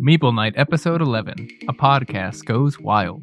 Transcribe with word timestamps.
Meeple 0.00 0.34
Night, 0.34 0.54
Episode 0.56 1.02
11 1.02 1.46
A 1.68 1.74
Podcast 1.74 2.46
Goes 2.46 2.80
Wild. 2.80 3.22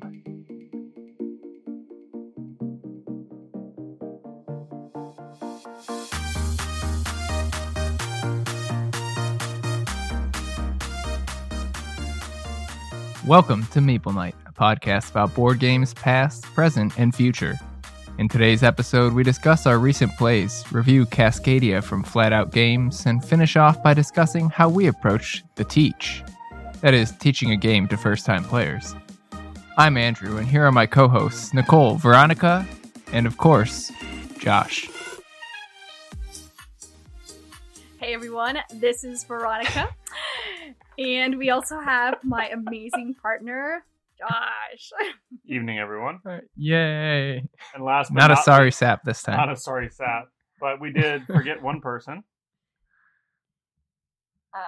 Welcome 13.25 13.65
to 13.71 13.79
Meeple 13.79 14.13
Night, 14.13 14.35
a 14.45 14.53
podcast 14.53 15.09
about 15.09 15.33
board 15.33 15.59
games 15.59 15.95
past, 15.95 16.43
present, 16.43 16.93
and 16.99 17.15
future. 17.15 17.57
In 18.19 18.29
today's 18.29 18.61
episode, 18.61 19.13
we 19.13 19.23
discuss 19.23 19.65
our 19.65 19.79
recent 19.79 20.15
plays, 20.15 20.63
review 20.71 21.07
Cascadia 21.07 21.83
from 21.83 22.03
Flat 22.03 22.33
Out 22.33 22.51
Games, 22.51 23.07
and 23.07 23.25
finish 23.25 23.55
off 23.55 23.81
by 23.81 23.95
discussing 23.95 24.51
how 24.51 24.69
we 24.69 24.85
approach 24.85 25.43
the 25.55 25.63
teach. 25.63 26.21
That 26.81 26.93
is, 26.93 27.11
teaching 27.13 27.51
a 27.51 27.57
game 27.57 27.87
to 27.87 27.97
first 27.97 28.25
time 28.25 28.43
players. 28.43 28.95
I'm 29.77 29.97
Andrew, 29.97 30.37
and 30.37 30.47
here 30.47 30.63
are 30.65 30.71
my 30.71 30.85
co 30.85 31.07
hosts 31.07 31.53
Nicole, 31.53 31.95
Veronica, 31.95 32.67
and 33.11 33.25
of 33.25 33.37
course, 33.37 33.91
Josh. 34.39 34.89
Hey 37.99 38.13
everyone, 38.13 38.59
this 38.75 39.03
is 39.03 39.23
Veronica. 39.23 39.89
and 40.99 41.37
we 41.37 41.49
also 41.49 41.79
have 41.79 42.23
my 42.23 42.47
amazing 42.49 43.15
partner, 43.21 43.83
Josh. 44.19 44.91
Evening, 45.45 45.79
everyone. 45.79 46.19
Yay! 46.55 47.43
And 47.73 47.83
last, 47.83 48.09
but 48.13 48.19
Not 48.19 48.31
a 48.31 48.35
not 48.35 48.45
sorry 48.45 48.71
sap 48.71 49.03
this 49.03 49.23
time. 49.23 49.35
not 49.37 49.51
a 49.51 49.55
sorry 49.55 49.89
sap, 49.89 50.25
but 50.61 50.79
we 50.79 50.91
did 50.91 51.25
forget 51.25 51.61
one 51.61 51.81
person. 51.81 52.23
Uh, 54.53 54.59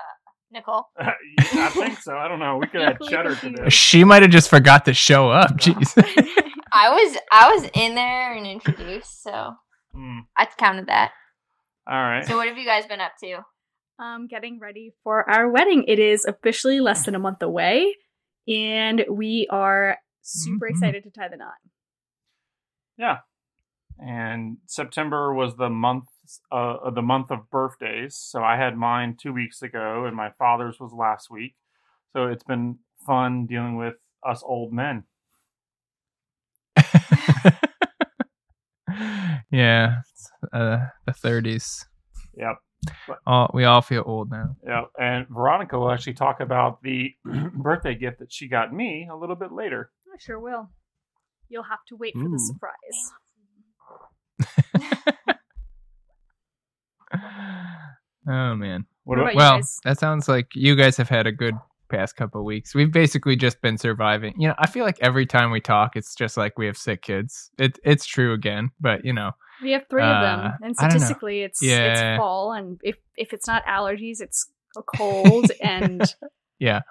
Nicole. 0.52 0.86
I 1.00 1.70
think 1.70 2.00
so. 2.02 2.16
I 2.18 2.28
don't 2.28 2.40
know. 2.40 2.58
We 2.58 2.68
could 2.68 2.82
add 2.90 2.98
cheddar 3.08 3.36
to 3.36 3.40
confused. 3.40 3.66
this. 3.66 3.74
She 3.74 4.04
might 4.04 4.22
have 4.22 4.32
just 4.32 4.50
forgot 4.50 4.86
to 4.86 4.94
show 4.94 5.30
up. 5.30 5.52
Jeez. 5.58 5.94
I 6.72 6.90
was 6.90 7.18
I 7.32 7.54
was 7.54 7.70
in 7.74 7.96
there 7.96 8.34
and 8.34 8.46
introduced, 8.46 9.24
so 9.24 9.54
Hmm. 9.94 10.20
I 10.38 10.46
counted 10.58 10.88
that. 10.88 11.12
All 11.90 11.98
right. 12.00 12.24
So 12.26 12.36
what 12.38 12.48
have 12.48 12.58
you 12.58 12.66
guys 12.66 12.86
been 12.86 13.02
up 13.02 13.14
to? 13.24 13.40
um, 14.02 14.28
getting 14.28 14.60
ready 14.60 14.94
for 15.04 15.30
our 15.30 15.50
wedding. 15.52 15.84
It 15.88 16.00
is 16.00 16.24
officially 16.24 16.80
less 16.80 17.04
than 17.06 17.16
a 17.16 17.20
month 17.20 17.42
away, 17.42 17.96
and 18.48 19.04
we 19.12 19.46
are 19.52 19.98
super 20.22 20.68
Mhm. 20.68 20.70
excited 20.70 21.04
to 21.04 21.10
tie 21.12 21.28
the 21.28 21.36
knot. 21.38 21.56
yeah. 22.98 23.18
And 24.02 24.58
September 24.68 25.34
was 25.34 25.58
the 25.58 25.70
month 25.70 26.06
uh, 26.52 26.90
the 26.92 27.02
month 27.02 27.32
of 27.32 27.50
birthdays. 27.50 28.16
So 28.16 28.44
I 28.44 28.56
had 28.58 28.78
mine 28.78 29.18
two 29.20 29.34
weeks 29.34 29.62
ago, 29.62 30.06
and 30.06 30.16
my 30.16 30.32
father's 30.38 30.80
was 30.80 30.92
last 30.94 31.30
week. 31.30 31.56
So 32.14 32.28
it's 32.28 32.44
been 32.44 32.80
fun 33.06 33.46
dealing 33.46 33.78
with 33.78 33.96
us 34.28 34.44
old 34.46 34.74
men. 34.74 35.04
yeah, 39.52 40.00
it's, 40.00 40.32
uh, 40.54 40.80
the 41.06 41.12
30s. 41.12 41.86
Yep. 42.36 42.56
All, 43.28 43.52
we 43.54 43.66
all 43.66 43.82
feel 43.82 44.04
old 44.06 44.32
now. 44.32 44.56
Yeah, 44.66 44.84
and 45.00 45.28
Veronica 45.28 45.78
will 45.78 45.92
actually 45.92 46.14
talk 46.14 46.40
about 46.40 46.82
the 46.82 47.14
birthday 47.54 47.96
gift 47.96 48.20
that 48.20 48.32
she 48.32 48.48
got 48.48 48.74
me 48.74 49.08
a 49.12 49.16
little 49.16 49.36
bit 49.36 49.52
later. 49.52 49.92
I 50.14 50.18
sure 50.20 50.40
will. 50.40 50.70
You'll 51.50 51.64
have 51.64 51.84
to 51.90 51.96
wait 51.96 52.16
for 52.16 52.30
the 52.30 52.40
surprise. 52.40 52.74
oh 57.14 58.56
man. 58.56 58.86
What 59.04 59.18
What 59.18 59.20
about 59.20 59.24
about 59.24 59.34
you 59.34 59.38
Well, 59.38 59.58
guys? 59.58 59.80
that 59.86 60.00
sounds 60.00 60.28
like 60.28 60.48
you 60.54 60.76
guys 60.76 60.98
have 60.98 61.10
had 61.10 61.26
a 61.28 61.32
good 61.32 61.56
past 61.90 62.16
couple 62.16 62.42
of 62.42 62.46
weeks. 62.46 62.76
We've 62.76 62.92
basically 62.92 63.36
just 63.36 63.62
been 63.62 63.78
surviving. 63.78 64.36
You 64.38 64.50
know, 64.50 64.56
I 64.60 64.68
feel 64.68 64.86
like 64.86 64.98
every 65.02 65.26
time 65.26 65.50
we 65.52 65.60
talk, 65.62 65.96
it's 65.96 66.14
just 66.14 66.38
like 66.38 66.58
we 66.58 66.68
have 66.68 66.78
sick 66.78 67.02
kids. 67.02 67.50
It 67.58 67.80
it's 67.84 68.06
true 68.06 68.34
again, 68.34 68.70
but 68.80 69.04
you 69.04 69.14
know, 69.14 69.32
We 69.64 69.72
have 69.72 69.86
three 69.90 70.04
of 70.04 70.22
them, 70.22 70.40
Uh, 70.40 70.52
and 70.62 70.76
I 70.78 70.84
don't 70.84 70.94
know. 70.94 70.98
statistically, 71.00 71.42
it's 71.42 71.62
Yeah. 71.62 72.12
it's 72.14 72.18
fall, 72.20 72.54
and 72.54 72.80
if 72.84 72.98
if 73.18 73.34
it's 73.34 73.48
not 73.48 73.64
allergies, 73.66 74.22
it's 74.22 74.50
a 74.78 74.84
cold, 74.84 75.52
and 75.64 76.02
Yeah. 76.60 76.82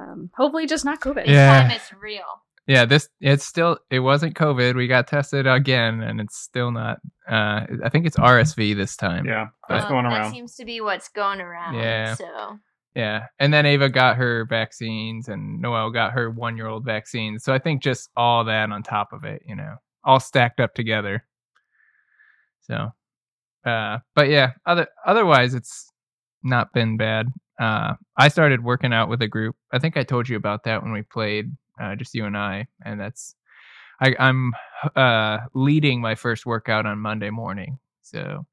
um, 0.00 0.30
hopefully 0.36 0.66
just 0.66 0.84
not 0.84 1.00
COVID. 1.00 1.26
This 1.26 1.34
Yeah. 1.34 1.62
time 1.62 1.70
it's 1.72 1.92
real. 1.92 2.44
Yeah, 2.68 2.84
this 2.84 3.08
it's 3.20 3.44
still 3.44 3.78
it 3.90 3.98
wasn't 4.00 4.34
COVID. 4.36 4.76
We 4.76 4.86
got 4.86 5.08
tested 5.08 5.46
again, 5.48 6.00
and 6.02 6.20
it's 6.20 6.36
still 6.38 6.70
not. 6.70 6.98
Uh, 7.28 7.66
I 7.82 7.88
think 7.88 8.06
it's 8.06 8.16
RSV 8.16 8.76
this 8.76 8.94
time. 8.96 9.24
Yeah, 9.26 9.46
that's 9.68 9.82
Well, 9.84 9.90
going 10.02 10.04
That 10.04 10.12
around. 10.20 10.32
seems 10.32 10.54
to 10.56 10.64
be 10.64 10.80
what's 10.80 11.08
going 11.08 11.40
around. 11.40 11.74
Yeah. 11.74 12.14
So 12.14 12.58
Yeah. 12.94 13.24
And 13.38 13.52
then 13.52 13.66
Ava 13.66 13.88
got 13.88 14.16
her 14.16 14.44
vaccines 14.46 15.28
and 15.28 15.60
Noelle 15.60 15.90
got 15.90 16.12
her 16.12 16.30
one 16.30 16.56
year 16.56 16.66
old 16.66 16.84
vaccine. 16.84 17.38
So 17.38 17.52
I 17.54 17.58
think 17.58 17.82
just 17.82 18.10
all 18.16 18.44
that 18.44 18.70
on 18.70 18.82
top 18.82 19.12
of 19.12 19.24
it, 19.24 19.42
you 19.46 19.56
know, 19.56 19.76
all 20.04 20.20
stacked 20.20 20.60
up 20.60 20.74
together. 20.74 21.24
So 22.62 22.90
uh 23.64 23.98
but 24.14 24.28
yeah, 24.28 24.52
other 24.66 24.88
otherwise 25.06 25.54
it's 25.54 25.90
not 26.42 26.72
been 26.72 26.96
bad. 26.96 27.28
Uh 27.60 27.94
I 28.16 28.28
started 28.28 28.62
working 28.64 28.92
out 28.92 29.08
with 29.08 29.22
a 29.22 29.28
group. 29.28 29.56
I 29.72 29.78
think 29.78 29.96
I 29.96 30.02
told 30.02 30.28
you 30.28 30.36
about 30.36 30.64
that 30.64 30.82
when 30.82 30.92
we 30.92 31.02
played, 31.02 31.50
uh 31.80 31.94
just 31.96 32.14
you 32.14 32.24
and 32.24 32.36
I, 32.36 32.66
and 32.84 33.00
that's 33.00 33.34
I, 34.00 34.14
I'm 34.18 34.52
uh 34.96 35.38
leading 35.54 36.00
my 36.00 36.14
first 36.14 36.46
workout 36.46 36.86
on 36.86 36.98
Monday 36.98 37.30
morning. 37.30 37.78
So 38.02 38.46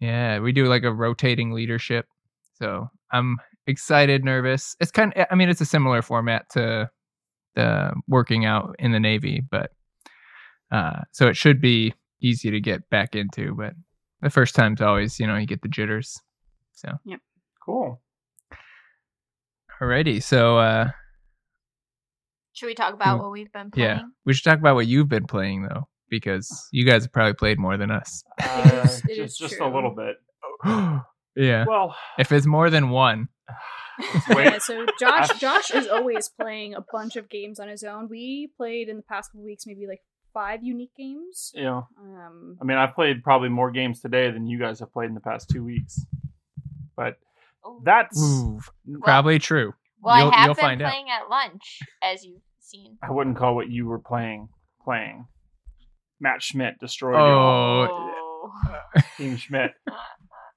yeah, 0.00 0.38
we 0.38 0.52
do 0.52 0.66
like 0.66 0.84
a 0.84 0.92
rotating 0.92 1.52
leadership. 1.52 2.06
So 2.54 2.88
I'm 3.12 3.36
excited, 3.66 4.24
nervous. 4.24 4.76
It's 4.80 4.90
kind 4.90 5.12
of, 5.14 5.26
I 5.30 5.34
mean, 5.34 5.48
it's 5.48 5.60
a 5.60 5.66
similar 5.66 6.02
format 6.02 6.48
to 6.50 6.90
the 7.54 7.92
working 8.06 8.44
out 8.44 8.76
in 8.78 8.92
the 8.92 9.00
Navy, 9.00 9.42
but 9.50 9.72
uh, 10.70 11.00
so 11.12 11.28
it 11.28 11.36
should 11.36 11.60
be 11.60 11.94
easy 12.20 12.50
to 12.50 12.60
get 12.60 12.88
back 12.90 13.14
into. 13.16 13.54
But 13.54 13.74
the 14.22 14.30
first 14.30 14.54
time's 14.54 14.80
always, 14.80 15.18
you 15.18 15.26
know, 15.26 15.36
you 15.36 15.46
get 15.46 15.62
the 15.62 15.68
jitters. 15.68 16.20
So, 16.72 16.92
yep. 17.04 17.20
Cool. 17.64 18.00
alrighty. 19.80 20.22
So, 20.22 20.58
uh, 20.58 20.90
should 22.58 22.66
we 22.66 22.74
talk 22.74 22.92
about 22.94 23.18
Mm. 23.18 23.22
what 23.22 23.30
we've 23.32 23.52
been 23.52 23.70
playing? 23.70 23.88
yeah, 23.88 24.02
we 24.26 24.34
should 24.34 24.44
talk 24.44 24.58
about 24.58 24.74
what 24.74 24.86
you've 24.86 25.08
been 25.08 25.26
playing 25.26 25.62
though, 25.62 25.88
because 26.10 26.68
you 26.72 26.84
guys 26.84 27.04
have 27.04 27.12
probably 27.12 27.34
played 27.34 27.58
more 27.58 27.76
than 27.76 27.90
us. 27.90 28.22
Uh, 28.42 28.80
is- 28.84 29.02
it 29.08 29.16
just 29.16 29.38
just 29.38 29.60
a 29.60 29.66
little 29.68 29.94
bit. 29.94 30.16
yeah. 31.36 31.64
Well, 31.66 31.94
If 32.18 32.32
it's 32.32 32.46
more 32.46 32.70
than 32.70 32.90
one. 32.90 33.28
Yeah, 34.30 34.58
so 34.58 34.86
Josh 35.00 35.28
Josh 35.40 35.70
is 35.72 35.88
always 35.88 36.28
playing 36.28 36.74
a 36.74 36.84
bunch 36.92 37.16
of 37.16 37.28
games 37.28 37.58
on 37.58 37.66
his 37.68 37.82
own. 37.82 38.08
We 38.08 38.50
played 38.56 38.88
in 38.88 38.96
the 38.96 39.02
past 39.02 39.32
couple 39.32 39.44
weeks 39.44 39.66
maybe 39.66 39.86
like 39.88 40.02
five 40.32 40.62
unique 40.62 40.92
games. 40.96 41.50
Yeah. 41.54 41.82
Um, 42.00 42.58
I 42.60 42.64
mean, 42.64 42.76
I've 42.78 42.94
played 42.94 43.24
probably 43.24 43.48
more 43.48 43.70
games 43.72 44.00
today 44.00 44.30
than 44.30 44.46
you 44.46 44.58
guys 44.58 44.78
have 44.80 44.92
played 44.92 45.08
in 45.08 45.14
the 45.14 45.20
past 45.20 45.48
two 45.50 45.64
weeks. 45.64 46.04
But 46.96 47.16
Oh. 47.64 47.80
that's 47.84 48.16
ooh, 48.22 48.60
probably 49.02 49.38
true. 49.40 49.72
well, 50.00 50.16
you'll- 50.18 50.30
I 50.30 50.36
have 50.36 50.46
you'll 50.46 50.54
been 50.54 50.62
find 50.62 50.82
out. 50.82 50.90
playing 50.92 51.06
at 51.10 51.28
lunch, 51.28 51.80
as 52.00 52.24
you've 52.24 52.42
seen. 52.68 52.98
I 53.02 53.10
wouldn't 53.10 53.36
call 53.36 53.54
what 53.54 53.68
you 53.70 53.86
were 53.86 53.98
playing 53.98 54.48
playing. 54.84 55.26
Matt 56.20 56.42
Schmidt 56.42 56.78
destroyed 56.80 57.16
Oh, 57.20 57.86
Oh. 57.90 59.00
Team 59.16 59.36
Schmidt. 59.36 59.72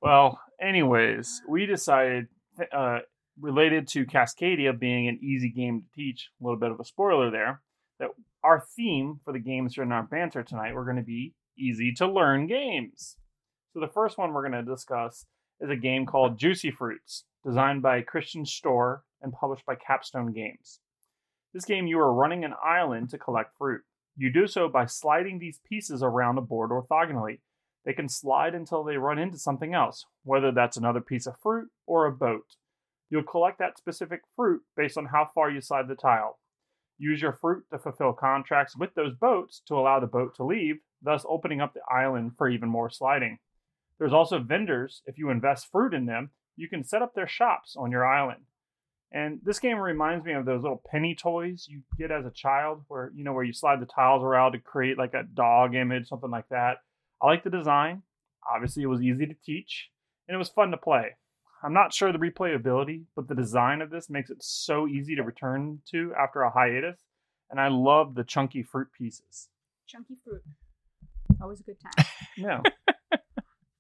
Well, 0.01 0.39
anyways, 0.61 1.41
we 1.49 1.65
decided, 1.65 2.27
uh, 2.71 2.99
related 3.39 3.87
to 3.89 4.05
Cascadia 4.05 4.77
being 4.77 5.07
an 5.07 5.19
easy 5.21 5.49
game 5.51 5.81
to 5.81 5.87
teach, 5.95 6.29
a 6.39 6.43
little 6.43 6.59
bit 6.59 6.71
of 6.71 6.79
a 6.79 6.85
spoiler 6.85 7.29
there, 7.31 7.61
that 7.99 8.09
our 8.43 8.63
theme 8.75 9.19
for 9.23 9.33
the 9.33 9.39
games 9.39 9.77
in 9.77 9.91
our 9.91 10.03
banter 10.03 10.43
tonight 10.43 10.73
were 10.73 10.85
going 10.85 10.97
to 10.97 11.03
be 11.03 11.33
easy 11.57 11.91
to 11.93 12.07
learn 12.07 12.47
games. 12.47 13.17
So 13.73 13.79
the 13.79 13.87
first 13.87 14.17
one 14.17 14.33
we're 14.33 14.47
going 14.47 14.65
to 14.65 14.71
discuss 14.71 15.25
is 15.59 15.69
a 15.69 15.75
game 15.75 16.05
called 16.05 16.39
Juicy 16.39 16.71
Fruits, 16.71 17.25
designed 17.45 17.81
by 17.81 18.01
Christian 18.01 18.43
Stöhr 18.43 18.99
and 19.21 19.33
published 19.33 19.65
by 19.65 19.75
Capstone 19.75 20.33
Games. 20.33 20.79
This 21.53 21.65
game, 21.65 21.87
you 21.87 21.99
are 21.99 22.13
running 22.13 22.45
an 22.45 22.53
island 22.63 23.09
to 23.09 23.17
collect 23.17 23.57
fruit. 23.57 23.81
You 24.15 24.31
do 24.31 24.47
so 24.47 24.69
by 24.69 24.85
sliding 24.85 25.39
these 25.39 25.59
pieces 25.67 26.01
around 26.01 26.37
a 26.37 26.41
board 26.41 26.71
orthogonally. 26.71 27.39
They 27.85 27.93
can 27.93 28.07
slide 28.07 28.53
until 28.53 28.83
they 28.83 28.97
run 28.97 29.19
into 29.19 29.37
something 29.37 29.73
else, 29.73 30.05
whether 30.23 30.51
that's 30.51 30.77
another 30.77 31.01
piece 31.01 31.25
of 31.25 31.39
fruit 31.39 31.69
or 31.85 32.05
a 32.05 32.11
boat. 32.11 32.55
You'll 33.09 33.23
collect 33.23 33.59
that 33.59 33.77
specific 33.77 34.21
fruit 34.35 34.61
based 34.77 34.97
on 34.97 35.07
how 35.07 35.29
far 35.33 35.49
you 35.49 35.59
slide 35.59 35.87
the 35.87 35.95
tile. 35.95 36.39
Use 36.97 37.21
your 37.21 37.33
fruit 37.33 37.65
to 37.71 37.79
fulfill 37.79 38.13
contracts 38.13 38.77
with 38.77 38.93
those 38.93 39.15
boats 39.15 39.61
to 39.67 39.75
allow 39.75 39.99
the 39.99 40.07
boat 40.07 40.35
to 40.35 40.45
leave, 40.45 40.77
thus 41.01 41.25
opening 41.27 41.59
up 41.59 41.73
the 41.73 41.81
island 41.91 42.33
for 42.37 42.47
even 42.47 42.69
more 42.69 42.89
sliding. 42.89 43.39
There's 43.97 44.13
also 44.13 44.39
vendors. 44.39 45.01
If 45.05 45.17
you 45.17 45.29
invest 45.29 45.71
fruit 45.71 45.93
in 45.93 46.05
them, 46.05 46.29
you 46.55 46.69
can 46.69 46.83
set 46.83 47.01
up 47.01 47.15
their 47.15 47.27
shops 47.27 47.75
on 47.75 47.91
your 47.91 48.05
island. 48.05 48.43
And 49.13 49.39
this 49.43 49.59
game 49.59 49.77
reminds 49.77 50.23
me 50.25 50.33
of 50.33 50.45
those 50.45 50.61
little 50.61 50.81
penny 50.89 51.15
toys 51.15 51.67
you 51.69 51.81
get 51.97 52.11
as 52.11 52.25
a 52.25 52.31
child, 52.31 52.83
where 52.87 53.11
you 53.13 53.23
know 53.23 53.33
where 53.33 53.43
you 53.43 53.51
slide 53.53 53.81
the 53.81 53.85
tiles 53.85 54.23
around 54.23 54.53
to 54.53 54.59
create 54.59 54.97
like 54.97 55.13
a 55.13 55.23
dog 55.23 55.75
image, 55.75 56.07
something 56.07 56.31
like 56.31 56.47
that. 56.49 56.77
I 57.21 57.27
like 57.27 57.43
the 57.43 57.49
design. 57.49 58.03
Obviously, 58.53 58.83
it 58.83 58.87
was 58.87 59.01
easy 59.01 59.25
to 59.27 59.35
teach, 59.45 59.89
and 60.27 60.35
it 60.35 60.37
was 60.37 60.49
fun 60.49 60.71
to 60.71 60.77
play. 60.77 61.09
I'm 61.63 61.73
not 61.73 61.93
sure 61.93 62.11
the 62.11 62.17
replayability, 62.17 63.03
but 63.15 63.27
the 63.27 63.35
design 63.35 63.81
of 63.81 63.89
this 63.91 64.09
makes 64.09 64.29
it 64.31 64.41
so 64.41 64.87
easy 64.87 65.15
to 65.15 65.23
return 65.23 65.79
to 65.91 66.11
after 66.17 66.41
a 66.41 66.49
hiatus. 66.49 66.99
And 67.51 67.59
I 67.59 67.67
love 67.67 68.15
the 68.15 68.23
chunky 68.23 68.63
fruit 68.63 68.87
pieces. 68.97 69.49
Chunky 69.87 70.15
fruit. 70.23 70.41
Always 71.41 71.59
a 71.59 71.63
good 71.63 71.77
time. 71.79 72.05
Yeah. 72.37 72.61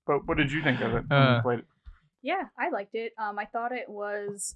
but 0.05 0.27
what 0.27 0.37
did 0.37 0.51
you 0.51 0.61
think 0.61 0.81
of 0.81 0.93
it 0.93 1.05
when 1.07 1.19
Uh, 1.19 1.35
you 1.37 1.41
played 1.41 1.59
it? 1.59 1.65
Yeah, 2.21 2.43
I 2.59 2.69
liked 2.69 2.93
it. 2.95 3.13
Um, 3.17 3.39
I 3.39 3.45
thought 3.45 3.71
it 3.71 3.89
was 3.89 4.55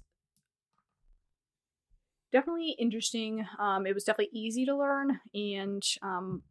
definitely 2.36 2.76
interesting. 2.78 3.46
Um, 3.58 3.86
it 3.86 3.94
was 3.94 4.04
definitely 4.04 4.38
easy 4.38 4.66
to 4.66 4.76
learn, 4.76 5.20
and 5.32 5.82
um, 6.02 6.42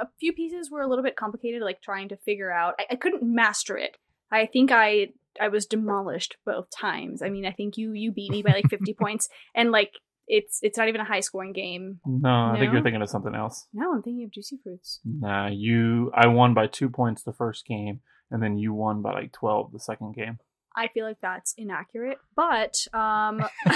a 0.00 0.06
few 0.20 0.32
pieces 0.32 0.70
were 0.70 0.80
a 0.80 0.88
little 0.88 1.02
bit 1.02 1.16
complicated, 1.16 1.62
like 1.62 1.82
trying 1.82 2.08
to 2.10 2.16
figure 2.16 2.52
out. 2.52 2.74
I, 2.78 2.92
I 2.92 2.96
couldn't 2.96 3.22
master 3.24 3.76
it. 3.76 3.96
I 4.30 4.46
think 4.46 4.70
I 4.70 5.08
I 5.40 5.48
was 5.48 5.66
demolished 5.66 6.36
both 6.46 6.66
times. 6.70 7.22
I 7.22 7.28
mean, 7.28 7.44
I 7.44 7.50
think 7.50 7.76
you 7.76 7.92
you 7.92 8.12
beat 8.12 8.30
me 8.30 8.42
by 8.42 8.52
like 8.52 8.70
fifty 8.70 8.94
points, 9.00 9.28
and 9.54 9.72
like 9.72 9.94
it's 10.28 10.60
it's 10.62 10.78
not 10.78 10.88
even 10.88 11.00
a 11.00 11.04
high 11.04 11.20
scoring 11.20 11.52
game. 11.52 11.98
No, 12.06 12.30
I 12.30 12.58
think 12.58 12.72
you're 12.72 12.82
thinking 12.82 13.02
of 13.02 13.10
something 13.10 13.34
else. 13.34 13.66
No, 13.74 13.92
I'm 13.92 14.02
thinking 14.02 14.24
of 14.24 14.30
Juicy 14.30 14.58
Fruits. 14.62 15.00
Nah, 15.04 15.48
you. 15.48 16.12
I 16.14 16.28
won 16.28 16.54
by 16.54 16.68
two 16.68 16.88
points 16.88 17.24
the 17.24 17.32
first 17.32 17.66
game, 17.66 18.00
and 18.30 18.40
then 18.40 18.58
you 18.58 18.72
won 18.74 19.02
by 19.02 19.12
like 19.12 19.32
twelve 19.32 19.72
the 19.72 19.80
second 19.80 20.14
game. 20.14 20.38
I 20.74 20.88
feel 20.88 21.04
like 21.04 21.20
that's 21.20 21.54
inaccurate, 21.56 22.18
but 22.34 22.86
um, 22.92 23.44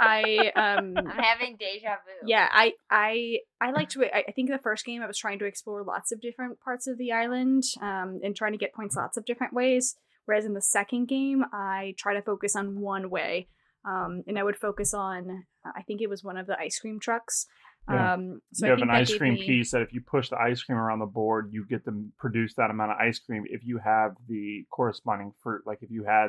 I 0.00 0.50
um 0.56 0.94
I'm 0.96 1.06
having 1.06 1.56
deja 1.58 1.96
vu. 2.04 2.26
yeah 2.26 2.48
i 2.50 2.72
i 2.90 3.36
i 3.60 3.70
liked 3.70 3.92
to 3.92 4.04
I, 4.04 4.24
I 4.28 4.32
think 4.32 4.50
the 4.50 4.58
first 4.58 4.84
game 4.86 5.02
i 5.02 5.06
was 5.06 5.18
trying 5.18 5.38
to 5.40 5.44
explore 5.44 5.84
lots 5.84 6.10
of 6.12 6.20
different 6.20 6.58
parts 6.60 6.86
of 6.86 6.96
the 6.98 7.12
island 7.12 7.64
um 7.82 8.20
and 8.24 8.34
trying 8.34 8.52
to 8.52 8.58
get 8.58 8.72
points 8.74 8.96
lots 8.96 9.16
of 9.18 9.24
different 9.26 9.52
ways 9.52 9.94
whereas 10.24 10.44
in 10.46 10.54
the 10.54 10.62
second 10.62 11.06
game 11.06 11.44
i 11.52 11.94
try 11.98 12.14
to 12.14 12.22
focus 12.22 12.56
on 12.56 12.80
one 12.80 13.10
way 13.10 13.46
um 13.84 14.22
and 14.26 14.38
i 14.38 14.42
would 14.42 14.56
focus 14.56 14.94
on 14.94 15.44
i 15.76 15.82
think 15.82 16.00
it 16.00 16.08
was 16.08 16.24
one 16.24 16.36
of 16.38 16.46
the 16.46 16.58
ice 16.58 16.78
cream 16.78 16.98
trucks 17.00 17.46
Yeah. 17.88 18.14
um 18.14 18.40
so 18.52 18.66
you 18.66 18.72
I 18.72 18.72
have 18.72 18.78
think 18.80 18.90
an 18.90 18.96
ice 18.96 19.14
cream 19.16 19.34
me- 19.34 19.46
piece 19.46 19.70
that 19.72 19.82
if 19.82 19.92
you 19.92 20.00
push 20.00 20.28
the 20.30 20.38
ice 20.38 20.62
cream 20.62 20.78
around 20.78 20.98
the 21.00 21.06
board, 21.20 21.48
you 21.50 21.64
get 21.66 21.84
to 21.86 21.92
produce 22.18 22.52
that 22.54 22.70
amount 22.70 22.92
of 22.92 22.98
ice 23.08 23.18
cream. 23.18 23.44
If 23.46 23.62
you 23.64 23.78
have 23.92 24.10
the 24.28 24.64
corresponding 24.70 25.32
fruit, 25.42 25.62
like 25.66 25.78
if 25.82 25.90
you 25.90 26.04
had 26.04 26.28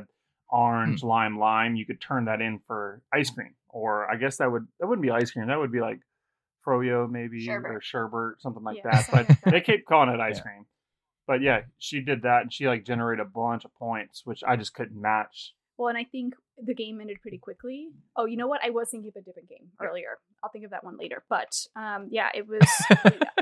orange, 0.51 1.03
lime, 1.03 1.39
lime, 1.39 1.75
you 1.75 1.85
could 1.85 2.01
turn 2.01 2.25
that 2.25 2.41
in 2.41 2.59
for 2.67 3.01
ice 3.13 3.29
cream. 3.29 3.55
Or 3.69 4.09
I 4.11 4.17
guess 4.17 4.37
that 4.37 4.51
would 4.51 4.67
that 4.79 4.87
wouldn't 4.87 5.03
be 5.03 5.11
ice 5.11 5.31
cream. 5.31 5.47
That 5.47 5.59
would 5.59 5.71
be 5.71 5.79
like 5.81 5.99
froyo 6.65 7.09
maybe 7.09 7.45
Sherbet. 7.45 7.71
or 7.71 7.81
sherbet, 7.81 8.41
something 8.41 8.63
like 8.63 8.77
Yeah, 8.77 8.91
that. 8.91 9.05
something 9.05 9.25
But 9.25 9.29
like 9.29 9.41
that. 9.43 9.51
they 9.51 9.61
keep 9.61 9.85
calling 9.85 10.09
it 10.09 10.19
ice 10.19 10.37
Yeah. 10.37 10.43
cream. 10.43 10.65
But 11.27 11.41
yeah, 11.41 11.61
she 11.77 12.01
did 12.01 12.23
that 12.23 12.41
and 12.41 12.51
she 12.53 12.67
like 12.67 12.83
generated 12.83 13.25
a 13.25 13.29
bunch 13.29 13.63
of 13.65 13.73
points, 13.75 14.21
which 14.25 14.43
I 14.45 14.55
just 14.57 14.73
couldn't 14.73 14.99
match. 14.99 15.53
well 15.77 15.87
and 15.87 15.97
i 15.97 16.03
think 16.03 16.33
the 16.63 16.75
game 16.75 16.99
ended 17.01 17.17
pretty 17.21 17.37
quickly 17.39 17.87
oh 18.15 18.25
you 18.25 18.37
know 18.37 18.45
what 18.47 18.61
i 18.63 18.69
was 18.69 18.89
thinking 18.91 19.09
of 19.09 19.15
a 19.19 19.23
different 19.25 19.49
game 19.49 19.67
earlier 19.81 20.19
i'll 20.43 20.51
think 20.51 20.63
of 20.65 20.69
that 20.69 20.83
one 20.83 20.95
later 20.97 21.23
but 21.27 21.51
um 21.75 22.07
yeah 22.11 22.29
it 22.35 22.45
was 22.53 22.67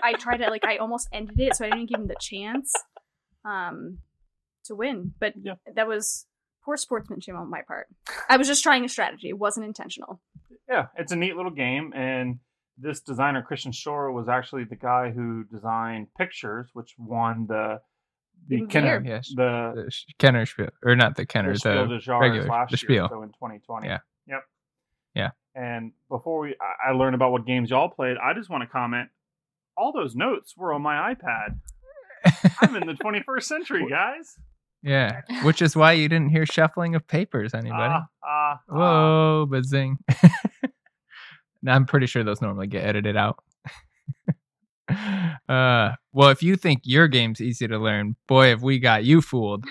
I 0.02 0.14
tried 0.14 0.38
to 0.38 0.50
like 0.50 0.64
I 0.64 0.78
almost 0.78 1.10
ended 1.12 1.38
it, 1.40 1.56
so 1.56 1.66
I 1.66 1.70
didn't 1.72 1.90
give 1.90 2.00
him 2.00 2.08
the 2.08 2.16
chance 2.22 2.72
um 3.44 4.00
to 4.66 4.76
win. 4.76 5.14
But 5.20 5.34
Yeah. 5.42 5.56
that 5.76 5.88
was 5.88 6.26
poor 6.70 6.78
sportsmanship 6.78 7.34
on 7.36 7.50
my 7.50 7.62
part. 7.64 7.88
I 8.30 8.38
was 8.38 8.46
just 8.48 8.62
trying 8.62 8.86
a 8.86 8.90
strategy. 8.90 9.30
It 9.30 9.40
wasn't 9.40 9.66
intentional. 9.66 10.22
yeah, 10.70 10.86
it's 10.96 11.12
a 11.12 11.16
neat 11.16 11.36
little 11.36 11.52
game. 11.52 11.92
And 11.96 12.38
this 12.78 13.02
designer, 13.02 13.42
Christian 13.42 13.72
Stöhr, 13.72 14.14
was 14.14 14.30
actually 14.30 14.66
the 14.66 14.76
guy 14.76 15.10
who 15.10 15.44
designed 15.46 16.08
Pictures, 16.16 16.70
which 16.74 16.94
won 17.00 17.48
the 17.48 17.80
the 18.48 18.56
Even 18.58 18.68
Kenner, 18.70 19.04
Yes. 19.06 19.30
the, 19.36 19.74
The 19.86 19.92
Sh- 19.92 20.06
Kenner 20.20 20.46
spiel, 20.46 20.70
or 20.86 20.96
not 20.96 21.16
the 21.18 21.26
Kenner, 21.26 21.54
the 21.54 21.60
Spiel 21.60 21.88
the 21.88 22.20
regular- 22.20 22.48
last 22.48 22.70
the 22.72 22.78
year, 22.78 23.00
Spiel. 23.06 23.10
so 23.10 23.22
in 23.24 23.30
2020. 23.30 23.88
Yeah. 23.88 23.98
Yep. 24.28 24.44
Yeah. 25.16 25.30
And 25.56 25.92
before 26.08 26.40
we, 26.42 26.56
I- 26.62 26.90
I 26.90 26.92
learned 26.92 27.16
about 27.16 27.32
what 27.32 27.46
games 27.48 27.70
y'all 27.72 27.90
played. 27.90 28.16
I 28.18 28.34
just 28.34 28.50
want 28.50 28.62
to 28.64 28.68
comment. 28.70 29.10
All 29.76 29.92
those 29.92 30.16
notes 30.16 30.56
were 30.56 30.72
on 30.72 30.82
my 30.84 31.14
iPad. 31.16 31.60
I'm 32.62 32.76
in 32.76 32.86
the 32.88 32.94
21st 32.94 33.44
century, 33.44 33.88
guys. 33.90 34.38
Yeah, 34.84 35.22
which 35.44 35.62
is 35.62 35.76
why 35.76 35.94
you 35.94 36.08
didn't 36.10 36.30
hear 36.30 36.46
shuffling 36.46 36.96
of 36.96 37.08
papers. 37.08 37.54
Anybody? 37.54 37.94
Ah, 37.94 38.08
ah. 38.24 38.60
Whoa, 38.68 39.48
bazing. 39.50 39.98
Now, 41.62 41.76
I'm 41.76 41.86
pretty 41.86 42.06
sure 42.06 42.24
those 42.24 42.42
normally 42.42 42.68
get 42.68 42.86
edited 42.86 43.18
out. 43.18 43.44
uh, 44.90 45.92
well, 46.14 46.30
if 46.30 46.42
you 46.42 46.56
think 46.56 46.82
your 46.84 47.08
game's 47.08 47.42
easy 47.42 47.68
to 47.68 47.78
learn, 47.78 48.16
boy, 48.28 48.50
have 48.50 48.64
we 48.64 48.80
got 48.80 49.04
you 49.04 49.22
fooled 49.22 49.66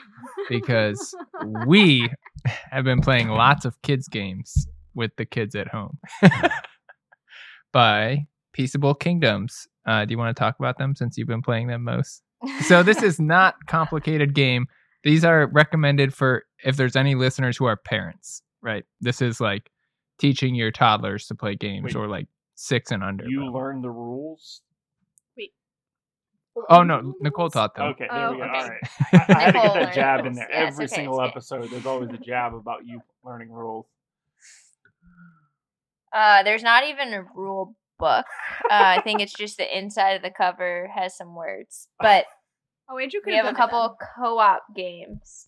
because 0.48 1.14
we 1.66 2.10
have 2.70 2.84
been 2.84 3.00
playing 3.00 3.28
lots 3.28 3.64
of 3.64 3.80
kids' 3.82 4.08
games 4.08 4.66
with 4.94 5.12
the 5.16 5.24
kids 5.24 5.54
at 5.54 5.68
home 5.68 5.98
by 7.72 8.26
Peaceable 8.52 8.94
Kingdoms. 8.94 9.66
Uh, 9.86 10.04
do 10.04 10.12
you 10.12 10.18
want 10.18 10.36
to 10.36 10.38
talk 10.38 10.58
about 10.58 10.76
them 10.76 10.94
since 10.94 11.16
you've 11.16 11.28
been 11.28 11.42
playing 11.42 11.68
them 11.68 11.84
most? 11.84 12.22
So 12.66 12.82
this 12.82 13.02
is 13.02 13.18
not 13.18 13.54
complicated 13.66 14.34
game. 14.34 14.66
These 15.04 15.24
are 15.24 15.46
recommended 15.46 16.12
for 16.14 16.44
if 16.64 16.76
there's 16.76 16.96
any 16.96 17.14
listeners 17.14 17.56
who 17.56 17.64
are 17.66 17.76
parents, 17.76 18.42
right? 18.62 18.84
This 19.00 19.22
is 19.22 19.40
like 19.40 19.70
teaching 20.18 20.54
your 20.54 20.70
toddlers 20.72 21.26
to 21.28 21.34
play 21.34 21.54
games 21.54 21.94
Wait. 21.94 21.96
or 21.96 22.08
like 22.08 22.26
six 22.56 22.90
and 22.90 23.02
under. 23.04 23.24
You 23.28 23.40
but- 23.46 23.52
learned 23.58 23.84
the 23.84 23.90
rules. 23.90 24.62
Oh 26.68 26.82
no, 26.82 27.14
Nicole 27.20 27.50
taught 27.50 27.76
them. 27.76 27.84
Okay, 27.90 28.08
there 28.10 28.26
Oh, 28.26 28.32
we 28.32 28.38
go. 28.38 28.42
okay. 28.42 28.52
All 28.58 28.68
right. 28.68 28.80
I, 29.12 29.24
I 29.28 29.40
had 29.42 29.52
to 29.52 29.60
get 29.60 29.74
that 29.74 29.94
jab 29.94 30.26
in 30.26 30.32
there. 30.32 30.48
Yes, 30.50 30.72
Every 30.72 30.86
okay, 30.86 30.94
single 30.96 31.20
it's 31.20 31.26
good. 31.26 31.36
episode, 31.36 31.70
there's 31.70 31.86
always 31.86 32.10
a 32.10 32.16
jab 32.18 32.52
about 32.52 32.84
you 32.84 33.00
learning 33.24 33.52
rules. 33.52 33.86
Uh, 36.12 36.42
there's 36.42 36.64
not 36.64 36.84
even 36.84 37.12
a 37.14 37.22
rule 37.22 37.76
book. 38.00 38.26
Uh, 38.64 38.72
I 38.98 39.00
think 39.02 39.20
it's 39.20 39.34
just 39.34 39.56
the 39.56 39.78
inside 39.78 40.12
of 40.14 40.22
the 40.22 40.30
cover 40.30 40.90
has 40.92 41.16
some 41.16 41.34
words. 41.36 41.88
But 42.00 42.24
Oh, 42.90 42.98
Andrew 42.98 43.20
could 43.20 43.32
we 43.32 43.36
have 43.36 43.46
a 43.46 43.52
couple 43.54 43.96
co-op 44.16 44.62
games. 44.74 45.44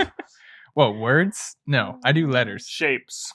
Whoa, 0.74 0.92
words? 0.92 1.56
No, 1.66 1.98
I 2.04 2.12
do 2.12 2.28
letters. 2.28 2.66
Shapes. 2.68 3.32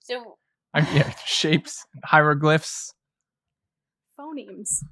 So 0.00 0.36
I, 0.74 0.80
yeah, 0.94 1.12
shapes, 1.24 1.86
hieroglyphs. 2.04 2.92
phonemes, 4.18 4.82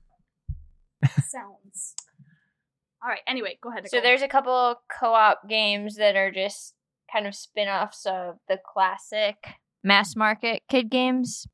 sounds. 1.28 1.94
All 3.02 3.10
right. 3.10 3.20
Anyway, 3.28 3.58
go 3.62 3.70
ahead. 3.70 3.86
so 3.88 3.98
Nicole. 3.98 4.08
there's 4.10 4.22
a 4.22 4.28
couple 4.28 4.76
co-op 4.98 5.46
games 5.48 5.96
that 5.96 6.16
are 6.16 6.30
just 6.32 6.74
kind 7.12 7.26
of 7.26 7.34
spin-offs 7.34 8.06
of 8.06 8.36
the 8.48 8.58
classic 8.72 9.36
mass 9.82 10.16
market 10.16 10.62
kid 10.70 10.90
games. 10.90 11.46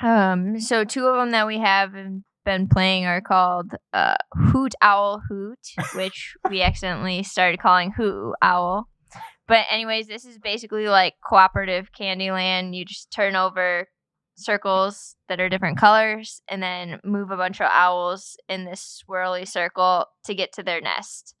Um, 0.00 0.60
so 0.60 0.84
two 0.84 1.06
of 1.06 1.16
them 1.16 1.32
that 1.32 1.48
we 1.48 1.58
have 1.58 1.96
been 2.48 2.66
playing 2.66 3.04
are 3.04 3.20
called 3.20 3.72
uh, 3.92 4.14
Hoot 4.34 4.74
Owl 4.80 5.20
Hoot, 5.28 5.58
which 5.94 6.34
we 6.48 6.62
accidentally 6.62 7.22
started 7.22 7.60
calling 7.60 7.92
Hoot 7.92 8.34
Owl. 8.40 8.88
But 9.46 9.66
anyways, 9.70 10.06
this 10.06 10.24
is 10.24 10.38
basically 10.38 10.88
like 10.88 11.14
cooperative 11.22 11.90
Candyland. 11.92 12.74
You 12.74 12.86
just 12.86 13.10
turn 13.10 13.36
over 13.36 13.88
circles 14.34 15.14
that 15.28 15.40
are 15.40 15.50
different 15.50 15.76
colors 15.76 16.40
and 16.48 16.62
then 16.62 17.00
move 17.04 17.30
a 17.30 17.36
bunch 17.36 17.60
of 17.60 17.68
owls 17.70 18.38
in 18.48 18.64
this 18.64 19.02
swirly 19.06 19.46
circle 19.46 20.06
to 20.24 20.34
get 20.34 20.54
to 20.54 20.62
their 20.62 20.80
nest. 20.80 21.34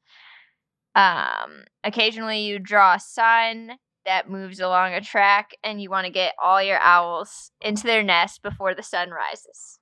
Um, 0.94 1.64
occasionally 1.84 2.40
you 2.40 2.58
draw 2.58 2.96
a 2.96 3.00
sign 3.00 3.72
that 4.04 4.28
moves 4.28 4.60
along 4.60 4.92
a 4.92 5.00
track 5.00 5.52
and 5.64 5.80
you 5.80 5.88
want 5.88 6.04
to 6.04 6.12
get 6.12 6.34
all 6.42 6.62
your 6.62 6.80
owls 6.80 7.50
into 7.62 7.84
their 7.84 8.02
nest 8.02 8.42
before 8.42 8.74
the 8.74 8.82
sun 8.82 9.10
rises. 9.10 9.78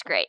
It's 0.00 0.06
great. 0.06 0.28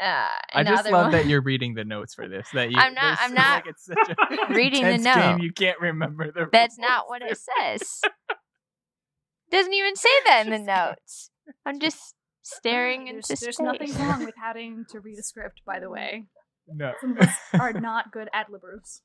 Uh, 0.00 0.26
I 0.54 0.64
just 0.64 0.84
love 0.90 1.04
one- 1.06 1.10
that 1.12 1.26
you're 1.26 1.40
reading 1.40 1.74
the 1.74 1.84
notes 1.84 2.14
for 2.14 2.28
this. 2.28 2.48
That 2.52 2.70
you, 2.70 2.76
I'm 2.78 2.94
not- 2.94 3.18
there's 3.18 3.30
I'm 3.30 3.34
not 3.34 3.64
like 3.64 3.74
it's 3.74 3.84
such 3.86 4.08
a 4.10 4.52
reading 4.54 4.82
the 4.82 4.90
intense 4.90 5.16
game, 5.16 5.36
note. 5.36 5.42
You 5.42 5.52
can't 5.52 5.80
remember 5.80 6.30
the. 6.32 6.46
That's 6.52 6.76
rules. 6.78 6.88
not 6.88 7.08
what 7.08 7.22
it 7.22 7.38
says. 7.38 8.00
Doesn't 9.50 9.72
even 9.72 9.96
say 9.96 10.08
that 10.26 10.46
in 10.46 10.52
the 10.52 10.58
notes. 10.58 11.30
I'm 11.64 11.80
just 11.80 12.14
staring 12.42 13.04
There's, 13.06 13.30
into 13.30 13.44
there's 13.44 13.56
space. 13.56 13.60
nothing 13.60 13.94
wrong 14.06 14.24
with 14.24 14.34
having 14.42 14.84
to 14.90 15.00
read 15.00 15.18
a 15.18 15.22
script. 15.22 15.62
By 15.66 15.80
the 15.80 15.88
way, 15.90 16.26
No. 16.68 16.92
some 17.00 17.12
of 17.12 17.18
us 17.18 17.34
are 17.58 17.72
not 17.72 18.12
good 18.12 18.28
ad 18.32 18.46
libbers. 18.52 19.00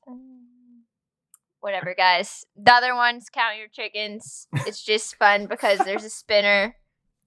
Whatever, 1.60 1.94
guys. 1.96 2.44
The 2.56 2.72
other 2.72 2.94
ones, 2.94 3.26
count 3.32 3.56
your 3.58 3.68
chickens. 3.68 4.46
It's 4.66 4.82
just 4.84 5.16
fun 5.16 5.46
because 5.46 5.78
there's 5.78 6.04
a 6.04 6.10
spinner. 6.10 6.76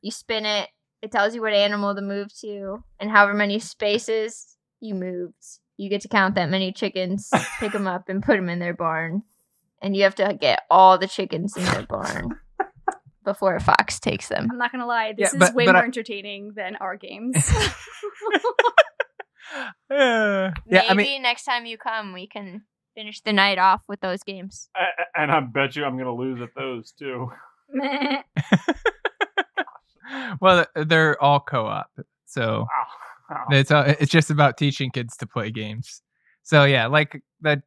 You 0.02 0.12
spin 0.12 0.46
it. 0.46 0.70
It 1.01 1.12
tells 1.12 1.36
you 1.36 1.42
what 1.42 1.54
animal 1.54 1.96
to 1.96 2.01
move 2.01 2.30
to, 2.42 2.84
and 3.00 3.10
however 3.12 3.34
many 3.34 3.60
spaces 3.60 4.58
you 4.80 4.96
moved, 4.96 5.36
you 5.77 5.89
get 5.89 6.01
to 6.01 6.08
count 6.08 6.36
that 6.36 6.50
many 6.50 6.72
chickens, 6.72 7.30
pick 7.60 7.72
them 7.72 7.88
up, 7.88 8.10
and 8.10 8.24
put 8.24 8.36
them 8.36 8.50
in 8.50 8.60
their 8.60 8.74
barn. 8.74 9.24
And 9.82 9.96
you 9.96 10.04
have 10.04 10.16
to 10.16 10.36
get 10.39 10.63
all 10.72 10.98
the 10.98 11.08
chickens 11.08 11.56
in 11.56 11.63
their 11.66 11.86
barn 11.86 12.32
before 13.24 13.56
a 13.56 13.60
fox 13.60 14.00
takes 14.00 14.27
them. 14.27 14.48
I'm 14.51 14.58
not 14.58 14.72
gonna 14.72 14.88
lie. 14.88 15.13
This 15.16 15.34
Yeah, 15.36 15.46
is 15.50 15.54
way 15.54 15.66
more 15.66 15.77
I- 15.77 15.84
entertaining 15.84 16.54
than 16.56 16.75
our 16.77 16.96
games. 16.98 17.36
Uh, 17.48 17.70
yeah, 19.92 20.51
Maybe 20.66 20.88
I 20.89 20.94
mean, 20.96 21.22
next 21.22 21.44
time 21.44 21.66
you 21.68 21.77
come, 21.77 22.13
we 22.13 22.25
can 22.27 22.63
finish 22.96 23.22
the 23.22 23.34
night 23.34 23.60
off 23.60 23.84
with 23.88 24.01
those 24.01 24.24
games. 24.24 24.70
A- 24.75 24.80
a- 24.82 25.22
And 25.22 25.32
I 25.32 25.42
bet 25.42 25.75
you 25.75 25.86
I'm 25.86 25.96
gonna 25.98 26.16
lose 26.16 26.42
at 26.42 26.56
those 26.56 26.92
too. 26.94 27.30
Well, 30.42 30.66
they're 30.76 31.22
all 31.22 31.40
co-op, 31.40 31.88
so 32.26 32.66
it's 33.52 33.72
uh, 33.72 33.96
it's 34.00 34.12
just 34.12 34.30
about 34.30 34.58
teaching 34.58 34.92
kids 34.92 35.18
to 35.18 35.28
play 35.28 35.52
games. 35.52 36.02
So 36.44 36.64
yeah, 36.64 36.88
like 36.88 37.22
that 37.42 37.64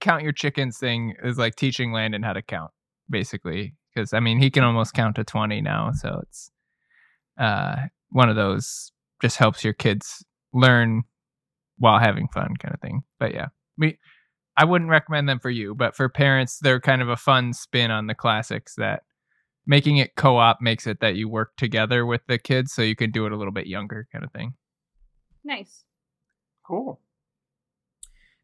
count 0.00 0.22
your 0.22 0.32
chickens 0.32 0.78
thing 0.78 1.14
is 1.22 1.38
like 1.38 1.56
teaching 1.56 1.92
Landon 1.92 2.22
how 2.22 2.32
to 2.32 2.42
count, 2.42 2.70
basically. 3.08 3.74
Because 3.94 4.12
I 4.12 4.20
mean, 4.20 4.38
he 4.38 4.50
can 4.50 4.64
almost 4.64 4.94
count 4.94 5.16
to 5.16 5.24
twenty 5.24 5.60
now, 5.60 5.90
so 5.92 6.20
it's 6.22 6.50
uh 7.38 7.76
one 8.10 8.28
of 8.28 8.36
those 8.36 8.92
just 9.20 9.36
helps 9.36 9.64
your 9.64 9.72
kids 9.72 10.24
learn 10.52 11.02
while 11.78 11.98
having 11.98 12.28
fun, 12.28 12.54
kind 12.60 12.74
of 12.74 12.80
thing. 12.80 13.02
But 13.18 13.34
yeah, 13.34 13.48
we 13.78 13.98
I 14.56 14.64
wouldn't 14.64 14.90
recommend 14.90 15.28
them 15.28 15.40
for 15.40 15.50
you, 15.50 15.74
but 15.74 15.96
for 15.96 16.08
parents, 16.08 16.58
they're 16.60 16.80
kind 16.80 17.02
of 17.02 17.08
a 17.08 17.16
fun 17.16 17.52
spin 17.52 17.90
on 17.90 18.06
the 18.06 18.14
classics 18.14 18.74
that 18.76 19.02
making 19.66 19.98
it 19.98 20.16
co-op 20.16 20.60
makes 20.60 20.86
it 20.86 21.00
that 21.00 21.16
you 21.16 21.28
work 21.28 21.56
together 21.56 22.04
with 22.06 22.22
the 22.26 22.38
kids 22.38 22.72
so 22.72 22.82
you 22.82 22.96
can 22.96 23.10
do 23.10 23.26
it 23.26 23.32
a 23.32 23.36
little 23.36 23.52
bit 23.52 23.66
younger 23.66 24.06
kind 24.12 24.24
of 24.24 24.32
thing. 24.32 24.54
nice. 25.44 25.84
Cool. 26.66 27.00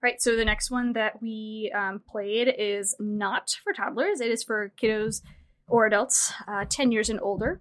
Right, 0.02 0.20
so 0.20 0.36
the 0.36 0.44
next 0.44 0.70
one 0.70 0.92
that 0.92 1.22
we 1.22 1.72
um, 1.74 2.02
played 2.08 2.52
is 2.58 2.94
not 3.00 3.50
for 3.64 3.72
toddlers. 3.72 4.20
It 4.20 4.30
is 4.30 4.44
for 4.44 4.72
kiddos 4.80 5.22
or 5.68 5.86
adults, 5.86 6.32
uh, 6.46 6.64
10 6.68 6.92
years 6.92 7.08
and 7.08 7.20
older. 7.20 7.60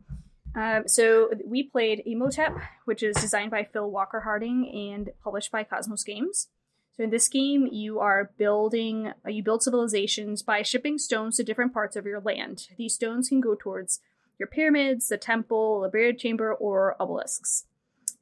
Um, 0.55 0.83
so 0.88 1.31
we 1.45 1.63
played 1.63 2.03
Imhotep, 2.05 2.53
which 2.85 3.03
is 3.03 3.15
designed 3.15 3.51
by 3.51 3.63
Phil 3.63 3.89
Walker 3.89 4.21
Harding 4.21 4.91
and 4.93 5.09
published 5.24 5.51
by 5.51 5.63
Kosmos 5.63 6.05
Games. 6.05 6.50
So 6.98 7.04
in 7.04 7.10
this 7.10 7.28
game, 7.28 7.68
you 7.72 8.00
are 8.00 8.32
building, 8.38 9.12
uh, 9.25 9.30
you 9.30 9.44
build 9.44 9.64
civilizations 9.64 10.42
by 10.42 10.62
shipping 10.62 10.98
stones 10.98 11.38
to 11.38 11.44
different 11.44 11.74
parts 11.74 11.96
of 11.96 12.06
your 12.06 12.22
land. 12.22 12.68
These 12.78 12.96
stones 12.96 13.28
can 13.28 13.42
go 13.42 13.56
towards 13.56 14.00
your 14.40 14.48
pyramids, 14.48 15.10
the 15.10 15.18
temple, 15.18 15.82
the 15.82 15.90
buried 15.90 16.20
chamber, 16.20 16.54
or 16.54 16.96
obelisks. 17.00 17.66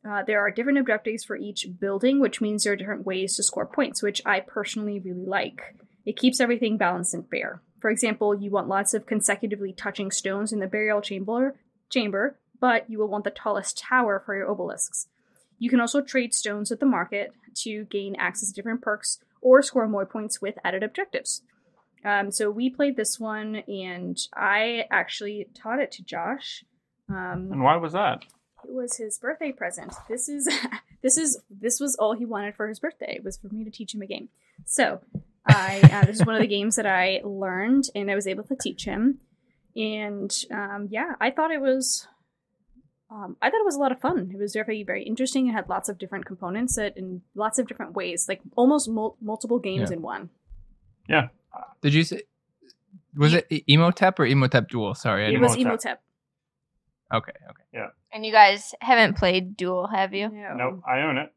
Uh, 0.08 0.24
there 0.24 0.40
are 0.42 0.52
different 0.52 0.80
objectives 0.80 1.24
for 1.24 1.36
each 1.36 1.68
building, 1.80 2.20
which 2.20 2.42
means 2.42 2.64
there 2.64 2.74
are 2.74 2.78
different 2.78 3.06
ways 3.06 3.36
to 3.36 3.44
score 3.44 3.66
points, 3.66 4.02
which 4.02 4.22
I 4.26 4.40
personally 4.40 5.00
really 5.00 5.26
like. 5.26 5.76
It 6.06 6.18
keeps 6.18 6.42
everything 6.42 6.78
balanced 6.78 7.14
and 7.14 7.30
fair. 7.30 7.62
For 7.80 7.90
example, 7.90 8.36
you 8.36 8.52
want 8.52 8.68
lots 8.68 8.94
of 8.94 9.06
consecutively 9.06 9.72
touching 9.72 10.12
stones 10.12 10.52
in 10.52 10.60
the 10.60 10.68
burial 10.68 11.02
chamber, 11.02 11.56
chamber, 11.90 12.38
but 12.60 12.90
you 12.90 12.98
will 12.98 13.08
want 13.08 13.24
the 13.24 13.30
tallest 13.30 13.78
tower 13.78 14.22
for 14.26 14.36
your 14.36 14.50
obelisks. 14.50 15.08
You 15.64 15.70
can 15.70 15.80
also 15.80 16.02
trade 16.02 16.34
stones 16.34 16.74
at 16.74 16.82
the 16.82 16.86
market 16.86 17.32
to 17.60 17.86
gain 17.86 18.18
access 18.18 18.50
to 18.50 18.54
different 18.54 18.82
perks 18.82 19.20
or 19.40 19.62
score 19.62 19.88
more 19.88 20.06
points 20.06 20.42
with 20.42 20.58
added 20.62 20.84
objectives. 20.84 21.42
Um, 22.04 22.32
so 22.32 22.52
we 22.52 22.70
played 22.70 22.98
this 22.98 23.18
one, 23.18 23.64
and 23.66 24.18
I 24.36 24.84
actually 24.92 25.48
taught 25.56 25.80
it 25.80 25.90
to 25.94 26.04
Josh. 26.04 26.66
Um, 27.08 27.48
And 27.50 27.64
why 27.64 27.78
was 27.78 27.94
that? 27.94 28.26
it 28.66 28.74
was 28.74 28.98
his 28.98 29.18
birthday 29.20 29.54
present. 29.54 29.94
This 30.10 30.28
is 30.28 30.50
this 31.02 31.18
is 31.18 31.40
this 31.50 31.80
was 31.80 31.96
all 31.96 32.14
he 32.14 32.26
wanted 32.26 32.56
for 32.56 32.68
his 32.68 32.82
birthday 32.82 33.16
it 33.16 33.24
was 33.24 33.38
for 33.38 33.48
me 33.48 33.64
to 33.64 33.72
teach 33.72 33.96
him 33.96 34.02
a 34.02 34.06
game. 34.06 34.28
So 34.66 35.00
I 35.48 35.80
uh, 35.94 36.04
this 36.06 36.18
is 36.20 36.26
one 36.26 36.36
of 36.36 36.42
the 36.42 36.48
games 36.48 36.76
that 36.76 36.86
I 36.86 37.22
learned 37.24 37.86
and 37.96 38.12
I 38.12 38.16
was 38.16 38.28
able 38.28 38.44
to 38.44 38.58
teach 38.58 38.84
him. 38.84 39.20
And 39.78 40.30
um, 40.52 40.88
yeah, 40.92 41.16
I 41.22 41.32
thought 41.32 41.52
it 41.52 41.62
was 41.62 42.06
um, 43.14 43.38
I 43.42 43.50
thought 43.50 43.60
it 43.60 43.66
was 43.66 43.76
a 43.76 43.80
lot 43.80 43.92
of 43.92 44.00
fun. 44.02 44.32
It 44.34 44.38
was 44.40 44.54
very 44.54 44.84
very 44.84 45.04
interesting. 45.04 45.48
It 45.48 45.52
had 45.54 45.70
lots 45.70 45.88
of 45.90 45.98
different 45.98 46.26
components 46.26 46.76
that 46.76 46.98
in 46.98 47.22
lots 47.36 47.60
of 47.60 47.68
different 47.68 47.94
ways, 47.94 48.28
like 48.28 48.42
almost 48.56 48.90
mul- 48.90 49.18
multiple 49.22 49.60
games 49.60 49.90
Yeah. 49.92 49.96
in 49.98 50.02
one. 50.02 50.30
Yeah. 51.08 51.28
Did 51.82 51.94
you 51.94 52.04
say 52.04 52.24
was 53.16 53.34
it 53.36 53.46
Imhotep 53.68 54.20
or 54.20 54.26
Imhotep 54.26 54.70
Duel? 54.70 54.96
Sorry, 54.96 55.26
I 55.26 55.30
It 55.30 55.40
was 55.40 55.56
Imhotep. 55.56 56.02
Okay. 57.14 57.32
Okay, 57.50 57.64
Yeah. 57.74 57.90
And 58.12 58.26
you 58.26 58.32
guys 58.32 58.74
haven't 58.82 59.18
played 59.18 59.56
Duel, 59.56 59.88
have 59.88 60.14
you? 60.14 60.30
No. 60.30 60.56
Nope, 60.56 60.82
I 60.88 61.02
own 61.02 61.18
it. 61.18 61.32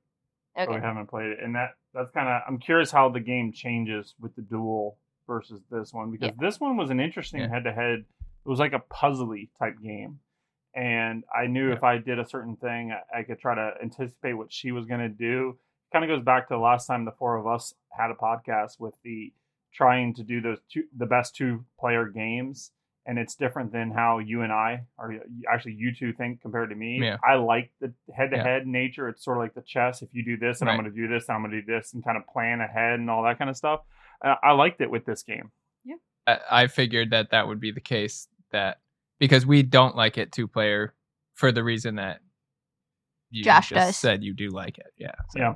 but 0.55 0.71
we 0.71 0.77
haven't 0.81 1.09
played 1.09 1.27
it. 1.33 1.39
And 1.43 1.55
that 1.55 1.75
that's 1.93 2.11
kind 2.13 2.29
of 2.29 2.43
I'm 2.49 2.59
curious 2.59 2.91
how 2.91 3.11
the 3.11 3.21
game 3.21 3.53
changes 3.53 4.15
with 4.21 4.35
the 4.37 4.43
duel 4.43 4.97
versus 5.27 5.61
this 5.71 5.93
one 5.93 6.11
because 6.11 6.31
this 6.39 6.59
one 6.61 6.77
was 6.79 6.89
an 6.91 7.01
interesting 7.01 7.47
head 7.49 7.65
to 7.65 7.73
head. 7.73 8.05
It 8.45 8.49
was 8.49 8.59
like 8.59 8.73
a 8.73 8.79
puzzly 8.91 9.49
type 9.59 9.77
game, 9.83 10.21
and 10.77 11.25
I 11.35 11.49
knew 11.49 11.73
if 11.73 11.83
I 11.83 11.99
did 11.99 12.21
a 12.21 12.29
certain 12.29 12.55
thing, 12.55 12.93
I, 12.93 13.21
I 13.21 13.23
could 13.25 13.41
try 13.41 13.57
to 13.57 13.73
anticipate 13.83 14.35
what 14.35 14.53
she 14.53 14.71
was 14.71 14.87
going 14.87 15.01
to 15.01 15.09
do. 15.09 15.59
Kind 15.93 16.05
of 16.05 16.09
goes 16.09 16.25
back 16.25 16.47
to 16.49 16.55
the 16.55 16.61
last 16.61 16.87
time 16.87 17.05
the 17.05 17.11
four 17.13 17.37
of 17.37 17.49
us 17.49 17.75
had 17.91 18.11
a 18.11 18.15
podcast 18.15 18.79
with 18.79 18.95
the 19.03 19.33
trying 19.75 20.15
to 20.15 20.23
do 20.23 20.41
those 20.41 20.59
two 20.71 20.85
the 20.97 21.07
best 21.07 21.35
two 21.35 21.65
player 21.81 22.07
games. 22.07 22.71
And 23.09 23.21
it's 23.21 23.37
different 23.37 23.71
than 23.71 23.93
how 23.93 24.19
you 24.19 24.43
and 24.43 24.53
I, 24.53 24.83
or 24.99 25.15
actually 25.49 25.75
you 25.75 25.95
two, 25.95 26.13
think 26.13 26.43
compared 26.43 26.71
to 26.71 26.75
me. 26.75 26.99
Yeah. 27.01 27.19
I 27.23 27.37
like 27.37 27.71
the 27.81 27.93
head-to-head 28.13 28.67
nature. 28.67 29.09
It's 29.09 29.25
sort 29.25 29.37
of 29.37 29.45
like 29.45 29.55
the 29.55 29.61
chess. 29.63 30.03
If 30.03 30.09
you 30.13 30.25
do 30.25 30.37
this, 30.37 30.61
and 30.61 30.69
I'm 30.69 30.77
going 30.77 30.91
to 30.93 30.97
do 30.97 31.07
this, 31.07 31.29
and 31.29 31.37
I'm 31.37 31.43
going 31.43 31.53
to 31.53 31.63
do 31.63 31.73
this, 31.73 31.95
and 31.95 32.05
kind 32.05 32.17
of 32.17 32.27
plan 32.27 32.61
ahead 32.61 32.99
and 32.99 33.09
all 33.09 33.23
that 33.23 33.39
kind 33.39 33.49
of 33.49 33.57
stuff. 33.57 33.83
Uh, 34.25 34.35
I 34.43 34.55
liked 34.55 34.81
it 34.81 34.91
with 34.91 35.05
this 35.05 35.23
game. 35.23 35.53
I, 36.27 36.41
I 36.51 36.67
figured 36.67 37.11
that 37.11 37.31
that 37.31 37.47
would 37.47 37.61
be 37.61 37.71
the 37.71 37.81
case 37.81 38.27
that 38.51 38.81
because 39.19 39.47
we 39.47 39.63
don't 39.63 39.97
like 39.97 40.19
it 40.19 40.33
two 40.33 40.49
player 40.49 40.95
for 41.35 41.53
the 41.53 41.63
reason 41.65 41.97
that 41.97 42.21
you 43.31 43.45
Josh 43.45 43.71
just 43.71 43.87
does. 43.89 43.97
said 43.97 44.23
you 44.25 44.35
do 44.35 44.49
like 44.51 44.79
it. 44.79 44.93
Yeah. 44.97 45.13
so- 45.31 45.39
Yeah. 45.39 45.55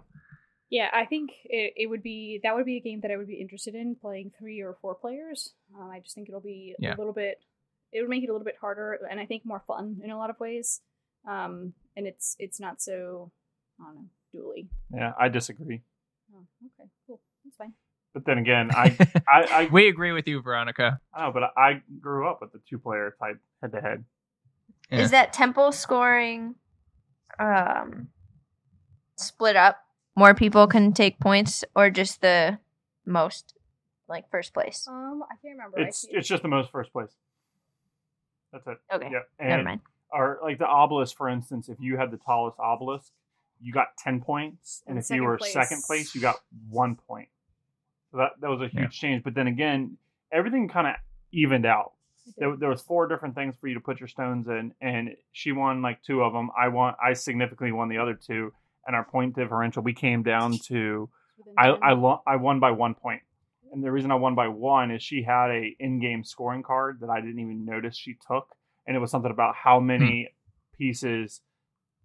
Yeah, 0.72 0.88
I 0.92 1.04
think 1.04 1.30
it, 1.44 1.72
it 1.76 1.86
would 1.88 2.02
be 2.02 2.38
that 2.44 2.54
would 2.54 2.64
be 2.64 2.76
a 2.76 2.80
game 2.80 3.00
that 3.00 3.10
I 3.10 3.16
would 3.16 3.26
be 3.26 3.40
interested 3.40 3.74
in 3.74 3.96
playing 3.96 4.30
three 4.38 4.60
or 4.60 4.76
four 4.80 4.94
players. 4.94 5.52
Um, 5.76 5.90
I 5.90 5.98
just 5.98 6.14
think 6.14 6.28
it'll 6.28 6.40
be 6.40 6.76
Yeah. 6.78 6.94
a 6.94 6.96
little 6.96 7.12
bit. 7.12 7.40
It 7.90 8.00
would 8.02 8.08
make 8.08 8.22
it 8.22 8.28
a 8.28 8.32
little 8.32 8.44
bit 8.44 8.54
harder, 8.60 8.92
and 9.10 9.18
I 9.18 9.26
think 9.26 9.44
more 9.44 9.58
fun 9.66 10.00
in 10.04 10.10
a 10.12 10.16
lot 10.16 10.30
of 10.30 10.38
ways. 10.38 10.80
Um, 11.26 11.74
and 11.96 12.06
it's 12.06 12.36
it's 12.38 12.60
not 12.60 12.80
so 12.80 13.32
I 13.80 13.84
don't 13.86 13.94
know 13.96 14.04
dually. 14.32 14.68
Yeah, 14.94 15.12
I 15.18 15.28
disagree. 15.28 15.82
Oh, 16.32 16.46
okay, 16.66 16.88
cool, 17.08 17.20
that's 17.44 17.56
fine. 17.56 17.74
But 18.12 18.24
then 18.26 18.38
again, 18.38 18.70
I 18.72 18.96
I, 19.28 19.42
I, 19.52 19.68
we 19.72 19.88
agree 19.88 20.12
with 20.12 20.26
you, 20.26 20.40
Veronica. 20.42 20.98
I 21.14 21.26
know, 21.26 21.32
but 21.32 21.44
I 21.56 21.82
grew 22.00 22.28
up 22.28 22.40
with 22.40 22.52
the 22.52 22.60
two-player 22.68 23.14
type 23.20 23.38
head-to-head. 23.62 24.04
Is 24.90 25.12
that 25.12 25.32
temple 25.32 25.70
scoring 25.72 26.56
um 27.38 28.08
split 29.16 29.56
up? 29.56 29.78
More 30.16 30.34
people 30.34 30.66
can 30.66 30.92
take 30.92 31.20
points 31.20 31.64
or 31.76 31.88
just 31.90 32.20
the 32.20 32.58
most 33.06 33.54
like 34.08 34.28
first 34.30 34.52
place? 34.52 34.86
Um, 34.88 35.22
I 35.30 35.34
can't 35.40 35.56
remember. 35.56 35.78
It's 35.80 36.04
I 36.04 36.08
see- 36.08 36.16
it's 36.16 36.28
just 36.28 36.42
the 36.42 36.48
most 36.48 36.70
first 36.72 36.92
place. 36.92 37.10
That's 38.52 38.66
it. 38.66 38.78
Okay. 38.92 39.08
Yeah. 39.12 39.20
Never 39.46 39.62
mind. 39.62 39.80
or 40.12 40.40
like 40.42 40.58
the 40.58 40.66
obelisk, 40.66 41.16
for 41.16 41.28
instance, 41.28 41.68
if 41.68 41.78
you 41.78 41.96
had 41.96 42.10
the 42.10 42.16
tallest 42.16 42.58
obelisk, 42.58 43.12
you 43.62 43.72
got 43.72 43.96
ten 43.96 44.20
points, 44.20 44.82
and, 44.86 44.96
And 44.96 45.04
if 45.04 45.08
you 45.10 45.22
were 45.22 45.38
second 45.38 45.52
second 45.62 45.82
place- 45.86 45.86
place, 46.10 46.14
you 46.16 46.20
got 46.20 46.40
one 46.68 46.96
point. 46.96 47.28
So 48.10 48.18
that 48.18 48.32
that 48.40 48.48
was 48.48 48.60
a 48.60 48.68
huge 48.68 48.74
Yeah. 49.02 49.08
change. 49.08 49.24
But 49.24 49.34
then 49.34 49.46
again, 49.46 49.96
everything 50.32 50.68
kind 50.68 50.86
of 50.86 50.94
evened 51.32 51.66
out. 51.66 51.92
There, 52.36 52.56
there 52.56 52.68
was 52.68 52.82
four 52.82 53.08
different 53.08 53.34
things 53.34 53.56
for 53.58 53.66
you 53.66 53.74
to 53.74 53.80
put 53.80 53.98
your 53.98 54.08
stones 54.08 54.46
in, 54.46 54.72
and 54.80 55.16
she 55.32 55.52
won 55.52 55.82
like 55.82 56.02
two 56.02 56.22
of 56.22 56.32
them. 56.32 56.50
I 56.56 56.68
won. 56.68 56.94
I 57.02 57.14
significantly 57.14 57.72
won 57.72 57.88
the 57.88 57.98
other 57.98 58.14
two, 58.14 58.52
and 58.86 58.94
our 58.94 59.04
point 59.04 59.34
differential 59.34 59.82
we 59.82 59.94
came 59.94 60.22
down 60.22 60.58
to 60.66 61.08
I 61.56 61.68
I, 61.68 61.92
lo- 61.92 62.22
I 62.26 62.36
won 62.36 62.60
by 62.60 62.70
one 62.70 62.94
point, 62.94 63.22
and 63.72 63.82
the 63.82 63.90
reason 63.90 64.10
I 64.10 64.16
won 64.16 64.34
by 64.34 64.48
one 64.48 64.90
is 64.90 65.02
she 65.02 65.22
had 65.22 65.50
a 65.50 65.74
in-game 65.78 66.24
scoring 66.24 66.62
card 66.62 66.98
that 67.00 67.10
I 67.10 67.20
didn't 67.20 67.40
even 67.40 67.64
notice 67.64 67.96
she 67.96 68.16
took, 68.26 68.48
and 68.86 68.96
it 68.96 69.00
was 69.00 69.10
something 69.10 69.30
about 69.30 69.54
how 69.54 69.80
hmm. 69.80 69.86
many 69.86 70.28
pieces, 70.76 71.40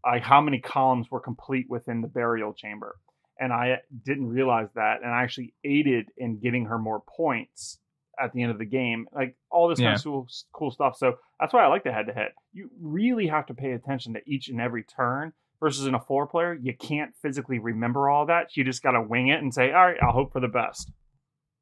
like 0.06 0.24
how 0.24 0.42
many 0.42 0.60
columns 0.60 1.10
were 1.10 1.20
complete 1.20 1.68
within 1.70 2.02
the 2.02 2.08
burial 2.08 2.54
chamber, 2.54 2.96
and 3.40 3.52
I 3.52 3.80
didn't 4.06 4.28
realize 4.28 4.68
that, 4.76 5.02
and 5.04 5.12
I 5.12 5.24
actually 5.24 5.54
aided 5.64 6.08
in 6.18 6.40
getting 6.40 6.66
her 6.66 6.78
more 6.78 7.02
points 7.18 7.80
at 8.20 8.32
the 8.34 8.42
end 8.42 8.52
of 8.52 8.58
the 8.58 8.66
game, 8.66 9.08
like 9.14 9.36
all 9.52 9.68
this 9.68 9.80
kind 9.80 9.96
of 9.96 10.04
cool, 10.04 10.28
cool 10.54 10.72
stuff. 10.72 10.98
So 10.98 11.16
that's 11.40 11.54
why 11.54 11.66
I 11.66 11.68
like 11.68 11.84
the 11.84 11.92
head-to-head. 11.92 12.32
You 12.54 12.70
really 12.82 13.28
have 13.28 13.46
to 13.48 13.54
pay 13.54 13.72
attention 13.72 14.14
to 14.14 14.22
each 14.26 14.48
and 14.48 14.62
every 14.62 14.84
turn 14.84 15.34
versus 15.60 15.86
in 15.86 15.96
a 15.96 16.00
four 16.00 16.28
player, 16.28 16.54
you 16.54 16.74
can't 16.74 17.14
physically 17.22 17.60
remember 17.60 18.10
all 18.10 18.26
that. 18.28 18.56
You 18.56 18.64
just 18.64 18.84
got 18.84 18.92
to 18.92 19.02
wing 19.02 19.30
it 19.30 19.42
and 19.42 19.54
say, 19.54 19.72
all 19.72 19.86
right, 19.86 19.98
I'll 20.02 20.12
hope 20.12 20.32
for 20.32 20.40
the 20.40 20.48
best. 20.48 20.92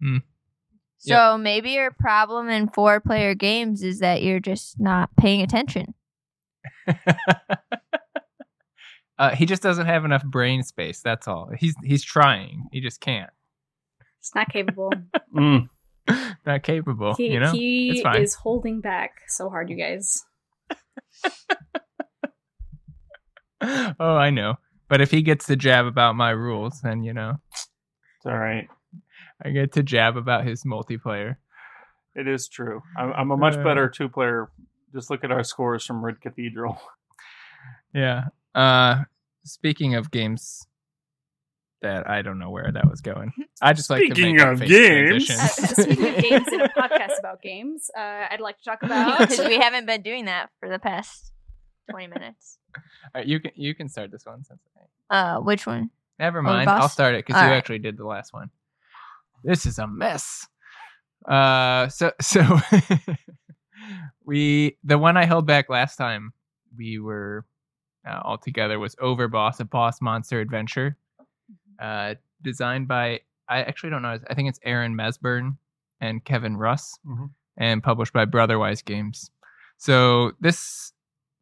Hmm. 0.02 0.18
So 0.98 1.38
maybe 1.38 1.72
your 1.72 1.92
problem 1.92 2.50
in 2.50 2.70
four 2.70 3.02
player 3.02 3.36
games 3.36 3.84
is 3.84 4.00
that 4.00 4.24
you're 4.24 4.40
just 4.40 4.80
not 4.80 5.10
paying 5.18 5.42
attention. 5.42 5.94
uh, 9.20 9.36
he 9.36 9.46
just 9.46 9.62
doesn't 9.62 9.86
have 9.86 10.06
enough 10.06 10.24
brain 10.26 10.64
space. 10.64 11.02
That's 11.02 11.28
all. 11.28 11.50
He's 11.58 11.76
he's 11.84 12.04
trying. 12.04 12.68
He 12.72 12.82
just 12.82 13.00
can't. 13.02 13.30
It's 14.20 14.34
not 14.36 14.50
capable. 14.50 14.92
Mm. 15.36 15.68
Not 16.46 16.62
capable. 16.64 17.14
he 17.16 17.32
you 17.32 17.40
know. 17.40 17.52
he 17.52 18.04
is 18.18 18.34
holding 18.36 18.82
back 18.82 19.22
so 19.28 19.50
hard, 19.50 19.70
you 19.70 19.76
guys. 19.78 20.24
oh, 23.62 24.16
I 24.16 24.30
know. 24.30 24.56
But 24.90 25.02
if 25.02 25.12
he 25.12 25.22
gets 25.22 25.48
the 25.48 25.56
jab 25.56 25.86
about 25.86 26.16
my 26.16 26.30
rules, 26.32 26.82
then 26.82 27.04
you 27.04 27.14
know 27.14 27.38
It's 27.52 28.26
all 28.26 28.38
right. 28.38 28.68
I 29.44 29.50
get 29.50 29.72
to 29.74 29.84
jab 29.84 30.18
about 30.18 30.46
his 30.46 30.64
multiplayer. 30.66 31.38
It 32.16 32.28
is 32.28 32.48
true. 32.48 32.82
I'm, 32.98 33.12
I'm 33.14 33.32
a 33.32 33.38
much 33.38 33.56
Uh. 33.56 33.64
better 33.64 33.90
two 33.90 34.10
player. 34.10 34.52
Just 34.94 35.10
look 35.10 35.24
at 35.24 35.32
our 35.32 35.44
scores 35.44 35.84
from 35.86 36.04
Red 36.06 36.22
Cathedral. 36.22 36.80
Yeah. 37.94 38.26
Uh 38.56 39.04
speaking 39.44 39.96
of 39.96 40.12
games 40.12 40.66
that 41.82 42.10
I 42.10 42.22
don't 42.22 42.40
know 42.40 42.50
where 42.50 42.72
that 42.72 42.90
was 42.90 43.02
going. 43.02 43.34
I 43.62 43.74
just 43.74 43.90
like 43.90 44.00
to 44.02 44.06
Speaking 44.16 44.38
make 44.38 44.46
of 44.46 44.60
fake 44.60 44.70
games. 44.70 45.30
Uh, 45.30 45.36
transitions. 45.36 45.70
speaking 45.84 46.08
of 46.08 46.18
games 46.24 46.48
in 46.48 46.62
a 46.62 46.70
podcast 46.70 47.20
about 47.20 47.42
games, 47.42 47.92
uh, 47.98 48.28
I'd 48.32 48.40
like 48.40 48.58
to 48.60 48.64
talk 48.64 48.84
about. 48.84 49.20
because 49.20 49.46
we 49.46 49.58
haven't 49.58 49.86
been 49.86 50.02
doing 50.02 50.26
that 50.26 50.50
for 50.62 50.70
the 50.70 50.80
past 50.80 51.34
20 51.92 52.08
minutes. 52.08 52.58
All 52.78 52.82
right, 53.16 53.28
you 53.28 53.42
can 53.42 53.52
you 53.56 53.76
can 53.76 53.90
start 53.90 54.12
this 54.12 54.26
one 54.26 54.46
since 54.46 54.62
Uh, 55.10 55.40
which 55.40 55.68
one? 55.68 55.90
Never 56.20 56.40
Oh, 56.40 56.44
mind. 56.44 56.70
I'll 56.70 56.88
start 56.88 57.16
it 57.16 57.26
because 57.26 57.42
you 57.42 57.50
right. 57.50 57.58
actually 57.58 57.80
did 57.80 57.98
the 57.98 58.06
last 58.06 58.32
one. 58.34 58.50
This 59.44 59.66
is 59.66 59.78
a 59.78 59.86
mess. 59.88 60.48
Uh, 61.28 61.90
so 61.90 62.14
so 62.22 62.60
we 64.26 64.78
the 64.84 64.98
one 64.98 65.18
I 65.18 65.26
held 65.26 65.46
back 65.46 65.70
last 65.70 65.98
time 65.98 66.32
we 66.78 67.00
were 67.00 67.46
uh, 68.08 68.20
all 68.24 68.38
together 68.38 68.80
was 68.80 68.96
Overboss, 68.96 69.60
a 69.60 69.66
boss 69.66 70.02
monster 70.02 70.40
adventure, 70.42 70.98
uh, 71.82 72.16
designed 72.42 72.88
by 72.88 73.22
I 73.50 73.62
actually 73.64 73.90
don't 73.90 74.02
know. 74.02 74.18
I 74.30 74.34
think 74.34 74.48
it's 74.50 74.60
Aaron 74.64 74.96
Mesburn 74.96 75.58
and 76.00 76.24
Kevin 76.24 76.56
Russ, 76.58 76.98
Mhm. 77.06 77.30
and 77.58 77.84
published 77.84 78.14
by 78.14 78.26
Brotherwise 78.26 78.82
Games. 78.82 79.30
So 79.78 80.32
this 80.40 80.94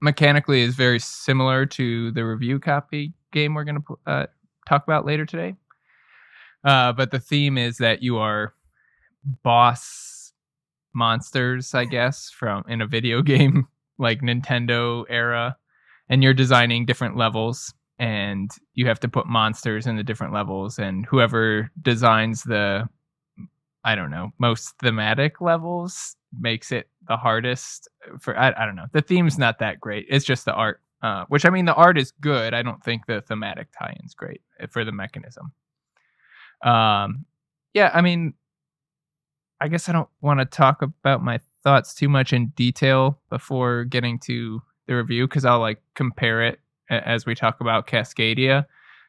mechanically 0.01 0.62
is 0.62 0.75
very 0.75 0.98
similar 1.00 1.65
to 1.68 2.12
the 2.12 2.25
review 2.25 2.60
copy 2.60 3.13
game 3.32 3.53
we're 3.53 3.63
going 3.63 3.82
to 3.84 4.00
uh, 4.08 4.25
talk 4.68 4.84
about 4.84 5.06
later 5.06 5.25
today. 5.25 5.56
Uh, 6.63 6.91
but 6.94 7.12
the 7.12 7.20
theme 7.20 7.58
is 7.58 7.77
that 7.77 8.01
you 8.03 8.18
are 8.18 8.53
boss 9.44 10.34
monsters, 10.94 11.74
I 11.74 11.86
guess, 11.86 12.30
from 12.30 12.63
in 12.68 12.82
a 12.82 12.88
video 12.88 13.22
game 13.34 13.68
like 13.98 14.22
Nintendo 14.22 15.06
era, 15.10 15.58
and 16.10 16.24
you're 16.24 16.34
designing 16.34 16.86
different 16.86 17.17
levels, 17.17 17.74
and 18.00 18.51
you 18.74 18.88
have 18.88 19.00
to 19.01 19.08
put 19.08 19.27
monsters 19.27 19.88
in 19.88 19.96
the 19.96 20.03
different 20.03 20.34
levels, 20.34 20.79
and 20.79 21.05
whoever 21.05 21.70
designs 21.81 22.43
the 22.43 22.88
I 23.84 23.96
don't 23.96 24.12
know, 24.12 24.31
most 24.38 24.77
thematic 24.79 25.41
levels 25.41 26.15
makes 26.39 26.72
it 26.72 26.88
the 27.08 27.17
hardest 27.17 27.89
for 28.20 28.38
I, 28.38 28.53
I 28.55 28.65
don't 28.65 28.75
know. 28.75 28.86
The 28.91 29.01
theme's 29.01 29.38
not 29.38 29.60
that 29.60 29.79
great. 29.79 30.05
It's 30.10 30.25
just 30.25 30.46
the 30.46 30.53
art. 30.53 30.81
Uh, 31.01 31.25
which 31.29 31.46
I 31.46 31.50
mean 31.50 31.65
the 31.65 31.74
art 31.74 31.98
is 31.98 32.12
good. 32.22 32.53
I 32.53 32.62
don't 32.62 32.84
think 32.84 33.08
the 33.08 33.22
thematic 33.22 33.70
tie-in's 33.77 34.13
great 34.13 34.41
for 34.70 34.86
the 34.86 34.91
mechanism. 34.91 35.51
Um 36.63 37.25
yeah, 37.74 37.89
I 37.93 38.01
mean 38.01 38.34
I 39.60 39.67
guess 39.67 39.89
I 39.89 39.93
don't 39.93 40.10
want 40.22 40.39
to 40.39 40.46
talk 40.46 40.81
about 40.81 41.24
my 41.24 41.39
thoughts 41.63 41.93
too 41.93 42.10
much 42.10 42.34
in 42.34 42.48
detail 42.50 43.20
before 43.29 43.84
getting 43.86 44.20
to 44.20 44.62
the 44.91 44.98
review 44.98 45.27
cuz 45.27 45.45
I'll 45.45 45.60
like 45.60 45.81
compare 45.95 46.43
it 46.43 46.60
as 46.89 47.25
we 47.25 47.36
talk 47.36 47.62
about 47.62 47.88
Cascadia 47.88 48.65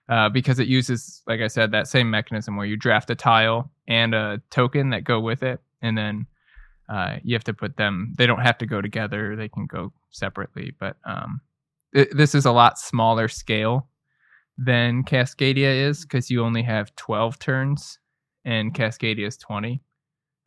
uh, 0.08 0.28
because 0.28 0.58
it 0.58 0.68
uses, 0.68 1.22
like 1.26 1.40
I 1.40 1.48
said, 1.48 1.72
that 1.72 1.88
same 1.88 2.10
mechanism 2.10 2.56
where 2.56 2.66
you 2.66 2.76
draft 2.76 3.10
a 3.10 3.14
tile 3.14 3.70
and 3.88 4.14
a 4.14 4.40
token 4.50 4.90
that 4.90 5.04
go 5.04 5.20
with 5.20 5.42
it, 5.42 5.60
and 5.80 5.96
then 5.96 6.26
uh, 6.88 7.16
you 7.22 7.34
have 7.34 7.44
to 7.44 7.54
put 7.54 7.76
them. 7.76 8.12
They 8.18 8.26
don't 8.26 8.42
have 8.42 8.58
to 8.58 8.66
go 8.66 8.80
together; 8.80 9.36
they 9.36 9.48
can 9.48 9.66
go 9.66 9.92
separately. 10.10 10.74
But 10.78 10.96
um, 11.04 11.40
th- 11.94 12.10
this 12.12 12.34
is 12.34 12.46
a 12.46 12.52
lot 12.52 12.78
smaller 12.78 13.28
scale 13.28 13.88
than 14.58 15.02
Cascadia 15.04 15.88
is 15.88 16.02
because 16.02 16.30
you 16.30 16.44
only 16.44 16.62
have 16.62 16.94
twelve 16.96 17.38
turns, 17.38 17.98
and 18.44 18.74
Cascadia 18.74 19.26
is 19.26 19.36
twenty. 19.36 19.82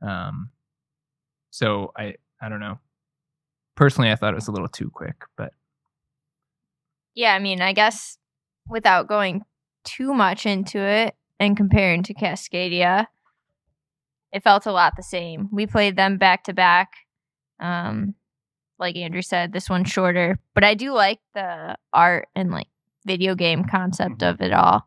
Um, 0.02 0.52
so 1.50 1.92
I 1.98 2.16
I 2.42 2.50
don't 2.50 2.60
know. 2.60 2.80
Personally, 3.76 4.12
I 4.12 4.16
thought 4.16 4.34
it 4.34 4.36
was 4.36 4.48
a 4.48 4.52
little 4.52 4.68
too 4.68 4.90
quick, 4.90 5.24
but 5.36 5.54
Yeah, 7.14 7.34
I 7.34 7.40
mean, 7.40 7.62
I 7.62 7.74
guess 7.74 8.18
without 8.68 9.08
going 9.08 9.44
too 9.84 10.14
much 10.14 10.46
into 10.46 10.80
it 10.80 11.16
and 11.40 11.56
comparing 11.58 12.04
to 12.04 12.14
Cascadia, 12.14 13.08
it 14.32 14.44
felt 14.44 14.66
a 14.66 14.72
lot 14.72 14.94
the 14.96 15.04
same. 15.04 15.50
We 15.52 15.68
played 15.68 15.96
them 15.96 16.18
back 16.18 16.44
to 16.46 16.54
back. 16.54 16.94
Um, 17.60 18.16
like 18.78 18.98
Andrew 18.98 19.22
said, 19.22 19.54
this 19.54 19.70
one's 19.70 19.90
shorter, 19.90 20.40
but 20.54 20.64
I 20.64 20.74
do 20.74 20.92
like 20.92 21.20
the 21.34 21.78
art 21.94 22.28
and 22.36 22.52
like 22.52 22.68
video 23.06 23.36
game 23.36 23.64
concept 23.64 24.24
of 24.24 24.42
it 24.42 24.52
all. 24.52 24.86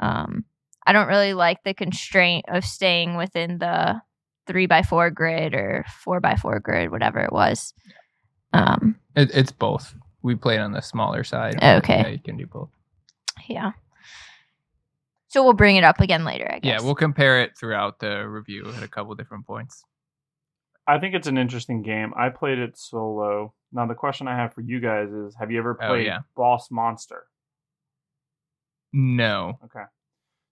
Um, 0.00 0.44
I 0.86 0.92
don't 0.92 1.08
really 1.08 1.34
like 1.34 1.62
the 1.62 1.74
constraint 1.74 2.46
of 2.48 2.64
staying 2.64 3.16
within 3.16 3.58
the 3.58 4.02
three 4.46 4.66
by 4.66 4.82
four 4.82 5.10
grid 5.10 5.54
or 5.54 5.84
four 6.02 6.18
by 6.18 6.34
four 6.34 6.58
grid, 6.58 6.90
whatever 6.90 7.20
it 7.20 7.32
was. 7.32 7.72
Um, 8.52 8.96
it, 9.16 9.30
it's 9.34 9.52
both. 9.52 9.94
We 10.22 10.34
played 10.34 10.60
on 10.60 10.72
the 10.72 10.82
smaller 10.82 11.24
side. 11.24 11.56
Okay. 11.62 12.00
yeah, 12.00 12.08
you 12.08 12.18
can 12.18 12.36
do 12.36 12.46
both. 12.46 12.70
Yeah. 13.48 13.72
So 15.28 15.44
we'll 15.44 15.52
bring 15.52 15.76
it 15.76 15.84
up 15.84 16.00
again 16.00 16.24
later, 16.24 16.50
I 16.50 16.58
guess. 16.58 16.80
Yeah, 16.80 16.84
we'll 16.84 16.96
compare 16.96 17.40
it 17.40 17.56
throughout 17.56 18.00
the 18.00 18.28
review 18.28 18.66
at 18.76 18.82
a 18.82 18.88
couple 18.88 19.14
different 19.14 19.46
points. 19.46 19.84
I 20.86 20.98
think 20.98 21.14
it's 21.14 21.28
an 21.28 21.38
interesting 21.38 21.82
game. 21.82 22.12
I 22.16 22.30
played 22.30 22.58
it 22.58 22.76
solo. 22.76 23.54
Now 23.72 23.86
the 23.86 23.94
question 23.94 24.26
I 24.26 24.36
have 24.36 24.52
for 24.52 24.60
you 24.60 24.80
guys 24.80 25.08
is: 25.10 25.36
Have 25.38 25.52
you 25.52 25.58
ever 25.58 25.78
Oh, 25.80 25.86
played 25.88 26.06
yeah. 26.06 26.18
Boss 26.36 26.68
Monster? 26.72 27.26
No. 28.92 29.58
Okay. 29.64 29.84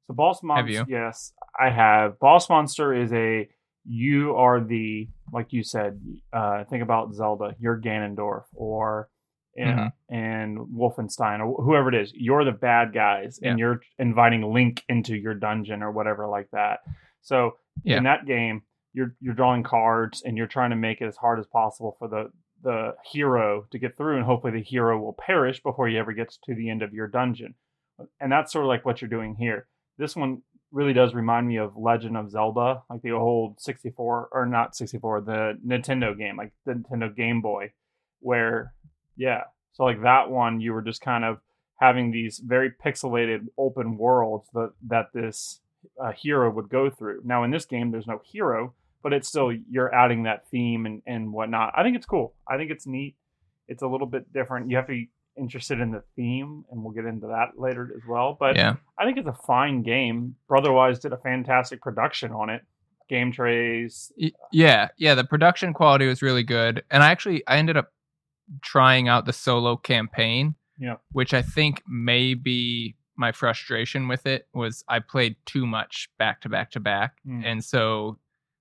So 0.06 0.14
Boss 0.14 0.42
Monster, 0.42 0.86
yes, 0.88 1.32
I 1.58 1.70
have. 1.70 2.18
Boss 2.20 2.48
Monster 2.48 2.94
is 2.94 3.12
a 3.12 3.48
you 3.88 4.36
are 4.36 4.60
the 4.60 5.08
like 5.32 5.52
you 5.52 5.62
said. 5.62 6.00
Uh, 6.32 6.64
think 6.64 6.82
about 6.82 7.14
Zelda. 7.14 7.54
You're 7.58 7.80
Ganondorf 7.80 8.44
or 8.54 9.08
and, 9.56 9.78
Mhm. 9.80 9.92
and 10.10 10.58
Wolfenstein 10.58 11.40
or 11.44 11.62
whoever 11.64 11.88
it 11.88 11.94
is. 11.94 12.12
You're 12.14 12.44
the 12.44 12.52
bad 12.52 12.92
guys, 12.92 13.40
and 13.42 13.58
you're 13.58 13.80
inviting 13.98 14.42
Link 14.42 14.84
into 14.88 15.16
your 15.16 15.34
dungeon 15.34 15.82
or 15.82 15.90
whatever 15.90 16.26
like 16.28 16.48
that. 16.52 16.80
So 17.22 17.56
Yeah. 17.82 17.96
in 17.98 18.04
that 18.04 18.26
game, 18.26 18.62
you're 18.92 19.14
you're 19.20 19.34
drawing 19.34 19.62
cards 19.64 20.22
and 20.22 20.36
you're 20.36 20.46
trying 20.46 20.70
to 20.70 20.76
make 20.76 21.00
it 21.00 21.06
as 21.06 21.16
hard 21.16 21.38
as 21.38 21.46
possible 21.46 21.96
for 21.98 22.08
the 22.08 22.30
the 22.62 22.94
hero 23.12 23.66
to 23.70 23.78
get 23.78 23.96
through, 23.96 24.16
and 24.16 24.24
hopefully 24.24 24.52
the 24.52 24.62
hero 24.62 24.98
will 25.00 25.12
perish 25.14 25.62
before 25.62 25.86
he 25.88 25.96
ever 25.96 26.12
gets 26.12 26.36
to 26.38 26.54
the 26.54 26.68
end 26.70 26.82
of 26.82 26.92
your 26.92 27.06
dungeon. 27.06 27.54
And 28.20 28.30
that's 28.32 28.52
sort 28.52 28.64
of 28.64 28.68
like 28.68 28.84
what 28.84 29.00
you're 29.00 29.08
doing 29.08 29.34
here. 29.36 29.68
This 29.96 30.14
one 30.16 30.42
really 30.70 30.92
does 30.92 31.14
remind 31.14 31.48
me 31.48 31.56
of 31.56 31.76
Legend 31.76 32.16
of 32.16 32.30
Zelda, 32.30 32.82
like 32.90 33.02
the 33.02 33.12
old 33.12 33.60
64 33.60 34.28
or 34.32 34.46
not 34.46 34.76
64, 34.76 35.22
the 35.22 35.58
Nintendo 35.66 36.16
game, 36.16 36.36
like 36.36 36.52
the 36.66 36.72
Nintendo 36.72 37.14
Game 37.14 37.40
Boy, 37.40 37.72
where 38.20 38.74
yeah, 39.16 39.44
so 39.72 39.84
like 39.84 40.02
that 40.02 40.30
one, 40.30 40.60
you 40.60 40.72
were 40.72 40.82
just 40.82 41.00
kind 41.00 41.24
of 41.24 41.38
having 41.76 42.10
these 42.10 42.40
very 42.44 42.70
pixelated 42.84 43.46
open 43.56 43.96
worlds 43.96 44.48
that 44.52 44.72
that 44.88 45.06
this 45.14 45.60
uh, 46.02 46.12
hero 46.12 46.50
would 46.50 46.68
go 46.68 46.90
through. 46.90 47.22
Now 47.24 47.44
in 47.44 47.50
this 47.50 47.64
game, 47.64 47.90
there's 47.90 48.06
no 48.06 48.20
hero, 48.24 48.74
but 49.02 49.12
it's 49.12 49.28
still 49.28 49.52
you're 49.70 49.94
adding 49.94 50.24
that 50.24 50.48
theme 50.48 50.86
and 50.86 51.02
and 51.06 51.32
whatnot. 51.32 51.72
I 51.76 51.82
think 51.82 51.96
it's 51.96 52.06
cool. 52.06 52.34
I 52.48 52.56
think 52.56 52.70
it's 52.70 52.86
neat. 52.86 53.16
It's 53.68 53.82
a 53.82 53.86
little 53.86 54.06
bit 54.06 54.32
different. 54.32 54.70
You 54.70 54.76
have 54.76 54.86
to 54.88 55.04
interested 55.38 55.80
in 55.80 55.90
the 55.92 56.02
theme, 56.16 56.64
and 56.70 56.82
we'll 56.82 56.92
get 56.92 57.04
into 57.04 57.26
that 57.28 57.58
later 57.58 57.92
as 57.96 58.02
well. 58.08 58.36
But 58.38 58.56
yeah. 58.56 58.74
I 58.98 59.04
think 59.04 59.18
it's 59.18 59.28
a 59.28 59.38
fine 59.46 59.82
game. 59.82 60.34
Brotherwise 60.48 60.98
did 60.98 61.12
a 61.12 61.16
fantastic 61.18 61.80
production 61.80 62.32
on 62.32 62.50
it. 62.50 62.62
Game 63.08 63.32
trays. 63.32 64.12
Yeah 64.52 64.88
yeah 64.98 65.14
the 65.14 65.24
production 65.24 65.72
quality 65.72 66.06
was 66.06 66.20
really 66.20 66.42
good 66.42 66.82
and 66.90 67.02
i 67.02 67.10
actually 67.10 67.42
i 67.48 67.56
ended 67.56 67.74
up 67.78 67.90
trying 68.60 69.08
out 69.08 69.24
the 69.24 69.32
solo 69.32 69.76
campaign 69.76 70.54
Yeah. 70.78 70.96
which 71.12 71.32
i 71.32 71.40
think 71.40 71.82
may 71.88 72.34
be 72.34 72.96
my 73.16 73.32
frustration 73.32 74.08
with 74.08 74.26
it 74.26 74.46
was 74.52 74.84
i 74.88 74.98
played 74.98 75.36
too 75.46 75.66
much 75.66 76.10
back 76.18 76.42
to 76.42 76.50
back 76.50 76.70
to 76.72 76.80
back 76.80 77.14
Mm. 77.26 77.44
and 77.46 77.64
so 77.64 78.18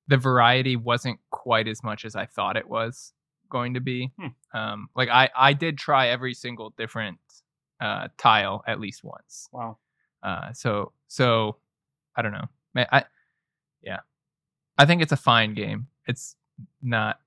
the 0.07 0.15
variety 0.17 0.77
wasn't 0.77 1.19
quite 1.29 1.67
as 1.67 1.83
much 1.83 2.05
as 2.05 2.15
i 2.15 2.25
thought 2.25 2.55
it 2.55 2.69
was 2.69 3.11
going 3.49 3.73
to 3.75 3.79
be 3.81 4.11
Hmm. 4.19 4.27
um 4.57 4.89
like 4.95 5.09
i 5.09 5.29
i 5.35 5.53
did 5.53 5.77
try 5.77 6.07
every 6.07 6.33
single 6.33 6.71
different 6.77 7.17
uh 7.79 8.07
tile 8.17 8.63
at 8.67 8.79
least 8.79 9.03
once 9.03 9.47
Wow. 9.51 9.77
uh, 10.23 10.51
so 10.53 10.91
so 11.07 11.57
I 12.15 12.21
don't 12.23 12.31
know. 12.31 12.45
Ma- 12.73 12.85
I 12.91 13.05
yeah, 13.83 13.99
I 14.77 14.85
think 14.87 15.03
it's 15.03 15.11
a 15.11 15.17
fine 15.17 15.53
game. 15.53 15.85
It's 16.07 16.35
not. 16.81 17.19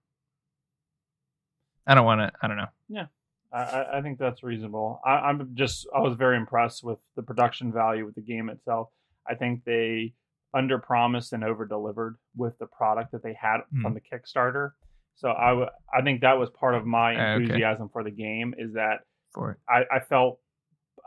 I 1.87 1.95
don't 1.95 2.05
want 2.05 2.21
to. 2.21 2.33
I 2.43 2.49
don't 2.49 2.57
know. 2.57 2.67
Yeah, 2.89 3.07
I, 3.53 3.85
I 3.95 4.03
think 4.03 4.19
that's 4.19 4.43
reasonable. 4.43 5.01
I, 5.05 5.13
I'm 5.13 5.51
just 5.55 5.87
I 5.95 6.01
was 6.01 6.15
very 6.17 6.37
impressed 6.37 6.83
with 6.85 6.99
the 7.17 7.23
production 7.23 7.73
value 7.73 8.05
with 8.05 8.15
the 8.17 8.21
game 8.21 8.49
itself. 8.51 8.89
I 9.29 9.35
think 9.37 9.65
they 9.65 10.15
under 10.53 10.79
promised 10.79 11.33
and 11.33 11.45
over 11.45 11.65
delivered 11.67 12.17
with 12.37 12.59
the 12.59 12.67
product 12.67 13.13
that 13.13 13.23
they 13.23 13.35
had 13.41 13.59
Hmm. 13.73 13.83
from 13.83 13.95
the 13.95 14.01
Kickstarter. 14.01 14.73
So 15.21 15.31
I 15.31 15.51
w- 15.51 15.69
I 15.93 16.01
think 16.03 16.23
that 16.23 16.39
was 16.39 16.49
part 16.49 16.75
of 16.75 16.87
my 16.87 17.13
okay. 17.13 17.43
enthusiasm 17.43 17.91
for 17.93 18.03
the 18.03 18.11
game 18.11 18.55
is 18.57 18.73
that 18.73 19.01
For 19.35 19.53
it. 19.53 19.59
I, 19.69 19.97
I 19.97 20.01
felt 20.01 20.41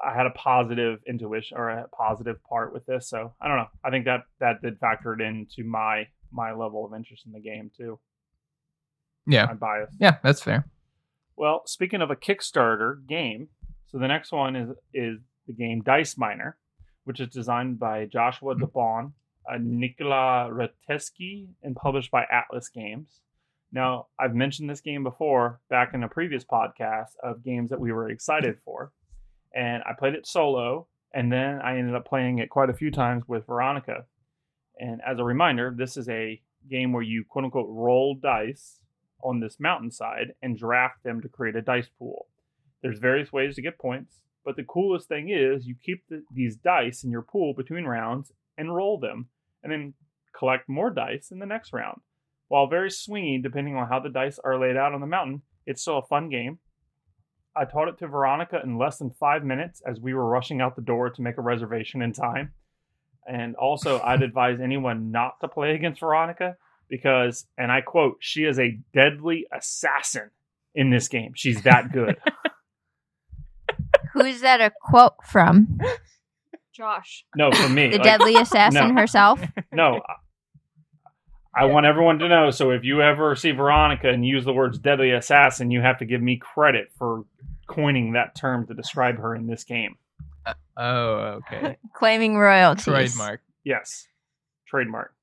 I 0.04 0.14
had 0.14 0.28
a 0.28 0.32
positive 0.32 1.00
intuition 1.08 1.58
or 1.58 1.70
a 1.70 1.88
positive 1.88 2.36
part 2.44 2.74
with 2.74 2.86
this. 2.86 3.10
So 3.10 3.34
I 3.42 3.48
don't 3.48 3.58
know. 3.58 3.70
I 3.84 3.90
think 3.90 4.06
that 4.06 4.22
that 4.40 4.62
did 4.62 4.78
factor 4.80 5.14
it 5.14 5.22
into 5.22 5.64
my 5.68 6.08
my 6.32 6.54
level 6.54 6.86
of 6.86 6.94
interest 6.94 7.26
in 7.26 7.32
the 7.32 7.40
game 7.40 7.72
too. 7.76 8.00
Yeah. 9.26 9.48
My 9.48 9.54
bias. 9.54 9.96
Yeah, 10.00 10.18
that's 10.24 10.42
fair. 10.42 10.68
Well, 11.36 11.64
speaking 11.66 12.02
of 12.02 12.12
a 12.12 12.16
Kickstarter 12.16 13.06
game, 13.08 13.48
so 13.88 13.98
the 13.98 14.08
next 14.08 14.32
one 14.32 14.56
is 14.56 14.70
is 14.94 15.18
the 15.48 15.54
game 15.54 15.82
Dice 15.82 16.20
Miner, 16.20 16.58
which 17.06 17.20
is 17.20 17.30
designed 17.30 17.80
by 17.80 18.06
Joshua 18.06 18.54
DeBon, 18.56 19.14
uh, 19.52 19.58
Nikola 19.60 20.52
Risteski, 20.52 21.48
and 21.64 21.76
published 21.76 22.12
by 22.12 22.26
Atlas 22.32 22.70
Games. 22.70 23.23
Now, 23.74 24.06
I've 24.20 24.36
mentioned 24.36 24.70
this 24.70 24.82
game 24.82 25.04
before 25.04 25.60
back 25.68 25.96
in 25.96 26.04
a 26.04 26.08
previous 26.08 26.46
podcast 26.46 27.16
of 27.24 27.44
games 27.44 27.72
that 27.72 27.80
we 27.80 27.92
were 27.92 28.08
excited 28.08 28.60
for, 28.64 28.92
and 29.56 29.82
I 29.90 29.94
played 29.98 30.14
it 30.14 30.28
solo, 30.28 30.88
and 31.12 31.32
then 31.32 31.60
I 31.60 31.78
ended 31.78 31.96
up 31.96 32.06
playing 32.06 32.38
it 32.38 32.52
quite 32.52 32.70
a 32.70 32.76
few 32.76 32.92
times 32.92 33.24
with 33.28 33.48
Veronica. 33.48 34.06
And 34.78 35.02
as 35.06 35.18
a 35.18 35.24
reminder, 35.24 35.74
this 35.76 35.98
is 35.98 36.08
a 36.08 36.40
game 36.70 36.94
where 36.94 37.02
you 37.02 37.26
quote 37.28 37.46
unquote 37.46 37.68
roll 37.68 38.14
dice 38.14 38.80
on 39.24 39.40
this 39.40 39.60
mountainside 39.60 40.36
and 40.44 40.56
draft 40.56 41.04
them 41.04 41.20
to 41.22 41.28
create 41.28 41.56
a 41.56 41.62
dice 41.62 41.90
pool. 41.98 42.28
There's 42.84 43.00
various 43.00 43.34
ways 43.34 43.56
to 43.56 43.64
get 43.64 43.80
points, 43.80 44.22
but 44.46 44.56
the 44.56 44.64
coolest 44.64 45.08
thing 45.08 45.30
is 45.30 45.66
you 45.66 45.76
keep 45.84 46.04
the, 46.10 46.24
these 46.32 46.58
dice 46.58 47.04
in 47.04 47.10
your 47.10 47.24
pool 47.24 47.56
between 47.56 47.86
rounds 47.86 48.32
and 48.56 48.76
roll 48.76 49.00
them, 49.00 49.30
and 49.64 49.72
then 49.72 49.96
collect 50.38 50.70
more 50.70 50.92
dice 50.92 51.32
in 51.32 51.40
the 51.40 51.48
next 51.48 51.74
round. 51.74 52.02
While 52.54 52.68
very 52.68 52.92
swingy 52.92 53.42
depending 53.42 53.76
on 53.78 53.88
how 53.88 54.00
the 54.00 54.10
dice 54.10 54.38
are 54.38 54.60
laid 54.60 54.78
out 54.78 54.94
on 54.94 55.02
the 55.02 55.08
mountain, 55.08 55.42
it's 55.66 55.82
still 55.82 55.98
a 55.98 56.04
fun 56.04 56.30
game. 56.30 56.60
I 57.56 57.66
taught 57.66 57.88
it 57.88 57.98
to 57.98 58.08
Veronica 58.08 58.62
in 58.64 58.78
less 58.78 59.00
than 59.00 59.10
five 59.10 59.44
minutes 59.44 59.82
as 59.88 60.00
we 60.00 60.14
were 60.14 60.30
rushing 60.30 60.62
out 60.62 60.76
the 60.76 60.84
door 60.84 61.10
to 61.10 61.22
make 61.24 61.40
a 61.40 61.42
reservation 61.42 62.04
in 62.04 62.14
time. 62.14 62.52
And 63.28 63.56
also, 63.56 64.00
I'd 64.02 64.22
advise 64.22 64.60
anyone 64.62 65.10
not 65.10 65.40
to 65.42 65.48
play 65.48 65.74
against 65.74 66.02
Veronica 66.02 66.56
because, 66.90 67.48
and 67.58 67.72
I 67.72 67.82
quote, 67.82 68.18
she 68.20 68.44
is 68.44 68.60
a 68.60 68.78
deadly 68.94 69.48
assassin 69.52 70.30
in 70.76 70.92
this 70.92 71.08
game. 71.08 71.32
She's 71.34 71.64
that 71.64 71.92
good. 71.92 72.18
Who's 74.14 74.42
that 74.42 74.62
a 74.62 74.72
quote 74.80 75.16
from? 75.26 75.80
Josh. 76.72 77.26
no, 77.36 77.52
for 77.52 77.70
me. 77.70 77.88
The 77.88 77.98
like, 77.98 78.04
deadly 78.04 78.36
assassin 78.36 78.94
no. 78.94 79.02
herself? 79.02 79.42
No. 79.72 80.04
I 81.56 81.66
want 81.66 81.86
everyone 81.86 82.20
to 82.20 82.28
know. 82.28 82.50
So 82.52 82.72
if 82.72 82.84
you 82.84 83.02
ever 83.02 83.36
see 83.36 83.52
Veronica 83.52 84.10
and 84.10 84.26
use 84.26 84.44
the 84.46 84.54
words 84.54 84.80
deadly 84.80 85.12
assassin, 85.12 85.70
you 85.72 85.82
have 85.82 86.00
to 86.00 86.06
give 86.06 86.22
me 86.22 86.38
credit 86.38 86.92
for 86.98 87.26
coining 87.68 88.14
that 88.14 88.36
term 88.36 88.66
to 88.68 88.74
describe 88.74 89.18
her 89.20 89.36
in 89.36 89.46
this 89.48 89.64
game. 89.64 89.96
Oh, 90.76 91.40
okay. 91.52 91.78
Claiming 91.94 92.38
royalties. 92.38 92.86
Trademark. 92.86 93.42
Yes. 93.64 94.08
Trademark. 94.68 95.14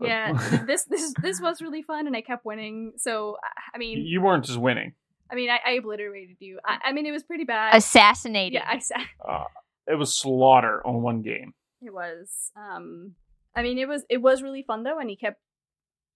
Yeah, 0.00 0.32
this 0.66 0.84
this 0.84 1.12
this 1.20 1.40
was 1.40 1.60
really 1.60 1.82
fun, 1.82 2.06
and 2.06 2.14
I 2.16 2.20
kept 2.20 2.44
winning. 2.44 2.92
So 2.98 3.36
I- 3.42 3.48
I 3.74 3.78
mean, 3.78 3.98
you 4.06 4.20
weren't 4.20 4.44
just 4.44 4.58
winning. 4.58 4.92
I 5.30 5.34
mean, 5.34 5.50
I, 5.50 5.58
I 5.66 5.70
obliterated 5.72 6.36
you. 6.40 6.58
I, 6.64 6.78
I 6.86 6.92
mean, 6.92 7.04
it 7.04 7.10
was 7.10 7.22
pretty 7.24 7.44
bad. 7.44 7.74
Assassinated. 7.76 8.54
yeah, 8.54 8.64
I 8.68 8.78
said 8.78 8.98
Uh, 9.28 9.44
it 9.86 9.96
was 9.96 10.16
slaughter 10.16 10.84
on 10.86 11.02
one 11.02 11.22
game. 11.22 11.52
it 11.82 11.92
was. 11.92 12.50
Um, 12.56 13.14
I 13.54 13.62
mean, 13.62 13.78
it 13.78 13.88
was 13.88 14.04
it 14.08 14.18
was 14.18 14.42
really 14.42 14.62
fun 14.62 14.82
though, 14.82 14.98
and 14.98 15.10
he 15.10 15.16
kept. 15.16 15.40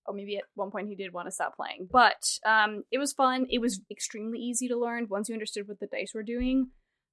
Oh, 0.07 0.13
maybe 0.13 0.37
at 0.37 0.45
one 0.55 0.73
point 0.73 0.89
he 0.89 0.97
did 0.97 1.13
want 1.13 1.29
to 1.29 1.33
stop 1.33 1.55
playing, 1.55 1.89
but 1.91 2.25
um, 2.45 2.83
it 2.91 2.99
was 2.99 3.13
fun. 3.13 3.47
It 3.49 3.61
was 3.61 3.81
extremely 3.89 4.41
easy 4.41 4.67
to 4.67 4.77
learn 4.77 5.07
once 5.09 5.29
you 5.29 5.35
understood 5.35 5.69
what 5.69 5.79
the 5.79 5.87
dice 5.87 6.11
were 6.13 6.25
doing. 6.25 6.71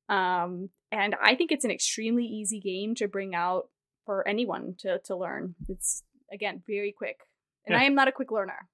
Um, 0.09 0.69
and 0.91 1.15
I 1.23 1.35
think 1.35 1.51
it's 1.51 1.65
an 1.65 1.69
extremely 1.69 2.25
easy 2.25 2.59
game 2.59 2.95
to 2.95 3.07
bring 3.07 3.35
out 3.35 3.65
for 4.05 4.27
anyone 4.27 4.73
to 4.79 4.99
to 5.05 5.15
learn. 5.15 5.53
It's 5.67 6.03
again 6.33 6.63
very 6.67 6.91
quick, 6.91 7.17
and 7.65 7.73
Yeah. 7.73 7.81
I 7.81 7.83
am 7.83 7.93
not 7.93 8.07
a 8.07 8.11
quick 8.11 8.31
learner. 8.31 8.67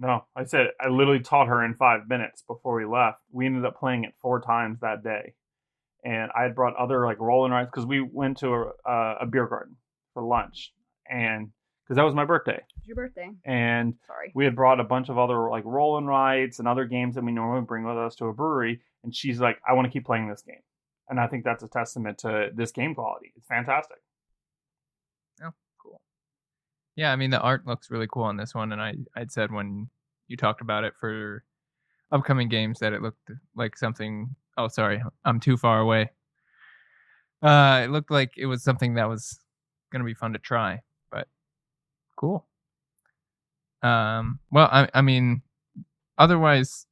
No, 0.00 0.24
I 0.34 0.44
said 0.44 0.68
I 0.80 0.88
literally 0.88 1.20
taught 1.20 1.46
her 1.46 1.64
in 1.64 1.74
five 1.74 2.08
minutes 2.08 2.42
before 2.42 2.74
we 2.74 2.84
left. 2.84 3.20
We 3.30 3.46
ended 3.46 3.64
up 3.64 3.78
playing 3.78 4.02
it 4.02 4.14
four 4.20 4.40
times 4.40 4.80
that 4.80 5.04
day, 5.04 5.34
and 6.04 6.32
I 6.36 6.42
had 6.42 6.56
brought 6.56 6.74
other 6.74 7.06
like 7.06 7.20
rolling 7.20 7.52
rides 7.52 7.70
because 7.72 7.86
we 7.86 8.00
went 8.00 8.38
to 8.38 8.48
a, 8.48 8.90
uh, 8.90 9.18
a 9.20 9.26
beer 9.26 9.46
garden 9.46 9.76
for 10.14 10.22
lunch, 10.22 10.72
and 11.10 11.50
because 11.84 11.96
that 11.96 12.04
was 12.04 12.14
my 12.14 12.24
birthday, 12.24 12.58
It's 12.78 12.86
your 12.86 12.96
birthday. 12.96 13.30
and 13.44 13.94
Sorry. 14.06 14.32
we 14.34 14.44
had 14.46 14.56
brought 14.56 14.80
a 14.80 14.84
bunch 14.84 15.10
of 15.10 15.18
other 15.18 15.50
like 15.50 15.64
rolling 15.66 16.06
rides 16.06 16.58
and 16.60 16.66
other 16.66 16.86
games 16.86 17.14
that 17.16 17.24
we 17.24 17.32
normally 17.32 17.60
bring 17.66 17.84
with 17.84 17.98
us 17.98 18.14
to 18.16 18.26
a 18.26 18.32
brewery, 18.32 18.80
and 19.02 19.14
she's 19.14 19.38
like, 19.40 19.58
"I 19.68 19.74
want 19.74 19.84
to 19.86 19.90
keep 19.92 20.06
playing 20.06 20.28
this 20.28 20.40
game," 20.42 20.62
and 21.10 21.20
I 21.20 21.26
think 21.26 21.44
that's 21.44 21.62
a 21.62 21.68
testament 21.68 22.16
to 22.18 22.50
this 22.54 22.70
game 22.72 22.94
quality. 22.94 23.32
It's 23.36 23.46
fantastic. 23.48 23.98
Yeah. 25.40 25.50
Cool. 25.82 26.00
Yeah, 26.96 27.12
I 27.12 27.16
mean 27.16 27.30
the 27.30 27.40
art 27.40 27.66
looks 27.66 27.90
really 27.90 28.06
cool 28.10 28.22
on 28.24 28.36
this 28.38 28.54
one, 28.54 28.72
and 28.72 28.80
I 28.80 28.94
I'd 29.14 29.30
said 29.32 29.52
when 29.52 29.90
you 30.28 30.38
talked 30.38 30.62
about 30.62 30.84
it 30.84 30.94
for 30.98 31.44
upcoming 32.12 32.48
games 32.48 32.78
that 32.78 32.92
it 32.94 33.02
looked 33.02 33.30
like 33.54 33.76
something. 33.76 34.34
Oh, 34.56 34.68
sorry, 34.68 35.02
I'm 35.24 35.40
too 35.40 35.56
far 35.58 35.80
away. 35.80 36.10
Uh, 37.42 37.82
it 37.84 37.90
looked 37.90 38.10
like 38.10 38.32
it 38.38 38.46
was 38.46 38.62
something 38.62 38.94
that 38.94 39.08
was 39.08 39.38
gonna 39.94 40.04
be 40.04 40.14
fun 40.14 40.32
to 40.32 40.38
try, 40.38 40.80
but 41.10 41.28
cool. 42.16 42.46
Um, 43.82 44.40
well, 44.50 44.68
I 44.70 44.88
I 44.92 45.00
mean, 45.02 45.42
otherwise, 46.18 46.86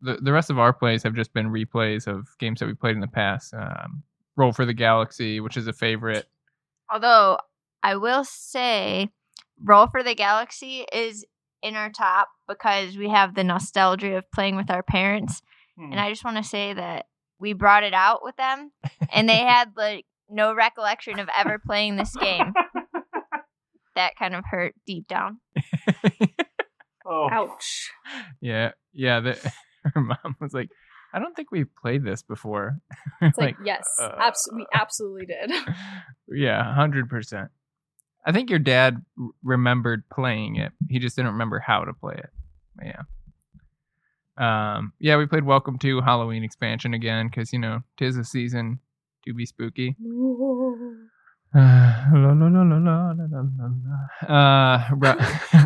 the 0.00 0.16
the 0.16 0.32
rest 0.32 0.50
of 0.50 0.58
our 0.58 0.72
plays 0.72 1.02
have 1.02 1.14
just 1.14 1.32
been 1.32 1.50
replays 1.50 2.06
of 2.06 2.26
games 2.38 2.60
that 2.60 2.66
we 2.66 2.74
played 2.74 2.94
in 2.94 3.00
the 3.00 3.06
past. 3.06 3.54
Um, 3.54 4.02
Roll 4.36 4.52
for 4.52 4.66
the 4.66 4.74
Galaxy, 4.74 5.40
which 5.40 5.56
is 5.56 5.66
a 5.66 5.72
favorite. 5.72 6.26
Although 6.92 7.38
I 7.82 7.96
will 7.96 8.24
say, 8.24 9.08
Roll 9.62 9.86
for 9.86 10.02
the 10.02 10.14
Galaxy 10.14 10.84
is 10.92 11.24
in 11.62 11.74
our 11.74 11.90
top 11.90 12.28
because 12.46 12.96
we 12.96 13.08
have 13.08 13.34
the 13.34 13.44
nostalgia 13.44 14.16
of 14.16 14.30
playing 14.30 14.56
with 14.56 14.70
our 14.70 14.82
parents. 14.82 15.42
Hmm. 15.78 15.92
And 15.92 16.00
I 16.00 16.10
just 16.10 16.24
want 16.24 16.36
to 16.36 16.42
say 16.42 16.74
that 16.74 17.06
we 17.38 17.52
brought 17.52 17.82
it 17.82 17.94
out 17.94 18.20
with 18.22 18.36
them 18.36 18.72
and 19.12 19.28
they 19.28 19.38
had 19.38 19.72
like 19.76 20.06
no 20.30 20.54
recollection 20.54 21.18
of 21.18 21.28
ever 21.36 21.58
playing 21.64 21.96
this 21.96 22.14
game. 22.16 22.52
That 23.94 24.14
kind 24.18 24.34
of 24.34 24.44
hurt 24.44 24.74
deep 24.86 25.08
down. 25.08 25.40
oh, 27.06 27.28
Ouch. 27.32 27.90
Yeah, 28.42 28.72
yeah. 28.92 29.20
The, 29.20 29.52
her 29.94 30.00
mom 30.02 30.36
was 30.38 30.52
like, 30.52 30.68
"I 31.14 31.18
don't 31.18 31.34
think 31.34 31.50
we've 31.50 31.74
played 31.80 32.04
this 32.04 32.22
before." 32.22 32.76
It's 33.22 33.38
like, 33.38 33.56
yes, 33.64 33.86
uh, 33.98 34.12
abs- 34.18 34.50
we 34.54 34.66
absolutely 34.74 35.24
did. 35.24 35.50
yeah, 36.28 36.74
hundred 36.74 37.08
percent. 37.08 37.48
I 38.26 38.32
think 38.32 38.50
your 38.50 38.58
dad 38.58 39.02
r- 39.18 39.28
remembered 39.42 40.04
playing 40.12 40.56
it. 40.56 40.72
He 40.90 40.98
just 40.98 41.16
didn't 41.16 41.32
remember 41.32 41.58
how 41.58 41.84
to 41.84 41.94
play 41.94 42.16
it. 42.18 42.30
But 42.76 42.86
yeah. 44.38 44.76
Um. 44.76 44.92
Yeah, 44.98 45.16
we 45.16 45.24
played 45.24 45.44
Welcome 45.44 45.78
to 45.78 46.02
Halloween 46.02 46.44
expansion 46.44 46.92
again 46.92 47.28
because 47.28 47.50
you 47.50 47.58
know 47.58 47.80
tis 47.96 48.16
the 48.16 48.24
season 48.24 48.80
to 49.26 49.34
be 49.34 49.46
spooky. 49.46 49.96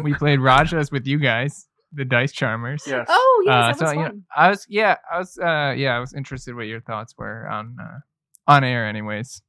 We 0.03 0.15
played 0.15 0.41
Rajas 0.41 0.93
with 0.93 1.07
you 1.07 1.19
guys, 1.19 1.67
the 1.93 2.05
Dice 2.05 2.33
Charmers. 2.33 2.85
Yes. 2.87 3.07
Oh, 3.09 3.43
yes, 3.47 3.83
uh, 3.83 3.87
so, 3.87 3.93
you 3.93 3.99
know, 3.99 4.21
I 4.37 4.51
was, 4.51 4.67
yeah, 4.69 4.97
I 5.13 5.19
was, 5.19 5.39
uh, 5.39 5.75
yeah, 5.77 5.97
I 5.97 5.99
was 5.99 6.15
interested 6.15 6.55
what 6.55 6.67
your 6.67 6.81
thoughts 6.81 7.15
were 7.17 7.49
on 7.49 7.77
uh, 7.81 7.99
on 8.47 8.65
air, 8.65 8.87
anyways. 8.87 9.43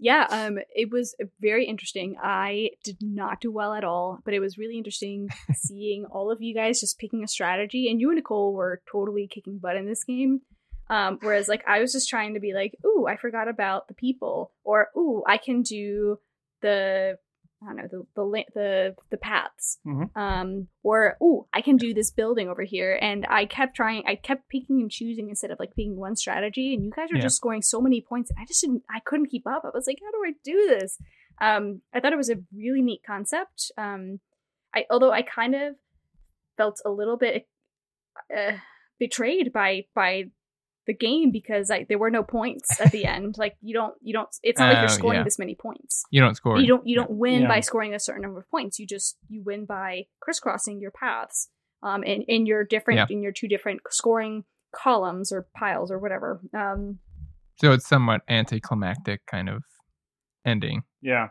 Yeah, 0.00 0.26
um, 0.30 0.58
it 0.74 0.90
was 0.90 1.16
very 1.40 1.66
interesting. 1.66 2.16
I 2.22 2.70
did 2.84 2.98
not 3.00 3.40
do 3.40 3.50
well 3.50 3.74
at 3.74 3.82
all, 3.82 4.20
but 4.24 4.32
it 4.32 4.38
was 4.38 4.56
really 4.56 4.78
interesting 4.78 5.28
seeing 5.54 6.04
all 6.04 6.30
of 6.30 6.40
you 6.40 6.54
guys 6.54 6.80
just 6.80 6.98
picking 6.98 7.24
a 7.24 7.28
strategy. 7.28 7.90
And 7.90 8.00
you 8.00 8.10
and 8.10 8.16
Nicole 8.16 8.54
were 8.54 8.80
totally 8.90 9.26
kicking 9.28 9.58
butt 9.58 9.76
in 9.76 9.86
this 9.86 10.04
game. 10.04 10.42
Um, 10.90 11.18
whereas, 11.20 11.48
like, 11.48 11.64
I 11.66 11.80
was 11.80 11.92
just 11.92 12.08
trying 12.08 12.34
to 12.34 12.40
be 12.40 12.54
like, 12.54 12.74
"Ooh, 12.84 13.06
I 13.06 13.16
forgot 13.16 13.48
about 13.48 13.88
the 13.88 13.94
people," 13.94 14.52
or 14.64 14.88
"Ooh, 14.96 15.22
I 15.26 15.36
can 15.38 15.62
do 15.62 16.18
the 16.62 17.18
I 17.60 17.66
don't 17.66 17.76
know 17.76 17.88
the 17.90 18.06
the 18.14 18.44
the, 18.54 18.94
the 19.10 19.16
paths," 19.16 19.80
Mhm. 19.86 20.16
um, 20.16 20.68
or 20.84 21.16
"Ooh, 21.22 21.46
I 21.52 21.60
can 21.60 21.76
do 21.76 21.92
this 21.92 22.10
building 22.12 22.48
over 22.48 22.62
here." 22.62 22.96
And 23.02 23.26
I 23.28 23.46
kept 23.46 23.74
trying, 23.74 24.04
I 24.06 24.14
kept 24.14 24.48
picking 24.48 24.80
and 24.80 24.90
choosing 24.90 25.28
instead 25.28 25.50
of 25.50 25.58
like 25.58 25.70
picking 25.74 25.96
one 25.96 26.14
strategy. 26.16 26.72
And 26.72 26.84
you 26.84 26.90
guys 26.90 27.08
were 27.10 27.16
Yeah. 27.16 27.22
just 27.22 27.36
scoring 27.36 27.62
so 27.62 27.80
many 27.80 28.00
points. 28.00 28.30
I 28.38 28.44
just 28.46 28.60
didn't, 28.60 28.82
I 28.88 29.00
couldn't 29.00 29.26
keep 29.30 29.46
up. 29.46 29.64
I 29.64 29.70
was 29.74 29.86
like, 29.88 29.98
"How 30.02 30.10
do 30.12 30.24
I 30.24 30.32
do 30.44 30.66
this?" 30.78 30.98
Um, 31.40 31.82
I 31.92 32.00
thought 32.00 32.12
it 32.12 32.16
was 32.16 32.30
a 32.30 32.42
really 32.56 32.80
neat 32.82 33.02
concept. 33.06 33.72
Um, 33.76 34.20
I 34.74 34.84
although 34.90 35.12
I 35.12 35.22
kind 35.22 35.54
of 35.54 35.74
felt 36.56 36.80
a 36.84 36.90
little 36.90 37.16
bit 37.16 37.46
uh, 38.36 38.58
betrayed 38.98 39.52
by 39.52 39.86
by 39.94 40.24
the 40.88 40.94
game 40.94 41.30
because 41.30 41.70
like 41.70 41.86
there 41.86 41.98
were 41.98 42.10
no 42.10 42.24
points 42.24 42.80
at 42.80 42.90
the 42.90 43.04
end. 43.04 43.36
Like 43.38 43.56
you 43.60 43.72
don't 43.74 43.94
you 44.02 44.12
don't. 44.12 44.28
It's 44.42 44.58
not 44.58 44.70
like 44.70 44.78
Oh, 44.78 44.80
you're 44.80 44.88
scoring 44.88 45.18
yeah. 45.20 45.24
this 45.24 45.38
many 45.38 45.54
points. 45.54 46.02
You 46.10 46.20
don't 46.20 46.34
score. 46.34 46.58
You 46.58 46.66
don't 46.66 46.84
you 46.86 46.96
don't 46.96 47.10
win 47.12 47.42
Yeah. 47.42 47.48
by 47.48 47.60
scoring 47.60 47.94
a 47.94 48.00
certain 48.00 48.22
number 48.22 48.40
of 48.40 48.50
points. 48.50 48.80
You 48.80 48.86
just 48.88 49.16
you 49.28 49.42
win 49.44 49.66
by 49.66 50.06
crisscrossing 50.20 50.80
your 50.80 50.90
paths. 50.90 51.50
Um, 51.80 52.02
in 52.02 52.22
in 52.22 52.46
your 52.46 52.64
different 52.64 52.98
Yeah. 52.98 53.06
in 53.08 53.22
your 53.22 53.30
two 53.30 53.46
different 53.46 53.82
scoring 53.90 54.42
columns 54.74 55.30
or 55.30 55.46
piles 55.56 55.92
or 55.92 55.98
whatever. 56.00 56.40
Um, 56.52 56.98
So 57.60 57.72
it's 57.72 57.86
somewhat 57.86 58.22
anticlimactic 58.28 59.24
kind 59.26 59.48
of 59.48 59.62
ending. 60.44 60.82
Yeah, 61.02 61.28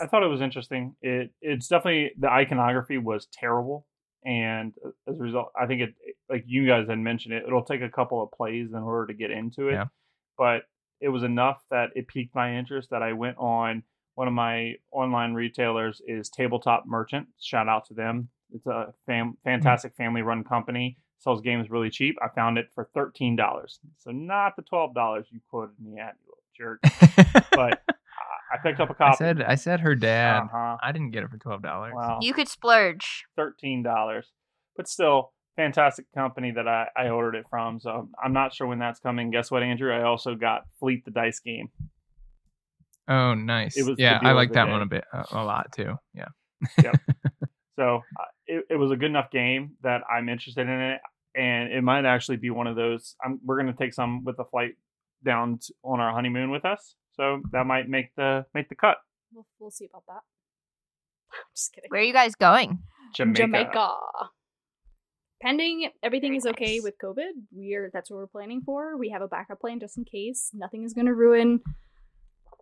I 0.00 0.06
thought 0.06 0.22
it 0.22 0.28
was 0.28 0.40
interesting. 0.40 0.94
It 1.02 1.32
it's 1.40 1.66
definitely 1.68 2.12
the 2.18 2.28
iconography 2.30 2.98
was 2.98 3.26
terrible, 3.32 3.86
and 4.24 4.72
uh, 4.84 4.90
as 5.10 5.18
a 5.18 5.22
result, 5.22 5.52
I 5.60 5.66
think 5.66 5.82
it 5.82 5.94
like 6.28 6.44
you 6.46 6.66
guys 6.66 6.88
had 6.88 6.98
mentioned 6.98 7.34
it. 7.34 7.44
It'll 7.46 7.64
take 7.64 7.82
a 7.82 7.88
couple 7.88 8.22
of 8.22 8.30
plays 8.30 8.68
in 8.72 8.78
order 8.78 9.06
to 9.06 9.14
get 9.14 9.30
into 9.30 9.68
it, 9.68 9.74
Yeah. 9.74 9.84
but 10.36 10.62
it 11.00 11.08
was 11.08 11.22
enough 11.22 11.62
that 11.70 11.90
it 11.94 12.08
piqued 12.08 12.34
my 12.34 12.56
interest 12.56 12.90
that 12.90 13.02
I 13.02 13.12
went 13.12 13.38
on. 13.38 13.82
One 14.14 14.26
of 14.26 14.34
my 14.34 14.74
online 14.90 15.34
retailers 15.34 16.02
is 16.06 16.28
Tabletop 16.28 16.84
Merchant. 16.86 17.28
Shout 17.40 17.68
out 17.68 17.86
to 17.86 17.94
them. 17.94 18.28
It's 18.52 18.66
a 18.66 18.92
fam- 19.06 19.32
mm-hmm. 19.32 19.48
fantastic 19.48 19.94
family 19.94 20.22
run 20.22 20.42
company. 20.42 20.96
Sells 21.20 21.40
games 21.40 21.70
really 21.70 21.90
cheap. 21.90 22.16
I 22.22 22.28
found 22.28 22.58
it 22.58 22.68
for 22.74 22.88
thirteen 22.94 23.36
dollars, 23.36 23.80
so 23.96 24.10
not 24.10 24.54
the 24.56 24.62
twelve 24.62 24.94
dollars 24.94 25.26
you 25.30 25.40
quoted 25.50 25.74
me 25.80 25.98
at, 25.98 26.14
you 26.24 26.32
little 26.32 26.42
jerk. 26.56 27.44
But 27.50 27.82
I 28.50 28.56
I 28.56 28.58
picked 28.62 28.80
up 28.80 28.90
a 28.90 28.94
I 28.94 28.96
copy. 28.96 29.16
said 29.16 29.42
I 29.42 29.54
said 29.54 29.80
her 29.80 29.94
dad. 29.94 30.42
uh-huh. 30.44 30.76
I 30.82 30.92
didn't 30.92 31.10
get 31.10 31.22
it 31.24 31.30
for 31.30 31.38
twelve 31.38 31.62
dollars. 31.62 31.92
Wow. 31.94 32.18
You 32.22 32.32
could 32.32 32.48
splurge. 32.48 33.24
thirteen 33.36 33.82
dollars, 33.82 34.30
but 34.76 34.88
still 34.88 35.32
fantastic 35.56 36.06
company 36.14 36.52
that 36.52 36.68
I, 36.68 36.86
I 36.96 37.08
ordered 37.08 37.34
it 37.34 37.44
from. 37.50 37.80
So 37.80 38.08
I'm 38.22 38.32
not 38.32 38.54
sure 38.54 38.66
when 38.66 38.78
that's 38.78 39.00
coming. 39.00 39.30
Guess 39.30 39.50
what, 39.50 39.62
Andrew? 39.62 39.92
I 39.92 40.02
also 40.02 40.34
got 40.34 40.62
Fleet 40.78 41.04
the 41.04 41.10
Dice 41.10 41.40
game. 41.40 41.68
Oh, 43.08 43.34
nice. 43.34 43.76
It 43.76 43.86
was 43.86 43.96
yeah, 43.98 44.20
I 44.22 44.32
like 44.32 44.52
that 44.52 44.66
day. 44.66 44.70
one 44.70 44.82
a 44.82 44.86
bit 44.86 45.04
a, 45.12 45.24
a 45.32 45.42
lot 45.42 45.72
too. 45.72 45.94
Yeah. 46.14 46.92
So 47.78 48.02
uh, 48.18 48.24
it, 48.48 48.64
it 48.70 48.76
was 48.76 48.90
a 48.90 48.96
good 48.96 49.06
enough 49.10 49.30
game 49.30 49.76
that 49.84 50.00
I'm 50.12 50.28
interested 50.28 50.62
in 50.62 50.80
it, 50.80 51.00
and 51.36 51.72
it 51.72 51.82
might 51.82 52.04
actually 52.04 52.38
be 52.38 52.50
one 52.50 52.66
of 52.66 52.74
those. 52.74 53.14
I'm, 53.24 53.38
we're 53.44 53.62
going 53.62 53.72
to 53.72 53.78
take 53.78 53.94
some 53.94 54.24
with 54.24 54.36
the 54.36 54.44
flight 54.44 54.72
down 55.24 55.58
t 55.58 55.72
on 55.84 56.00
our 56.00 56.12
honeymoon 56.12 56.50
with 56.50 56.64
us, 56.64 56.96
so 57.18 57.42
that 57.52 57.66
might 57.66 57.88
make 57.88 58.14
the 58.16 58.46
make 58.54 58.68
the 58.68 58.74
cut. 58.74 58.96
We'll, 59.32 59.46
we'll 59.58 59.70
see 59.70 59.86
about 59.86 60.04
that. 60.06 60.22
I'm 61.32 61.44
just 61.54 61.72
kidding. 61.72 61.88
Where 61.90 62.00
are 62.00 62.04
you 62.04 62.12
guys 62.12 62.34
going? 62.34 62.78
Jamaica. 63.14 63.42
Jamaica. 63.42 63.94
Pending 65.42 65.90
everything 66.02 66.30
Very 66.30 66.38
is 66.38 66.46
okay 66.46 66.76
nice. 66.76 66.82
with 66.82 66.94
COVID, 67.02 67.30
we're 67.52 67.90
that's 67.92 68.10
what 68.10 68.16
we're 68.16 68.26
planning 68.26 68.62
for. 68.64 68.96
We 68.96 69.10
have 69.10 69.22
a 69.22 69.28
backup 69.28 69.60
plan 69.60 69.78
just 69.80 69.98
in 69.98 70.04
case. 70.04 70.50
Nothing 70.54 70.84
is 70.84 70.94
going 70.94 71.06
to 71.06 71.14
ruin 71.14 71.60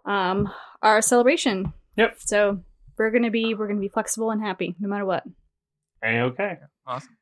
um 0.04 0.48
our 0.82 1.00
celebration. 1.02 1.72
Yep. 1.96 2.16
So 2.18 2.60
we're 2.98 3.10
gonna 3.10 3.30
be 3.30 3.54
we're 3.54 3.68
gonna 3.68 3.80
be 3.80 3.88
flexible 3.88 4.30
and 4.30 4.42
happy 4.42 4.74
no 4.78 4.88
matter 4.88 5.04
what. 5.04 5.24
Hey, 6.02 6.20
okay. 6.20 6.58
Awesome. 6.86 7.16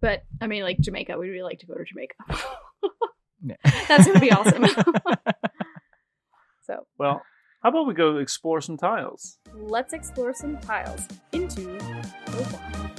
But 0.00 0.24
I 0.40 0.46
mean, 0.46 0.62
like 0.62 0.78
Jamaica, 0.80 1.16
we'd 1.18 1.30
really 1.30 1.42
like 1.42 1.60
to 1.60 1.66
go 1.66 1.74
to 1.74 1.84
Jamaica. 1.84 2.14
That's 3.88 4.06
gonna 4.06 4.20
be 4.20 4.30
awesome. 4.30 4.64
so 6.72 6.86
Well, 6.98 7.22
how 7.62 7.68
about 7.70 7.86
we 7.86 7.94
go 7.94 8.16
explore 8.18 8.60
some 8.60 8.76
tiles? 8.76 9.38
let's 9.54 9.92
explore 9.92 10.34
some 10.34 10.58
tiles 10.58 11.06
into 11.32 11.78
Oakland. 12.28 12.92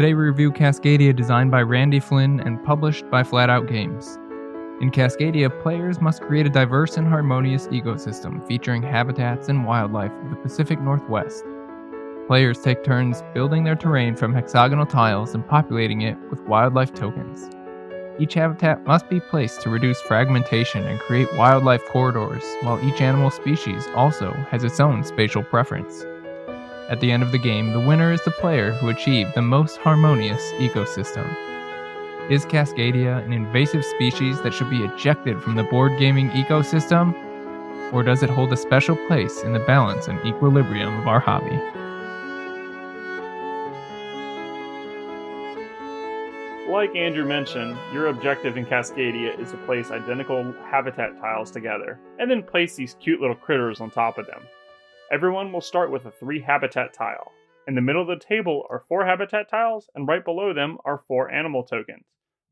Today 0.00 0.14
we 0.14 0.22
review 0.22 0.50
Cascadia, 0.50 1.14
designed 1.14 1.50
by 1.50 1.60
Randy 1.60 2.00
Flynn 2.00 2.40
and 2.40 2.64
published 2.64 3.10
by 3.10 3.22
Flatout 3.22 3.68
Games. 3.68 4.18
In 4.80 4.90
Cascadia, 4.90 5.50
players 5.62 6.00
must 6.00 6.22
create 6.22 6.46
a 6.46 6.50
diverse 6.50 6.96
and 6.96 7.06
harmonious 7.06 7.66
ecosystem 7.66 8.46
featuring 8.48 8.82
habitats 8.82 9.50
and 9.50 9.66
wildlife 9.66 10.10
of 10.10 10.30
the 10.30 10.36
Pacific 10.36 10.80
Northwest. 10.80 11.44
Players 12.26 12.62
take 12.62 12.82
turns 12.82 13.22
building 13.34 13.62
their 13.62 13.76
terrain 13.76 14.16
from 14.16 14.32
hexagonal 14.32 14.86
tiles 14.86 15.34
and 15.34 15.46
populating 15.46 16.00
it 16.00 16.16
with 16.30 16.40
wildlife 16.48 16.94
tokens. 16.94 17.50
Each 18.18 18.32
habitat 18.32 18.86
must 18.86 19.06
be 19.10 19.20
placed 19.20 19.60
to 19.62 19.68
reduce 19.68 20.00
fragmentation 20.00 20.86
and 20.86 20.98
create 21.00 21.28
wildlife 21.34 21.84
corridors, 21.84 22.44
while 22.62 22.82
each 22.82 23.02
animal 23.02 23.30
species 23.30 23.86
also 23.94 24.32
has 24.48 24.64
its 24.64 24.80
own 24.80 25.04
spatial 25.04 25.42
preference. 25.42 26.06
At 26.88 27.00
the 27.00 27.12
end 27.12 27.22
of 27.22 27.32
the 27.32 27.38
game, 27.38 27.72
the 27.72 27.80
winner 27.80 28.14
is 28.14 28.24
the 28.24 28.30
player 28.30 28.72
who 28.72 28.88
achieved 28.88 29.34
the 29.34 29.42
most 29.42 29.76
harmonious 29.76 30.52
ecosystem. 30.52 31.49
Is 32.30 32.46
Cascadia 32.46 33.24
an 33.24 33.32
invasive 33.32 33.84
species 33.84 34.40
that 34.42 34.54
should 34.54 34.70
be 34.70 34.84
ejected 34.84 35.42
from 35.42 35.56
the 35.56 35.64
board 35.64 35.98
gaming 35.98 36.30
ecosystem? 36.30 37.12
Or 37.92 38.04
does 38.04 38.22
it 38.22 38.30
hold 38.30 38.52
a 38.52 38.56
special 38.56 38.94
place 39.08 39.42
in 39.42 39.52
the 39.52 39.58
balance 39.58 40.06
and 40.06 40.24
equilibrium 40.24 40.96
of 41.00 41.08
our 41.08 41.18
hobby? 41.18 41.56
Like 46.70 46.94
Andrew 46.94 47.24
mentioned, 47.24 47.76
your 47.92 48.06
objective 48.06 48.56
in 48.56 48.64
Cascadia 48.64 49.36
is 49.40 49.50
to 49.50 49.56
place 49.66 49.90
identical 49.90 50.54
habitat 50.70 51.18
tiles 51.20 51.50
together, 51.50 51.98
and 52.20 52.30
then 52.30 52.44
place 52.44 52.76
these 52.76 52.94
cute 53.00 53.20
little 53.20 53.34
critters 53.34 53.80
on 53.80 53.90
top 53.90 54.18
of 54.18 54.28
them. 54.28 54.42
Everyone 55.10 55.50
will 55.50 55.60
start 55.60 55.90
with 55.90 56.06
a 56.06 56.12
three 56.12 56.40
habitat 56.40 56.94
tile. 56.94 57.32
In 57.66 57.74
the 57.74 57.80
middle 57.80 58.02
of 58.02 58.08
the 58.08 58.24
table 58.24 58.68
are 58.70 58.84
four 58.88 59.04
habitat 59.04 59.50
tiles, 59.50 59.90
and 59.96 60.06
right 60.06 60.24
below 60.24 60.54
them 60.54 60.78
are 60.84 61.02
four 61.08 61.28
animal 61.28 61.64
tokens. 61.64 62.04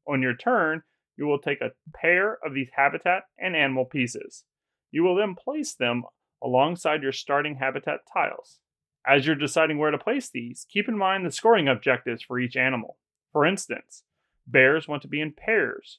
On 0.09 0.23
your 0.23 0.35
turn, 0.35 0.83
you 1.17 1.27
will 1.27 1.39
take 1.39 1.61
a 1.61 1.73
pair 1.95 2.39
of 2.45 2.55
these 2.55 2.71
habitat 2.75 3.25
and 3.39 3.55
animal 3.55 3.85
pieces. 3.85 4.45
You 4.91 5.03
will 5.03 5.17
then 5.17 5.35
place 5.35 5.75
them 5.75 6.05
alongside 6.43 7.03
your 7.03 7.13
starting 7.13 7.57
habitat 7.57 8.01
tiles. 8.11 8.61
As 9.07 9.27
you're 9.27 9.37
deciding 9.37 9.79
where 9.79 9.91
to 9.91 9.99
place 9.99 10.31
these, 10.31 10.67
keep 10.71 10.89
in 10.89 10.97
mind 10.97 11.27
the 11.27 11.33
scoring 11.33 11.69
objectives 11.69 12.23
for 12.23 12.39
each 12.39 12.57
animal. 12.57 12.97
For 13.33 13.45
instance, 13.45 14.05
bears 14.47 14.89
want 14.89 15.03
to 15.03 15.09
be 15.09 15.21
in 15.21 15.33
pairs 15.33 15.99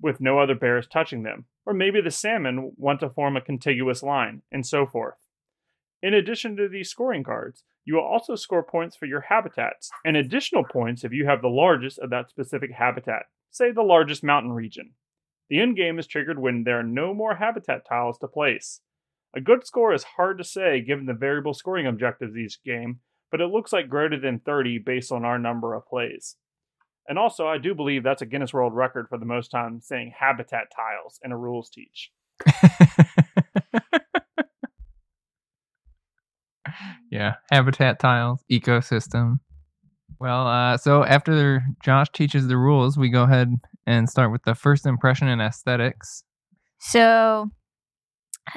with 0.00 0.20
no 0.20 0.38
other 0.38 0.54
bears 0.54 0.86
touching 0.86 1.22
them, 1.22 1.46
or 1.66 1.74
maybe 1.74 2.00
the 2.00 2.10
salmon 2.10 2.72
want 2.76 3.00
to 3.00 3.10
form 3.10 3.36
a 3.36 3.40
contiguous 3.40 4.02
line, 4.02 4.42
and 4.50 4.66
so 4.66 4.86
forth. 4.86 5.18
In 6.02 6.14
addition 6.14 6.56
to 6.56 6.68
these 6.68 6.88
scoring 6.88 7.22
cards, 7.22 7.64
you 7.84 7.94
will 7.94 8.04
also 8.04 8.34
score 8.34 8.62
points 8.62 8.96
for 8.96 9.06
your 9.06 9.22
habitats, 9.22 9.90
and 10.04 10.16
additional 10.16 10.64
points 10.64 11.04
if 11.04 11.12
you 11.12 11.26
have 11.26 11.42
the 11.42 11.48
largest 11.48 11.98
of 11.98 12.10
that 12.10 12.30
specific 12.30 12.72
habitat, 12.72 13.26
say 13.50 13.72
the 13.72 13.82
largest 13.82 14.22
mountain 14.22 14.52
region. 14.52 14.92
The 15.48 15.60
end 15.60 15.76
game 15.76 15.98
is 15.98 16.06
triggered 16.06 16.38
when 16.38 16.64
there 16.64 16.78
are 16.78 16.84
no 16.84 17.12
more 17.12 17.34
habitat 17.36 17.84
tiles 17.88 18.18
to 18.18 18.28
place. 18.28 18.80
A 19.34 19.40
good 19.40 19.66
score 19.66 19.92
is 19.92 20.04
hard 20.16 20.38
to 20.38 20.44
say 20.44 20.80
given 20.80 21.06
the 21.06 21.14
variable 21.14 21.54
scoring 21.54 21.86
objectives 21.86 22.36
each 22.36 22.62
game, 22.64 23.00
but 23.30 23.40
it 23.40 23.46
looks 23.46 23.72
like 23.72 23.88
greater 23.88 24.18
than 24.18 24.40
30 24.40 24.78
based 24.78 25.12
on 25.12 25.24
our 25.24 25.38
number 25.38 25.74
of 25.74 25.86
plays. 25.86 26.36
And 27.08 27.18
also, 27.18 27.48
I 27.48 27.58
do 27.58 27.74
believe 27.74 28.04
that's 28.04 28.22
a 28.22 28.26
Guinness 28.26 28.52
World 28.52 28.74
Record 28.74 29.08
for 29.08 29.18
the 29.18 29.24
most 29.26 29.48
time 29.48 29.80
saying 29.80 30.12
habitat 30.18 30.68
tiles 30.74 31.18
in 31.24 31.32
a 31.32 31.36
rules 31.36 31.70
teach. 31.70 32.12
yeah, 37.10 37.34
habitat 37.50 37.98
tiles, 37.98 38.44
ecosystem. 38.50 39.40
Well, 40.20 40.46
uh, 40.46 40.76
so 40.76 41.02
after 41.02 41.62
Josh 41.82 42.08
teaches 42.12 42.46
the 42.46 42.58
rules, 42.58 42.98
we 42.98 43.08
go 43.08 43.22
ahead 43.22 43.54
and 43.86 44.08
start 44.08 44.30
with 44.30 44.42
the 44.42 44.54
first 44.54 44.84
impression 44.84 45.28
and 45.28 45.40
aesthetics. 45.40 46.24
So, 46.78 47.48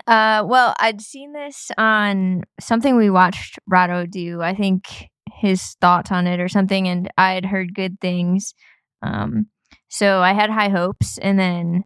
uh, 0.05 0.43
well, 0.45 0.75
I'd 0.81 0.99
seen 0.99 1.31
this 1.31 1.71
on 1.77 2.43
something 2.59 2.97
we 2.97 3.09
watched 3.09 3.59
Rahdo 3.65 4.05
do. 4.05 4.41
I 4.41 4.53
think 4.53 5.09
his 5.31 5.75
thoughts 5.79 6.11
on 6.11 6.27
it 6.27 6.41
or 6.41 6.49
something, 6.49 6.89
and 6.89 7.09
I 7.17 7.31
had 7.31 7.45
heard 7.45 7.73
good 7.73 7.97
things. 8.01 8.53
Um, 9.01 9.47
so 9.87 10.19
I 10.19 10.33
had 10.33 10.49
high 10.49 10.69
hopes, 10.69 11.17
and 11.17 11.39
then 11.39 11.83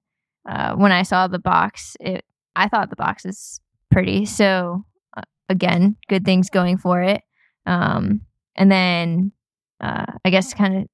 uh, 0.50 0.74
when 0.74 0.92
I 0.92 1.04
saw 1.04 1.28
the 1.28 1.40
box, 1.40 1.96
it 2.00 2.26
I 2.56 2.68
thought 2.68 2.90
the 2.90 2.96
box 2.96 3.26
is 3.26 3.62
pretty. 3.92 4.26
So 4.26 4.86
uh, 5.16 5.22
again, 5.50 5.98
good 6.10 6.26
things 6.26 6.50
going 6.50 6.80
for 6.80 7.04
it. 7.04 7.22
Um, 7.68 8.22
and 8.56 8.72
then 8.72 9.34
uh, 9.82 10.06
I 10.26 10.30
guess 10.30 10.54
kind 10.54 10.78
of 10.78 10.88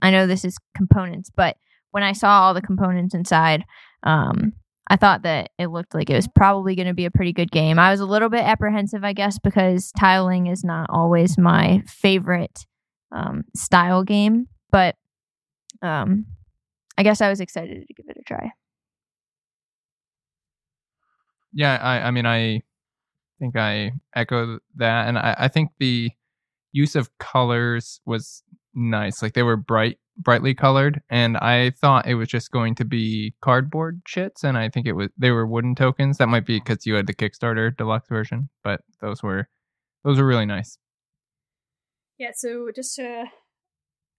I 0.00 0.10
know 0.10 0.26
this 0.26 0.44
is 0.44 0.56
components, 0.76 1.30
but 1.34 1.56
when 1.90 2.02
I 2.02 2.12
saw 2.12 2.42
all 2.42 2.54
the 2.54 2.62
components 2.62 3.14
inside, 3.14 3.64
um, 4.02 4.52
I 4.88 4.96
thought 4.96 5.22
that 5.22 5.50
it 5.58 5.66
looked 5.68 5.94
like 5.94 6.08
it 6.08 6.14
was 6.14 6.28
probably 6.28 6.74
going 6.74 6.88
to 6.88 6.94
be 6.94 7.04
a 7.04 7.10
pretty 7.10 7.32
good 7.32 7.50
game. 7.50 7.78
I 7.78 7.90
was 7.90 8.00
a 8.00 8.06
little 8.06 8.28
bit 8.28 8.44
apprehensive, 8.44 9.04
I 9.04 9.12
guess, 9.12 9.38
because 9.38 9.92
tiling 9.98 10.46
is 10.46 10.64
not 10.64 10.88
always 10.90 11.36
my 11.36 11.82
favorite 11.86 12.66
um, 13.12 13.44
style 13.54 14.02
game, 14.04 14.48
but 14.70 14.94
um, 15.82 16.26
I 16.96 17.02
guess 17.02 17.20
I 17.20 17.28
was 17.28 17.40
excited 17.40 17.86
to 17.86 17.94
give 17.94 18.06
it 18.08 18.16
a 18.18 18.22
try. 18.22 18.52
Yeah, 21.52 21.76
I, 21.80 22.08
I 22.08 22.10
mean, 22.10 22.26
I 22.26 22.62
think 23.38 23.56
I 23.56 23.92
echo 24.14 24.58
that, 24.76 25.08
and 25.08 25.18
I, 25.18 25.34
I 25.38 25.48
think 25.48 25.70
the 25.78 26.10
use 26.78 26.94
of 26.94 27.10
colors 27.18 28.00
was 28.06 28.42
nice. 28.74 29.22
Like 29.22 29.34
they 29.34 29.42
were 29.42 29.56
bright 29.56 29.98
brightly 30.16 30.54
colored, 30.54 31.00
and 31.10 31.36
I 31.36 31.70
thought 31.70 32.08
it 32.08 32.14
was 32.14 32.28
just 32.28 32.50
going 32.50 32.74
to 32.76 32.84
be 32.84 33.34
cardboard 33.40 34.02
shits, 34.08 34.44
and 34.44 34.56
I 34.56 34.68
think 34.68 34.86
it 34.86 34.92
was 34.92 35.08
they 35.18 35.30
were 35.30 35.46
wooden 35.46 35.74
tokens. 35.74 36.18
That 36.18 36.28
might 36.28 36.46
be 36.46 36.58
because 36.58 36.86
you 36.86 36.94
had 36.94 37.06
the 37.06 37.14
Kickstarter 37.14 37.76
deluxe 37.76 38.08
version, 38.08 38.48
but 38.62 38.80
those 39.00 39.22
were 39.22 39.48
those 40.04 40.18
were 40.18 40.26
really 40.26 40.46
nice. 40.46 40.78
Yeah, 42.18 42.30
so 42.34 42.70
just 42.74 42.96
to 42.96 43.24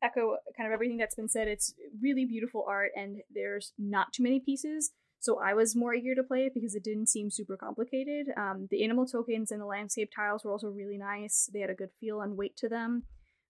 echo 0.01 0.37
kind 0.55 0.67
of 0.67 0.73
everything 0.73 0.97
that's 0.97 1.15
been 1.15 1.29
said, 1.29 1.47
it's 1.47 1.73
really 2.01 2.25
beautiful 2.25 2.65
art 2.67 2.91
and 2.95 3.17
there's 3.33 3.73
not 3.77 4.13
too 4.13 4.23
many 4.23 4.39
pieces. 4.39 4.91
So 5.19 5.39
I 5.39 5.53
was 5.53 5.75
more 5.75 5.93
eager 5.93 6.15
to 6.15 6.23
play 6.23 6.45
it 6.45 6.53
because 6.53 6.75
it 6.75 6.83
didn't 6.83 7.09
seem 7.09 7.29
super 7.29 7.57
complicated. 7.57 8.27
Um, 8.37 8.67
the 8.71 8.83
animal 8.83 9.05
tokens 9.05 9.51
and 9.51 9.61
the 9.61 9.65
landscape 9.65 10.11
tiles 10.15 10.43
were 10.43 10.51
also 10.51 10.67
really 10.67 10.97
nice. 10.97 11.49
They 11.53 11.59
had 11.59 11.69
a 11.69 11.75
good 11.75 11.89
feel 11.99 12.21
and 12.21 12.37
weight 12.37 12.55
to 12.57 12.69
them. 12.69 13.03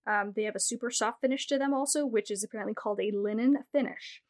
Um, 0.08 0.34
they 0.36 0.44
have 0.44 0.56
a 0.56 0.60
super 0.60 0.90
soft 0.90 1.22
finish 1.22 1.46
to 1.48 1.58
them 1.58 1.74
also, 1.74 2.06
which 2.06 2.32
is 2.32 2.44
apparently 2.44 2.74
called 2.74 3.00
a 3.00 3.12
linen 3.16 3.60
finish. 3.72 4.22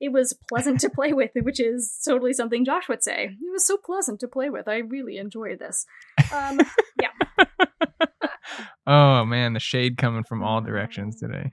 It 0.00 0.12
was 0.12 0.38
pleasant 0.48 0.80
to 0.80 0.90
play 0.94 1.12
with, 1.12 1.32
which 1.34 1.60
is 1.60 2.00
totally 2.04 2.32
something 2.32 2.64
Josh 2.64 2.88
would 2.88 3.02
say. 3.02 3.24
It 3.24 3.52
was 3.52 3.66
so 3.66 3.76
pleasant 3.76 4.20
to 4.20 4.28
play 4.28 4.48
with. 4.48 4.68
I 4.68 4.78
really 4.78 5.18
enjoyed 5.18 5.58
this. 5.58 5.84
Um, 6.32 6.60
yeah. 7.00 7.46
oh 8.86 9.24
man, 9.24 9.52
the 9.52 9.60
shade 9.60 9.98
coming 9.98 10.24
from 10.24 10.42
all 10.42 10.60
directions 10.60 11.16
today. 11.20 11.52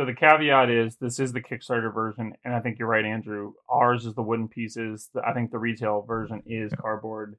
So 0.00 0.06
the 0.06 0.14
caveat 0.14 0.70
is 0.70 0.96
this 0.96 1.20
is 1.20 1.34
the 1.34 1.42
Kickstarter 1.42 1.92
version, 1.92 2.32
and 2.42 2.54
I 2.54 2.60
think 2.60 2.78
you're 2.78 2.88
right, 2.88 3.04
Andrew. 3.04 3.52
Ours 3.68 4.06
is 4.06 4.14
the 4.14 4.22
wooden 4.22 4.48
pieces. 4.48 5.10
I 5.22 5.34
think 5.34 5.50
the 5.50 5.58
retail 5.58 6.00
version 6.00 6.42
is 6.46 6.72
cardboard, 6.80 7.36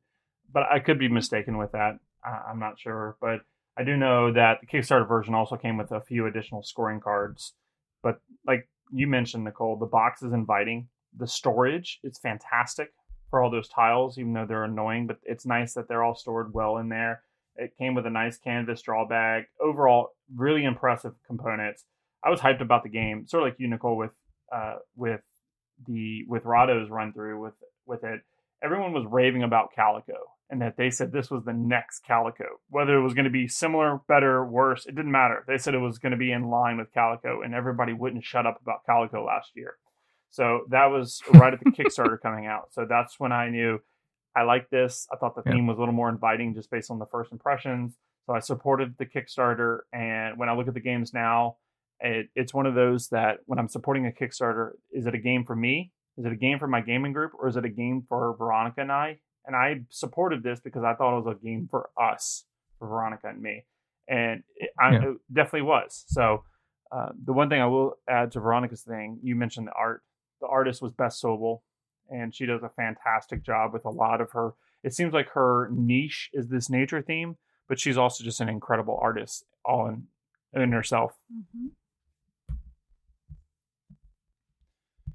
but 0.54 0.65
I 0.71 0.78
could 0.78 1.00
be 1.00 1.08
mistaken 1.08 1.58
with 1.58 1.71
that. 1.71 1.97
I'm 2.24 2.60
not 2.60 2.80
sure, 2.80 3.17
but 3.19 3.39
I 3.76 3.84
do 3.84 3.97
know 3.97 4.32
that 4.34 4.60
the 4.62 4.67
Kickstarter 4.67 5.08
version 5.08 5.34
also 5.34 5.58
came 5.58 5.76
with 5.76 5.91
a 5.91 6.02
few 6.02 6.28
additional 6.28 6.62
scoring 6.62 7.00
cards. 7.00 7.56
But 8.04 8.21
like 8.45 8.69
you 8.91 9.08
mentioned, 9.08 9.43
Nicole, 9.43 9.80
the 9.80 9.88
box 9.88 10.21
is 10.21 10.32
inviting. 10.32 10.88
The 11.17 11.26
storage 11.26 12.00
is 12.04 12.19
fantastic 12.19 12.89
for 13.32 13.41
all 13.41 13.50
those 13.50 13.69
tiles, 13.69 14.19
even 14.19 14.34
though 14.34 14.45
they're 14.47 14.65
annoying. 14.65 15.08
But 15.08 15.17
it's 15.24 15.47
nice 15.47 15.74
that 15.74 15.88
they're 15.88 16.04
all 16.04 16.13
stored 16.13 16.54
well 16.54 16.78
in 16.78 16.89
there. 16.89 17.24
It 17.56 17.76
came 17.80 17.95
with 17.95 18.06
a 18.06 18.12
nice 18.12 18.38
canvas 18.38 18.84
draw 18.84 19.08
bag. 19.08 19.45
Overall, 19.60 20.10
really 20.36 20.63
impressive 20.63 21.13
components. 21.26 21.86
I 22.23 22.29
was 22.29 22.39
hyped 22.39 22.62
about 22.62 22.84
the 22.84 22.89
game, 22.89 23.27
sort 23.27 23.43
of 23.43 23.47
like 23.47 23.60
you, 23.60 23.67
Nicole, 23.67 23.97
with 23.97 24.12
uh, 24.53 24.75
with 24.95 25.23
the 25.88 26.23
with 26.27 26.45
Rahdo's 26.45 26.89
run 26.89 27.13
through 27.13 27.41
with 27.41 27.53
with 27.86 28.03
it. 28.03 28.21
Everyone 28.63 28.93
was 28.93 29.05
raving 29.10 29.41
about 29.43 29.73
Calico, 29.73 30.17
and 30.49 30.62
that 30.62 30.77
they 30.77 30.91
said 30.91 31.12
this 31.12 31.31
was 31.31 31.43
the 31.45 31.53
next 31.53 32.03
Calico. 32.05 32.45
Whether 32.69 32.95
it 32.97 33.01
was 33.01 33.15
going 33.15 33.25
to 33.25 33.31
be 33.31 33.47
similar, 33.47 34.01
better, 34.07 34.45
worse, 34.45 34.86
it 34.86 34.95
didn't 34.95 35.12
matter. 35.12 35.43
They 35.47 35.57
said 35.57 35.73
it 35.73 35.79
was 35.79 35.97
going 35.97 36.12
to 36.12 36.17
be 36.17 36.31
in 36.31 36.49
line 36.49 36.77
with 36.77 36.93
Calico, 36.93 37.41
and 37.41 37.55
everybody 37.55 37.93
wouldn't 37.93 38.23
shut 38.23 38.45
up 38.45 38.62
about 38.62 38.86
Calico 38.86 39.25
last 39.25 39.51
year. 39.55 39.75
So 40.29 40.62
that 40.69 40.86
was 40.86 41.21
right 41.34 41.53
at 41.53 41.60
the 41.60 41.71
Kickstarter 41.71 42.21
coming 42.21 42.45
out. 42.45 42.71
So 42.71 42.86
that's 42.88 43.19
when 43.19 43.31
I 43.31 43.49
knew 43.49 43.79
I 44.36 44.43
liked 44.43 44.69
this. 44.69 45.07
I 45.12 45.17
thought 45.17 45.36
the 45.36 45.41
Yeah. 45.45 45.53
theme 45.53 45.65
was 45.67 45.77
a 45.77 45.79
little 45.81 45.95
more 45.95 46.10
inviting 46.10 46.53
just 46.53 46.69
based 46.69 46.91
on 46.91 46.99
the 46.99 47.05
first 47.07 47.31
impressions. 47.31 47.97
So 48.27 48.34
I 48.34 48.39
supported 48.39 48.95
the 48.99 49.05
Kickstarter. 49.07 49.79
And 49.91 50.38
when 50.38 50.47
I 50.49 50.53
look 50.53 50.67
at 50.67 50.73
the 50.75 50.79
games 50.79 51.13
now, 51.13 51.57
it, 52.01 52.27
it's 52.35 52.53
one 52.53 52.65
of 52.65 52.75
those 52.75 53.09
that 53.09 53.39
when 53.45 53.59
I'm 53.59 53.67
supporting 53.67 54.05
a 54.07 54.11
Kickstarter, 54.11 54.71
is 54.91 55.05
it 55.05 55.15
a 55.15 55.19
game 55.19 55.45
for 55.45 55.55
me? 55.55 55.91
Is 56.17 56.25
it 56.25 56.31
a 56.31 56.35
game 56.35 56.59
for 56.59 56.67
my 56.67 56.81
gaming 56.81 57.13
group? 57.13 57.31
Or 57.39 57.47
is 57.47 57.55
it 57.57 57.65
a 57.65 57.69
game 57.69 58.03
for 58.07 58.35
Veronica 58.37 58.81
and 58.81 58.91
I? 58.91 59.19
And 59.45 59.55
I 59.55 59.81
supported 59.89 60.43
this 60.43 60.59
because 60.59 60.83
I 60.83 60.93
thought 60.93 61.17
it 61.17 61.23
was 61.23 61.35
a 61.35 61.43
game 61.43 61.67
for 61.69 61.89
us, 61.99 62.45
for 62.79 62.87
Veronica 62.87 63.27
and 63.29 63.41
me. 63.41 63.65
And 64.07 64.43
it, 64.55 64.69
I, 64.79 64.91
Yeah. 64.91 65.09
it 65.11 65.17
definitely 65.33 65.63
was. 65.63 66.03
So 66.07 66.43
uh, 66.91 67.09
the 67.23 67.33
one 67.33 67.49
thing 67.49 67.61
I 67.61 67.67
will 67.67 67.95
add 68.09 68.31
to 68.33 68.39
Veronica's 68.39 68.83
thing, 68.83 69.19
you 69.23 69.35
mentioned 69.35 69.67
the 69.67 69.73
art. 69.73 70.03
The 70.41 70.47
artist 70.47 70.81
was 70.81 70.91
Beth 70.91 71.11
Sobel, 71.13 71.61
and 72.09 72.33
she 72.35 72.45
does 72.45 72.63
a 72.63 72.69
fantastic 72.69 73.43
job 73.43 73.73
with 73.73 73.85
a 73.85 73.89
lot 73.89 74.21
of 74.21 74.31
her. 74.31 74.53
It 74.83 74.93
seems 74.93 75.13
like 75.13 75.29
her 75.29 75.69
niche 75.71 76.29
is 76.33 76.49
this 76.49 76.69
nature 76.69 77.01
theme, 77.01 77.37
but 77.69 77.79
she's 77.79 77.97
also 77.97 78.23
just 78.23 78.41
an 78.41 78.49
incredible 78.49 78.99
artist 79.01 79.45
all 79.63 79.87
in 79.87 80.07
in 80.53 80.71
herself. 80.73 81.13
Mm-hmm. 81.33 81.67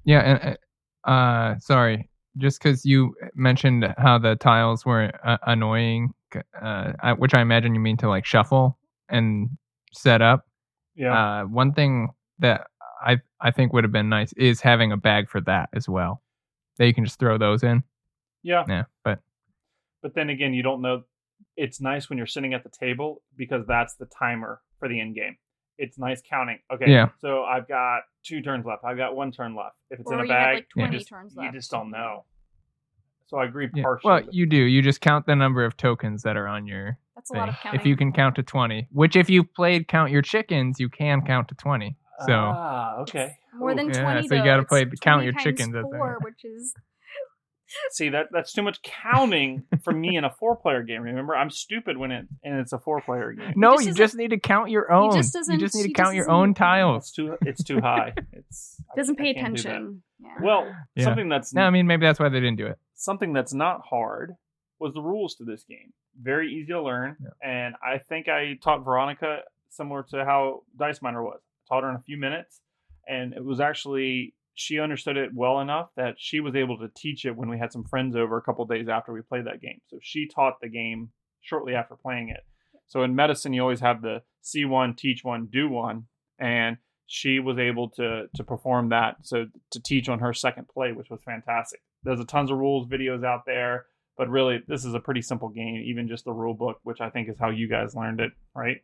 Yeah, 0.07 0.19
and 0.21 0.57
uh, 1.05 1.09
uh 1.09 1.59
sorry, 1.59 2.09
just 2.37 2.63
because 2.63 2.85
you 2.85 3.13
mentioned 3.35 3.93
how 3.97 4.17
the 4.17 4.35
tiles 4.37 4.85
were 4.85 5.11
uh, 5.23 5.37
annoying, 5.45 6.13
uh, 6.61 6.93
I- 7.03 7.13
which 7.13 7.33
I 7.35 7.41
imagine 7.41 7.75
you 7.75 7.81
mean 7.81 7.97
to 7.97 8.07
like 8.09 8.25
shuffle 8.25 8.79
and 9.09 9.49
set 9.93 10.21
up. 10.21 10.45
Yeah, 10.95 11.13
Uh, 11.41 11.43
one 11.45 11.73
thing 11.73 12.09
that 12.39 12.67
I 13.05 13.17
I 13.41 13.51
think 13.51 13.73
would 13.73 13.83
have 13.83 13.91
been 13.91 14.09
nice 14.09 14.33
is 14.33 14.61
having 14.61 14.91
a 14.91 14.97
bag 14.97 15.29
for 15.29 15.41
that 15.41 15.69
as 15.73 15.87
well. 15.89 16.23
That 16.77 16.87
you 16.87 16.93
can 16.93 17.05
just 17.05 17.19
throw 17.19 17.37
those 17.37 17.61
in. 17.63 17.83
yeah. 18.43 18.63
Yeah, 18.67 18.83
but 19.03 19.19
But 20.01 20.15
then 20.15 20.29
again, 20.29 20.53
you 20.53 20.63
don't 20.63 20.81
know. 20.81 21.03
It's 21.57 21.81
nice 21.81 22.09
when 22.09 22.17
you're 22.17 22.27
sitting 22.27 22.53
at 22.53 22.63
the 22.63 22.69
table 22.69 23.21
because 23.35 23.65
that's 23.67 23.95
the 23.95 24.05
timer 24.05 24.61
for 24.79 24.87
the 24.87 24.99
end 25.01 25.15
game. 25.15 25.37
It's 25.77 25.97
nice 25.97 26.21
counting. 26.27 26.59
Okay, 26.73 26.91
Yeah. 26.91 27.09
So 27.19 27.43
I've 27.43 27.67
got 27.67 28.01
two 28.23 28.41
turns 28.41 28.65
left. 28.65 28.83
I've 28.83 28.97
got 28.97 29.15
one 29.15 29.31
turn 29.31 29.55
left. 29.55 29.75
If 29.91 29.99
it's 29.99 30.09
Or 30.09 30.15
in 30.15 30.19
a 30.21 30.23
you 30.23 30.31
have 30.31 30.39
bag, 30.39 30.55
like 30.55 30.69
20 30.69 30.91
you 30.91 30.97
just, 30.99 31.09
turns 31.09 31.35
you 31.35 31.41
left. 31.43 31.53
just 31.55 31.71
don't 31.71 31.91
know. 31.91 32.25
So 33.27 33.37
I 33.37 33.45
agree 33.45 33.69
yeah. 33.73 33.83
partially. 33.83 34.09
well, 34.09 34.21
you 34.31 34.45
do. 34.45 34.57
You 34.57 34.81
just 34.81 35.01
count 35.01 35.25
the 35.25 35.35
number 35.35 35.65
of 35.65 35.75
tokens 35.77 36.23
that 36.23 36.37
are 36.37 36.47
on 36.47 36.65
your 36.65 36.97
That's 37.15 37.29
a 37.29 37.33
lot 37.33 37.49
of 37.49 37.55
counting. 37.61 37.79
If 37.79 37.85
you 37.85 37.97
can 37.97 38.13
count 38.13 38.35
to 38.37 38.43
twenty, 38.43 38.87
which 38.91 39.15
if 39.17 39.29
you've 39.29 39.53
played 39.53 39.87
Count 39.89 40.11
Your 40.11 40.21
Chickens, 40.21 40.79
you 40.79 40.87
can 40.89 41.21
count 41.25 41.49
to 41.49 41.55
twenty. 41.55 41.97
So 42.25 42.33
ah, 42.33 42.95
okay. 43.01 43.37
More 43.53 43.75
than 43.75 43.87
twenty. 43.87 43.97
Yeah, 43.97 44.11
20 44.21 44.27
so 44.29 44.35
you 44.35 44.43
gotta 44.43 44.63
play- 44.63 44.85
count 45.01 45.23
your 45.25 45.33
chickens, 45.33 45.75
I 45.75 45.81
think. 45.81 45.93
Four, 45.95 46.19
which 46.21 46.45
is 46.45 46.73
See 47.91 48.09
that 48.09 48.27
that's 48.31 48.53
too 48.53 48.61
much 48.61 48.81
counting 48.81 49.63
for 49.83 49.91
me 49.93 50.15
in 50.15 50.23
a 50.23 50.29
four 50.29 50.55
player 50.55 50.83
game. 50.83 51.01
Remember, 51.01 51.35
I'm 51.35 51.49
stupid 51.49 51.97
when 51.97 52.11
it 52.11 52.25
and 52.43 52.59
it's 52.59 52.73
a 52.73 52.79
four 52.79 53.01
player 53.01 53.33
game. 53.33 53.53
no, 53.55 53.73
just 53.75 53.85
you 53.87 53.93
just 53.93 54.15
need 54.15 54.29
to 54.29 54.39
count 54.39 54.69
your 54.69 54.91
own. 54.91 55.11
just 55.13 55.33
you 55.33 55.39
doesn't- 55.39 55.59
just 55.59 55.75
need 55.75 55.81
to 55.83 55.87
he 55.89 55.93
count 55.93 56.07
just 56.07 56.15
your 56.15 56.25
doesn't- 56.25 56.33
own 56.35 56.49
It's 56.51 56.59
tiles. 56.59 57.11
too 57.11 57.37
it's 57.41 57.63
too 57.63 57.81
high. 57.81 58.13
It's 58.33 58.81
doesn't 58.95 59.19
I 59.19 59.23
pay 59.23 59.33
can't 59.33 59.55
do 59.55 59.61
attention. 59.61 60.03
Yeah. 60.19 60.29
Well, 60.41 60.75
Yeah. 60.95 61.03
something 61.05 61.29
that's 61.29 61.53
No, 61.53 61.63
I 61.63 61.69
mean 61.69 61.87
maybe 61.87 62.05
that's 62.05 62.19
why 62.19 62.29
they 62.29 62.39
didn't 62.39 62.57
do 62.57 62.67
it. 62.67 62.77
something 62.95 63.33
that's 63.33 63.53
not 63.53 63.81
hard 63.89 64.35
was 64.79 64.93
the 64.93 65.01
rules 65.01 65.35
to 65.35 65.43
this 65.43 65.63
game. 65.63 65.91
Very 66.21 66.51
easy 66.53 66.71
to 66.71 66.81
learn, 66.81 67.15
Yeah. 67.19 67.29
and 67.47 67.75
I 67.83 67.97
think 67.97 68.27
I 68.29 68.57
taught 68.63 68.83
Veronica 68.85 69.41
similar 69.69 70.03
to 70.11 70.23
how 70.25 70.63
Dice 70.77 71.01
Miner 71.01 71.21
was. 71.23 71.41
taught 71.67 71.83
her 71.83 71.89
in 71.89 71.95
a 71.95 72.01
few 72.01 72.17
minutes, 72.17 72.61
and 73.07 73.33
it 73.33 73.43
was 73.43 73.59
actually 73.59 74.33
she 74.59 74.79
understood 74.79 75.17
it 75.17 75.29
well 75.35 75.59
enough 75.59 75.89
that 75.95 76.15
she 76.17 76.39
was 76.39 76.55
able 76.55 76.79
to 76.79 76.89
teach 76.95 77.25
it 77.25 77.35
when 77.35 77.47
we 77.47 77.59
had 77.59 77.71
some 77.71 77.83
friends 77.83 78.15
over 78.15 78.37
a 78.37 78.41
couple 78.41 78.65
days 78.65 78.89
after 78.89 79.13
we 79.13 79.21
played 79.21 79.45
that 79.45 79.61
game. 79.61 79.79
So 79.87 79.99
she 80.01 80.27
taught 80.27 80.59
the 80.59 80.67
game 80.67 81.11
shortly 81.41 81.75
after 81.75 81.95
playing 81.95 82.29
it. 82.29 82.43
So 82.87 83.03
in 83.03 83.15
medicine, 83.15 83.53
you 83.53 83.61
always 83.61 83.81
have 83.81 84.01
the 84.01 84.23
see 84.41 84.65
one, 84.65 84.95
teach 84.95 85.23
one, 85.23 85.47
do 85.51 85.69
one, 85.69 86.05
and 86.39 86.77
she 87.05 87.39
was 87.39 87.59
able 87.59 87.89
to 87.91 88.29
to 88.33 88.43
perform 88.43 88.89
that. 88.89 89.17
So 89.21 89.45
to 89.71 89.79
teach 89.79 90.09
on 90.09 90.19
her 90.19 90.33
second 90.33 90.67
play, 90.69 90.91
which 90.91 91.11
was 91.11 91.21
fantastic. 91.23 91.81
There's 92.01 92.19
a 92.19 92.25
tons 92.25 92.49
of 92.49 92.57
rules 92.57 92.87
videos 92.87 93.23
out 93.23 93.45
there, 93.45 93.85
but 94.17 94.27
really 94.27 94.63
this 94.67 94.85
is 94.85 94.95
a 94.95 94.99
pretty 94.99 95.21
simple 95.21 95.49
game. 95.49 95.83
Even 95.85 96.07
just 96.07 96.25
the 96.25 96.33
rule 96.33 96.55
book, 96.55 96.79
which 96.81 96.99
I 96.99 97.11
think 97.11 97.29
is 97.29 97.37
how 97.39 97.51
you 97.51 97.69
guys 97.69 97.95
learned 97.95 98.21
it, 98.21 98.31
right? 98.55 98.77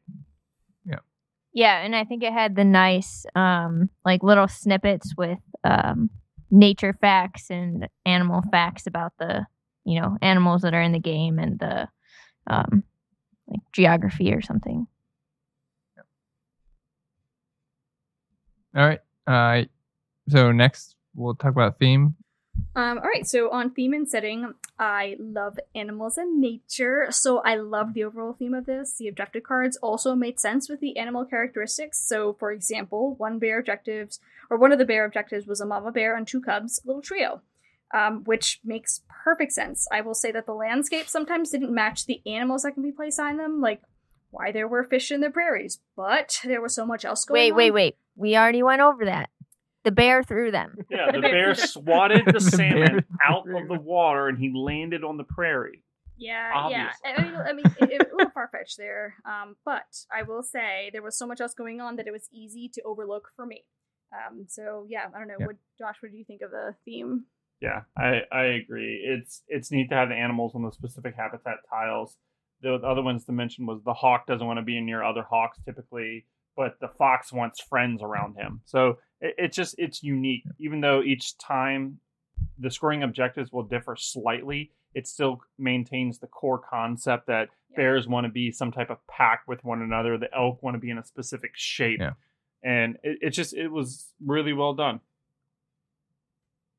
Yeah, 1.53 1.81
and 1.83 1.95
I 1.95 2.03
think 2.03 2.23
it 2.23 2.33
had 2.33 2.55
the 2.55 2.63
nice 2.65 3.25
um 3.35 3.89
like 4.05 4.23
little 4.23 4.47
snippets 4.47 5.13
with 5.17 5.39
um 5.63 6.09
nature 6.49 6.93
facts 6.99 7.49
and 7.49 7.87
animal 8.05 8.41
facts 8.51 8.87
about 8.87 9.13
the 9.19 9.45
you 9.85 9.99
know 10.01 10.17
animals 10.21 10.63
that 10.63 10.73
are 10.73 10.81
in 10.81 10.91
the 10.91 10.99
game 10.99 11.39
and 11.39 11.59
the 11.59 11.87
um 12.47 12.83
like 13.47 13.61
geography 13.71 14.33
or 14.33 14.41
something. 14.41 14.87
All 18.75 18.87
right. 18.87 18.99
Uh, 19.27 19.65
so 20.29 20.51
next 20.51 20.95
we'll 21.15 21.35
talk 21.35 21.51
about 21.51 21.79
theme. 21.79 22.15
Um, 22.75 22.97
all 22.97 23.03
right, 23.03 23.25
so 23.27 23.51
on 23.51 23.69
theme 23.69 23.93
and 23.93 24.09
setting, 24.09 24.53
I 24.79 25.15
love 25.19 25.59
animals 25.75 26.17
and 26.17 26.41
nature, 26.41 27.07
so 27.11 27.37
I 27.39 27.55
love 27.55 27.93
the 27.93 28.03
overall 28.03 28.33
theme 28.33 28.55
of 28.55 28.65
this. 28.65 28.95
The 28.97 29.07
objective 29.07 29.43
cards 29.43 29.77
also 29.77 30.15
made 30.15 30.39
sense 30.39 30.67
with 30.67 30.79
the 30.79 30.97
animal 30.97 31.23
characteristics. 31.23 31.99
So, 31.99 32.33
for 32.39 32.51
example, 32.51 33.13
one 33.15 33.37
bear 33.37 33.59
objectives, 33.59 34.19
or 34.49 34.57
one 34.57 34.71
of 34.71 34.79
the 34.79 34.85
bear 34.85 35.05
objectives 35.05 35.45
was 35.45 35.61
a 35.61 35.67
mama 35.67 35.91
bear 35.91 36.17
and 36.17 36.27
two 36.27 36.41
cubs, 36.41 36.81
little 36.83 37.03
trio, 37.03 37.41
um, 37.93 38.23
which 38.23 38.59
makes 38.63 39.01
perfect 39.23 39.51
sense. 39.51 39.87
I 39.91 40.01
will 40.01 40.15
say 40.15 40.31
that 40.31 40.47
the 40.47 40.53
landscape 40.53 41.07
sometimes 41.07 41.51
didn't 41.51 41.73
match 41.73 42.07
the 42.07 42.23
animals 42.25 42.63
that 42.63 42.71
can 42.71 42.81
be 42.81 42.91
placed 42.91 43.19
on 43.19 43.37
them, 43.37 43.61
like 43.61 43.83
why 44.31 44.51
there 44.51 44.67
were 44.67 44.83
fish 44.83 45.11
in 45.11 45.21
the 45.21 45.29
prairies, 45.29 45.79
but 45.95 46.39
there 46.43 46.59
was 46.59 46.73
so 46.73 46.87
much 46.87 47.05
else 47.05 47.23
going 47.23 47.39
Wait, 47.39 47.51
on. 47.51 47.57
Wait, 47.57 47.71
wait, 47.71 47.83
wait. 47.85 47.95
We 48.15 48.35
already 48.35 48.63
went 48.63 48.81
over 48.81 49.05
that. 49.05 49.29
The 49.83 49.91
bear 49.91 50.23
threw 50.23 50.51
them. 50.51 50.75
Yeah, 50.89 51.07
the 51.07 51.13
The 51.13 51.21
bear- 51.21 51.31
bear 51.31 51.55
swatted 51.55 52.23
the 52.27 52.33
The 52.33 52.39
salmon 52.41 52.85
bear- 52.87 53.05
out 53.27 53.43
of 53.49 53.67
the 53.67 53.79
water 53.79 54.27
and 54.27 54.37
he 54.37 54.51
landed 54.55 55.03
on 55.03 55.17
the 55.17 55.23
prairie. 55.23 55.83
Yeah, 56.15 56.69
yeah. 56.69 56.91
I 57.05 57.21
mean, 57.21 57.35
I 57.35 57.53
mean, 57.53 57.65
it, 57.81 57.91
it, 58.01 58.11
a 58.13 58.15
little 58.15 58.31
far 58.33 58.47
fetched 58.51 58.77
there. 58.77 59.15
Um, 59.25 59.55
but 59.65 59.83
I 60.15 60.21
will 60.23 60.43
say 60.43 60.89
there 60.93 61.01
was 61.01 61.17
so 61.17 61.25
much 61.27 61.41
else 61.41 61.53
going 61.53 61.81
on 61.81 61.95
that 61.97 62.07
it 62.07 62.11
was 62.13 62.29
easy 62.31 62.69
to 62.75 62.81
overlook 62.83 63.29
for 63.35 63.45
me. 63.45 63.65
Um, 64.13 64.45
so 64.47 64.85
yeah, 64.87 65.07
I 65.13 65.17
don't 65.19 65.27
know. 65.27 65.35
Yeah. 65.39 65.47
What 65.47 65.55
Josh? 65.79 65.95
What 66.01 66.11
do 66.11 66.17
you 66.17 66.23
think 66.23 66.41
of 66.43 66.51
the 66.51 66.75
theme? 66.85 67.25
Yeah, 67.61 67.81
I, 67.97 68.21
I 68.31 68.43
agree. 68.43 69.01
It's 69.03 69.41
it's 69.47 69.71
neat 69.71 69.89
to 69.89 69.95
have 69.95 70.09
the 70.09 70.15
animals 70.15 70.53
on 70.53 70.61
the 70.63 70.71
specific 70.71 71.15
habitat 71.17 71.57
tiles. 71.69 72.15
The 72.61 72.75
other 72.75 73.01
ones 73.01 73.25
to 73.25 73.31
mention 73.31 73.65
was 73.65 73.81
the 73.83 73.93
hawk 73.93 74.27
doesn't 74.27 74.45
want 74.45 74.57
to 74.59 74.63
be 74.63 74.79
near 74.81 75.03
other 75.03 75.23
hawks 75.27 75.59
typically, 75.65 76.25
but 76.55 76.75
the 76.79 76.89
fox 76.89 77.33
wants 77.33 77.59
friends 77.61 78.01
around 78.03 78.35
him. 78.35 78.61
So 78.65 78.99
it, 79.23 79.35
it's 79.39 79.55
just 79.55 79.75
it's 79.79 80.03
unique. 80.03 80.43
Even 80.59 80.81
though 80.81 81.01
each 81.01 81.37
time 81.39 81.99
the 82.59 82.69
scoring 82.69 83.01
objectives 83.03 83.51
will 83.51 83.63
differ 83.63 83.95
slightly, 83.95 84.71
it 84.93 85.07
still 85.07 85.41
maintains 85.57 86.19
the 86.19 86.27
core 86.27 86.59
concept 86.59 87.25
that 87.27 87.49
Yeah. 87.71 87.77
bears 87.77 88.07
want 88.07 88.25
to 88.27 88.31
be 88.31 88.51
some 88.51 88.71
type 88.71 88.89
of 88.91 88.99
pack 89.07 89.43
with 89.47 89.63
one 89.63 89.81
another. 89.81 90.17
The 90.17 90.31
elk 90.35 90.61
want 90.61 90.75
to 90.75 90.79
be 90.79 90.91
in 90.91 90.97
a 90.99 91.03
specific 91.03 91.51
shape, 91.55 91.99
Yeah. 91.99 92.13
and 92.63 92.97
it, 93.03 93.17
it 93.21 93.29
just 93.31 93.53
it 93.55 93.69
was 93.69 94.13
really 94.23 94.53
well 94.53 94.73
done. 94.75 94.99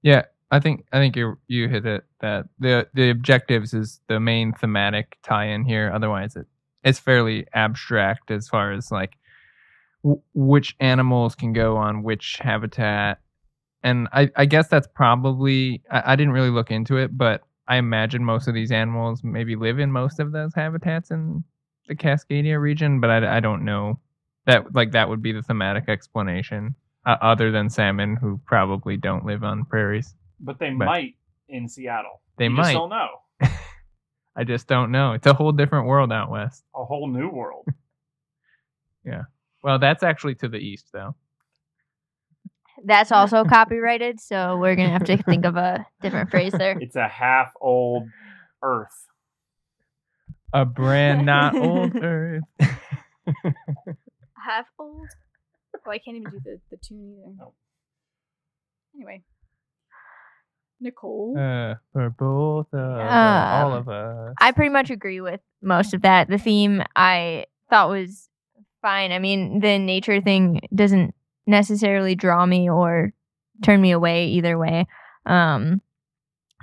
Yeah, 0.02 0.22
I 0.50 0.60
think 0.60 0.86
I 0.92 0.98
think 0.98 1.16
you 1.16 1.38
you 1.48 1.68
hit 1.68 1.86
it. 1.86 2.04
That 2.20 2.46
the 2.58 2.86
the 2.94 3.10
objectives 3.10 3.72
is 3.74 4.00
the 4.08 4.20
main 4.20 4.52
thematic 4.52 5.16
tie-in 5.22 5.64
here. 5.64 5.90
Otherwise, 5.92 6.36
it 6.36 6.46
it's 6.84 6.98
fairly 6.98 7.46
abstract 7.54 8.30
as 8.30 8.46
far 8.48 8.72
as 8.72 8.92
like 8.92 9.16
w- 10.04 10.22
which 10.34 10.76
animals 10.78 11.34
can 11.34 11.52
go 11.52 11.76
on 11.76 12.04
which 12.04 12.38
habitat. 12.40 13.18
And 13.82 14.06
I, 14.12 14.30
I 14.36 14.44
guess 14.44 14.68
that's 14.68 14.86
probably 14.94 15.82
I, 15.90 16.12
I 16.12 16.16
didn't 16.16 16.32
really 16.32 16.50
look 16.50 16.70
into 16.70 16.96
it, 16.98 17.16
but 17.18 17.42
I 17.66 17.76
imagine 17.76 18.24
most 18.24 18.46
of 18.46 18.54
these 18.54 18.70
animals 18.70 19.24
maybe 19.24 19.56
live 19.56 19.78
in 19.80 19.90
most 19.90 20.20
of 20.20 20.30
those 20.30 20.54
habitats 20.54 21.10
in 21.10 21.42
the 21.88 21.96
Cascadia 21.96 22.60
region. 22.60 23.00
But 23.00 23.10
I, 23.10 23.38
I 23.38 23.40
don't 23.40 23.64
know 23.64 23.98
that 24.46 24.74
like 24.74 24.92
that 24.92 25.08
would 25.08 25.22
be 25.22 25.32
the 25.32 25.42
thematic 25.42 25.88
explanation 25.88 26.74
uh, 27.06 27.16
other 27.20 27.50
than 27.50 27.68
salmon 27.70 28.16
who 28.16 28.40
probably 28.46 28.96
don't 28.96 29.24
live 29.26 29.42
on 29.42 29.64
prairies. 29.64 30.14
But 30.40 30.58
they 30.58 30.70
But- 30.70 30.84
might 30.86 31.16
in 31.48 31.68
Seattle. 31.68 32.20
They 32.38 32.44
You 32.44 32.50
might. 32.50 32.62
Just 32.64 32.74
don't 32.74 32.90
know. 32.90 33.08
I 34.36 34.44
just 34.44 34.66
don't 34.66 34.90
know. 34.90 35.12
It's 35.12 35.26
a 35.26 35.32
whole 35.34 35.52
different 35.52 35.86
world 35.86 36.10
out 36.12 36.30
west. 36.30 36.64
A 36.74 36.84
whole 36.84 37.06
new 37.08 37.28
world. 37.28 37.66
Well, 39.64 39.78
that's 39.78 40.02
actually 40.02 40.34
to 40.36 40.48
the 40.48 40.58
east, 40.58 40.90
though. 40.92 41.16
That's 42.84 43.10
also 43.10 43.44
copyrighted, 43.56 44.20
so 44.20 44.58
we're 44.58 44.76
gonna 44.76 44.90
have 44.90 45.04
to 45.04 45.16
think 45.22 45.46
of 45.46 45.56
a 45.56 45.86
different 46.02 46.30
phrase 46.30 46.52
there. 46.52 46.76
It's 46.78 46.96
a 46.96 47.08
half 47.08 47.50
old 47.60 48.06
Earth. 48.62 49.06
A 50.52 50.64
brand 50.66 51.24
not 51.26 51.56
old 51.56 51.96
Earth. 52.02 52.42
Half 54.46 54.66
old. 54.78 55.08
Oh, 55.86 55.90
I 55.90 55.98
can't 55.98 56.18
even 56.18 56.30
do 56.30 56.40
the 56.44 56.60
the 56.70 56.76
tune 56.76 57.16
either. 57.18 57.34
No. 57.38 57.54
Anyway, 58.94 59.22
Nicole. 60.80 61.34
uh, 61.38 61.74
for 61.92 62.10
both 62.10 62.66
of 62.74 62.78
us, 63.00 63.12
Um, 63.12 63.70
all 63.70 63.72
of 63.74 63.88
us. 63.88 64.34
I 64.40 64.52
pretty 64.52 64.68
much 64.70 64.90
agree 64.90 65.20
with 65.22 65.40
most 65.62 65.94
of 65.94 66.02
that. 66.02 66.28
The 66.28 66.38
theme 66.38 66.82
I 66.94 67.46
thought 67.70 67.88
was 67.88 68.28
fine. 68.84 69.12
I 69.12 69.18
mean, 69.18 69.60
the 69.60 69.78
nature 69.78 70.20
thing 70.20 70.60
doesn't 70.74 71.14
necessarily 71.46 72.14
draw 72.14 72.44
me 72.44 72.68
or 72.68 73.14
turn 73.62 73.80
me 73.80 73.92
away 73.92 74.26
either 74.26 74.58
way. 74.58 74.86
Um, 75.24 75.80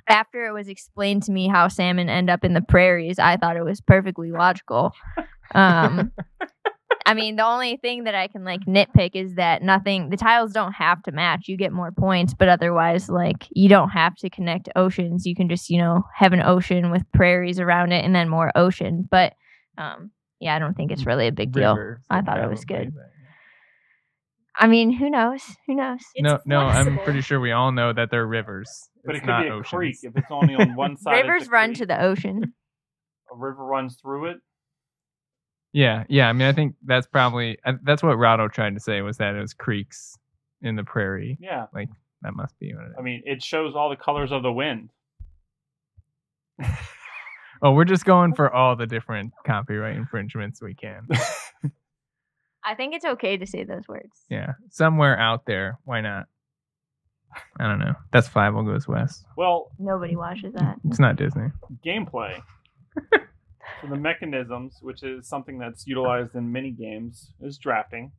after 0.08 0.46
it 0.46 0.54
was 0.54 0.68
explained 0.68 1.24
to 1.24 1.32
me 1.32 1.48
how 1.48 1.68
salmon 1.68 2.10
end 2.10 2.30
up 2.30 2.46
in 2.46 2.54
the 2.54 2.62
prairies, 2.62 3.18
I 3.18 3.38
thought 3.38 3.58
it 3.58 3.66
was 3.66 3.82
perfectly 3.82 4.32
logical. 4.32 4.94
Um, 5.56 6.12
I 7.08 7.16
mean, 7.16 7.38
the 7.38 7.46
only 7.46 7.78
thing 7.78 8.04
that 8.04 8.14
I 8.14 8.28
can 8.28 8.44
like 8.44 8.62
nitpick 8.68 9.16
is 9.16 9.34
that 9.36 9.64
nothing, 9.64 10.12
the 10.12 10.18
tiles 10.18 10.54
don't 10.54 10.74
have 10.74 11.02
to 11.04 11.12
match. 11.12 11.48
You 11.48 11.58
get 11.58 11.74
more 11.74 11.92
points, 11.92 12.36
but 12.36 12.50
otherwise, 12.50 13.10
like, 13.10 13.48
you 13.50 13.68
don't 13.68 13.90
have 13.90 14.16
to 14.18 14.30
connect 14.30 14.70
oceans. 14.76 15.26
You 15.26 15.36
can 15.36 15.50
just, 15.50 15.72
you 15.72 15.80
know, 15.80 16.04
have 16.16 16.34
an 16.34 16.44
ocean 16.44 16.92
with 16.92 17.02
prairies 17.14 17.60
around 17.60 17.94
it 17.94 18.06
and 18.06 18.14
then 18.14 18.30
more 18.30 18.52
ocean. 18.56 19.08
But, 19.10 19.34
um, 19.80 20.12
yeah, 20.42 20.56
I 20.56 20.60
don't 20.60 20.76
think 20.76 20.92
it's 20.92 21.06
really 21.06 21.28
a 21.28 21.32
big 21.32 21.52
deal. 21.54 21.76
River, 21.76 22.02
I 22.10 22.22
thought 22.22 22.40
it 22.44 22.50
was 22.50 22.66
good. 22.66 22.94
but- 22.94 23.06
I 24.60 24.68
mean, 24.68 24.92
who 24.92 25.10
knows? 25.10 25.42
Who 25.66 25.76
knows? 25.76 26.02
It's 26.14 26.24
No, 26.26 26.40
no, 26.46 26.60
I'm 26.60 26.74
flexible. 26.86 27.04
pretty 27.06 27.22
sure 27.22 27.40
we 27.40 27.54
all 27.54 27.72
know 27.72 27.94
that 27.94 28.12
they're 28.12 28.28
rivers. 28.28 28.90
But 29.06 29.16
It's 29.16 29.20
it 29.20 29.22
could 29.22 29.28
not 29.32 29.44
be 29.44 29.48
a 29.48 29.54
oceans. 29.54 29.70
creek 29.70 29.96
if 30.04 30.12
it's 30.18 30.28
only 30.30 30.56
on 30.56 30.76
one 30.76 30.98
side. 30.98 31.20
of 31.22 31.26
Rivers 31.28 31.46
the 31.46 31.52
run 31.52 31.70
creek, 31.70 31.78
to 31.78 31.86
the 31.86 32.02
ocean. 32.04 32.54
A 33.32 33.36
river 33.38 33.64
runs 33.64 33.96
through 34.02 34.26
it. 34.32 34.38
Yeah, 35.72 36.04
yeah. 36.10 36.28
I 36.28 36.34
mean, 36.34 36.48
I 36.50 36.52
think 36.52 36.76
that's 36.84 37.08
probably 37.08 37.58
uh, 37.66 37.74
that's 37.84 38.04
what 38.04 38.18
Rahdo 38.18 38.50
tried 38.50 38.74
to 38.74 38.82
say 38.82 39.02
was 39.02 39.18
that 39.18 39.36
it 39.36 39.40
was 39.40 39.54
creeks 39.54 40.18
in 40.62 40.76
the 40.76 40.84
prairie. 40.84 41.38
Yeah. 41.40 41.68
Like 41.74 41.88
that 42.22 42.36
must 42.36 42.60
be 42.60 42.74
what 42.76 42.84
it 42.84 42.88
is. 42.90 42.96
I 43.00 43.02
mean, 43.02 43.24
it 43.26 43.42
shows 43.42 43.74
all 43.74 43.90
the 43.90 43.96
colors 43.96 44.34
of 44.34 44.44
the 44.44 44.52
wind. 44.52 44.90
Oh, 47.62 47.72
we're 47.74 47.86
just 47.86 48.06
going 48.06 48.34
for 48.34 48.52
all 48.52 48.76
the 48.76 48.88
different 48.88 49.34
copyright 49.46 49.96
infringements 49.96 50.62
we 50.62 50.74
can. 50.74 51.08
I 52.64 52.76
think 52.76 52.94
it's 52.96 53.06
okay 53.06 53.38
to 53.38 53.46
say 53.46 53.64
those 53.64 53.88
words. 53.88 54.26
Yeah, 54.30 54.54
somewhere 54.70 55.18
out 55.20 55.46
there. 55.46 55.78
Why 55.86 56.02
not? 56.02 56.26
I 57.60 57.68
don't 57.68 57.80
know. 57.80 57.94
That's 58.12 58.28
five. 58.28 58.54
Will 58.54 58.64
goes 58.64 58.88
west. 58.88 59.26
Well, 59.38 59.72
Nobody 59.80 60.16
watches 60.16 60.54
that. 60.56 60.78
It's 60.88 61.00
not 61.00 61.16
Disney. 61.16 61.48
gameplay. 61.86 62.42
so 63.14 63.88
the 63.90 63.96
mechanisms, 63.96 64.80
which 64.82 65.02
is 65.04 65.28
something 65.28 65.58
that's 65.58 65.88
utilized 65.88 66.36
in 66.36 66.52
many 66.52 66.72
games, 66.72 67.32
is 67.42 67.58
drafting. 67.58 68.12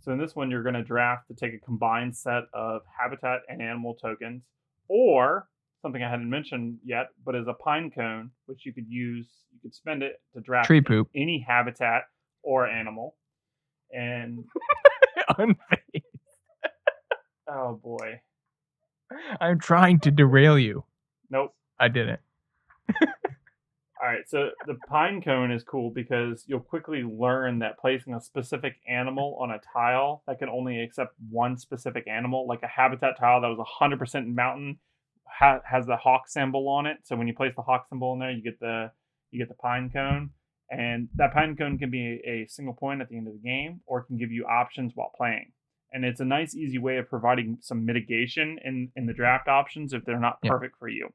So 0.00 0.12
in 0.12 0.18
this 0.18 0.34
one, 0.34 0.50
you're 0.50 0.62
going 0.62 0.74
to 0.74 0.82
draft 0.82 1.28
to 1.28 1.34
take 1.34 1.54
a 1.54 1.58
combined 1.64 2.16
set 2.16 2.44
of 2.54 2.82
habitat 2.98 3.40
and 3.48 3.60
animal 3.62 3.94
tokens, 3.94 4.42
or 4.88 5.46
something 5.82 6.02
I 6.02 6.10
hadn't 6.10 6.28
mentioned 6.28 6.78
yet, 6.84 7.08
but 7.24 7.34
is 7.34 7.46
a 7.48 7.54
pine 7.54 7.90
cone, 7.90 8.30
which 8.46 8.64
you 8.66 8.72
could 8.72 8.86
use. 8.88 9.26
You 9.52 9.58
could 9.62 9.74
spend 9.74 10.02
it 10.02 10.20
to 10.34 10.40
draft 10.40 10.66
Tree 10.66 10.80
poop. 10.80 11.08
any 11.14 11.44
habitat 11.46 12.02
or 12.42 12.66
animal. 12.66 13.16
And 13.92 14.44
oh 17.48 17.74
boy, 17.82 18.20
I'm 19.40 19.58
trying 19.58 20.00
to 20.00 20.10
derail 20.10 20.58
you. 20.58 20.84
nope. 21.30 21.54
I 21.78 21.88
didn't. 21.88 22.20
All 24.02 24.08
right, 24.08 24.28
so 24.28 24.50
the 24.66 24.76
pine 24.88 25.20
cone 25.22 25.50
is 25.50 25.62
cool 25.62 25.90
because 25.90 26.44
you'll 26.46 26.60
quickly 26.60 27.02
learn 27.02 27.58
that 27.58 27.78
placing 27.78 28.14
a 28.14 28.20
specific 28.20 28.76
animal 28.88 29.36
on 29.40 29.50
a 29.50 29.60
tile 29.74 30.22
that 30.26 30.38
can 30.38 30.48
only 30.48 30.80
accept 30.82 31.14
one 31.30 31.58
specific 31.58 32.06
animal, 32.08 32.46
like 32.46 32.62
a 32.62 32.66
habitat 32.66 33.18
tile 33.18 33.42
that 33.42 33.48
was 33.48 33.58
100% 33.80 34.26
mountain, 34.34 34.78
ha- 35.40 35.60
has 35.64 35.86
the 35.86 35.96
hawk 35.96 36.28
symbol 36.28 36.68
on 36.68 36.86
it. 36.86 36.98
So 37.04 37.16
when 37.16 37.26
you 37.26 37.34
place 37.34 37.54
the 37.56 37.62
hawk 37.62 37.86
symbol 37.88 38.12
in 38.12 38.18
there, 38.20 38.30
you 38.30 38.42
get 38.42 38.60
the 38.60 38.90
you 39.30 39.38
get 39.38 39.48
the 39.48 39.54
pine 39.54 39.90
cone, 39.92 40.30
and 40.70 41.08
that 41.16 41.32
pine 41.32 41.56
cone 41.56 41.78
can 41.78 41.90
be 41.90 42.20
a, 42.26 42.30
a 42.30 42.46
single 42.48 42.74
point 42.74 43.00
at 43.00 43.08
the 43.08 43.16
end 43.16 43.26
of 43.28 43.32
the 43.32 43.38
game, 43.48 43.80
or 43.86 44.00
it 44.00 44.04
can 44.06 44.16
give 44.18 44.30
you 44.32 44.44
options 44.46 44.92
while 44.94 45.12
playing. 45.16 45.52
And 45.92 46.04
it's 46.04 46.20
a 46.20 46.24
nice, 46.24 46.54
easy 46.54 46.78
way 46.78 46.98
of 46.98 47.08
providing 47.08 47.58
some 47.60 47.84
mitigation 47.84 48.58
in 48.64 48.90
in 48.96 49.06
the 49.06 49.12
draft 49.14 49.48
options 49.48 49.92
if 49.92 50.04
they're 50.04 50.20
not 50.20 50.38
Yeah. 50.42 50.50
perfect 50.50 50.76
for 50.78 50.88
you. 50.88 51.08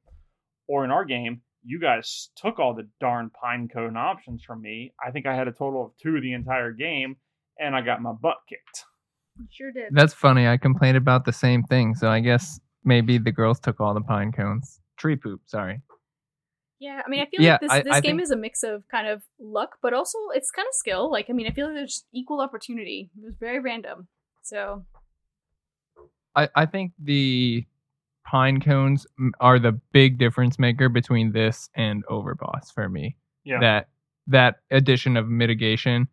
Or 0.67 0.83
in 0.83 0.91
our 0.91 1.05
game, 1.05 1.41
you 1.63 1.79
guys 1.79 2.29
took 2.35 2.59
all 2.59 2.73
the 2.73 2.87
darn 2.99 3.29
pine 3.29 3.67
cone 3.67 3.95
options 3.97 4.43
from 4.43 4.61
me. 4.61 4.93
I 5.05 5.11
think 5.11 5.25
I 5.25 5.35
had 5.35 5.47
a 5.47 5.51
total 5.51 5.85
of 5.85 5.91
two 6.01 6.19
the 6.21 6.33
entire 6.33 6.71
game, 6.71 7.17
and 7.59 7.75
I 7.75 7.81
got 7.81 8.01
my 8.01 8.11
butt 8.13 8.37
kicked. 8.49 8.85
Sure 9.51 9.71
did. 9.71 9.89
That's 9.91 10.13
funny. 10.13 10.47
I 10.47 10.57
complained 10.57 10.97
about 10.97 11.25
the 11.25 11.33
same 11.33 11.63
thing, 11.63 11.93
so 11.95 12.09
I 12.09 12.19
guess 12.21 12.59
maybe 12.85 13.17
the 13.17 13.31
girls 13.31 13.59
took 13.59 13.79
all 13.81 13.93
the 13.93 14.01
pine 14.01 14.31
cones. 14.31 14.79
Tree 14.97 15.15
poop. 15.15 15.41
Sorry. 15.45 15.81
Yeah, 16.79 17.01
I 17.05 17.09
mean, 17.09 17.21
I 17.21 17.25
feel 17.25 17.41
Yeah, 17.41 17.53
like 17.53 17.61
this 17.61 17.71
I- 17.71 17.81
this 17.83 17.93
I 17.93 18.01
game 18.01 18.17
think- 18.17 18.23
is 18.23 18.31
a 18.31 18.35
mix 18.37 18.63
of 18.63 18.87
kind 18.89 19.07
of 19.07 19.23
luck, 19.39 19.77
but 19.81 19.93
also 19.93 20.17
it's 20.33 20.51
kind 20.51 20.67
of 20.67 20.73
skill. 20.73 21.09
Like, 21.11 21.27
I 21.29 21.33
mean, 21.33 21.47
I 21.47 21.51
feel 21.51 21.67
like 21.67 21.75
there's 21.75 22.05
equal 22.13 22.41
opportunity. 22.41 23.09
It 23.17 23.25
was 23.25 23.35
very 23.39 23.59
random. 23.59 24.07
So 24.43 24.85
I, 26.35 26.49
I 26.55 26.65
think 26.65 26.91
the 27.01 27.65
pine 28.25 28.59
cones 28.59 29.07
are 29.39 29.57
the 29.59 29.71
big 29.93 30.17
difference 30.17 30.59
maker 30.59 30.89
between 30.89 31.31
this 31.31 31.69
and 31.75 32.05
Overboss 32.07 32.73
for 32.73 32.89
me. 32.89 33.15
Yeah. 33.43 33.59
That 33.59 33.89
that 34.27 34.55
addition 34.71 35.17
of 35.17 35.27
mitigation 35.29 36.07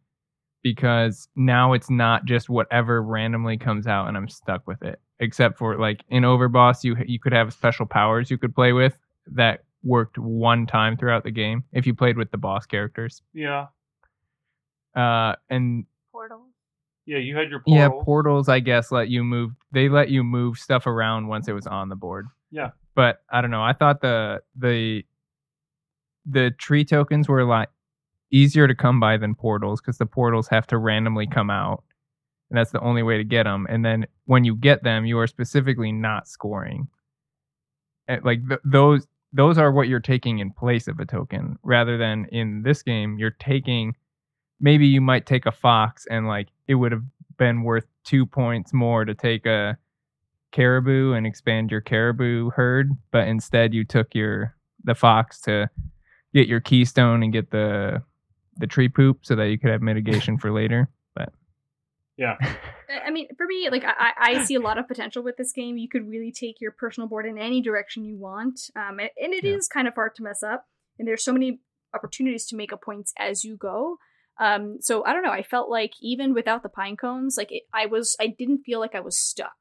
because 0.62 1.28
now 1.34 1.72
it's 1.72 1.90
not 1.90 2.24
just 2.26 2.48
whatever 2.50 3.02
randomly 3.02 3.56
comes 3.56 3.86
out 3.86 4.06
and 4.08 4.16
I'm 4.16 4.28
stuck 4.28 4.66
with 4.66 4.82
it. 4.82 5.00
Except 5.22 5.56
for 5.56 5.78
like 5.78 6.04
in 6.10 6.24
Overboss 6.24 6.84
you 6.84 6.96
you 7.06 7.18
could 7.18 7.32
have 7.32 7.52
special 7.54 7.86
powers 7.86 8.30
you 8.30 8.36
could 8.36 8.54
play 8.54 8.72
with 8.74 8.98
that 9.28 9.64
worked 9.82 10.18
one 10.18 10.66
time 10.66 10.96
throughout 10.96 11.24
the 11.24 11.30
game 11.30 11.64
if 11.72 11.86
you 11.86 11.94
played 11.94 12.16
with 12.18 12.30
the 12.30 12.36
boss 12.38 12.66
characters. 12.66 13.22
Yeah. 13.32 13.68
Uh 14.94 15.36
and 15.48 15.86
portals. 16.12 16.48
Yeah, 17.06 17.18
you 17.18 17.36
had 17.36 17.50
your 17.50 17.62
Yeah, 17.66 17.88
portals. 17.88 18.04
portals 18.04 18.48
I 18.48 18.60
guess 18.60 18.92
let 18.92 19.08
you 19.08 19.24
move 19.24 19.52
they 19.72 19.88
let 19.88 20.10
you 20.10 20.22
move 20.22 20.58
stuff 20.58 20.86
around 20.86 21.28
once 21.28 21.48
it 21.48 21.52
was 21.52 21.66
on 21.66 21.88
the 21.88 21.96
board. 21.96 22.26
Yeah. 22.50 22.70
But 22.94 23.22
I 23.30 23.40
don't 23.40 23.50
know. 23.50 23.62
I 23.62 23.72
thought 23.72 24.00
the 24.02 24.42
the 24.56 25.04
the 26.26 26.50
tree 26.58 26.84
tokens 26.84 27.28
were 27.28 27.40
a 27.40 27.44
lot 27.46 27.70
easier 28.30 28.68
to 28.68 28.74
come 28.74 29.00
by 29.00 29.16
than 29.16 29.34
portals 29.34 29.80
because 29.80 29.98
the 29.98 30.06
portals 30.06 30.48
have 30.48 30.66
to 30.68 30.78
randomly 30.78 31.26
come 31.26 31.50
out, 31.50 31.82
and 32.52 32.58
that's 32.58 32.70
the 32.70 32.80
only 32.80 33.02
way 33.02 33.16
to 33.16 33.24
get 33.24 33.44
them. 33.44 33.66
And 33.70 33.82
then 33.82 34.06
when 34.26 34.44
you 34.44 34.54
get 34.54 34.82
them, 34.82 35.06
you 35.06 35.18
are 35.18 35.26
specifically 35.26 35.90
not 35.90 36.28
scoring. 36.28 36.86
And, 38.06 38.22
like 38.26 38.46
th- 38.46 38.60
those 38.62 39.06
those 39.32 39.56
are 39.56 39.72
what 39.72 39.88
you're 39.88 40.00
taking 40.00 40.38
in 40.38 40.52
place 40.52 40.86
of 40.86 41.00
a 41.00 41.06
token 41.06 41.58
rather 41.62 41.96
than 41.96 42.26
in 42.26 42.62
this 42.62 42.82
game 42.82 43.16
you're 43.18 43.30
taking 43.30 43.96
maybe 44.60 44.86
you 44.86 45.00
might 45.00 45.24
take 45.24 45.46
a 45.46 45.52
fox 45.52 46.04
and 46.10 46.26
like 46.26 46.48
it 46.68 46.74
would 46.74 46.92
have 46.92 47.04
been 47.38 47.62
worth 47.62 47.86
two 48.04 48.26
points 48.26 48.74
more 48.74 49.06
to 49.06 49.14
take 49.14 49.46
a 49.46 49.78
caribou 50.50 51.14
and 51.14 51.26
expand 51.26 51.70
your 51.70 51.80
caribou 51.80 52.50
herd 52.50 52.90
but 53.12 53.26
instead 53.26 53.72
you 53.72 53.84
took 53.84 54.14
your 54.14 54.54
the 54.84 54.94
fox 54.94 55.40
to 55.40 55.70
get 56.34 56.48
your 56.48 56.60
keystone 56.60 57.22
and 57.22 57.32
get 57.32 57.50
the 57.52 58.02
the 58.58 58.66
tree 58.66 58.88
poop 58.88 59.20
so 59.22 59.34
that 59.34 59.48
you 59.48 59.58
could 59.58 59.70
have 59.70 59.80
mitigation 59.80 60.36
for 60.36 60.52
later 60.52 60.90
Yeah. 62.22 62.36
I 63.04 63.10
mean, 63.10 63.26
for 63.36 63.46
me, 63.46 63.68
like 63.70 63.84
I, 63.84 64.12
I 64.18 64.44
see 64.44 64.54
a 64.54 64.60
lot 64.60 64.78
of 64.78 64.86
potential 64.86 65.22
with 65.22 65.36
this 65.36 65.52
game. 65.52 65.76
You 65.76 65.88
could 65.88 66.08
really 66.08 66.30
take 66.30 66.60
your 66.60 66.70
personal 66.72 67.08
board 67.08 67.26
in 67.26 67.36
any 67.38 67.60
direction 67.60 68.04
you 68.04 68.16
want, 68.16 68.60
um, 68.76 69.00
and, 69.00 69.10
and 69.20 69.32
it 69.34 69.44
is 69.44 69.68
Yeah. 69.68 69.74
kind 69.74 69.88
of 69.88 69.94
hard 69.94 70.14
to 70.16 70.22
mess 70.22 70.42
up. 70.42 70.66
And 70.98 71.08
there's 71.08 71.24
so 71.24 71.32
many 71.32 71.60
opportunities 71.94 72.46
to 72.46 72.56
make 72.56 72.72
up 72.72 72.82
points 72.82 73.12
as 73.18 73.44
you 73.44 73.56
go. 73.56 73.98
Um, 74.38 74.78
so 74.80 75.04
I 75.04 75.12
don't 75.12 75.22
know. 75.24 75.30
I 75.32 75.42
felt 75.42 75.68
like 75.70 75.92
even 76.00 76.32
without 76.34 76.62
the 76.62 76.68
pine 76.68 76.96
cones, 76.96 77.36
like 77.36 77.50
it, 77.50 77.64
I 77.74 77.86
was, 77.86 78.16
I 78.20 78.26
didn't 78.28 78.62
feel 78.64 78.78
like 78.80 78.94
I 78.94 79.00
was 79.00 79.16
stuck. 79.18 79.56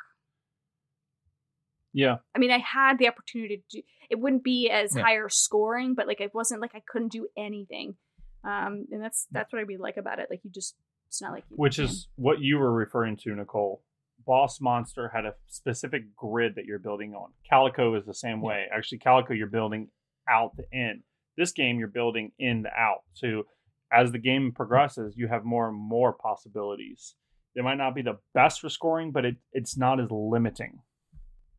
Yeah. 1.94 2.18
I 2.36 2.40
mean, 2.40 2.52
I 2.52 2.60
had 2.60 2.98
the 2.98 3.08
opportunity 3.08 3.58
to 3.58 3.78
do. 3.78 3.84
It 4.10 4.20
wouldn't 4.20 4.44
be 4.44 4.70
as 4.70 4.96
Yeah. 4.96 5.04
higher 5.04 5.30
scoring, 5.30 5.94
but 5.96 6.08
like 6.08 6.22
it 6.22 6.34
wasn't 6.34 6.62
like 6.62 6.72
I 6.76 6.82
couldn't 6.88 7.12
do 7.12 7.28
anything. 7.38 7.96
Um, 8.44 8.86
and 8.92 9.02
that's 9.04 9.28
that's 9.32 9.52
what 9.54 9.60
I 9.60 9.64
really 9.64 9.78
like 9.82 9.98
about 9.98 10.20
it. 10.20 10.28
Like 10.30 10.42
you 10.44 10.50
just, 10.52 10.76
it's 11.12 11.22
not 11.22 11.34
like 11.34 11.44
you 11.50 11.58
Which 11.58 11.76
can. 11.76 11.86
is 11.86 12.08
what 12.16 12.40
you 12.40 12.58
were 12.58 12.72
referring 12.72 13.18
to, 13.18 13.36
Nicole. 13.36 13.84
Boss 14.26 14.62
Monster 14.62 15.12
had 15.14 15.26
a 15.26 15.34
specific 15.48 16.16
grid 16.16 16.56
that 16.56 16.64
you're 16.64 16.80
building 16.80 17.14
on. 17.14 17.32
Calico 17.50 17.96
is 17.96 18.06
the 18.06 18.14
same 18.14 18.42
way. 18.42 18.66
Actually, 18.74 19.00
Calico 19.00 19.34
you're 19.34 19.48
building 19.48 19.90
out 20.30 20.56
the 20.56 20.64
in. 20.72 21.04
This 21.36 21.52
game 21.52 21.80
you're 21.80 21.90
building 21.90 22.32
in 22.40 22.62
the 22.62 22.70
out. 22.70 23.02
So 23.12 23.44
as 23.92 24.14
the 24.14 24.20
game 24.20 24.54
progresses, 24.56 25.16
you 25.18 25.28
have 25.28 25.44
more 25.44 25.68
and 25.68 25.78
more 25.78 26.14
possibilities. 26.14 27.16
They 27.58 27.62
might 27.62 27.76
not 27.78 27.94
be 27.94 28.04
the 28.04 28.20
best 28.34 28.62
for 28.62 28.70
scoring, 28.70 29.12
but 29.12 29.26
it, 29.26 29.36
it's 29.52 29.76
not 29.78 30.00
as 30.00 30.08
limiting. 30.10 30.80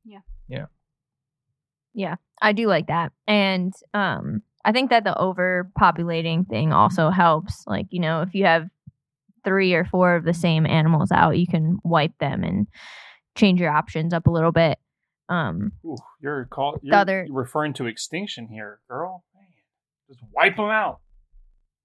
Yeah. 0.03 0.21
Yeah. 0.49 0.67
Yeah, 1.93 2.15
I 2.41 2.53
do 2.53 2.69
like 2.69 2.87
that. 2.87 3.13
And 3.27 3.75
um 3.93 4.43
I 4.65 4.73
think 4.73 4.89
that 4.91 5.05
the 5.05 5.15
overpopulating 5.15 6.49
thing 6.49 6.73
also 6.73 7.11
helps. 7.11 7.65
Like, 7.67 7.87
you 7.91 8.01
know, 8.01 8.23
if 8.23 8.35
you 8.35 8.45
have 8.47 8.69
three 9.45 9.75
or 9.75 9.85
four 9.85 10.15
of 10.17 10.25
the 10.25 10.35
same 10.35 10.67
animals 10.67 11.11
out, 11.13 11.37
you 11.39 11.47
can 11.47 11.79
wipe 11.85 12.17
them 12.19 12.43
and 12.45 12.67
change 13.37 13.61
your 13.61 13.71
options 13.73 14.13
up 14.13 14.27
a 14.27 14.31
little 14.31 14.53
bit. 14.53 14.79
Um 15.29 15.73
Ooh, 15.85 15.97
you're 16.21 16.45
call, 16.47 16.79
you're 16.83 16.95
other- 16.97 17.27
referring 17.31 17.73
to 17.75 17.87
extinction 17.87 18.49
here, 18.49 18.81
girl. 18.89 19.25
Man, 19.35 19.45
just 20.09 20.21
wipe 20.35 20.57
them 20.57 20.67
out. 20.67 21.01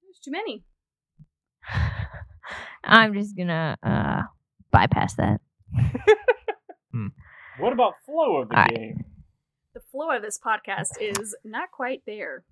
There's 0.04 0.20
too 0.20 0.32
many. 0.32 0.64
I'm 2.84 3.14
just 3.14 3.36
gonna 3.38 3.78
uh 3.84 4.22
bypass 4.72 5.16
that. 5.16 5.40
What 7.60 7.74
about 7.74 7.94
flow 8.06 8.38
of 8.38 8.50
the 8.50 8.56
All 8.56 8.62
right. 8.66 8.72
game? 8.76 9.04
The 9.74 9.80
flow 9.92 10.12
of 10.16 10.22
this 10.22 10.38
podcast 10.38 10.90
is 11.02 11.36
not 11.44 11.72
quite 11.72 12.04
there. 12.06 12.44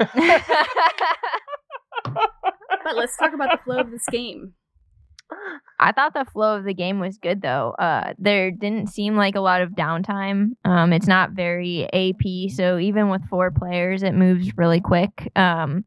But 2.84 2.96
let's 2.96 3.16
talk 3.16 3.34
about 3.34 3.50
the 3.56 3.62
flow 3.62 3.78
of 3.78 3.90
this 3.90 4.06
game. 4.10 4.54
I 5.78 5.92
thought 5.92 6.14
the 6.14 6.24
flow 6.24 6.56
of 6.56 6.64
the 6.64 6.74
game 6.74 7.00
was 7.00 7.18
good 7.18 7.42
though. 7.42 7.74
Uh, 7.78 8.14
there 8.18 8.50
didn't 8.50 8.88
seem 8.88 9.16
like 9.16 9.34
a 9.34 9.40
lot 9.40 9.60
of 9.60 9.70
downtime. 9.72 10.52
Um, 10.64 10.92
it's 10.92 11.06
not 11.06 11.32
very 11.32 11.84
AP, 11.92 12.50
so 12.50 12.78
even 12.78 13.10
with 13.10 13.28
four 13.28 13.50
players, 13.50 14.02
it 14.02 14.14
moves 14.14 14.56
really 14.56 14.80
quick. 14.80 15.30
Um, 15.36 15.84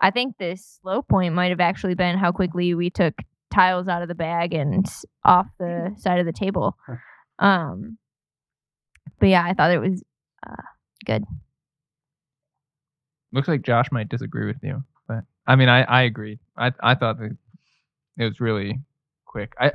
I 0.00 0.10
think 0.10 0.36
the 0.38 0.56
slow 0.56 1.02
point 1.02 1.34
might 1.34 1.50
have 1.50 1.60
actually 1.60 1.94
been 1.94 2.18
how 2.18 2.30
quickly 2.30 2.74
we 2.74 2.90
took 2.90 3.14
tiles 3.52 3.88
out 3.88 4.02
of 4.02 4.08
the 4.08 4.14
bag 4.14 4.52
and 4.54 4.86
off 5.24 5.46
the 5.58 5.94
side 5.96 6.18
of 6.20 6.26
the 6.26 6.32
table. 6.32 6.76
Um, 7.38 7.98
but 9.18 9.28
yeah, 9.28 9.44
I 9.44 9.54
thought 9.54 9.70
it 9.70 9.78
was 9.78 10.02
uh, 10.46 10.62
good. 11.04 11.24
looks 13.32 13.48
like 13.48 13.62
Josh 13.62 13.90
might 13.90 14.08
disagree 14.08 14.46
with 14.46 14.62
you, 14.62 14.82
but 14.93 14.93
I 15.46 15.56
mean, 15.56 15.68
I 15.68 15.82
I 15.82 16.02
agreed. 16.02 16.38
I 16.56 16.72
I 16.82 16.94
thought 16.94 17.18
that 17.18 17.36
it 18.16 18.24
was 18.24 18.40
really 18.40 18.80
quick. 19.26 19.54
I 19.58 19.72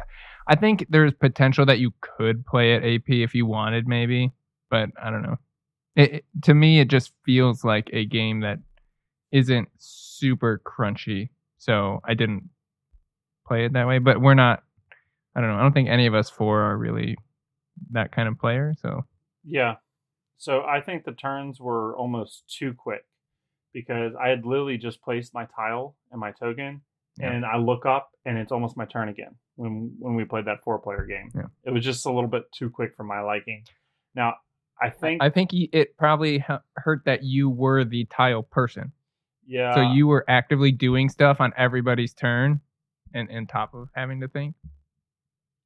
I 0.48 0.56
think 0.56 0.86
there's 0.90 1.14
potential 1.14 1.66
that 1.68 1.80
you 1.80 1.94
could 2.02 2.46
play 2.46 2.74
it 2.76 2.84
AP 2.84 3.10
if 3.10 3.36
you 3.36 3.46
wanted, 3.46 3.88
maybe, 3.88 4.32
but 4.70 4.90
I 5.02 5.12
don't 5.12 5.22
know. 5.22 5.38
It, 5.96 6.14
it- 6.14 6.26
to 6.44 6.54
me, 6.54 6.80
it 6.80 6.88
just 6.88 7.12
feels 7.26 7.64
like 7.64 7.90
a 7.94 8.06
game 8.06 8.40
that 8.42 8.60
isn't 9.32 9.70
super 9.78 10.60
crunchy, 10.66 11.30
so 11.60 12.00
I 12.04 12.14
didn't 12.16 12.50
play 13.48 13.66
it 13.66 13.74
that 13.74 13.88
way. 13.88 14.00
But 14.00 14.22
we're 14.22 14.34
not. 14.34 14.64
I 15.36 15.42
don't 15.42 15.50
know. 15.52 15.58
I 15.58 15.62
don't 15.62 15.74
think 15.74 15.90
any 15.90 16.08
of 16.08 16.16
us 16.16 16.30
four 16.30 16.62
are 16.62 16.78
really 16.78 17.16
that 17.92 18.12
kind 18.12 18.28
of 18.28 18.40
player. 18.40 18.74
So 18.82 19.06
Yeah. 19.44 19.76
So 20.38 20.64
I 20.64 20.82
think 20.82 21.04
the 21.04 21.12
turns 21.12 21.60
were 21.60 21.96
almost 21.98 22.44
too 22.58 22.74
quick 22.74 23.06
because 23.74 24.14
I 24.22 24.30
had 24.30 24.46
literally 24.46 24.78
just 24.78 25.02
placed 25.02 25.34
my 25.34 25.46
tile 25.56 25.96
and 26.12 26.20
my 26.20 26.32
token, 26.32 26.82
Yeah. 27.20 27.32
and 27.32 27.46
I 27.46 27.58
look 27.58 27.86
up 27.86 28.12
and 28.26 28.38
it's 28.38 28.52
almost 28.52 28.78
my 28.78 28.86
turn 28.86 29.10
again 29.10 29.36
when 29.56 29.94
when 30.00 30.16
we 30.16 30.26
played 30.26 30.46
that 30.46 30.64
four 30.64 30.80
player 30.80 31.06
game. 31.06 31.30
Yeah. 31.36 31.48
It 31.64 31.72
was 31.72 31.84
just 31.84 32.06
a 32.06 32.12
little 32.12 32.30
bit 32.30 32.52
too 32.52 32.70
quick 32.70 32.96
for 32.96 33.04
my 33.04 33.22
liking. 33.22 33.64
Now 34.16 34.36
I 34.82 34.90
think 34.90 35.22
I 35.22 35.30
think 35.30 35.50
it 35.54 35.98
probably 35.98 36.44
hurt 36.76 37.04
that 37.06 37.24
you 37.24 37.50
were 37.50 37.84
the 37.84 38.06
tile 38.06 38.44
person. 38.44 38.92
yeah. 39.46 39.74
so 39.76 39.82
you 39.82 40.08
were 40.08 40.24
actively 40.28 40.72
doing 40.72 41.10
stuff 41.10 41.42
on 41.42 41.52
everybody's 41.58 42.14
turn 42.14 42.62
and 43.14 43.30
and 43.30 43.50
top 43.50 43.74
of 43.74 43.90
having 43.94 44.22
to 44.22 44.28
think 44.28 44.56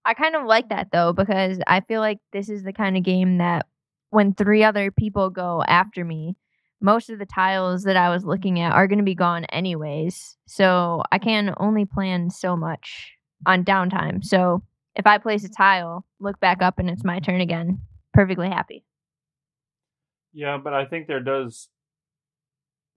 I 0.06 0.14
kind 0.14 0.36
of 0.36 0.45
like 0.45 0.70
that 0.70 0.89
though 0.91 1.14
because 1.14 1.60
I 1.68 1.80
feel 1.82 2.01
like 2.01 2.20
this 2.34 2.49
is 2.49 2.64
the 2.64 2.74
kind 2.74 2.97
of 2.97 3.04
game 3.04 3.38
that 3.38 3.68
when 4.10 4.34
three 4.34 4.64
other 4.64 4.91
people 4.91 5.30
go 5.30 5.64
after 5.68 6.04
me, 6.06 6.36
most 6.84 7.09
of 7.09 7.17
the 7.17 7.25
tiles 7.25 7.84
that 7.84 7.95
I 7.95 8.09
was 8.09 8.25
looking 8.25 8.59
at 8.59 8.73
are 8.73 8.88
going 8.88 8.99
to 8.99 9.05
be 9.05 9.15
gone 9.15 9.45
anyways. 9.45 10.36
So 10.45 11.01
I 11.11 11.17
can 11.17 11.55
only 11.57 11.86
plan 11.86 12.29
so 12.29 12.57
much 12.57 13.13
on 13.47 13.63
downtime. 13.63 14.23
So 14.23 14.61
if 14.95 15.07
I 15.07 15.17
place 15.17 15.45
a 15.45 15.49
tile, 15.49 16.05
look 16.19 16.39
back 16.41 16.61
up 16.61 16.79
and 16.79 16.89
it's 16.89 17.05
my 17.05 17.19
turn 17.19 17.39
again, 17.39 17.79
perfectly 18.13 18.49
happy. 18.49 18.84
Yeah, 20.34 20.57
but 20.61 20.73
I 20.73 20.86
think 20.86 21.07
there 21.07 21.21
does, 21.21 21.69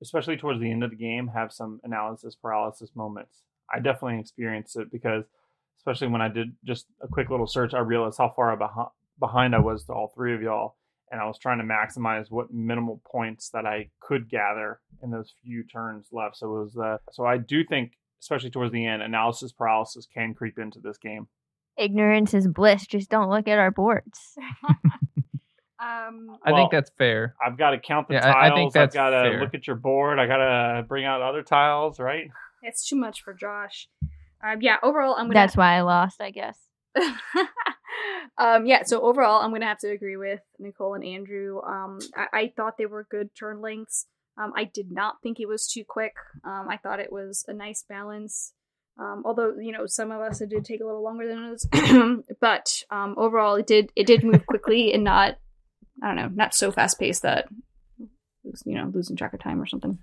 especially 0.03 0.37
towards 0.37 0.61
the 0.61 0.71
end 0.71 0.83
of 0.83 0.91
the 0.91 0.97
game, 0.97 1.29
have 1.29 1.53
some 1.53 1.81
analysis 1.85 2.35
paralysis 2.35 2.91
moments. 2.97 3.43
I 3.73 3.79
definitely 3.79 4.19
experienced 4.19 4.77
it 4.77 4.91
because, 4.91 5.25
especially 5.79 6.09
when 6.09 6.23
I 6.23 6.29
did 6.29 6.57
just 6.65 6.87
a 7.01 7.07
quick 7.07 7.31
little 7.31 7.47
search, 7.47 7.73
I 7.73 7.81
realized 7.81 8.19
how 8.19 8.33
far 8.35 8.59
behind 9.21 9.55
I 9.55 9.61
was 9.61 9.85
to 9.85 9.93
all 9.93 10.13
three 10.15 10.35
of 10.35 10.43
y'all, 10.43 10.77
and 11.11 11.21
I 11.21 11.27
was 11.27 11.39
trying 11.39 11.59
to 11.59 11.65
maximize 11.65 12.31
what 12.31 12.53
minimal 12.53 13.01
points 13.11 13.51
that 13.51 13.65
I 13.67 13.89
could 14.01 14.29
gather 14.29 14.81
in 15.03 15.11
those 15.11 15.33
few 15.43 15.63
turns 15.65 16.09
left. 16.13 16.37
So 16.39 16.47
it 16.57 16.59
was 16.65 16.77
uh, 16.77 16.99
so 17.13 17.25
I 17.25 17.39
do 17.39 17.65
think, 17.65 17.93
especially 18.21 18.51
towards 18.51 18.73
the 18.73 18.85
end, 18.87 19.03
analysis 19.03 19.53
paralysis 19.53 20.07
can 20.13 20.35
creep 20.35 20.59
into 20.59 20.81
this 20.81 20.99
game. 20.99 21.29
Ignorance 21.79 22.33
is 22.35 22.49
bliss. 22.49 22.87
Just 22.87 23.11
don't 23.11 23.29
look 23.31 23.47
at 23.49 23.59
our 23.59 23.71
boards. 23.71 24.37
Um, 25.79 26.39
i 26.43 26.53
Well, 26.53 26.63
think 26.63 26.73
that's 26.73 26.91
fair 26.97 27.35
I've 27.45 27.59
got 27.59 27.73
to 27.73 27.79
count 27.79 28.09
the 28.09 28.15
Yeah, 28.15 28.27
I- 28.27 28.47
I 28.47 28.49
tiles. 28.49 28.73
think 28.73 28.77
I've 28.83 28.93
got 28.95 29.11
to 29.11 29.31
fair. 29.31 29.41
look 29.41 29.53
at 29.53 29.67
your 29.67 29.77
board. 29.77 30.19
I 30.19 30.27
got 30.27 30.39
to 30.39 30.85
bring 30.89 31.05
out 31.05 31.21
other 31.21 31.43
tiles, 31.43 32.01
right? 32.01 32.31
it's 32.63 32.89
too 32.89 32.97
much 32.97 33.21
for 33.23 33.35
Josh. 33.35 33.87
Um, 34.43 34.63
yeah, 34.63 34.77
overall, 34.83 35.15
I'm 35.17 35.27
gonna. 35.27 35.35
That's 35.35 35.55
why 35.55 35.75
I 35.75 35.83
lost, 35.83 36.23
I 36.23 36.31
guess. 36.31 36.59
um, 38.39 38.67
yeah, 38.67 38.83
so 38.85 39.01
overall, 39.01 39.43
I'm 39.43 39.53
gonna 39.53 39.67
have 39.67 39.79
to 39.81 39.91
agree 39.91 40.17
with 40.17 40.41
Nicole 40.59 40.95
and 40.95 41.05
Andrew. 41.05 41.61
Um, 41.63 41.99
I, 42.17 42.27
I 42.33 42.53
thought 42.57 42.79
they 42.79 42.87
were 42.87 43.07
good 43.11 43.31
turn 43.39 43.61
lengths. 43.61 44.07
Um, 44.39 44.53
I 44.57 44.65
did 44.65 44.91
not 44.91 45.17
think 45.23 45.41
it 45.41 45.49
was 45.49 45.67
too 45.67 45.85
quick. 45.87 46.13
Um, 46.45 46.67
I 46.69 46.77
thought 46.77 47.01
it 47.01 47.13
was 47.13 47.45
a 47.49 47.53
nice 47.53 47.85
balance. 47.89 48.53
Um, 48.99 49.23
although 49.27 49.55
you 49.61 49.73
know 49.73 49.87
some 49.87 50.11
of 50.11 50.21
us 50.21 50.41
it 50.41 50.49
did 50.49 50.65
take 50.65 50.81
a 50.81 50.87
little 50.87 51.03
longer 51.03 51.27
than 51.29 51.45
others, 51.45 51.67
but 52.41 52.83
um, 52.91 53.15
overall 53.19 53.57
it 53.57 53.67
did 53.67 53.91
it 53.95 54.07
did 54.07 54.25
move 54.25 54.47
quickly 54.47 54.93
and 54.93 55.05
not 55.05 55.37
I 56.03 56.09
don't 56.09 56.17
know 56.17 56.31
not 56.35 56.55
so 56.55 56.71
fast 56.73 56.99
paced 56.99 57.23
that 57.23 57.47
was, 58.47 58.63
you 58.65 58.75
know 58.75 58.91
losing 58.93 59.17
track 59.17 59.35
of 59.35 59.41
time 59.41 59.61
or 59.61 59.67
something. 59.67 59.99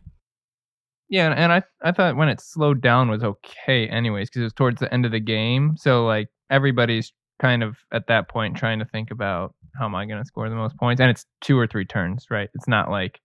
yeah 1.09 1.33
and 1.35 1.51
i 1.51 1.61
i 1.81 1.91
thought 1.91 2.15
when 2.15 2.29
it 2.29 2.41
slowed 2.41 2.81
down 2.81 3.09
was 3.09 3.23
okay 3.23 3.87
anyways 3.87 4.29
because 4.29 4.41
it 4.41 4.45
was 4.45 4.53
towards 4.53 4.79
the 4.79 4.93
end 4.93 5.05
of 5.05 5.11
the 5.11 5.19
game 5.19 5.75
so 5.77 6.05
like 6.05 6.27
everybody's 6.49 7.13
kind 7.43 7.61
of 7.61 7.75
at 7.91 8.07
that 8.07 8.29
point 8.29 8.55
trying 8.55 8.79
to 8.79 8.85
think 8.85 9.11
about 9.11 9.53
how 9.77 9.85
am 9.85 9.95
i 9.95 10.05
going 10.05 10.21
to 10.21 10.25
score 10.25 10.47
the 10.49 10.55
most 10.55 10.77
points 10.77 11.01
and 11.01 11.09
it's 11.09 11.25
two 11.41 11.57
or 11.59 11.67
three 11.67 11.83
turns 11.85 12.25
right 12.29 12.49
it's 12.55 12.67
not 12.67 12.89
like 12.89 13.19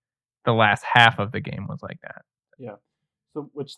the 0.44 0.52
last 0.52 0.82
half 0.92 1.18
of 1.18 1.30
the 1.32 1.40
game 1.40 1.66
was 1.68 1.80
like 1.82 1.98
that. 2.02 2.22
Yeah. 2.58 2.76
So, 3.34 3.50
which 3.52 3.72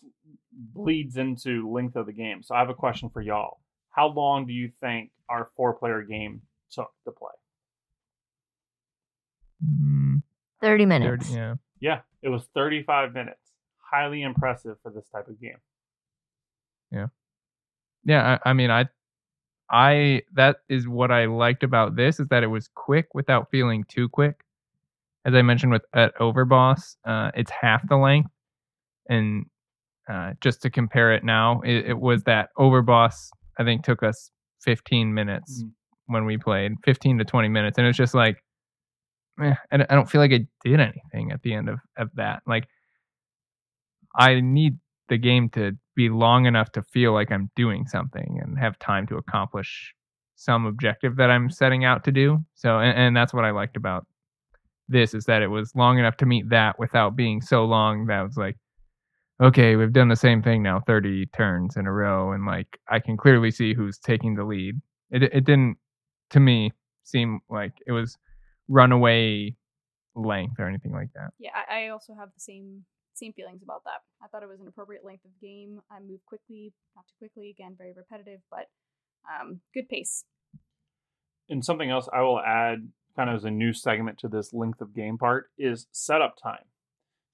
bleeds 0.53 1.17
into 1.17 1.69
length 1.69 1.97
of 1.97 2.05
the 2.05 2.13
game. 2.13 2.43
So, 2.43 2.55
I 2.55 2.59
have 2.59 2.69
a 2.69 2.73
question 2.73 3.09
for 3.09 3.21
y'all. 3.21 3.59
How 3.89 4.07
long 4.07 4.45
do 4.47 4.53
you 4.53 4.71
think 4.79 5.11
our 5.27 5.49
four-player 5.57 6.03
game 6.03 6.41
took 6.71 6.89
to 7.03 7.11
play? 7.11 7.35
Mm, 9.65 10.21
30 10.61 10.71
thirty- 10.71 10.85
minutes. 10.85 11.29
yeah. 11.31 11.55
Yeah, 11.81 12.01
it 12.21 12.29
was 12.29 12.43
35 12.53 13.13
minutes. 13.13 13.51
Highly 13.91 14.21
impressive 14.21 14.77
for 14.81 14.91
this 14.91 15.09
type 15.09 15.27
of 15.27 15.41
game. 15.41 15.57
Yeah. 16.91 17.07
Yeah, 18.05 18.37
I, 18.45 18.49
I 18.51 18.53
mean, 18.53 18.69
I, 18.71 18.85
I 19.71 20.23
that 20.33 20.57
is 20.69 20.87
what 20.87 21.11
I 21.11 21.25
liked 21.25 21.63
about 21.63 21.95
this 21.95 22.19
is 22.19 22.27
that 22.29 22.43
it 22.43 22.47
was 22.47 22.69
quick 22.75 23.07
without 23.13 23.49
feeling 23.51 23.85
too 23.87 24.09
quick. 24.09 24.43
As 25.25 25.33
I 25.35 25.41
mentioned 25.43 25.71
with 25.73 25.85
at 25.93 26.15
Overboss, 26.17 26.97
uh, 27.05 27.31
it's 27.35 27.51
half 27.51 27.87
the 27.87 27.97
length, 27.97 28.31
and 29.09 29.45
uh, 30.09 30.33
just 30.41 30.61
to 30.63 30.69
compare 30.69 31.13
it 31.13 31.23
now, 31.23 31.61
it, 31.61 31.87
it 31.91 31.99
was 31.99 32.23
that 32.23 32.49
Overboss 32.59 33.31
I 33.59 33.63
think 33.65 33.83
took 33.83 34.03
us 34.03 34.31
15 34.61 35.13
minutes 35.13 35.63
Mhm. 35.63 35.71
when 36.07 36.25
we 36.25 36.37
played, 36.37 36.73
15 36.85 37.17
to 37.19 37.25
20 37.25 37.49
minutes, 37.49 37.77
and 37.77 37.87
it's 37.87 37.97
just 37.97 38.15
like, 38.15 38.43
eh, 39.41 39.55
I 39.71 39.77
don't- 39.77 39.91
I 39.91 39.95
don't 39.95 40.09
feel 40.09 40.21
like 40.21 40.33
I 40.33 40.47
did 40.63 40.79
anything 40.79 41.31
at 41.31 41.41
the 41.43 41.53
end 41.53 41.69
of 41.69 41.79
of 41.97 42.09
that. 42.15 42.43
Like, 42.47 42.67
I 44.15 44.41
need 44.41 44.77
the 45.11 45.17
game 45.17 45.49
to 45.49 45.73
be 45.93 46.07
long 46.07 46.45
enough 46.45 46.71
to 46.71 46.81
feel 46.81 47.11
like 47.11 47.33
I'm 47.33 47.51
doing 47.57 47.85
something 47.85 48.39
and 48.41 48.57
have 48.57 48.79
time 48.79 49.05
to 49.07 49.17
accomplish 49.17 49.93
some 50.37 50.65
objective 50.65 51.17
that 51.17 51.29
I'm 51.29 51.49
setting 51.49 51.83
out 51.83 52.05
to 52.05 52.13
do. 52.13 52.39
So, 52.55 52.79
and, 52.79 52.97
and 52.97 53.17
that's 53.17 53.33
what 53.33 53.43
I 53.43 53.51
liked 53.51 53.75
about 53.75 54.07
this 54.87 55.13
is 55.13 55.25
that 55.25 55.41
it 55.41 55.49
was 55.49 55.75
long 55.75 55.99
enough 55.99 56.15
to 56.17 56.25
meet 56.25 56.49
that 56.49 56.79
without 56.79 57.17
being 57.17 57.41
so 57.41 57.65
long 57.65 58.05
that 58.05 58.21
was 58.21 58.37
like, 58.37 58.55
okay, 59.43 59.75
we've 59.75 59.91
done 59.91 60.07
the 60.07 60.15
same 60.15 60.41
thing 60.41 60.63
now 60.63 60.79
30 60.79 61.25
turns 61.27 61.75
in 61.75 61.87
a 61.87 61.91
row, 61.91 62.31
and 62.31 62.45
like 62.45 62.79
I 62.89 62.99
can 62.99 63.17
clearly 63.17 63.51
see 63.51 63.73
who's 63.73 63.99
taking 63.99 64.35
the 64.35 64.45
lead. 64.45 64.79
It 65.09 65.23
it 65.23 65.43
didn't 65.43 65.75
to 66.29 66.39
me 66.39 66.71
seem 67.03 67.41
like 67.49 67.73
it 67.85 67.91
was 67.91 68.17
runaway 68.69 69.55
length 70.15 70.57
or 70.57 70.67
anything 70.67 70.93
like 70.93 71.09
that. 71.15 71.31
Yeah, 71.37 71.51
I, 71.69 71.85
I 71.85 71.87
also 71.89 72.13
have 72.17 72.29
the 72.33 72.39
same 72.39 72.85
same 73.13 73.33
feelings 73.33 73.61
about 73.63 73.83
that. 73.85 74.01
I 74.23 74.27
thought 74.27 74.43
it 74.43 74.49
was 74.49 74.59
an 74.61 74.67
appropriate 74.67 75.03
length 75.05 75.25
of 75.25 75.31
game. 75.41 75.81
I 75.91 75.99
moved 75.99 76.25
quickly, 76.25 76.73
not 76.95 77.05
too 77.07 77.15
quickly. 77.19 77.49
Again, 77.49 77.75
very 77.77 77.93
repetitive, 77.93 78.39
but 78.49 78.67
um, 79.29 79.59
good 79.73 79.87
pace. 79.89 80.23
And 81.49 81.63
something 81.65 81.89
else 81.89 82.07
I 82.13 82.21
will 82.21 82.39
add, 82.39 82.87
kind 83.15 83.29
of 83.29 83.35
as 83.35 83.43
a 83.43 83.51
new 83.51 83.73
segment 83.73 84.17
to 84.19 84.27
this 84.29 84.53
length 84.53 84.81
of 84.81 84.95
game 84.95 85.17
part, 85.17 85.47
is 85.57 85.87
setup 85.91 86.35
time. 86.41 86.63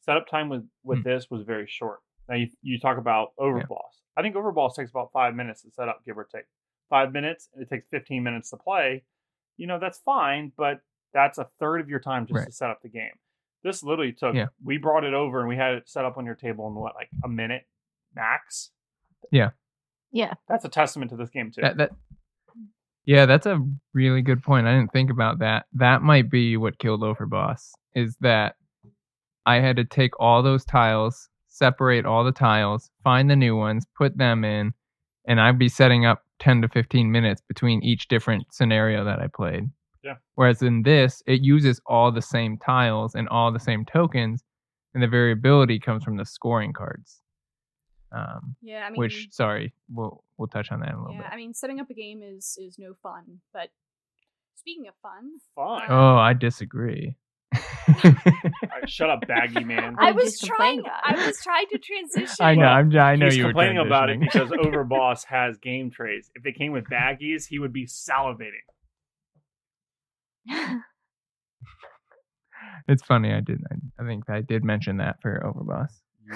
Setup 0.01 0.27
time 0.27 0.49
with 0.49 0.67
with 0.83 0.99
Hmm. 0.99 1.03
this 1.09 1.27
was 1.29 1.43
very 1.43 1.67
short. 1.67 1.99
Now 2.29 2.35
you 2.35 2.47
you 2.61 2.79
talk 2.79 2.97
about 2.97 3.33
Overboss. 3.39 4.01
I 4.15 4.21
think 4.21 4.35
Overboss 4.35 4.75
takes 4.75 4.89
about 4.89 5.11
five 5.11 5.35
minutes 5.35 5.61
to 5.63 5.71
set 5.71 5.87
up, 5.89 6.03
give 6.05 6.17
or 6.17 6.23
take. 6.25 6.45
Five 6.89 7.11
minutes, 7.11 7.49
and 7.53 7.61
it 7.61 7.69
takes 7.69 7.85
fifteen 7.89 8.23
minutes 8.23 8.49
to 8.51 8.57
play. 8.57 9.03
You 9.57 9.67
know 9.67 9.79
that's 9.79 9.99
fine, 9.99 10.51
but 10.57 10.79
that's 11.13 11.37
a 11.37 11.49
third 11.59 11.81
of 11.81 11.89
your 11.89 11.99
time 11.99 12.25
just 12.25 12.37
Right. 12.37 12.45
to 12.47 12.51
set 12.51 12.69
up 12.69 12.81
the 12.81 12.89
game. 12.89 13.11
This 13.63 13.83
literally 13.83 14.13
took. 14.13 14.35
Yeah. 14.35 14.47
We 14.63 14.77
brought 14.77 15.03
it 15.03 15.13
over 15.13 15.39
and 15.39 15.49
we 15.49 15.55
had 15.55 15.73
it 15.73 15.89
set 15.89 16.05
up 16.05 16.17
on 16.17 16.25
your 16.25 16.35
table 16.35 16.67
in 16.67 16.75
what 16.75 16.95
like 16.95 17.09
a 17.23 17.27
minute 17.27 17.63
max. 18.15 18.71
Yeah. 19.31 19.49
Yeah. 20.11 20.33
That's 20.47 20.65
a 20.65 20.69
testament 20.69 21.11
to 21.11 21.17
this 21.17 21.29
game 21.29 21.51
too. 21.51 21.61
That, 21.61 21.77
that 21.77 21.91
yeah, 23.07 23.25
that's 23.25 23.45
a 23.45 23.65
really 23.93 24.21
good 24.21 24.43
point. 24.43 24.67
I 24.67 24.75
didn't 24.75 24.91
think 24.91 25.09
about 25.09 25.39
that. 25.39 25.65
That 25.73 26.01
might 26.01 26.29
be 26.29 26.57
what 26.57 26.77
killed 26.77 27.03
Overboss 27.03 27.71
is 27.95 28.17
that 28.19 28.55
I 29.45 29.61
had 29.61 29.77
to 29.77 29.85
take 29.85 30.19
all 30.19 30.43
those 30.43 30.65
tiles, 30.65 31.29
separate 31.47 32.05
all 32.05 32.25
the 32.25 32.33
tiles, 32.33 32.91
find 33.05 33.29
the 33.29 33.35
new 33.37 33.55
ones, 33.55 33.85
put 33.97 34.17
them 34.17 34.43
in, 34.43 34.73
and 35.25 35.39
I'd 35.39 35.57
be 35.57 35.69
setting 35.69 36.05
up 36.05 36.23
10 36.39 36.63
to 36.63 36.67
15 36.67 37.09
minutes 37.09 37.41
between 37.47 37.81
each 37.81 38.09
different 38.09 38.45
scenario 38.51 39.05
that 39.05 39.19
I 39.19 39.27
played. 39.27 39.69
Yeah. 40.07 40.15
Whereas 40.35 40.61
in 40.61 40.83
this, 40.83 41.21
it 41.27 41.41
uses 41.41 41.81
all 41.85 42.11
the 42.11 42.21
same 42.21 42.57
tiles 42.57 43.13
and 43.15 43.27
all 43.29 43.51
the 43.51 43.59
same 43.59 43.85
tokens, 43.85 44.43
and 44.93 45.03
the 45.03 45.07
variability 45.07 45.79
comes 45.79 46.03
from 46.03 46.17
the 46.17 46.25
scoring 46.25 46.73
cards. 46.73 47.21
Um, 48.11 48.55
Yeah, 48.61 48.85
I 48.85 48.89
mean, 48.89 48.99
which 48.99 49.27
sorry, 49.31 49.73
we'll 49.91 50.23
we'll 50.37 50.47
touch 50.47 50.71
on 50.71 50.79
that 50.79 50.89
in 50.89 50.95
a 50.95 51.01
little 51.01 51.15
yeah, 51.15 51.23
bit. 51.23 51.31
I 51.33 51.35
mean, 51.35 51.53
setting 51.53 51.79
up 51.79 51.89
a 51.89 51.93
game 51.93 52.21
is 52.23 52.57
is 52.59 52.79
no 52.79 52.93
fun. 53.03 53.41
But 53.53 53.69
speaking 54.55 54.87
of 54.87 54.93
fun, 55.01 55.39
Fine. 55.55 55.87
Oh, 55.89 56.15
I 56.15 56.33
disagree. 56.33 57.15
All 57.53 58.11
right, 58.13 58.89
shut 58.89 59.09
up, 59.09 59.25
baggy 59.27 59.63
man. 59.63 59.95
I 59.97 60.09
I 60.09 60.11
was 60.11 60.39
trying. 60.39 60.83
I 60.85 61.25
was 61.25 61.41
trying 61.41 61.67
to 61.71 61.77
transition. 61.83 62.45
I 62.45 62.55
know. 62.55 62.65
I'm. 62.65 62.95
I 62.97 63.15
know 63.15 63.27
you 63.27 63.43
were 63.43 63.51
complaining 63.51 63.77
about 63.77 64.09
it 64.09 64.19
because 64.19 64.49
Overboss 64.51 65.25
has 65.25 65.57
game 65.57 65.89
trays. 65.91 66.29
If 66.35 66.43
they 66.43 66.51
came 66.51 66.71
with 66.71 66.85
baggies, 66.85 67.47
he 67.47 67.59
would 67.59 67.73
be 67.73 67.85
salivating. 67.85 68.65
it's 72.87 73.03
funny. 73.03 73.33
I 73.33 73.41
did. 73.41 73.61
I, 73.71 74.03
I 74.03 74.07
think 74.07 74.29
I 74.29 74.41
did 74.41 74.63
mention 74.63 74.97
that 74.97 75.21
for 75.21 75.41
Overboss. 75.45 75.91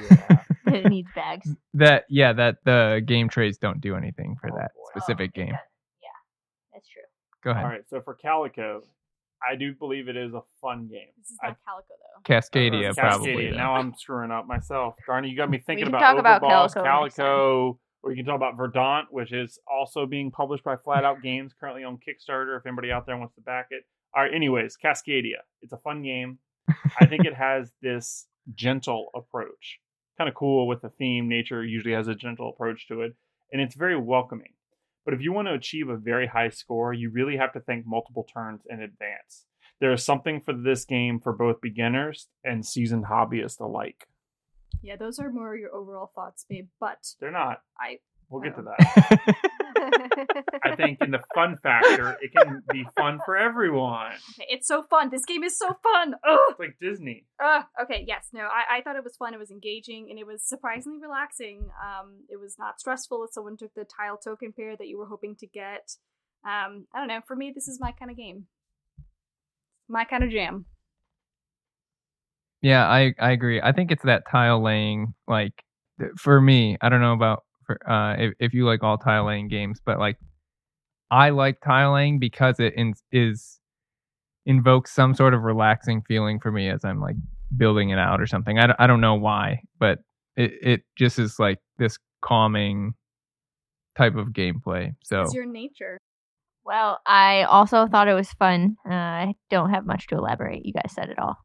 Yeah. 0.10 0.40
it 0.74 0.86
needs 0.90 1.10
bags. 1.16 1.50
That 1.74 2.06
yeah. 2.10 2.34
That 2.34 2.58
the 2.66 3.02
game 3.06 3.30
trays 3.30 3.58
don't 3.58 3.82
do 3.82 3.96
anything 3.96 4.36
for 4.40 4.50
Oh, 4.52 4.58
that 4.58 4.72
boy. 4.76 4.84
specific 5.00 5.32
Oh, 5.36 5.38
game. 5.38 5.46
doesn't. 5.48 5.60
Yeah, 6.02 6.10
that's 6.74 6.88
true. 6.88 7.02
Go 7.44 7.52
ahead. 7.52 7.64
All 7.66 7.70
right. 7.70 7.84
So 7.90 8.02
for 8.02 8.14
Calico, 8.16 8.82
I 9.50 9.56
do 9.56 9.74
believe 9.74 10.08
it 10.08 10.16
is 10.16 10.34
a 10.34 10.42
fun 10.62 10.88
game. 10.88 11.08
This 11.18 11.32
is 11.32 11.38
I- 11.44 11.48
not 11.50 11.58
Calico 11.66 11.88
though. 11.90 12.34
Cascadia, 12.34 12.92
Uh, 12.92 12.94
probably. 12.94 13.50
Though. 13.50 13.58
Now 13.58 13.76
I'm 13.76 13.94
screwing 13.96 14.32
up 14.32 14.46
myself. 14.48 14.96
Darn 15.08 15.24
you 15.26 15.36
got 15.36 15.50
me 15.50 15.58
thinking 15.58 15.86
can 15.86 15.96
about 15.96 16.00
talk 16.14 16.20
about 16.20 16.42
Overboss, 16.44 16.74
Calico 16.76 17.04
next 17.04 17.16
time. 17.16 17.26
Calico, 17.26 17.80
or 18.04 18.12
you 18.12 18.16
can 18.18 18.26
talk 18.26 18.36
about 18.36 18.56
Verdant, 18.58 19.08
which 19.12 19.34
is 19.34 19.60
also 19.68 20.06
being 20.06 20.30
published 20.32 20.64
by 20.64 20.76
Flat 20.76 21.04
Out 21.04 21.22
Games, 21.24 21.52
currently 21.60 21.84
on 21.84 21.98
Kickstarter. 21.98 22.58
If 22.58 22.66
anybody 22.66 22.92
out 22.92 23.06
there 23.08 23.18
wants 23.18 23.34
to 23.36 23.42
back 23.42 23.68
it. 23.72 23.84
All 24.16 24.24
right. 24.24 24.34
Anyways, 24.34 24.78
Cascadia. 24.84 25.42
It's 25.62 25.74
a 25.74 25.78
fun 25.78 26.04
game. 26.04 26.40
I 27.00 27.06
think 27.06 27.26
it 27.26 27.34
has 27.48 27.72
this 27.82 28.28
gentle 28.54 29.10
approach. 29.16 29.80
Kind 30.18 30.30
of 30.30 30.36
cool 30.36 30.68
with 30.68 30.82
the 30.82 30.90
theme. 30.90 31.28
Nature 31.28 31.64
usually 31.64 31.94
has 31.94 32.08
a 32.08 32.16
gentle 32.16 32.50
approach 32.50 32.88
to 32.88 33.02
it, 33.02 33.16
and 33.52 33.62
it's 33.62 33.76
very 33.76 33.98
welcoming. 33.98 34.54
But 35.06 35.14
if 35.14 35.22
you 35.22 35.34
want 35.34 35.48
to 35.48 35.54
achieve 35.54 35.90
a 35.90 35.98
very 35.98 36.28
high 36.28 36.50
score, 36.50 36.94
you 36.94 37.10
really 37.10 37.38
have 37.38 37.54
to 37.54 37.60
think 37.60 37.86
multiple 37.88 38.28
turns 38.32 38.62
in 38.70 38.82
advance. 38.82 39.46
There 39.80 39.92
is 39.92 40.06
something 40.06 40.42
for 40.42 40.54
this 40.54 40.86
game 40.86 41.20
for 41.20 41.34
both 41.34 41.60
beginners 41.60 42.28
and 42.44 42.64
seasoned 42.64 43.06
hobbyists 43.06 43.60
alike. 43.60 44.08
Yeah, 44.84 44.96
those 44.96 45.20
are 45.20 45.32
more 45.32 45.56
your 45.56 45.74
overall 45.74 46.12
thoughts, 46.14 46.46
babe. 46.48 46.68
But 46.80 47.00
They're 47.20 47.32
not. 47.32 47.62
I 47.80 47.98
We'll 48.32 48.42
get 48.42 48.56
to 48.56 48.62
Oh. 48.62 48.74
that. 48.78 49.36
I 50.64 50.76
think 50.76 51.00
in 51.02 51.12
the 51.12 51.20
fun 51.36 51.58
factor, 51.62 52.18
it 52.22 52.32
can 52.36 52.62
be 52.72 52.86
fun 52.98 53.20
for 53.26 53.36
everyone. 53.36 54.12
it's 54.38 54.68
so 54.68 54.84
fun. 54.84 55.10
This 55.12 55.26
game 55.26 55.44
is 55.44 55.58
so 55.58 55.68
fun. 55.84 56.16
Oh, 56.26 56.48
It's 56.52 56.60
like 56.60 56.78
Disney. 56.80 57.26
Uh, 57.44 57.64
okay, 57.84 58.04
yes, 58.08 58.28
no, 58.32 58.42
I, 58.42 58.78
I 58.78 58.82
thought 58.82 58.96
it 58.96 59.04
was 59.04 59.16
fun. 59.18 59.34
It 59.34 59.40
was 59.40 59.52
engaging, 59.52 60.08
and 60.10 60.18
it 60.20 60.26
was 60.26 60.44
surprisingly 60.44 61.00
relaxing. 61.02 61.70
Um, 61.84 62.22
it 62.30 62.40
was 62.40 62.56
not 62.58 62.80
stressful 62.80 63.24
if 63.26 63.32
someone 63.34 63.58
took 63.58 63.74
the 63.76 63.86
tile 63.86 64.18
token 64.18 64.54
pair 64.54 64.78
that 64.78 64.88
you 64.88 64.98
were 64.98 65.08
hoping 65.08 65.36
to 65.38 65.48
get. 65.48 65.92
Um, 66.46 66.88
I 66.94 67.00
don't 67.00 67.08
know. 67.08 67.22
For 67.28 67.36
me, 67.36 67.52
this 67.54 67.68
is 67.68 67.80
my 67.82 67.92
kind 67.92 68.10
of 68.12 68.18
game. 68.18 68.46
My 69.90 70.06
kind 70.06 70.24
of 70.24 70.30
jam. 70.30 70.66
Yeah, 72.62 72.88
I 72.88 73.14
I 73.20 73.32
agree. 73.32 73.60
I 73.62 73.72
think 73.72 73.92
it's 73.92 74.04
that 74.04 74.24
tile 74.32 74.62
laying 74.62 75.14
like 75.28 75.64
for 76.18 76.40
me. 76.40 76.78
I 76.82 76.90
don't 76.90 77.02
know 77.02 77.14
about 77.14 77.44
for 77.50 77.51
uh 77.88 78.16
if 78.18 78.34
if 78.40 78.54
you 78.54 78.66
like 78.66 78.84
all 78.84 78.98
tile 78.98 79.26
laying 79.26 79.48
games, 79.48 79.80
but 79.86 80.00
like 80.00 80.18
I 81.10 81.30
like 81.32 81.60
tile 81.62 81.94
laying 81.94 82.20
because 82.20 82.60
it 82.60 82.74
in, 82.76 82.94
is 83.12 83.60
invokes 84.46 84.92
some 84.92 85.14
sort 85.14 85.34
of 85.34 85.44
relaxing 85.44 86.02
feeling 86.08 86.40
for 86.40 86.52
me 86.52 86.70
as 86.70 86.84
I'm 86.86 87.00
like 87.02 87.16
building 87.56 87.90
it 87.90 88.00
out 88.00 88.22
or 88.22 88.26
something. 88.28 88.58
I, 88.58 88.68
don't- 88.68 88.80
I 88.80 88.88
don't 88.88 89.02
know 89.02 89.16
why, 89.16 89.62
but 89.80 90.00
it 90.36 90.52
it 90.62 90.82
just 90.98 91.20
is 91.20 91.38
like 91.40 91.60
this 91.78 91.98
calming 92.22 92.94
type 93.98 94.16
of 94.16 94.28
gameplay. 94.30 94.94
So 95.04 95.22
It's 95.22 95.34
your 95.34 95.46
nature. 95.46 95.98
well, 96.64 97.00
I 97.06 97.44
also 97.44 97.88
thought 97.88 98.08
it 98.08 98.14
was 98.14 98.32
fun. 98.34 98.78
Uh, 98.90 98.94
I 98.94 99.34
don't 99.50 99.72
have 99.72 99.86
much 99.86 100.08
to 100.08 100.16
elaborate. 100.18 100.66
You 100.66 100.74
guys 100.74 100.94
said 100.94 101.10
it 101.10 101.20
all. 101.20 101.36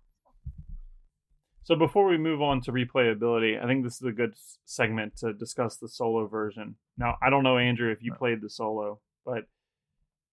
So 1.67 1.75
before 1.75 2.07
we 2.07 2.17
move 2.17 2.41
on 2.41 2.61
to 2.61 2.71
replayability, 2.71 3.61
I 3.61 3.67
think 3.67 3.83
this 3.83 3.97
is 3.97 4.07
a 4.07 4.13
good 4.13 4.35
segment 4.67 5.17
to 5.17 5.33
discuss 5.33 5.79
the 5.79 5.89
solo 5.89 6.29
version. 6.29 6.77
Now, 6.97 7.17
I 7.21 7.29
don't 7.29 7.43
know 7.43 7.59
Andrew 7.59 7.91
if 7.91 8.05
you 8.05 8.15
played 8.15 8.41
the 8.41 8.49
solo, 8.49 9.01
but 9.25 9.49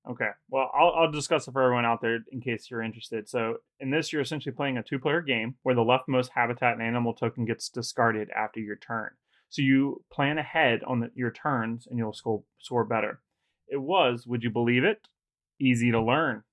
okay. 0.08 0.30
Well, 0.52 0.70
I'll, 0.78 0.92
I'll 0.92 1.12
discuss 1.12 1.48
it 1.48 1.52
for 1.52 1.64
everyone 1.64 1.86
out 1.86 2.02
there 2.02 2.20
in 2.32 2.40
case 2.40 2.70
you're 2.70 2.84
interested. 2.84 3.28
So 3.28 3.56
in 3.80 3.90
this, 3.90 4.14
you're 4.14 4.22
essentially 4.22 4.54
playing 4.54 4.78
a 4.78 4.84
two-player 4.84 5.22
game 5.22 5.56
where 5.64 5.74
the 5.74 5.82
leftmost 5.82 6.30
habitat 6.36 6.74
and 6.74 6.84
animal 6.84 7.16
token 7.16 7.46
gets 7.46 7.68
discarded 7.68 8.30
after 8.30 8.60
your 8.60 8.76
turn. 8.76 9.10
So 9.50 9.64
you 9.64 10.04
plan 10.12 10.38
ahead 10.38 10.84
on 10.86 11.00
the, 11.00 11.10
your 11.16 11.32
turns, 11.32 11.88
and 11.88 11.98
you'll 11.98 12.14
score 12.14 12.44
score 12.60 12.86
better. 12.86 13.22
It 13.68 13.82
was, 13.82 14.28
would 14.28 14.44
you 14.44 14.52
believe 14.52 14.84
it, 14.84 15.08
easy 15.60 15.90
to 15.90 16.00
learn. 16.00 16.44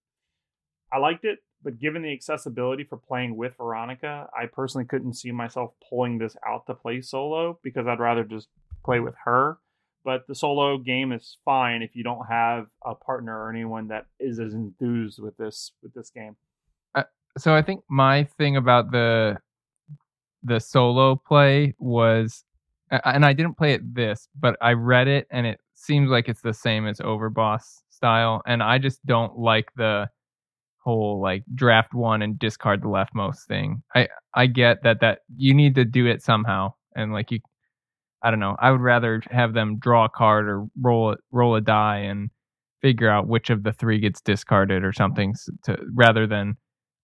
I 0.91 0.97
liked 0.97 1.27
it. 1.27 1.41
But 1.63 1.79
given 1.79 2.03
the 2.03 2.13
accessibility 2.13 2.85
for 2.85 2.97
playing 2.97 3.37
with 3.37 3.57
Veronica, 3.57 4.29
I 4.39 4.47
personally 4.47 4.87
couldn't 4.87 5.15
see 5.15 5.31
myself 5.31 5.73
pulling 5.89 6.19
this 6.19 6.37
out 6.47 6.67
to 6.67 6.75
play 6.75 7.01
solo 7.01 7.59
because 7.63 7.87
I'd 7.87 8.01
rather 8.01 8.25
just 8.25 8.49
play 8.85 9.01
with 9.01 9.15
her. 9.25 9.59
But 10.03 10.27
the 10.27 10.35
solo 10.35 10.79
game 10.79 11.13
is 11.13 11.37
fine 11.45 11.83
if 11.83 11.95
you 11.95 12.03
don't 12.03 12.25
have 12.27 12.69
a 12.85 12.95
partner 12.95 13.39
or 13.39 13.51
anyone 13.51 13.89
that 13.89 14.07
is 14.19 14.41
as 14.41 14.55
enthused 14.55 15.19
with 15.19 15.37
this 15.37 15.73
with 15.83 15.93
this 15.93 16.09
game. 16.09 16.37
Uh, 16.95 17.03
so 17.37 17.55
I 17.55 17.61
think 17.61 17.85
my 17.91 18.25
thing 18.25 18.57
about 18.57 18.91
the 18.93 19.37
the 20.43 20.59
solo 20.59 21.17
play 21.17 21.75
was, 21.79 22.45
and 22.91 23.27
I 23.27 23.35
didn't 23.35 23.59
play 23.59 23.75
it 23.75 23.95
this, 23.95 24.27
but 24.39 24.57
I 24.63 24.73
read 24.73 25.07
it 25.07 25.27
and 25.31 25.47
it 25.47 25.61
seems 25.75 26.09
like 26.09 26.31
it's 26.31 26.41
the 26.41 26.55
same 26.55 26.87
as 26.87 26.99
Overboss 27.01 27.83
style, 27.91 28.41
and 28.47 28.63
I 28.63 28.79
just 28.79 29.05
don't 29.05 29.39
like 29.39 29.71
the 29.77 30.09
whole 30.83 31.21
like 31.21 31.45
draft 31.55 31.95
one 31.95 32.23
and 32.23 32.39
discard 32.39 32.83
the 32.83 32.89
leftmost 32.89 33.47
thing. 33.47 33.83
I 33.95 34.09
I 34.35 34.47
get 34.47 34.83
that 34.83 35.01
that 35.01 35.21
you 35.37 35.55
need 35.55 35.75
to 35.77 35.85
do 35.85 36.07
it 36.07 36.23
somehow, 36.23 36.75
and 36.95 37.13
like 37.13 37.31
you, 37.31 37.41
I 38.23 38.31
don't 38.31 38.41
know. 38.41 38.57
I 38.59 38.71
would 38.71 38.81
rather 38.81 39.23
have 39.31 39.55
them 39.55 39.79
draw 39.79 40.07
a 40.07 40.09
card 40.09 40.49
or 40.49 40.67
roll 40.81 41.13
it, 41.13 41.21
roll 41.31 41.55
a 41.57 41.61
die 41.61 41.99
and 41.99 42.31
figure 42.83 43.11
out 43.11 43.29
which 43.29 43.51
of 43.51 43.63
the 43.63 43.73
three 43.73 44.01
gets 44.01 44.21
discarded 44.21 44.85
or 44.85 44.93
something 44.93 45.35
to 45.65 45.79
rather 45.95 46.27
than 46.27 46.57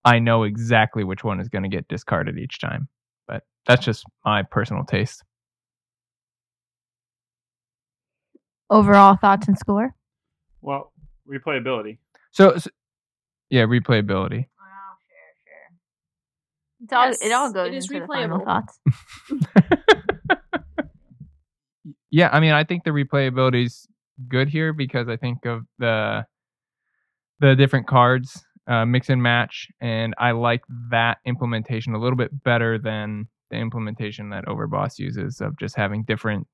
I 0.05 0.19
know 0.19 0.45
exactly 0.45 1.05
which 1.05 1.25
one 1.25 1.41
is 1.41 1.49
going 1.49 1.65
to 1.65 1.69
get 1.69 1.89
discarded 1.89 2.39
each 2.39 2.61
time. 2.61 2.89
But 3.27 3.43
that's 3.67 3.85
just 3.85 4.05
my 4.25 4.43
personal 4.43 4.85
taste. 4.85 5.23
Overall 8.71 9.17
thoughts 9.17 9.49
and 9.49 9.59
score? 9.59 9.95
Well, 10.61 10.93
replayability. 11.29 11.99
So, 12.33 12.51
s 12.51 12.69
yeah, 13.51 13.63
replayability. 13.63 14.47
Oh, 14.61 14.97
sure, 15.07 15.35
sure. 15.45 15.71
It's 16.85 16.93
all, 16.93 17.07
Yes, 17.07 17.23
it 17.23 17.33
all 17.33 17.53
goes 17.53 17.75
is 17.75 17.91
into 17.91 18.01
the 18.01 18.07
final 18.07 18.41
replayable. 18.41 18.45
thoughts. 18.45 18.79
yeah, 22.11 22.29
I 22.33 22.41
mean, 22.41 22.53
I 22.53 22.65
think 22.65 22.85
the 22.85 22.91
replayability 22.91 23.67
is 23.67 23.87
good 24.29 24.49
here 24.49 24.73
because 24.73 25.09
I 25.09 25.17
think 25.17 25.45
of 25.45 25.63
the 25.79 26.25
the 27.41 27.55
different 27.55 27.87
cards, 27.87 28.43
uh, 28.67 28.87
mix 28.87 29.11
and 29.11 29.23
match, 29.23 29.69
and 29.81 30.15
I 30.19 30.31
like 30.31 30.63
that 30.91 31.19
implementation 31.27 31.95
a 31.95 31.99
little 31.99 32.17
bit 32.17 32.31
better 32.45 32.79
than 32.79 33.29
the 33.51 33.57
implementation 33.59 34.31
that 34.31 34.47
Overboss 34.47 34.99
uses 34.99 35.41
of 35.43 35.57
just 35.59 35.77
having 35.77 36.03
different, 36.05 36.47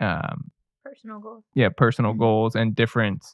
um, 0.00 0.50
Personal 0.84 1.18
goals. 1.18 1.42
yeah, 1.54 1.68
personal 1.76 2.12
goals 2.14 2.54
and 2.54 2.74
different 2.76 3.24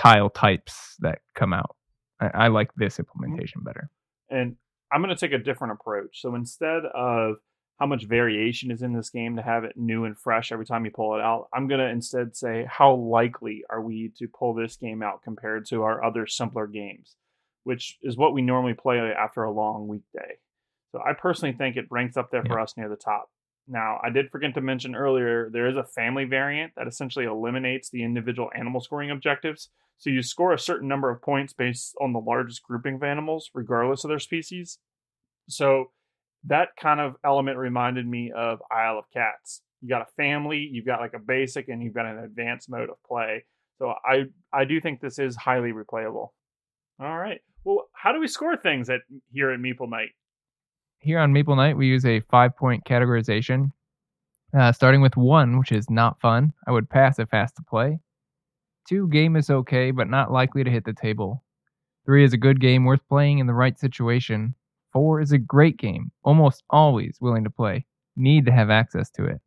tile 0.00 0.30
types 0.30 0.96
that 1.00 1.18
come 1.34 1.52
out. 1.52 1.76
I, 2.20 2.30
I 2.34 2.48
like 2.48 2.70
this 2.76 2.94
mm-hmm. 2.94 3.02
implementation 3.02 3.62
better. 3.62 3.90
And 4.30 4.56
I'm 4.92 5.02
going 5.02 5.14
to 5.14 5.20
take 5.20 5.38
a 5.38 5.42
different 5.42 5.74
approach. 5.74 6.20
So 6.20 6.34
instead 6.34 6.84
of 6.94 7.36
how 7.78 7.86
much 7.86 8.04
variation 8.04 8.70
is 8.70 8.82
in 8.82 8.92
this 8.92 9.10
game 9.10 9.36
to 9.36 9.42
have 9.42 9.64
it 9.64 9.76
new 9.76 10.04
and 10.04 10.18
fresh 10.18 10.52
every 10.52 10.66
time 10.66 10.84
you 10.84 10.90
pull 10.90 11.16
it 11.16 11.20
out, 11.20 11.48
I'm 11.54 11.66
going 11.66 11.80
to 11.80 11.88
instead 11.88 12.36
say 12.36 12.66
how 12.68 12.94
likely 12.94 13.64
are 13.70 13.80
we 13.80 14.12
to 14.18 14.28
pull 14.28 14.54
this 14.54 14.76
game 14.76 15.02
out 15.02 15.22
compared 15.22 15.66
to 15.66 15.82
our 15.82 16.04
other 16.04 16.26
simpler 16.26 16.66
games, 16.66 17.16
which 17.64 17.98
is 18.02 18.16
what 18.16 18.34
we 18.34 18.42
normally 18.42 18.74
play 18.74 18.98
after 18.98 19.44
a 19.44 19.52
long 19.52 19.88
weekday. 19.88 20.36
So 20.92 21.00
I 21.00 21.12
personally 21.14 21.54
think 21.54 21.76
it 21.76 21.86
ranks 21.90 22.16
up 22.16 22.30
there 22.30 22.44
for 22.44 22.58
us 22.58 22.74
near 22.76 22.88
the 22.88 22.96
top. 22.96 23.30
Now, 23.70 24.00
I 24.02 24.10
did 24.10 24.30
forget 24.30 24.52
to 24.54 24.60
mention 24.60 24.96
earlier 24.96 25.48
there 25.48 25.68
is 25.68 25.76
a 25.76 25.84
family 25.84 26.24
variant 26.24 26.72
that 26.76 26.88
essentially 26.88 27.24
eliminates 27.24 27.88
the 27.88 28.02
individual 28.02 28.50
animal 28.54 28.80
scoring 28.80 29.12
objectives. 29.12 29.70
So 29.98 30.10
you 30.10 30.22
score 30.22 30.52
a 30.52 30.58
certain 30.58 30.88
number 30.88 31.08
of 31.08 31.22
points 31.22 31.52
based 31.52 31.94
on 32.00 32.12
the 32.12 32.18
largest 32.18 32.64
grouping 32.64 32.96
of 32.96 33.04
animals, 33.04 33.48
regardless 33.54 34.02
of 34.02 34.08
their 34.08 34.18
species. 34.18 34.78
So 35.48 35.92
that 36.44 36.70
kind 36.82 37.00
of 37.00 37.14
element 37.24 37.58
reminded 37.58 38.08
me 38.08 38.32
of 38.36 38.60
Isle 38.72 38.98
of 38.98 39.04
Cats. 39.12 39.62
You 39.82 39.88
got 39.88 40.02
a 40.02 40.12
family, 40.16 40.68
you've 40.72 40.86
got 40.86 41.00
like 41.00 41.14
a 41.14 41.20
basic, 41.20 41.68
and 41.68 41.80
you've 41.80 41.94
got 41.94 42.06
an 42.06 42.18
advanced 42.18 42.68
mode 42.68 42.90
of 42.90 42.96
play. 43.06 43.44
So 43.78 43.94
I 44.04 44.24
I 44.52 44.64
do 44.64 44.80
think 44.80 45.00
this 45.00 45.18
is 45.20 45.36
highly 45.36 45.70
replayable. 45.70 46.30
All 46.98 47.18
right. 47.18 47.40
Well, 47.62 47.88
how 47.92 48.12
do 48.12 48.20
we 48.20 48.26
score 48.26 48.56
things 48.56 48.90
at 48.90 49.02
here 49.32 49.52
at 49.52 49.60
Meeple 49.60 49.88
Night? 49.88 50.10
Here 51.00 51.18
on 51.18 51.32
Meeple 51.32 51.56
Night, 51.56 51.76
we 51.76 51.86
use 51.86 52.04
a 52.04 52.20
five 52.20 52.56
point 52.56 52.84
categorization, 52.84 53.72
uh, 54.56 54.72
starting 54.72 55.00
with 55.00 55.16
one, 55.16 55.58
which 55.58 55.72
is 55.72 55.88
not 55.90 56.20
fun. 56.20 56.52
I 56.66 56.72
would 56.72 56.90
pass 56.90 57.18
if 57.18 57.32
asked 57.32 57.56
to 57.56 57.62
play. 57.62 57.98
Two, 58.88 59.08
game 59.08 59.36
is 59.36 59.50
okay, 59.50 59.90
but 59.90 60.08
not 60.08 60.32
likely 60.32 60.64
to 60.64 60.70
hit 60.70 60.84
the 60.84 60.92
table. 60.92 61.42
Three 62.04 62.24
is 62.24 62.32
a 62.32 62.38
good 62.38 62.60
game 62.60 62.84
worth 62.84 63.06
playing 63.08 63.38
in 63.38 63.46
the 63.46 63.54
right 63.54 63.78
situation. 63.78 64.54
Four 64.92 65.20
is 65.20 65.32
a 65.32 65.38
great 65.38 65.76
game, 65.76 66.10
almost 66.24 66.64
always 66.70 67.18
willing 67.20 67.44
to 67.44 67.50
play. 67.50 67.86
Need 68.16 68.46
to 68.46 68.52
have 68.52 68.70
access 68.70 69.10
to 69.10 69.24
it. 69.24 69.40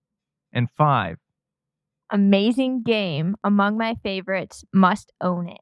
And 0.53 0.69
five, 0.77 1.17
Amazing 2.13 2.83
game. 2.83 3.35
Among 3.43 3.75
my 3.77 3.95
favorites. 4.03 4.63
Must 4.71 5.11
own 5.19 5.49
it. 5.49 5.61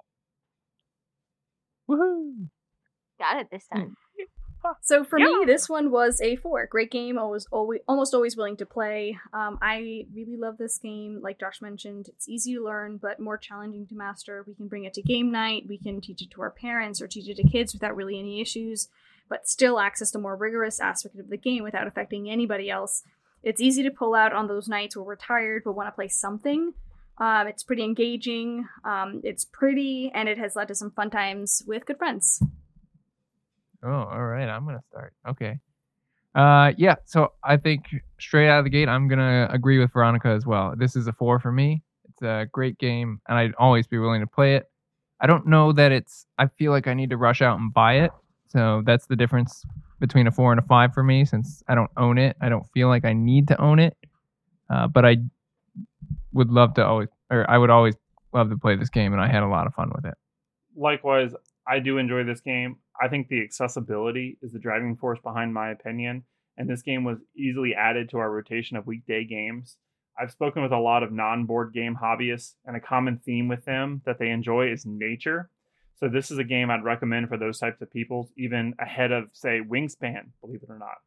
woohoo! 1.89 2.49
Got 3.19 3.39
it 3.39 3.47
this 3.51 3.67
time. 3.73 3.95
So 4.81 5.03
for 5.03 5.19
Yeah. 5.19 5.25
me, 5.25 5.45
this 5.45 5.67
one 5.69 5.91
was 5.91 6.21
a 6.21 6.35
four. 6.35 6.65
Great 6.67 6.91
game. 6.91 7.17
Always, 7.17 7.47
always, 7.51 7.81
almost 7.87 8.13
always 8.13 8.37
willing 8.37 8.57
to 8.57 8.65
play. 8.65 9.17
Um, 9.33 9.57
I 9.61 10.05
really 10.13 10.37
love 10.37 10.57
this 10.57 10.77
game. 10.77 11.19
Like 11.21 11.39
Josh 11.39 11.61
mentioned, 11.61 12.07
it's 12.09 12.29
easy 12.29 12.53
to 12.55 12.63
learn, 12.63 12.97
but 12.97 13.19
more 13.19 13.37
challenging 13.37 13.85
to 13.87 13.95
master. 13.95 14.43
We 14.47 14.53
can 14.53 14.67
bring 14.67 14.83
it 14.85 14.93
to 14.95 15.01
game 15.01 15.31
night. 15.31 15.65
We 15.67 15.77
can 15.77 16.01
teach 16.01 16.21
it 16.21 16.31
to 16.31 16.41
our 16.41 16.51
parents 16.51 17.01
or 17.01 17.07
teach 17.07 17.27
it 17.27 17.37
to 17.37 17.43
kids 17.47 17.73
without 17.73 17.95
really 17.95 18.19
any 18.19 18.39
issues, 18.41 18.87
but 19.29 19.47
still 19.47 19.79
access 19.79 20.11
the 20.11 20.19
more 20.19 20.35
rigorous 20.35 20.79
aspect 20.79 21.17
of 21.17 21.29
the 21.29 21.37
game 21.37 21.63
without 21.63 21.87
affecting 21.87 22.29
anybody 22.29 22.69
else. 22.69 23.03
It's 23.43 23.61
easy 23.61 23.81
to 23.83 23.91
pull 23.91 24.13
out 24.13 24.33
on 24.33 24.47
those 24.47 24.67
nights 24.67 24.95
where 24.95 25.03
we're 25.05 25.15
tired 25.15 25.63
but 25.65 25.73
want 25.73 25.87
to 25.87 25.91
play 25.91 26.07
something. 26.07 26.73
Um, 27.17 27.47
it's 27.47 27.63
pretty 27.63 27.83
engaging. 27.83 28.67
Um, 28.83 29.21
it's 29.23 29.45
pretty, 29.45 30.11
and 30.13 30.29
it 30.29 30.37
has 30.37 30.55
led 30.55 30.67
to 30.69 30.75
some 30.75 30.91
fun 30.91 31.09
times 31.09 31.63
with 31.67 31.85
good 31.85 31.97
friends. 31.97 32.41
Oh, 33.83 33.89
all 33.89 34.25
right. 34.25 34.47
I'm 34.47 34.65
gonna 34.65 34.81
start. 34.89 35.13
Okay. 35.27 35.59
Uh, 36.35 36.71
yeah. 36.77 36.95
So 37.05 37.33
I 37.43 37.57
think 37.57 37.85
straight 38.19 38.49
out 38.49 38.59
of 38.59 38.65
the 38.65 38.69
gate, 38.69 38.87
I'm 38.87 39.07
gonna 39.07 39.47
agree 39.51 39.79
with 39.79 39.91
Veronica 39.91 40.29
as 40.29 40.45
well. 40.45 40.73
This 40.77 40.95
is 40.95 41.07
a 41.07 41.13
four 41.13 41.39
for 41.39 41.51
me. 41.51 41.83
It's 42.09 42.21
a 42.21 42.47
great 42.51 42.77
game, 42.77 43.19
and 43.27 43.37
I'd 43.37 43.53
always 43.57 43.87
be 43.87 43.97
willing 43.97 44.21
to 44.21 44.27
play 44.27 44.55
it. 44.55 44.69
I 45.19 45.27
don't 45.27 45.47
know 45.47 45.71
that 45.73 45.91
it's. 45.91 46.25
I 46.37 46.47
feel 46.47 46.71
like 46.71 46.87
I 46.87 46.93
need 46.93 47.09
to 47.11 47.17
rush 47.17 47.41
out 47.41 47.59
and 47.59 47.73
buy 47.73 47.95
it. 47.95 48.11
So 48.47 48.81
that's 48.85 49.07
the 49.07 49.15
difference 49.15 49.63
between 49.99 50.27
a 50.27 50.31
four 50.31 50.51
and 50.51 50.59
a 50.59 50.63
five 50.63 50.93
for 50.93 51.03
me. 51.03 51.25
Since 51.25 51.63
I 51.67 51.75
don't 51.75 51.91
own 51.97 52.17
it, 52.17 52.35
I 52.41 52.49
don't 52.49 52.65
feel 52.73 52.87
like 52.87 53.05
I 53.05 53.13
need 53.13 53.47
to 53.49 53.61
own 53.61 53.79
it. 53.79 53.95
Uh, 54.69 54.87
but 54.87 55.05
I 55.05 55.17
would 56.33 56.49
love 56.49 56.73
to 56.75 56.85
always, 56.85 57.09
or 57.29 57.49
I 57.49 57.57
would 57.57 57.69
always 57.69 57.95
love 58.33 58.49
to 58.49 58.57
play 58.57 58.75
this 58.75 58.89
game, 58.89 59.11
and 59.13 59.21
I 59.21 59.27
had 59.27 59.43
a 59.43 59.47
lot 59.47 59.67
of 59.67 59.73
fun 59.73 59.91
with 59.93 60.05
it. 60.05 60.13
likewise, 60.75 61.33
I 61.71 61.79
do 61.79 61.97
enjoy 61.97 62.25
this 62.25 62.41
game. 62.41 62.75
I 63.01 63.07
think 63.07 63.29
the 63.29 63.41
accessibility 63.41 64.37
is 64.41 64.51
the 64.51 64.59
driving 64.59 64.97
force 64.97 65.19
behind 65.23 65.53
my 65.53 65.71
opinion, 65.71 66.25
and 66.57 66.69
this 66.69 66.81
game 66.81 67.05
was 67.05 67.19
easily 67.33 67.73
added 67.73 68.09
to 68.09 68.17
our 68.17 68.29
rotation 68.29 68.75
of 68.75 68.85
weekday 68.85 69.23
games. 69.23 69.77
I've 70.19 70.33
spoken 70.33 70.63
with 70.63 70.73
a 70.73 70.77
lot 70.77 71.01
of 71.01 71.13
non 71.13 71.45
board 71.45 71.71
game 71.73 71.97
hobbyists, 72.01 72.55
and 72.65 72.75
a 72.75 72.81
common 72.81 73.21
theme 73.25 73.47
with 73.47 73.63
them 73.63 74.01
that 74.05 74.19
they 74.19 74.31
enjoy 74.31 74.69
is 74.69 74.85
nature. 74.85 75.49
So, 75.95 76.09
this 76.09 76.29
is 76.29 76.39
a 76.39 76.43
game 76.43 76.69
I'd 76.69 76.83
recommend 76.83 77.29
for 77.29 77.37
those 77.37 77.59
types 77.59 77.81
of 77.81 77.89
people, 77.89 78.29
even 78.37 78.73
ahead 78.77 79.13
of, 79.13 79.29
say, 79.31 79.61
Wingspan, 79.61 80.31
believe 80.41 80.63
it 80.63 80.69
or 80.69 80.77
not. 80.77 80.97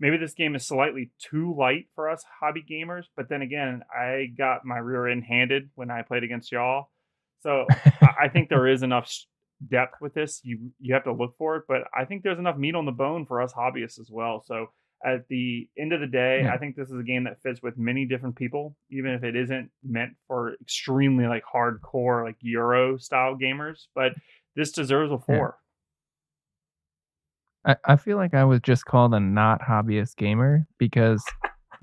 Maybe 0.00 0.16
this 0.16 0.32
game 0.32 0.54
is 0.54 0.66
slightly 0.66 1.10
too 1.18 1.54
light 1.54 1.88
for 1.94 2.08
us 2.08 2.24
hobby 2.40 2.64
gamers, 2.68 3.04
but 3.16 3.28
then 3.28 3.42
again, 3.42 3.82
I 3.94 4.32
got 4.38 4.64
my 4.64 4.78
rear 4.78 5.08
end 5.08 5.24
handed 5.24 5.68
when 5.74 5.90
I 5.90 6.00
played 6.00 6.24
against 6.24 6.52
y'all. 6.52 6.88
So, 7.40 7.66
I 8.00 8.28
think 8.28 8.48
there 8.48 8.66
is 8.66 8.82
enough 8.82 9.12
depth 9.68 10.00
with 10.00 10.14
this. 10.14 10.40
You 10.44 10.70
you 10.78 10.94
have 10.94 11.04
to 11.04 11.12
look 11.12 11.36
for 11.38 11.56
it, 11.56 11.64
but 11.68 11.82
I 11.94 12.04
think 12.04 12.22
there's 12.22 12.38
enough 12.38 12.56
meat 12.56 12.74
on 12.74 12.84
the 12.86 12.92
bone 12.92 13.26
for 13.26 13.40
us 13.40 13.52
hobbyists 13.52 14.00
as 14.00 14.10
well. 14.10 14.42
So 14.44 14.66
at 15.04 15.28
the 15.28 15.68
end 15.78 15.92
of 15.92 16.00
the 16.00 16.06
day, 16.06 16.42
Yeah. 16.42 16.52
I 16.54 16.58
think 16.58 16.74
this 16.76 16.88
is 16.90 16.98
a 16.98 17.02
game 17.02 17.24
that 17.24 17.40
fits 17.42 17.62
with 17.62 17.76
many 17.76 18.06
different 18.06 18.36
people, 18.36 18.76
even 18.90 19.12
if 19.12 19.22
it 19.24 19.36
isn't 19.36 19.70
meant 19.84 20.12
for 20.26 20.54
extremely 20.60 21.26
like 21.26 21.44
hardcore 21.44 22.24
like 22.24 22.36
Euro 22.40 22.96
style 22.98 23.36
gamers. 23.36 23.86
But 23.94 24.12
this 24.54 24.72
deserves 24.72 25.10
a 25.12 25.16
Yeah. 25.16 25.20
four. 25.36 25.58
I, 27.66 27.76
I 27.84 27.96
feel 27.96 28.16
like 28.16 28.34
I 28.34 28.44
was 28.44 28.60
just 28.60 28.84
called 28.84 29.12
a 29.14 29.20
not 29.20 29.60
hobbyist 29.60 30.16
gamer 30.16 30.66
because 30.78 31.24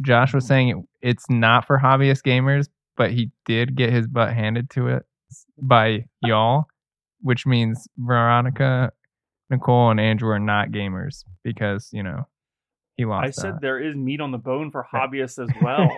Josh 0.02 0.34
was 0.34 0.48
saying 0.48 0.70
it, 0.70 0.78
it's 1.02 1.30
not 1.30 1.68
for 1.68 1.78
hobbyist 1.78 2.24
gamers, 2.24 2.68
but 2.96 3.12
he 3.12 3.32
did 3.46 3.76
get 3.76 3.92
his 3.92 4.08
butt 4.08 4.34
handed 4.34 4.70
to 4.72 4.88
it 4.88 5.04
by 5.58 6.06
y'all, 6.22 6.66
which 7.24 7.46
means 7.48 7.88
Veronica, 7.98 8.92
Nicole, 9.50 9.90
and 9.90 10.00
Andrew 10.00 10.30
are 10.30 10.40
not 10.40 10.70
gamers 10.70 11.24
because, 11.44 11.90
you 11.92 12.04
know, 12.04 12.28
he 12.96 13.06
lost. 13.06 13.26
I 13.26 13.32
said 13.32 13.56
there 13.62 13.80
is 13.80 13.96
meat 13.96 14.22
on 14.22 14.32
the 14.32 14.38
bone 14.38 14.70
for 14.70 14.86
hobbyists 14.94 15.42
as 15.42 15.50
well. 15.62 15.90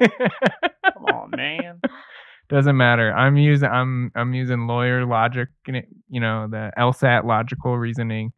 Come 0.93 1.05
on, 1.05 1.31
man. 1.35 1.81
Doesn't 2.49 2.77
matter. 2.77 3.11
I'm 3.11 3.37
using 3.37 3.67
I'm 3.67 4.11
I'm 4.15 4.35
using 4.35 4.67
lawyer 4.67 5.03
logic 5.05 5.49
you 5.67 6.19
know, 6.19 6.47
the 6.47 6.71
LSAT 6.77 7.25
logical 7.25 7.75
reasoning, 7.75 8.33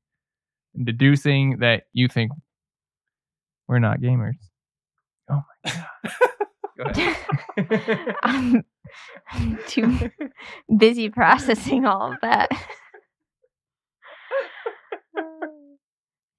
deducing 0.81 1.57
that 1.59 1.83
you 1.91 2.07
think 2.07 2.31
we're 3.67 3.79
not 3.79 3.99
gamers. 3.99 4.37
Oh 5.29 5.41
my 5.65 5.71
god. 5.71 5.85
I'm, 8.23 8.63
I'm 9.31 9.59
too 9.67 10.11
busy 10.77 11.09
processing 11.09 11.85
all 11.85 12.13
of 12.13 12.19
that. 12.21 12.49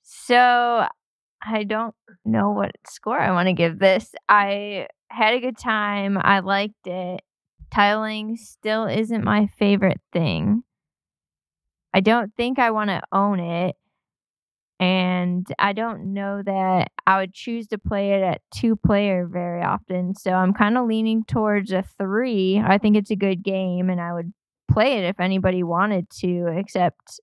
so 0.02 0.86
I 1.42 1.64
don't 1.64 1.94
know 2.24 2.50
what 2.50 2.72
score 2.86 3.18
I 3.18 3.32
want 3.32 3.48
to 3.48 3.52
give 3.52 3.78
this. 3.78 4.14
I 4.28 4.88
had 5.10 5.34
a 5.34 5.40
good 5.40 5.58
time. 5.58 6.18
I 6.20 6.40
liked 6.40 6.86
it. 6.86 7.20
Tiling 7.70 8.36
still 8.36 8.86
isn't 8.86 9.24
my 9.24 9.48
favorite 9.58 10.00
thing. 10.12 10.62
I 11.92 12.00
don't 12.00 12.34
think 12.36 12.58
I 12.58 12.70
want 12.70 12.90
to 12.90 13.02
own 13.12 13.40
it. 13.40 13.76
And 14.80 15.46
I 15.58 15.72
don't 15.72 16.12
know 16.14 16.40
that 16.44 16.92
I 17.06 17.18
would 17.18 17.34
choose 17.34 17.66
to 17.68 17.78
play 17.78 18.12
it 18.12 18.22
at 18.22 18.42
two 18.54 18.76
player 18.76 19.26
very 19.26 19.62
often. 19.62 20.14
So 20.14 20.30
I'm 20.32 20.54
kind 20.54 20.78
of 20.78 20.86
leaning 20.86 21.24
towards 21.24 21.72
a 21.72 21.82
three. 21.98 22.62
I 22.64 22.78
think 22.78 22.96
it's 22.96 23.10
a 23.10 23.16
good 23.16 23.42
game 23.42 23.90
and 23.90 24.00
I 24.00 24.12
would 24.14 24.32
play 24.70 24.98
it 24.98 25.04
if 25.04 25.18
anybody 25.18 25.62
wanted 25.64 26.08
to, 26.20 26.46
except 26.56 27.20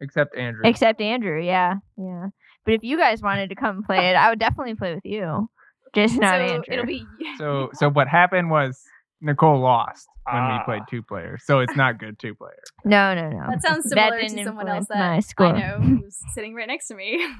Except 0.00 0.36
Andrew. 0.36 0.62
except 0.64 1.00
Andrew, 1.00 1.40
yeah. 1.42 1.74
Yeah. 1.98 2.28
But 2.64 2.74
if 2.74 2.82
you 2.82 2.96
guys 2.96 3.20
wanted 3.22 3.50
to 3.50 3.54
come 3.54 3.82
play 3.82 4.10
it, 4.10 4.14
I 4.16 4.30
would 4.30 4.38
definitely 4.38 4.74
play 4.74 4.94
with 4.94 5.04
you. 5.04 5.48
Just 5.94 6.16
not 6.18 6.30
so 6.48 6.54
Andrew. 6.54 6.62
it'll 6.72 6.86
be 6.86 7.06
so 7.38 7.68
so 7.74 7.90
what 7.90 8.08
happened 8.08 8.50
was 8.50 8.80
Nicole 9.20 9.60
lost 9.60 10.08
when 10.30 10.42
we 10.46 10.52
Ah. 10.54 10.64
played 10.64 10.82
two 10.90 11.02
player. 11.02 11.38
So 11.42 11.60
it's 11.60 11.76
not 11.76 11.98
good 11.98 12.18
two 12.18 12.34
player. 12.34 12.62
no, 12.84 13.14
no, 13.14 13.28
no. 13.30 13.46
That 13.50 13.62
sounds 13.62 13.84
That 13.84 13.90
similar 13.90 14.20
didn't 14.20 14.38
to 14.38 14.44
someone 14.44 14.66
influence 14.68 14.90
else 14.90 14.98
my 14.98 15.16
that 15.16 15.24
score. 15.24 15.46
I 15.48 15.60
know 15.60 15.80
who's 15.80 16.18
sitting 16.34 16.54
right 16.54 16.66
next 16.68 16.88
to 16.88 16.94
me. 16.94 17.24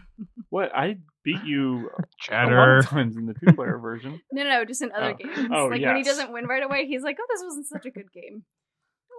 What? 0.50 0.70
I 0.72 0.98
beat 1.24 1.42
you 1.44 1.90
a 2.30 2.46
lot 2.46 2.78
of 2.78 2.86
times 2.86 3.16
in 3.16 3.26
the 3.26 3.34
two 3.34 3.52
player 3.54 3.76
version. 3.78 4.20
no, 4.30 4.44
no, 4.44 4.48
no, 4.50 4.64
just 4.64 4.82
in 4.82 4.92
other 4.92 5.10
Oh. 5.10 5.14
games. 5.14 5.50
Oh, 5.52 5.66
like 5.66 5.82
when 5.82 5.96
he 5.96 6.04
doesn't 6.04 6.32
win 6.32 6.46
right 6.46 6.62
away, 6.62 6.86
he's 6.86 7.02
like, 7.02 7.16
"Oh, 7.20 7.26
this 7.28 7.42
wasn't 7.42 7.66
such 7.66 7.86
a 7.86 7.90
good 7.90 8.12
game. 8.12 8.44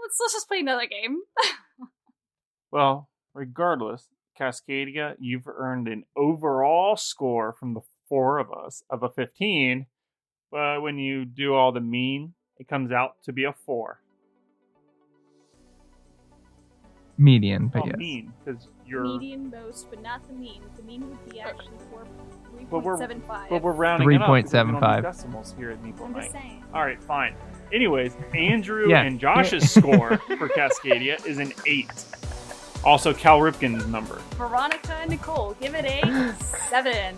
Let's 0.02 0.18
let's 0.22 0.32
just 0.34 0.48
play 0.48 0.60
another 0.60 0.86
game." 0.88 1.18
Well, 2.72 3.10
regardless, 3.34 4.08
Cascadia, 4.40 5.16
you've 5.20 5.48
earned 5.48 5.88
an 5.90 6.04
overall 6.16 6.96
score 6.96 7.54
from 7.54 7.74
the 7.74 7.82
four 8.08 8.38
of 8.38 8.52
us 8.54 8.84
of 8.90 9.04
a 9.04 9.10
15. 9.10 9.88
But 10.52 10.82
when 10.82 10.98
you 10.98 11.26
do 11.26 11.54
all 11.54 11.72
the 11.74 11.82
mean, 11.82 12.34
it 12.60 12.68
comes 12.68 12.92
out 12.92 13.16
to 13.24 13.34
be 13.34 13.44
a 13.46 13.54
four. 13.66 14.00
Median, 17.18 17.68
but 17.68 17.82
Well, 17.84 17.88
yes. 17.90 17.98
mean, 17.98 18.34
because 18.44 18.68
you're. 18.86 19.04
Median 19.04 19.50
most, 19.50 19.90
but 19.90 20.02
not 20.02 20.28
the 20.28 20.34
mean. 20.34 20.62
The 20.76 20.84
mean 20.84 21.10
would 21.10 21.30
be 21.30 21.40
actually 21.40 21.78
four 21.90 22.06
three 22.52 22.66
But 22.70 22.80
we're- 22.84 22.98
point 22.98 23.00
seven 23.00 23.22
five. 23.22 23.50
But 23.50 23.62
we're 23.62 23.72
rounding 23.72 24.12
it 24.12 24.22
up 24.22 24.28
because 24.36 24.52
we 24.52 24.58
don't 24.60 24.72
do 24.74 24.78
3.75. 24.80 25.02
decimals 25.04 25.56
here 25.58 25.72
at 25.72 25.82
Meeple 25.82 26.12
Night. 26.12 26.36
All 26.74 26.82
right, 26.82 27.02
fine. 27.02 27.36
Anyways, 27.72 28.18
Andrew 28.34 28.90
Yeah. 28.90 29.04
and 29.04 29.18
Josh's 29.20 29.72
score 29.72 30.18
for 30.18 30.50
Cascadia 30.50 31.26
is 31.26 31.38
an 31.40 31.54
eight. 31.66 31.90
Also, 32.84 33.14
Cal 33.14 33.40
Ripken's 33.40 33.88
number. 33.88 34.16
Veronica 34.36 34.94
and 34.96 35.10
Nicole, 35.10 35.54
give 35.62 35.74
it 35.74 35.86
a 35.86 36.34
seven. 36.70 37.16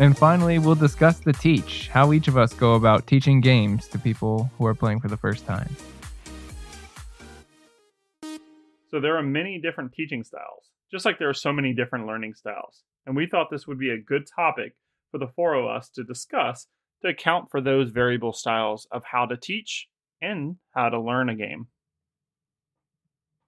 And 0.00 0.16
finally, 0.16 0.58
we'll 0.58 0.76
discuss 0.76 1.18
the 1.18 1.34
teach, 1.34 1.88
how 1.88 2.14
each 2.14 2.26
of 2.26 2.38
us 2.38 2.54
go 2.54 2.72
about 2.72 3.06
teaching 3.06 3.42
games 3.42 3.86
to 3.88 3.98
people 3.98 4.50
who 4.56 4.64
are 4.64 4.74
playing 4.74 5.00
for 5.00 5.08
the 5.08 5.16
first 5.18 5.44
time. 5.44 5.68
So 8.88 8.98
there 8.98 9.18
are 9.18 9.22
many 9.22 9.60
different 9.60 9.92
teaching 9.92 10.24
styles, 10.24 10.70
just 10.90 11.04
like 11.04 11.18
there 11.18 11.28
are 11.28 11.34
so 11.34 11.52
many 11.52 11.74
different 11.74 12.06
learning 12.06 12.32
styles. 12.32 12.82
And 13.04 13.14
we 13.14 13.26
thought 13.26 13.48
this 13.50 13.66
would 13.66 13.78
be 13.78 13.90
a 13.90 14.00
good 14.00 14.26
topic 14.34 14.74
for 15.10 15.18
the 15.18 15.28
four 15.36 15.52
of 15.52 15.66
us 15.66 15.90
to 15.90 16.02
discuss 16.02 16.66
to 17.02 17.08
account 17.08 17.50
for 17.50 17.60
those 17.60 17.90
variable 17.90 18.32
styles 18.32 18.88
of 18.90 19.04
how 19.04 19.26
to 19.26 19.36
teach 19.36 19.86
and 20.22 20.56
how 20.74 20.88
to 20.88 20.98
learn 20.98 21.28
a 21.28 21.34
game. 21.34 21.66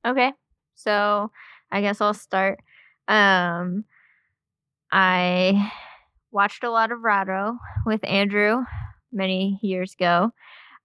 Okay. 0.06 0.32
So 0.74 1.30
I 1.70 1.80
guess 1.80 2.02
I'll 2.02 2.12
start. 2.12 2.60
Um 3.08 3.84
I 4.90 5.72
watched 6.32 6.64
a 6.64 6.70
lot 6.70 6.92
of 6.92 7.00
Rahdo 7.02 7.56
with 7.86 8.04
Andrew 8.04 8.64
many 9.12 9.58
years 9.62 9.94
ago. 9.94 10.30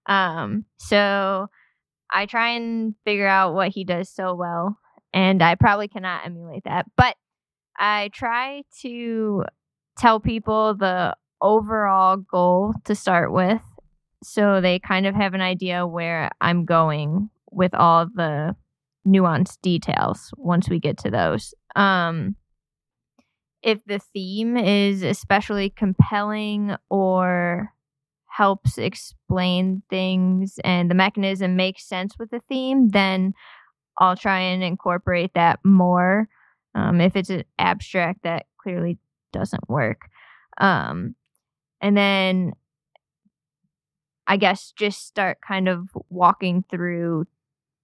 Um 0.06 0.64
so 0.78 1.48
I 2.12 2.26
try 2.26 2.50
and 2.50 2.94
figure 3.04 3.26
out 3.26 3.54
what 3.54 3.68
he 3.68 3.84
does 3.84 4.08
so 4.08 4.34
well 4.34 4.78
and 5.12 5.42
I 5.42 5.54
probably 5.54 5.88
cannot 5.88 6.24
emulate 6.26 6.64
that. 6.64 6.86
But 6.96 7.16
I 7.78 8.10
try 8.12 8.62
to 8.82 9.44
tell 9.96 10.20
people 10.20 10.74
the 10.74 11.16
overall 11.40 12.16
goal 12.16 12.74
to 12.84 12.94
start 12.94 13.32
with 13.32 13.60
so 14.22 14.60
they 14.60 14.78
kind 14.78 15.06
of 15.06 15.14
have 15.14 15.34
an 15.34 15.40
idea 15.40 15.86
where 15.86 16.30
I'm 16.40 16.64
going 16.64 17.30
with 17.50 17.74
all 17.74 18.06
the 18.06 18.56
nuanced 19.06 19.60
details 19.62 20.30
once 20.36 20.68
we 20.68 20.80
get 20.80 20.98
to 20.98 21.10
those. 21.10 21.54
Um, 21.76 22.36
if 23.62 23.84
the 23.84 23.98
theme 23.98 24.56
is 24.56 25.02
especially 25.02 25.70
compelling 25.70 26.76
or 26.88 27.72
helps 28.26 28.78
explain 28.78 29.82
things 29.90 30.60
and 30.62 30.90
the 30.90 30.94
mechanism 30.94 31.56
makes 31.56 31.84
sense 31.84 32.14
with 32.18 32.30
the 32.30 32.40
theme, 32.48 32.90
then 32.90 33.34
I'll 33.98 34.16
try 34.16 34.38
and 34.38 34.62
incorporate 34.62 35.32
that 35.34 35.58
more. 35.64 36.28
Um, 36.74 37.00
if 37.00 37.16
it's 37.16 37.30
an 37.30 37.44
abstract, 37.58 38.22
that 38.22 38.46
clearly 38.62 38.98
doesn't 39.32 39.68
work. 39.68 40.02
Um, 40.58 41.16
and 41.80 41.96
then 41.96 42.52
I 44.26 44.36
guess 44.36 44.72
just 44.76 45.06
start 45.06 45.38
kind 45.46 45.68
of 45.68 45.88
walking 46.10 46.64
through 46.70 47.26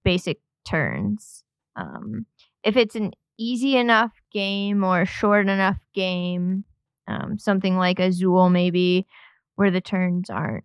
basic 0.03 0.39
turns. 0.63 1.43
Um, 1.75 2.27
if 2.63 2.77
it's 2.77 2.95
an 2.95 3.11
easy 3.37 3.77
enough 3.77 4.11
game 4.31 4.83
or 4.83 5.01
a 5.01 5.05
short 5.05 5.47
enough 5.47 5.77
game, 5.93 6.63
um, 7.07 7.37
something 7.37 7.77
like 7.77 7.99
Azul 7.99 8.49
maybe, 8.49 9.05
where 9.55 9.71
the 9.71 9.81
turns 9.81 10.29
aren't 10.29 10.63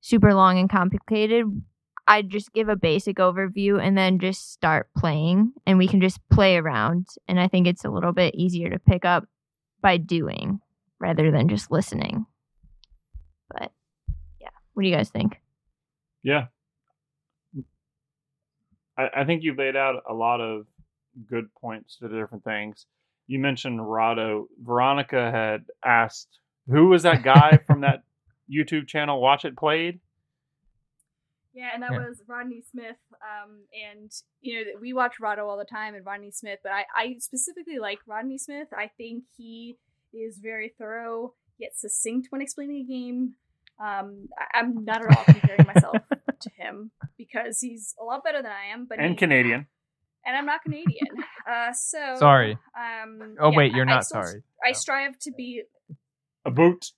super 0.00 0.34
long 0.34 0.58
and 0.58 0.70
complicated, 0.70 1.46
I'd 2.06 2.30
just 2.30 2.52
give 2.52 2.68
a 2.68 2.76
basic 2.76 3.16
overview 3.18 3.80
and 3.80 3.96
then 3.96 4.18
just 4.18 4.52
start 4.52 4.88
playing, 4.96 5.52
and 5.66 5.78
we 5.78 5.86
can 5.86 6.00
just 6.00 6.18
play 6.30 6.56
around. 6.56 7.06
And 7.28 7.38
I 7.38 7.48
think 7.48 7.66
it's 7.66 7.84
a 7.84 7.90
little 7.90 8.12
bit 8.12 8.34
easier 8.34 8.70
to 8.70 8.78
pick 8.78 9.04
up 9.04 9.28
by 9.80 9.96
doing 9.96 10.60
rather 10.98 11.30
than 11.30 11.48
just 11.48 11.70
listening. 11.70 12.26
But 13.48 13.70
yeah, 14.40 14.50
what 14.74 14.82
do 14.82 14.88
you 14.88 14.94
guys 14.94 15.10
think? 15.10 15.40
Yeah. 16.22 16.46
I, 18.98 19.08
I 19.18 19.24
think 19.24 19.42
you've 19.42 19.58
laid 19.58 19.76
out 19.76 20.02
a 20.08 20.12
lot 20.12 20.40
of 20.40 20.66
good 21.28 21.46
points 21.60 21.96
to 21.98 22.08
the 22.08 22.16
different 22.18 22.44
things. 22.44 22.86
You 23.26 23.38
mentioned 23.38 23.86
Rahdo. 23.88 24.48
Veronica 24.62 25.30
had 25.30 25.64
asked, 25.84 26.28
who 26.68 26.88
was 26.88 27.02
that 27.04 27.22
guy 27.22 27.58
from 27.66 27.82
that 27.82 28.02
YouTube 28.52 28.86
channel, 28.88 29.20
Watch 29.20 29.44
It 29.44 29.56
Played? 29.56 30.00
Yeah, 31.52 31.70
and 31.74 31.82
that 31.82 31.92
Yeah. 31.92 32.06
was 32.08 32.22
Rodney 32.28 32.62
Smith. 32.62 32.96
Um, 33.22 33.64
and 33.90 34.10
you 34.40 34.54
know 34.64 34.70
we 34.80 34.92
watch 34.92 35.18
Rahdo 35.20 35.46
all 35.46 35.58
the 35.58 35.64
time 35.64 35.94
and 35.94 36.06
Rodney 36.06 36.30
Smith, 36.30 36.60
but 36.62 36.72
I, 36.72 36.84
I 36.96 37.16
specifically 37.18 37.78
like 37.78 37.98
Rodney 38.06 38.38
Smith. 38.38 38.68
I 38.76 38.88
think 38.96 39.24
he 39.36 39.76
is 40.12 40.38
very 40.38 40.72
thorough 40.78 41.34
yet 41.58 41.76
succinct 41.76 42.28
when 42.30 42.40
explaining 42.40 42.84
a 42.84 42.92
game. 42.92 43.34
Um, 43.80 44.28
I, 44.38 44.58
I'm 44.60 44.84
not 44.84 45.04
at 45.04 45.16
all 45.16 45.24
comparing 45.34 45.66
myself 45.66 45.96
to 46.40 46.50
him 46.56 46.92
because 47.18 47.60
he's 47.60 47.94
a 48.00 48.04
lot 48.04 48.22
better 48.22 48.42
than 48.42 48.52
I 48.52 48.72
am. 48.72 48.86
But 48.86 48.98
And 49.00 49.10
he- 49.10 49.16
Canadian. 49.16 49.66
And 50.26 50.36
I'm 50.36 50.46
not 50.46 50.62
Canadian. 50.62 51.08
Uh, 51.50 51.72
so 51.72 52.16
Sorry. 52.18 52.56
Um, 52.78 53.36
Oh 53.40 53.50
yeah, 53.50 53.56
wait, 53.56 53.72
you're 53.72 53.88
I- 53.88 53.92
I 53.92 53.94
not 53.96 54.04
still- 54.04 54.22
sorry. 54.22 54.42
I 54.64 54.72
strive 54.72 55.18
to 55.20 55.32
be 55.32 55.62
A 56.44 56.50
boot. 56.50 56.92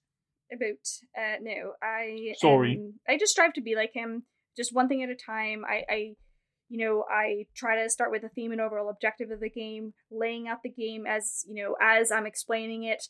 about 0.52 0.86
uh 1.16 1.36
no 1.40 1.72
i 1.82 2.32
Sorry. 2.36 2.72
am- 2.74 3.00
i 3.08 3.16
just 3.16 3.32
strive 3.32 3.52
to 3.54 3.62
be 3.62 3.74
like 3.74 3.92
him 3.94 4.24
just 4.56 4.74
one 4.74 4.86
thing 4.88 5.02
at 5.02 5.08
a 5.08 5.14
time 5.14 5.64
i 5.64 5.82
i 5.88 6.14
you 6.68 6.78
know 6.84 7.04
i 7.10 7.46
try 7.54 7.82
to 7.82 7.88
start 7.88 8.10
with 8.10 8.20
the 8.22 8.28
theme 8.28 8.52
and 8.52 8.60
overall 8.60 8.90
objective 8.90 9.30
of 9.30 9.40
the 9.40 9.48
game 9.48 9.94
laying 10.10 10.48
out 10.48 10.62
the 10.62 10.68
game 10.68 11.06
as 11.06 11.44
you 11.48 11.54
know 11.62 11.74
as 11.80 12.10
i'm 12.12 12.26
explaining 12.26 12.82
it 12.82 13.02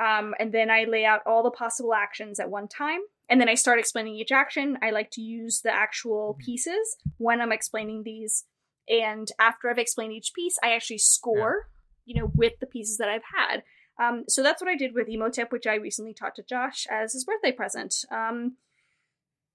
um 0.00 0.32
and 0.38 0.52
then 0.52 0.70
i 0.70 0.84
lay 0.84 1.04
out 1.04 1.20
all 1.26 1.42
the 1.42 1.50
possible 1.50 1.92
actions 1.94 2.38
at 2.38 2.50
one 2.50 2.68
time 2.68 3.00
and 3.28 3.40
then 3.40 3.48
i 3.48 3.54
start 3.54 3.80
explaining 3.80 4.14
each 4.14 4.30
action 4.30 4.78
i 4.80 4.90
like 4.90 5.10
to 5.10 5.20
use 5.22 5.62
the 5.64 5.74
actual 5.74 6.36
pieces 6.38 6.96
when 7.18 7.40
i'm 7.40 7.50
explaining 7.52 8.02
these 8.04 8.44
and 8.88 9.28
after 9.38 9.68
i've 9.68 9.78
explained 9.78 10.12
each 10.12 10.32
piece 10.34 10.58
i 10.62 10.72
actually 10.74 10.98
score 10.98 11.68
you 12.04 12.14
know 12.18 12.30
with 12.34 12.54
the 12.60 12.66
pieces 12.66 12.98
that 12.98 13.08
i've 13.08 13.28
had 13.36 13.62
Um, 13.98 14.24
so 14.28 14.42
that's 14.42 14.60
what 14.60 14.70
I 14.70 14.76
did 14.76 14.94
with 14.94 15.08
Imhotep, 15.08 15.50
which 15.50 15.66
I 15.66 15.76
recently 15.76 16.12
taught 16.12 16.34
to 16.34 16.42
Josh 16.42 16.86
as 16.90 17.14
his 17.14 17.24
birthday 17.24 17.50
present. 17.50 17.94
Um, 18.10 18.56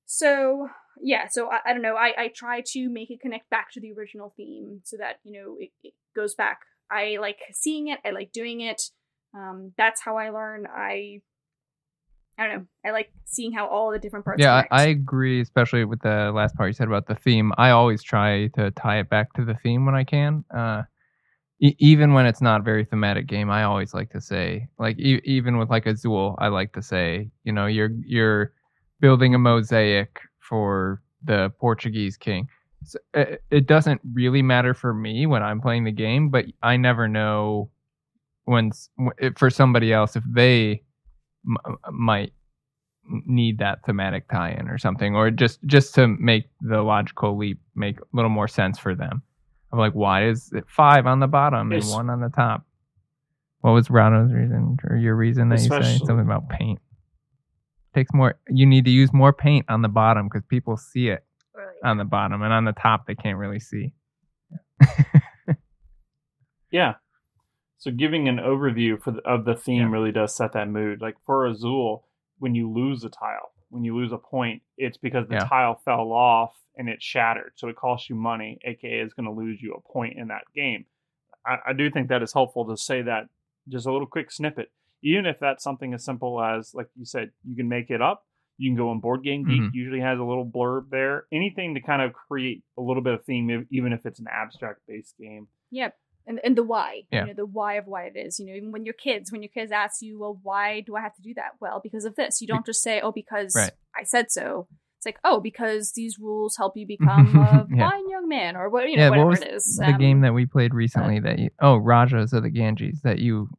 so 0.07 0.67
yeah, 0.99 1.27
so 1.29 1.49
I, 1.51 1.59
I 1.63 1.73
don't 1.73 1.83
know. 1.83 1.95
I, 1.95 2.13
I 2.17 2.27
try 2.29 2.63
to 2.73 2.89
make 2.89 3.11
it 3.11 3.21
connect 3.21 3.49
back 3.49 3.71
to 3.71 3.79
the 3.79 3.93
original 3.93 4.33
theme 4.35 4.81
so 4.83 4.97
that 4.97 5.19
you 5.23 5.33
know 5.33 5.57
it, 5.59 5.69
it 5.83 5.93
goes 6.15 6.33
back. 6.35 6.61
I 6.89 7.17
like 7.21 7.37
seeing 7.53 7.87
it. 7.89 7.99
I 8.03 8.09
like 8.09 8.31
doing 8.31 8.61
it. 8.61 8.81
Um, 9.33 9.73
that's 9.77 10.01
how 10.01 10.17
I 10.17 10.29
learn. 10.31 10.67
I 10.67 11.21
I 12.41 12.47
don't 12.47 12.57
know. 12.59 12.65
I 12.85 12.91
like 12.91 13.11
seeing 13.25 13.51
how 13.51 13.67
all 13.67 13.91
the 13.91 13.99
different 13.99 14.25
parts. 14.25 14.41
Yeah, 14.41 14.63
I. 14.71 14.83
I 14.83 14.83
agree, 14.87 15.41
especially 15.41 15.85
with 15.85 16.01
the 16.01 16.31
last 16.33 16.55
part 16.55 16.69
you 16.69 16.73
said 16.73 16.87
about 16.87 17.05
the 17.07 17.15
theme. 17.15 17.51
I 17.57 17.69
always 17.69 18.01
try 18.01 18.47
to 18.55 18.71
tie 18.71 18.97
it 18.99 19.09
back 19.09 19.33
to 19.33 19.45
the 19.45 19.53
theme 19.53 19.85
when 19.85 19.93
I 19.93 20.03
can. 20.03 20.43
Uh, 20.55 20.83
e- 21.59 21.75
even 21.77 22.13
when 22.13 22.25
it's 22.25 22.41
not 22.41 22.61
a 22.61 22.63
very 22.63 22.83
thematic 22.83 23.27
game, 23.27 23.51
I 23.51 23.63
always 23.63 23.93
like 23.93 24.09
to 24.11 24.21
say, 24.21 24.67
like, 24.79 24.97
e- 24.97 25.21
even 25.23 25.57
with 25.59 25.69
like 25.69 25.85
Azul, 25.85 26.35
I 26.39 26.47
like 26.47 26.73
to 26.73 26.81
say, 26.81 27.29
you 27.43 27.51
know, 27.53 27.67
you're 27.67 27.91
you're 28.05 28.53
building 28.99 29.35
a 29.35 29.39
mosaic 29.39 30.19
for 30.39 31.01
the 31.23 31.51
Portuguese 31.59 32.17
king. 32.17 32.47
So 32.83 32.97
it, 33.13 33.43
it 33.51 33.67
doesn't 33.67 34.01
really 34.13 34.41
matter 34.41 34.73
for 34.73 34.93
me 34.95 35.27
when 35.27 35.43
I'm 35.43 35.61
playing 35.61 35.83
the 35.83 35.91
game, 35.91 36.29
but 36.29 36.45
I 36.63 36.77
never 36.77 37.07
know 37.07 37.69
when 38.45 38.69
s- 38.69 38.89
w- 38.97 39.13
if- 39.19 39.37
for 39.37 39.51
somebody 39.51 39.93
else 39.93 40.15
if 40.15 40.23
they 40.27 40.81
m- 41.47 41.77
might 41.91 42.33
need 43.25 43.57
that 43.57 43.79
thematic 43.85 44.29
tie-in 44.29 44.67
or 44.69 44.77
something 44.77 45.15
or 45.15 45.31
just 45.31 45.59
just 45.65 45.95
to 45.95 46.07
make 46.07 46.45
the 46.61 46.81
logical 46.81 47.37
leap 47.37 47.59
make 47.75 47.99
a 47.99 48.03
little 48.13 48.29
more 48.29 48.47
sense 48.47 48.77
for 48.77 48.93
them 48.93 49.23
i'm 49.73 49.79
like 49.79 49.93
why 49.93 50.27
is 50.27 50.51
it 50.53 50.63
five 50.67 51.07
on 51.07 51.19
the 51.19 51.27
bottom 51.27 51.71
and 51.71 51.89
one 51.89 52.09
on 52.11 52.21
the 52.21 52.29
top 52.29 52.63
what 53.61 53.71
was 53.71 53.89
Rano's 53.89 54.31
reason 54.31 54.77
or 54.87 54.95
your 54.97 55.15
reason 55.15 55.49
that 55.49 55.61
you 55.61 55.69
say 55.69 55.97
something 55.97 56.19
about 56.19 56.47
paint 56.49 56.79
takes 57.95 58.13
more 58.13 58.35
you 58.49 58.65
need 58.67 58.85
to 58.85 58.91
use 58.91 59.11
more 59.11 59.33
paint 59.33 59.65
on 59.67 59.81
the 59.81 59.89
bottom 59.89 60.27
because 60.27 60.43
people 60.47 60.77
see 60.77 61.07
it 61.09 61.25
Right. 61.53 61.89
on 61.89 61.97
the 61.97 62.05
bottom 62.05 62.41
and 62.43 62.53
on 62.53 62.65
the 62.65 62.71
top 62.71 63.07
they 63.07 63.15
can't 63.15 63.37
really 63.37 63.59
see 63.59 63.93
Yeah. 66.71 66.93
So 67.81 67.89
giving 67.89 68.27
an 68.29 68.37
overview 68.37 69.01
for 69.01 69.09
the, 69.09 69.21
of 69.27 69.43
the 69.43 69.55
theme 69.55 69.81
Yeah. 69.81 69.89
really 69.91 70.11
does 70.11 70.35
set 70.35 70.53
that 70.53 70.69
mood. 70.69 71.01
Like 71.01 71.15
for 71.25 71.47
Azul, 71.47 72.05
when 72.37 72.53
you 72.53 72.71
lose 72.71 73.03
a 73.03 73.09
tile, 73.09 73.53
when 73.69 73.83
you 73.83 73.95
lose 73.95 74.11
a 74.11 74.19
point, 74.19 74.61
it's 74.77 74.97
because 74.97 75.27
the 75.27 75.33
Yeah. 75.35 75.45
tile 75.45 75.75
fell 75.83 76.11
off 76.11 76.55
and 76.77 76.87
it 76.87 77.01
shattered. 77.01 77.53
So 77.55 77.69
it 77.69 77.75
costs 77.75 78.07
you 78.07 78.15
money, 78.15 78.59
aka 78.65 78.99
is 78.99 79.13
going 79.15 79.25
to 79.25 79.31
lose 79.31 79.59
you 79.63 79.73
a 79.73 79.81
point 79.91 80.15
in 80.15 80.27
that 80.27 80.43
game. 80.53 80.85
I, 81.43 81.57
I 81.69 81.73
do 81.73 81.89
think 81.89 82.09
that 82.09 82.21
is 82.21 82.33
helpful 82.33 82.65
to 82.67 82.77
say 82.77 83.01
that 83.01 83.29
just 83.67 83.87
a 83.87 83.91
little 83.91 84.05
quick 84.07 84.31
snippet. 84.31 84.71
Even 85.01 85.25
if 85.25 85.39
that's 85.39 85.63
something 85.63 85.95
as 85.95 86.05
simple 86.05 86.39
as, 86.39 86.75
like 86.75 86.87
you 86.95 87.05
said, 87.05 87.31
you 87.43 87.55
can 87.55 87.67
make 87.67 87.89
it 87.89 87.99
up. 87.99 88.27
You 88.59 88.69
can 88.69 88.77
go 88.77 88.89
on 88.89 88.99
Board 88.99 89.23
Game 89.23 89.43
Geek. 89.43 89.59
Mhm. 89.59 89.73
Usually 89.73 90.01
has 90.01 90.19
a 90.19 90.23
little 90.23 90.45
blurb 90.45 90.91
there. 90.91 91.25
Anything 91.31 91.73
to 91.73 91.81
kind 91.81 92.03
of 92.03 92.13
create 92.13 92.63
a 92.77 92.81
little 92.81 93.01
bit 93.01 93.15
of 93.15 93.25
theme, 93.25 93.65
even 93.71 93.91
if 93.91 94.05
it's 94.05 94.19
an 94.19 94.27
abstract 94.31 94.81
based 94.87 95.17
game. 95.17 95.47
Yep. 95.71 95.97
And, 96.27 96.39
and 96.43 96.55
the 96.55 96.63
why, 96.63 97.03
Yeah. 97.11 97.21
you 97.21 97.27
know, 97.27 97.33
the 97.33 97.45
why 97.45 97.75
of 97.75 97.87
why 97.87 98.03
it 98.03 98.15
is. 98.15 98.39
You 98.39 98.45
know, 98.45 98.53
even 98.53 98.71
when 98.71 98.85
your 98.85 98.93
kids, 98.93 99.31
when 99.31 99.41
your 99.41 99.49
kids 99.49 99.71
ask 99.71 100.01
you, 100.01 100.19
well, 100.19 100.39
why 100.43 100.81
do 100.81 100.95
I 100.95 101.01
have 101.01 101.15
to 101.15 101.21
do 101.21 101.33
that? 101.35 101.51
Well, 101.59 101.79
because 101.83 102.05
of 102.05 102.15
this. 102.15 102.41
You 102.41 102.47
don't 102.47 102.65
just 102.65 102.81
say, 102.83 103.01
oh, 103.01 103.11
because 103.11 103.55
Right. 103.55 103.71
I 103.95 104.03
said 104.03 104.31
so. 104.31 104.67
It's 104.99 105.05
like, 105.07 105.17
oh, 105.23 105.39
because 105.39 105.93
these 105.93 106.19
rules 106.19 106.57
help 106.57 106.77
you 106.77 106.85
become 106.95 107.35
a 107.35 107.65
Yeah. 107.73 107.89
fine 107.89 108.07
young 108.09 108.27
man, 108.29 108.55
or 108.55 108.69
what, 108.69 108.87
you 108.87 108.95
know, 108.97 109.03
yeah 109.03 109.09
whatever 109.09 109.25
what 109.27 109.31
was 109.31 109.41
it 109.41 109.51
is. 109.55 109.77
the 109.77 109.91
Um, 109.93 109.97
game 109.97 110.21
that 110.21 110.33
we 110.33 110.45
played 110.45 110.73
recently 110.75 111.19
that 111.19 111.39
you 111.39 111.49
oh 111.59 111.77
rajas 111.77 112.33
of 112.33 112.43
the 112.43 112.49
ganges 112.51 113.01
that 113.01 113.17
you 113.19 113.49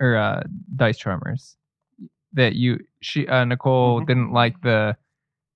or 0.00 0.16
uh 0.16 0.42
dice 0.74 0.98
charmers 0.98 1.56
that 2.32 2.54
you 2.56 2.80
she 3.00 3.28
uh 3.28 3.44
nicole 3.44 4.00
Mhm. 4.00 4.06
didn't 4.06 4.32
like 4.32 4.60
the 4.62 4.96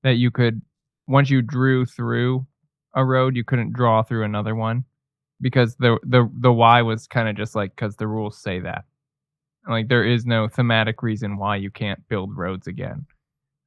that 0.04 0.14
you 0.14 0.30
could 0.30 0.62
once 1.08 1.28
you 1.30 1.42
drew 1.42 1.84
through 1.84 2.46
a 2.94 3.04
road 3.04 3.34
you 3.34 3.42
couldn't 3.42 3.72
draw 3.72 4.04
through 4.04 4.22
another 4.22 4.54
one 4.54 4.84
because 5.40 5.76
the 5.76 5.98
the 6.02 6.30
the 6.40 6.52
why 6.52 6.82
was 6.82 7.06
kind 7.06 7.28
of 7.28 7.36
just 7.36 7.54
like 7.54 7.74
because 7.74 7.96
the 7.96 8.06
rules 8.06 8.38
say 8.38 8.60
that. 8.60 8.84
Like 9.68 9.88
there 9.88 10.04
is 10.04 10.24
no 10.24 10.48
thematic 10.48 11.02
reason 11.02 11.36
why 11.36 11.56
you 11.56 11.70
can't 11.70 12.06
build 12.08 12.36
roads 12.36 12.66
again. 12.66 13.06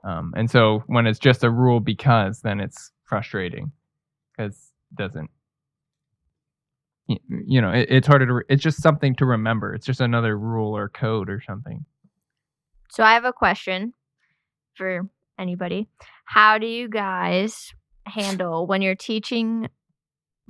Um 0.04 0.34
and 0.36 0.50
so 0.50 0.84
when 0.88 1.08
it's 1.08 1.20
just 1.20 1.44
a 1.44 1.50
rule 1.50 1.80
because 1.80 2.42
then 2.42 2.60
it's 2.60 2.92
frustrating 3.06 3.72
because 4.36 4.56
it 4.92 4.98
doesn't 4.98 5.30
you 7.08 7.62
know 7.62 7.72
it, 7.72 7.88
it's 7.90 8.08
harder 8.08 8.26
to 8.26 8.34
re- 8.34 8.44
it's 8.50 8.64
just 8.64 8.82
something 8.82 9.16
to 9.16 9.26
remember. 9.26 9.74
It's 9.74 9.86
just 9.86 10.02
another 10.02 10.38
rule 10.38 10.76
or 10.76 10.90
code 10.90 11.30
or 11.30 11.42
something. 11.46 11.86
So 12.90 13.04
I 13.04 13.14
have 13.14 13.26
a 13.26 13.34
question 13.34 13.94
for 14.76 15.08
anybody. 15.40 15.88
How 16.26 16.58
do 16.58 16.68
you 16.68 16.90
guys 16.90 17.74
handle 18.06 18.68
when 18.68 18.82
you're 18.82 18.96
teaching 18.96 19.70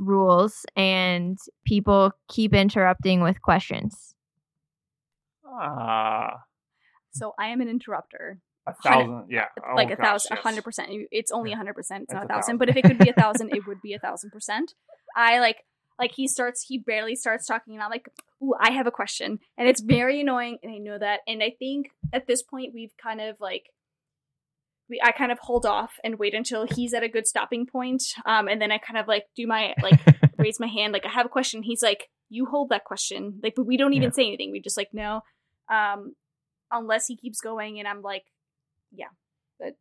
rules 0.01 0.65
and 0.75 1.37
people 1.65 2.11
keep 2.27 2.53
interrupting 2.53 3.21
with 3.21 3.41
questions? 3.41 4.15
Ah, 5.45 6.43
So 7.11 7.33
I 7.37 7.47
am 7.47 7.61
an 7.61 7.69
interrupter. 7.69 8.39
a 8.67 8.73
thousand. 8.73 9.25
Yeah. 9.29 9.47
Oh, 9.67 9.75
like 9.75 9.91
a 9.91 9.95
gosh, 9.95 10.05
thousand, 10.05 10.37
a 10.37 10.41
hundred 10.41 10.63
percent. 10.63 10.91
You- 10.91 11.07
It's 11.11 11.31
only 11.31 11.51
a 11.51 11.55
hundred 11.55 11.73
percent. 11.75 12.03
It's 12.03 12.11
It's 12.11 12.13
not 12.13 12.23
a 12.23 12.25
a 12.25 12.27
thousand. 12.27 12.41
thousand. 12.41 12.57
But 12.59 12.69
if 12.69 12.77
it 12.77 12.83
could 12.83 12.97
be 12.99 13.09
a 13.09 13.13
thousand, 13.21 13.55
it 13.55 13.65
would 13.67 13.81
be 13.81 13.93
a 13.93 13.99
thousand 13.99 14.31
percent. 14.31 14.73
I 15.15 15.39
like 15.39 15.65
like 15.99 16.11
he 16.13 16.27
starts. 16.27 16.65
He 16.67 16.77
barely 16.77 17.15
starts 17.15 17.45
talking, 17.45 17.73
and 17.73 17.83
I'm 17.83 17.89
like, 17.91 18.07
"Ooh, 18.41 18.53
I 18.59 18.71
have 18.71 18.87
a 18.87 18.91
question," 18.91 19.39
and 19.57 19.67
it's 19.67 19.81
very 19.81 20.21
annoying, 20.21 20.57
and 20.63 20.71
I 20.73 20.77
know 20.77 20.97
that. 20.97 21.19
And 21.27 21.43
I 21.43 21.51
think 21.59 21.89
at 22.13 22.27
this 22.27 22.41
point 22.43 22.73
we've 22.73 22.95
kind 23.01 23.19
of 23.21 23.39
like. 23.41 23.65
We, 24.91 25.01
I 25.03 25.11
kind 25.11 25.31
of 25.31 25.39
hold 25.39 25.65
off 25.65 25.93
and 26.03 26.19
wait 26.19 26.35
until 26.35 26.67
he's 26.67 26.93
at 26.93 27.01
a 27.01 27.09
good 27.09 27.25
stopping 27.25 27.65
point, 27.65 28.03
um, 28.25 28.47
and 28.47 28.61
then 28.61 28.71
I 28.71 28.77
kind 28.77 28.99
of 28.99 29.07
like 29.07 29.23
do 29.35 29.47
my 29.47 29.73
like 29.81 29.99
raise 30.37 30.59
my 30.59 30.67
hand, 30.67 30.93
like 30.93 31.05
I 31.05 31.09
have 31.09 31.25
a 31.25 31.29
question. 31.29 31.63
He's 31.63 31.81
like, 31.81 32.09
"You 32.29 32.45
hold 32.45 32.69
that 32.69 32.83
question," 32.83 33.39
like, 33.41 33.53
but 33.55 33.65
we 33.65 33.77
don't 33.77 33.93
even 33.93 34.09
Yeah. 34.09 34.13
say 34.13 34.27
anything. 34.27 34.51
We 34.51 34.61
just 34.61 34.77
like 34.77 34.89
no, 34.93 35.21
um, 35.71 36.13
unless 36.69 37.07
he 37.07 37.15
keeps 37.15 37.41
going, 37.41 37.79
and 37.79 37.87
I'm 37.87 38.01
like, 38.01 38.25
yeah, 38.91 39.07
but 39.59 39.75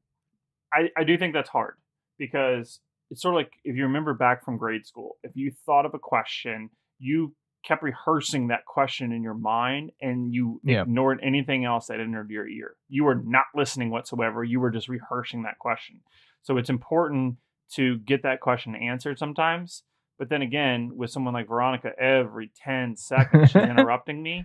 I, 0.73 0.89
I 0.97 1.05
do 1.05 1.19
think 1.19 1.35
that's 1.35 1.51
hard 1.51 1.75
because 2.19 2.81
it's 3.11 3.23
sort 3.23 3.35
of 3.35 3.39
like 3.39 3.53
if 3.65 3.75
you 3.77 3.83
remember 3.83 4.15
back 4.15 4.45
from 4.45 4.57
grade 4.57 4.87
school, 4.87 5.17
if 5.25 5.33
you 5.35 5.53
thought 5.67 5.85
of 5.87 5.95
a 5.95 5.99
question, 5.99 6.71
you 7.01 7.35
kept 7.63 7.83
rehearsing 7.83 8.49
that 8.49 8.65
question 8.65 9.13
in 9.13 9.23
your 9.23 9.35
mind 9.35 9.91
and 10.01 10.33
you 10.33 10.61
Yeah. 10.65 10.83
ignored 10.83 11.21
anything 11.23 11.65
else 11.65 11.87
that 11.89 12.01
entered 12.01 12.31
your 12.31 12.49
ear. 12.49 12.77
You 12.89 13.05
were 13.05 13.15
not 13.15 13.45
listening 13.55 13.91
whatsoever. 13.91 14.43
You 14.45 14.61
were 14.61 14.71
just 14.71 14.89
rehearsing 14.89 15.43
that 15.43 15.59
question. 15.59 16.01
So 16.43 16.57
it's 16.57 16.71
important 16.71 17.37
to 17.75 17.99
get 17.99 18.23
that 18.23 18.41
question 18.41 18.75
answered 18.75 19.19
sometimes. 19.19 19.85
But 20.19 20.29
then 20.29 20.43
again, 20.43 20.93
with 20.97 21.11
someone 21.11 21.35
like 21.35 21.49
Veronica, 21.49 21.93
every 21.99 22.51
10 22.65 22.97
seconds 22.97 23.51
she's 23.51 23.63
interrupting 23.71 24.23
me. 24.23 24.45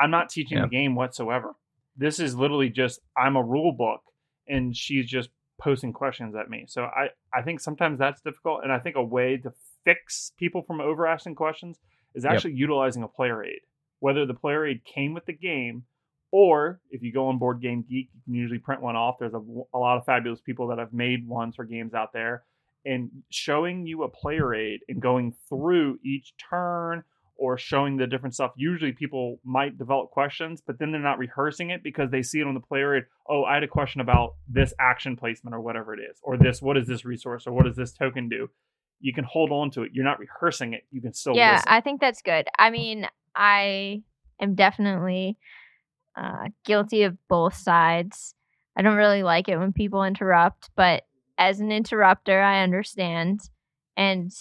I'm 0.00 0.10
not 0.10 0.28
teaching 0.30 0.58
Yeah. 0.58 0.64
the 0.64 0.70
game 0.70 0.94
whatsoever. 0.94 1.54
This 1.96 2.18
is 2.20 2.34
literally 2.36 2.70
just 2.70 3.00
I'm 3.16 3.36
a 3.36 3.42
rule 3.42 3.72
book 3.72 4.00
and 4.46 4.74
she's 4.76 5.06
just 5.06 5.30
posting 5.60 5.92
questions 5.92 6.34
at 6.36 6.48
me. 6.48 6.64
So 6.68 6.84
I, 6.84 7.08
I 7.34 7.42
think 7.42 7.60
sometimes 7.60 7.98
that's 7.98 8.20
difficult. 8.22 8.60
And 8.62 8.72
I 8.72 8.78
think 8.78 8.96
a 8.96 9.02
way 9.04 9.36
to 9.38 9.52
fix 9.84 10.32
people 10.38 10.62
from 10.62 10.80
over 10.80 11.06
asking 11.06 11.34
questions 11.34 11.78
is 12.14 12.24
Yep. 12.24 12.32
actually 12.32 12.54
utilizing 12.54 13.02
a 13.02 13.08
player 13.08 13.44
aid. 13.44 13.60
Whether 14.00 14.26
the 14.26 14.34
player 14.34 14.66
aid 14.66 14.84
came 14.84 15.14
with 15.14 15.26
the 15.26 15.32
game 15.32 15.84
or 16.30 16.80
if 16.90 17.02
you 17.02 17.12
go 17.12 17.28
on 17.28 17.38
Board 17.38 17.60
Game 17.60 17.82
Geek, 17.88 18.10
you 18.12 18.20
can 18.24 18.34
usually 18.34 18.58
print 18.58 18.82
one 18.82 18.96
off. 18.96 19.16
There's 19.18 19.34
a, 19.34 19.42
a 19.74 19.78
lot 19.78 19.96
of 19.96 20.04
fabulous 20.04 20.40
people 20.40 20.68
that 20.68 20.78
have 20.78 20.92
made 20.92 21.26
ones 21.26 21.56
for 21.56 21.64
games 21.64 21.94
out 21.94 22.12
there. 22.12 22.44
And 22.84 23.10
showing 23.30 23.86
you 23.86 24.02
a 24.02 24.08
player 24.08 24.54
aid 24.54 24.80
and 24.88 25.00
going 25.00 25.34
through 25.48 25.98
each 26.04 26.34
turn 26.50 27.02
or 27.36 27.56
showing 27.56 27.96
the 27.96 28.06
different 28.06 28.34
stuff. 28.34 28.52
Usually 28.56 28.92
people 28.92 29.40
might 29.44 29.78
develop 29.78 30.10
questions, 30.10 30.60
but 30.60 30.78
then 30.78 30.90
they're 30.90 31.00
not 31.00 31.18
rehearsing 31.18 31.70
it 31.70 31.82
because 31.82 32.10
they 32.10 32.22
see 32.22 32.40
it 32.40 32.46
on 32.46 32.54
the 32.54 32.60
player 32.60 32.96
aid. 32.96 33.04
Oh, 33.28 33.44
I 33.44 33.54
had 33.54 33.62
a 33.62 33.68
question 33.68 34.00
about 34.00 34.34
this 34.48 34.74
action 34.78 35.16
placement 35.16 35.54
or 35.54 35.60
whatever 35.60 35.94
it 35.94 36.00
is, 36.00 36.18
or 36.22 36.36
this, 36.36 36.60
what 36.60 36.76
is 36.76 36.86
this 36.86 37.04
resource 37.04 37.46
or 37.46 37.52
what 37.52 37.64
does 37.64 37.76
this 37.76 37.92
token 37.92 38.28
do? 38.28 38.50
You 39.00 39.12
can 39.12 39.24
hold 39.24 39.50
on 39.52 39.70
to 39.72 39.82
it. 39.82 39.90
You're 39.92 40.04
not 40.04 40.18
rehearsing 40.18 40.72
it. 40.72 40.82
You 40.90 41.00
can 41.00 41.12
still 41.12 41.34
yeah, 41.34 41.54
listen. 41.54 41.68
I 41.68 41.80
think 41.80 42.00
that's 42.00 42.22
good. 42.22 42.48
I 42.58 42.70
mean, 42.70 43.06
I 43.34 44.02
am 44.40 44.54
definitely 44.54 45.38
uh, 46.16 46.48
guilty 46.64 47.02
of 47.04 47.16
both 47.28 47.54
sides. 47.54 48.34
I 48.76 48.82
don't 48.82 48.96
really 48.96 49.22
like 49.22 49.48
it 49.48 49.58
when 49.58 49.72
people 49.72 50.04
interrupt, 50.04 50.70
but 50.76 51.04
as 51.36 51.60
an 51.60 51.70
interrupter, 51.70 52.40
I 52.40 52.62
understand. 52.62 53.40
And 53.96 54.32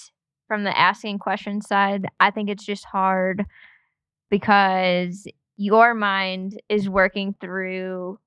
from 0.48 0.64
the 0.64 0.78
asking 0.78 1.20
questions 1.20 1.68
side, 1.68 2.08
I 2.20 2.32
think 2.32 2.50
it's 2.50 2.66
just 2.66 2.86
hard 2.86 3.46
because 4.30 5.28
your 5.56 5.94
mind 5.94 6.62
is 6.70 6.90
working 6.90 7.36
through 7.40 8.20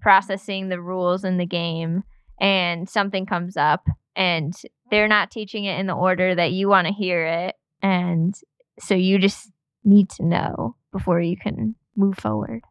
processing 0.00 0.68
the 0.68 0.80
rules 0.80 1.24
in 1.24 1.38
the 1.38 1.46
game 1.46 2.02
and 2.40 2.88
something 2.88 3.24
comes 3.24 3.56
up 3.56 3.86
and 4.16 4.54
they're 4.90 5.08
not 5.08 5.30
teaching 5.30 5.64
it 5.64 5.78
in 5.78 5.86
the 5.86 5.94
order 5.94 6.34
that 6.34 6.52
you 6.52 6.68
want 6.68 6.86
to 6.86 6.92
hear 6.92 7.24
it 7.24 7.56
and 7.82 8.34
so 8.78 8.94
you 8.94 9.18
just 9.18 9.50
need 9.84 10.08
to 10.10 10.24
know 10.24 10.76
before 10.92 11.20
you 11.20 11.36
can 11.36 11.74
move 11.96 12.16
forward. 12.16 12.62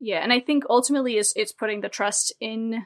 Yeah, 0.00 0.22
and 0.22 0.32
I 0.32 0.40
think 0.40 0.64
ultimately 0.68 1.16
is 1.16 1.32
it's 1.34 1.52
putting 1.52 1.80
the 1.80 1.88
trust 1.88 2.32
in 2.40 2.84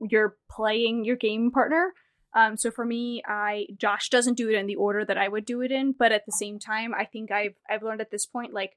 your 0.00 0.36
playing 0.50 1.04
your 1.04 1.16
game 1.16 1.50
partner. 1.50 1.92
Um, 2.34 2.56
so 2.56 2.70
for 2.70 2.84
me, 2.84 3.22
I 3.26 3.66
Josh 3.76 4.08
doesn't 4.08 4.36
do 4.36 4.48
it 4.48 4.56
in 4.56 4.66
the 4.66 4.76
order 4.76 5.04
that 5.04 5.18
I 5.18 5.28
would 5.28 5.44
do 5.44 5.60
it 5.60 5.70
in, 5.70 5.94
but 5.96 6.10
at 6.10 6.26
the 6.26 6.32
same 6.32 6.58
time, 6.58 6.94
I 6.94 7.04
think 7.04 7.30
I've 7.30 7.54
I've 7.68 7.82
learned 7.82 8.00
at 8.00 8.10
this 8.10 8.26
point 8.26 8.54
like, 8.54 8.72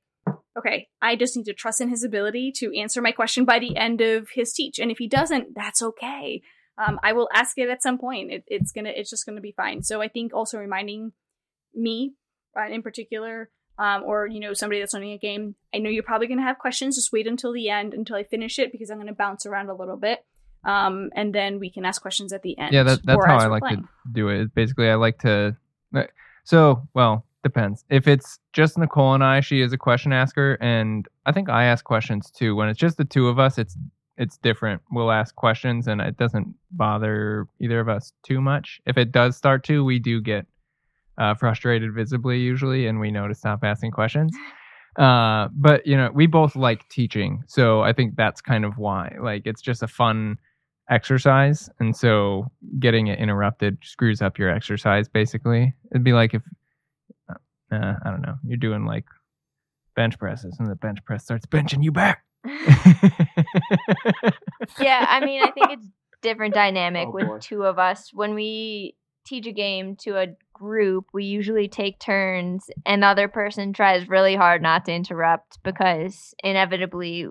okay, 0.57 0.89
I 1.01 1.15
just 1.15 1.37
need 1.37 1.45
to 1.45 1.53
trust 1.53 1.79
in 1.79 1.89
his 1.89 2.03
ability 2.03 2.51
to 2.57 2.77
answer 2.77 3.01
my 3.01 3.11
question 3.11 3.45
by 3.45 3.59
the 3.59 3.77
end 3.77 4.01
of 4.01 4.29
his 4.33 4.51
teach, 4.53 4.79
and 4.79 4.91
if 4.91 4.97
he 4.97 5.07
doesn't, 5.07 5.55
that's 5.55 5.81
okay. 5.81 6.41
Um, 6.77 6.99
I 7.03 7.13
will 7.13 7.29
ask 7.33 7.57
it 7.57 7.69
at 7.69 7.81
some 7.81 7.97
point. 7.97 8.31
It, 8.31 8.43
it's 8.47 8.71
gonna 8.71 8.91
it's 8.95 9.09
just 9.09 9.25
gonna 9.25 9.41
be 9.41 9.53
fine. 9.53 9.83
So 9.83 10.01
I 10.01 10.07
think 10.07 10.33
also 10.33 10.57
reminding 10.59 11.13
me 11.73 12.13
uh, 12.57 12.67
in 12.71 12.81
particular 12.81 13.49
um, 13.79 14.03
or 14.03 14.27
you 14.27 14.39
know 14.39 14.53
somebody 14.53 14.79
that's 14.79 14.93
running 14.93 15.11
a 15.11 15.17
game 15.19 15.53
i 15.73 15.77
know 15.77 15.89
you're 15.91 16.01
probably 16.01 16.25
going 16.25 16.39
to 16.39 16.43
have 16.43 16.57
questions 16.57 16.95
just 16.95 17.11
wait 17.13 17.27
until 17.27 17.53
the 17.53 17.69
end 17.69 17.93
until 17.93 18.15
i 18.15 18.23
finish 18.23 18.57
it 18.57 18.71
because 18.71 18.89
i'm 18.89 18.97
going 18.97 19.05
to 19.05 19.13
bounce 19.13 19.45
around 19.45 19.69
a 19.69 19.75
little 19.75 19.97
bit 19.97 20.25
um, 20.65 21.11
and 21.15 21.33
then 21.33 21.59
we 21.59 21.69
can 21.71 21.85
ask 21.85 22.01
questions 22.01 22.33
at 22.33 22.41
the 22.41 22.57
end 22.57 22.73
Yeah, 22.73 22.83
that, 22.83 23.05
that's 23.05 23.25
how 23.25 23.37
I 23.37 23.47
like 23.47 23.61
playing. 23.61 23.83
to 23.83 23.87
do 24.11 24.27
it. 24.29 24.53
Basically, 24.53 24.89
I 24.89 24.95
like 24.95 25.19
to. 25.19 25.55
uh, 25.95 26.03
So, 26.43 26.87
well, 26.93 27.25
depends. 27.43 27.85
If 27.89 28.07
it's 28.07 28.39
just 28.51 28.77
Nicole 28.77 29.13
and 29.13 29.23
I, 29.23 29.39
she 29.39 29.61
is 29.61 29.71
a 29.71 29.77
question 29.77 30.11
asker, 30.11 30.57
and 30.59 31.07
I 31.25 31.31
think 31.31 31.47
I 31.49 31.65
ask 31.65 31.85
questions 31.85 32.31
too. 32.31 32.55
When 32.55 32.67
it's 32.67 32.79
just 32.79 32.97
the 32.97 33.05
two 33.05 33.29
of 33.29 33.39
us, 33.39 33.57
it's 33.57 33.77
it's 34.17 34.37
different. 34.37 34.81
We'll 34.91 35.11
ask 35.11 35.35
questions, 35.35 35.87
and 35.87 36.01
it 36.01 36.17
doesn't 36.17 36.53
bother 36.71 37.47
either 37.59 37.79
of 37.79 37.89
us 37.89 38.11
too 38.23 38.41
much. 38.41 38.81
If 38.85 38.97
it 38.97 39.11
does 39.11 39.37
start 39.37 39.63
to, 39.65 39.83
we 39.83 39.99
do 39.99 40.21
get 40.21 40.45
uh, 41.17 41.35
frustrated 41.35 41.93
visibly 41.93 42.39
usually, 42.39 42.87
and 42.87 42.99
we 42.99 43.11
know 43.11 43.27
to 43.27 43.35
stop 43.35 43.63
asking 43.63 43.91
questions. 43.91 44.35
Uh, 44.97 45.47
but 45.53 45.85
you 45.85 45.95
know, 45.95 46.09
we 46.11 46.25
both 46.25 46.55
like 46.55 46.89
teaching, 46.89 47.43
so 47.45 47.81
I 47.81 47.93
think 47.93 48.15
that's 48.15 48.41
kind 48.41 48.65
of 48.65 48.79
why. 48.79 49.15
Like, 49.21 49.43
it's 49.45 49.61
just 49.61 49.83
a 49.83 49.87
fun 49.87 50.39
exercise, 50.89 51.69
and 51.79 51.95
so 51.95 52.47
getting 52.79 53.05
it 53.05 53.19
interrupted 53.19 53.77
screws 53.83 54.23
up 54.23 54.39
your 54.39 54.49
exercise. 54.49 55.07
Basically, 55.07 55.75
it'd 55.91 56.03
be 56.03 56.13
like 56.13 56.33
if 56.33 56.41
uh, 57.29 57.35
I 58.03 58.09
don't 58.09 58.23
know, 58.23 58.37
you're 58.43 58.57
doing 58.57 58.85
like 58.85 59.05
bench 59.95 60.17
presses, 60.17 60.55
and 60.57 60.67
the 60.67 60.75
bench 60.75 60.97
press 61.05 61.25
starts 61.25 61.45
benching 61.45 61.83
you 61.83 61.91
back. 61.91 62.23
yeah, 64.87 65.05
I 65.09 65.25
mean, 65.25 65.41
I 65.43 65.51
think 65.51 65.67
it's 65.71 65.87
different 66.21 66.53
dynamic 66.63 67.07
Oh, 67.09 67.11
with 67.11 67.27
boy. 67.27 67.37
two 67.39 67.63
of 67.63 67.77
us. 67.77 68.11
When 68.13 68.33
we 68.33 68.95
teach 69.25 69.45
a 69.45 69.51
game 69.51 69.95
to 69.97 70.17
a 70.17 70.27
group, 70.53 71.05
we 71.13 71.25
usually 71.25 71.67
take 71.67 71.99
turns, 71.99 72.69
and 72.85 73.03
the 73.03 73.07
other 73.07 73.27
person 73.27 73.73
tries 73.73 74.07
really 74.07 74.35
hard 74.35 74.61
not 74.61 74.85
to 74.85 74.93
interrupt 74.93 75.61
because 75.63 76.33
inevitably 76.43 77.27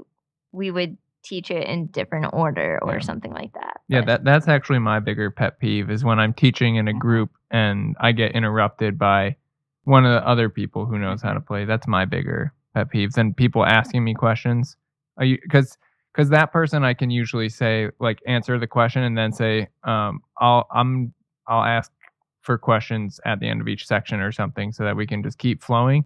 we 0.53 0.71
would 0.71 0.97
teach 1.25 1.51
it 1.51 1.67
in 1.67 1.87
different 1.87 2.27
order 2.33 2.79
or 2.83 2.95
Yeah. 2.95 3.01
something 3.01 3.33
like 3.33 3.53
that. 3.55 3.81
Yeah, 3.89 4.01
But- 4.01 4.07
that 4.07 4.25
that's 4.25 4.49
actually 4.49 4.79
my 4.79 5.01
bigger 5.01 5.31
pet 5.31 5.59
peeve 5.59 5.91
is 5.91 6.05
when 6.05 6.21
I'm 6.21 6.33
teaching 6.33 6.77
in 6.77 6.87
a 6.87 6.93
group 6.93 7.31
and 7.51 7.97
I 7.99 8.13
get 8.13 8.33
interrupted 8.33 8.97
by 8.99 9.37
one 9.85 10.05
of 10.07 10.13
the 10.13 10.27
other 10.29 10.49
people 10.49 10.87
who 10.87 10.99
knows 10.99 11.23
how 11.23 11.33
to 11.33 11.41
play. 11.41 11.65
That's 11.65 11.89
my 11.89 12.05
bigger 12.05 12.53
pet 12.75 12.93
peeves. 12.93 13.17
And 13.17 13.37
people 13.37 13.65
asking 13.65 14.05
me 14.05 14.15
questions. 14.15 14.77
Are 15.19 15.25
you 15.25 15.39
because 15.43 15.79
because 16.17 16.31
that 16.31 16.51
person 16.51 16.83
I 16.83 16.95
can 16.95 17.11
usually 17.11 17.51
say 17.51 17.91
like 18.01 18.21
answer 18.27 18.59
the 18.59 18.67
question 18.67 19.03
and 19.03 19.17
then 19.19 19.33
say 19.33 19.69
um 19.85 20.21
I'll 20.39 20.67
I'm 20.73 21.13
I'll 21.47 21.63
ask 21.63 21.93
for 22.41 22.57
questions 22.57 23.21
at 23.27 23.41
the 23.41 23.49
end 23.49 23.61
of 23.61 23.69
each 23.69 23.87
section 23.87 24.21
or 24.21 24.33
something 24.33 24.73
so 24.73 24.85
that 24.85 24.97
we 24.97 25.07
can 25.07 25.23
just 25.23 25.37
keep 25.37 25.63
flowing. 25.63 26.05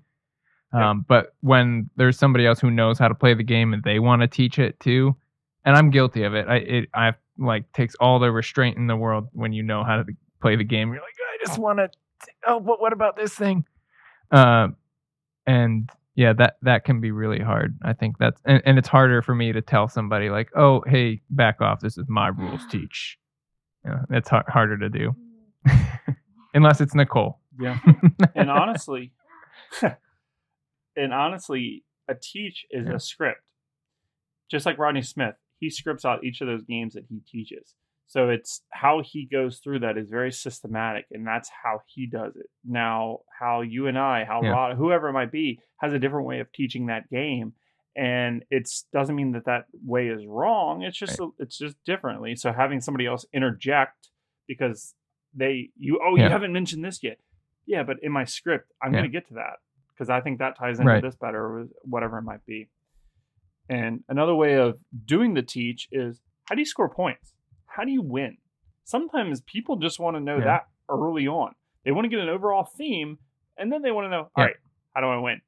Yeah. 0.74 0.90
Um, 0.90 1.04
but 1.06 1.34
when 1.40 1.90
there's 1.96 2.18
somebody 2.18 2.46
else 2.46 2.60
who 2.60 2.70
knows 2.70 2.98
how 2.98 3.08
to 3.08 3.14
play 3.14 3.34
the 3.34 3.44
game 3.44 3.72
and 3.72 3.82
they 3.84 3.98
want 3.98 4.22
to 4.22 4.28
teach 4.28 4.58
it 4.58 4.78
too, 4.80 5.14
and 5.64 5.76
I'm 5.76 5.90
guilty 5.90 6.24
of 6.24 6.34
it. 6.34 6.48
I 6.48 6.56
it 6.56 6.88
I 6.92 7.12
like 7.38 7.70
takes 7.72 7.94
all 8.00 8.18
the 8.18 8.32
restraint 8.32 8.78
in 8.78 8.86
the 8.86 8.96
world 8.96 9.28
when 9.32 9.52
you 9.52 9.62
know 9.62 9.84
how 9.84 9.96
to 9.96 10.04
play 10.40 10.56
the 10.56 10.64
game. 10.64 10.92
You're 10.92 11.02
like, 11.02 11.14
I 11.40 11.46
just 11.46 11.58
want 11.58 11.78
to. 11.78 11.90
Oh, 12.46 12.58
but 12.58 12.80
what 12.80 12.92
about 12.92 13.16
this 13.16 13.34
thing? 13.34 13.64
Uh, 14.30 14.68
and 15.46 15.90
yeah, 16.14 16.32
that 16.34 16.56
that 16.62 16.84
can 16.84 17.00
be 17.00 17.10
really 17.10 17.40
hard. 17.40 17.78
I 17.82 17.92
think 17.92 18.18
that's 18.18 18.40
and, 18.44 18.62
and 18.64 18.78
it's 18.78 18.88
harder 18.88 19.22
for 19.22 19.34
me 19.34 19.52
to 19.52 19.62
tell 19.62 19.88
somebody 19.88 20.28
like, 20.30 20.50
oh, 20.56 20.82
hey, 20.86 21.20
back 21.30 21.60
off. 21.60 21.80
This 21.80 21.96
is 21.98 22.06
my 22.08 22.28
rules. 22.28 22.60
Teach. 22.70 23.18
Yeah, 23.84 24.00
it's 24.10 24.28
har- 24.28 24.44
harder 24.48 24.76
to 24.76 24.88
do, 24.90 25.14
unless 26.54 26.80
it's 26.82 26.94
Nicole. 26.94 27.40
Yeah. 27.58 27.78
and 28.34 28.50
honestly, 28.50 29.12
and 30.96 31.12
honestly, 31.14 31.84
a 32.08 32.14
teach 32.14 32.66
is 32.70 32.86
Yeah. 32.86 32.94
a 32.94 33.00
script. 33.00 33.40
Just 34.50 34.66
like 34.66 34.78
Rodney 34.78 35.02
Smith, 35.02 35.34
he 35.60 35.70
scripts 35.70 36.04
out 36.04 36.24
each 36.24 36.40
of 36.40 36.46
those 36.48 36.64
games 36.64 36.94
that 36.94 37.04
he 37.08 37.20
teaches. 37.20 37.74
So 38.10 38.28
it's 38.28 38.62
how 38.70 39.02
he 39.04 39.24
goes 39.24 39.60
through 39.60 39.78
that 39.80 39.96
is 39.96 40.10
very 40.10 40.32
systematic, 40.32 41.06
and 41.12 41.24
that's 41.24 41.48
how 41.62 41.82
he 41.86 42.06
does 42.06 42.34
it. 42.34 42.46
Now, 42.64 43.20
how 43.38 43.60
you 43.60 43.86
and 43.86 43.96
I, 43.96 44.24
how 44.24 44.42
Yeah. 44.42 44.50
Rod, 44.50 44.76
whoever 44.76 45.08
it 45.08 45.12
might 45.12 45.30
be, 45.30 45.60
has 45.80 45.92
a 45.92 45.98
different 46.00 46.26
way 46.26 46.40
of 46.40 46.50
teaching 46.52 46.86
that 46.86 47.08
game, 47.08 47.52
and 47.94 48.44
it's 48.50 48.88
doesn't 48.92 49.14
mean 49.14 49.30
that 49.32 49.44
that 49.44 49.66
way 49.86 50.08
is 50.08 50.26
wrong. 50.26 50.82
It's 50.82 50.98
just 50.98 51.20
it's 51.38 51.56
just 51.56 51.76
differently. 51.84 52.34
So 52.34 52.52
having 52.52 52.80
somebody 52.80 53.06
else 53.06 53.24
interject 53.32 54.08
because 54.48 54.96
they 55.32 55.70
you 55.78 56.00
oh 56.04 56.16
Yeah. 56.16 56.24
you 56.26 56.30
haven't 56.32 56.52
mentioned 56.52 56.84
this 56.84 57.04
yet, 57.04 57.18
yeah, 57.64 57.84
but 57.84 57.98
in 58.02 58.10
my 58.10 58.24
script 58.24 58.72
I'm 58.82 58.92
Yeah. 58.92 59.02
going 59.02 59.10
to 59.12 59.16
get 59.20 59.28
to 59.28 59.34
that 59.34 59.58
because 59.94 60.10
I 60.10 60.20
think 60.20 60.40
that 60.40 60.58
ties 60.58 60.80
into 60.80 60.90
Right. 60.94 61.02
this 61.02 61.14
better, 61.14 61.40
or 61.44 61.68
whatever 61.82 62.18
it 62.18 62.22
might 62.22 62.44
be. 62.44 62.70
And 63.68 64.02
another 64.08 64.34
way 64.34 64.54
of 64.54 64.80
doing 65.04 65.34
the 65.34 65.42
teach 65.42 65.86
is 65.92 66.20
how 66.48 66.56
do 66.56 66.60
you 66.60 66.66
score 66.66 66.88
points? 66.88 67.34
How 67.80 67.86
do 67.86 67.92
you 67.92 68.02
win? 68.02 68.36
Sometimes 68.84 69.40
people 69.40 69.76
just 69.76 69.98
want 69.98 70.14
to 70.14 70.20
know 70.20 70.36
Yeah. 70.36 70.44
that 70.44 70.68
early 70.90 71.26
on. 71.26 71.54
They 71.82 71.92
want 71.92 72.04
to 72.04 72.10
get 72.10 72.18
an 72.18 72.28
overall 72.28 72.64
theme, 72.64 73.18
and 73.56 73.72
then 73.72 73.80
they 73.80 73.90
want 73.90 74.04
to 74.04 74.10
know, 74.10 74.24
all 74.24 74.30
Yeah. 74.36 74.44
right, 74.44 74.56
how 74.94 75.00
do 75.00 75.06
I 75.06 75.16
win? 75.16 75.40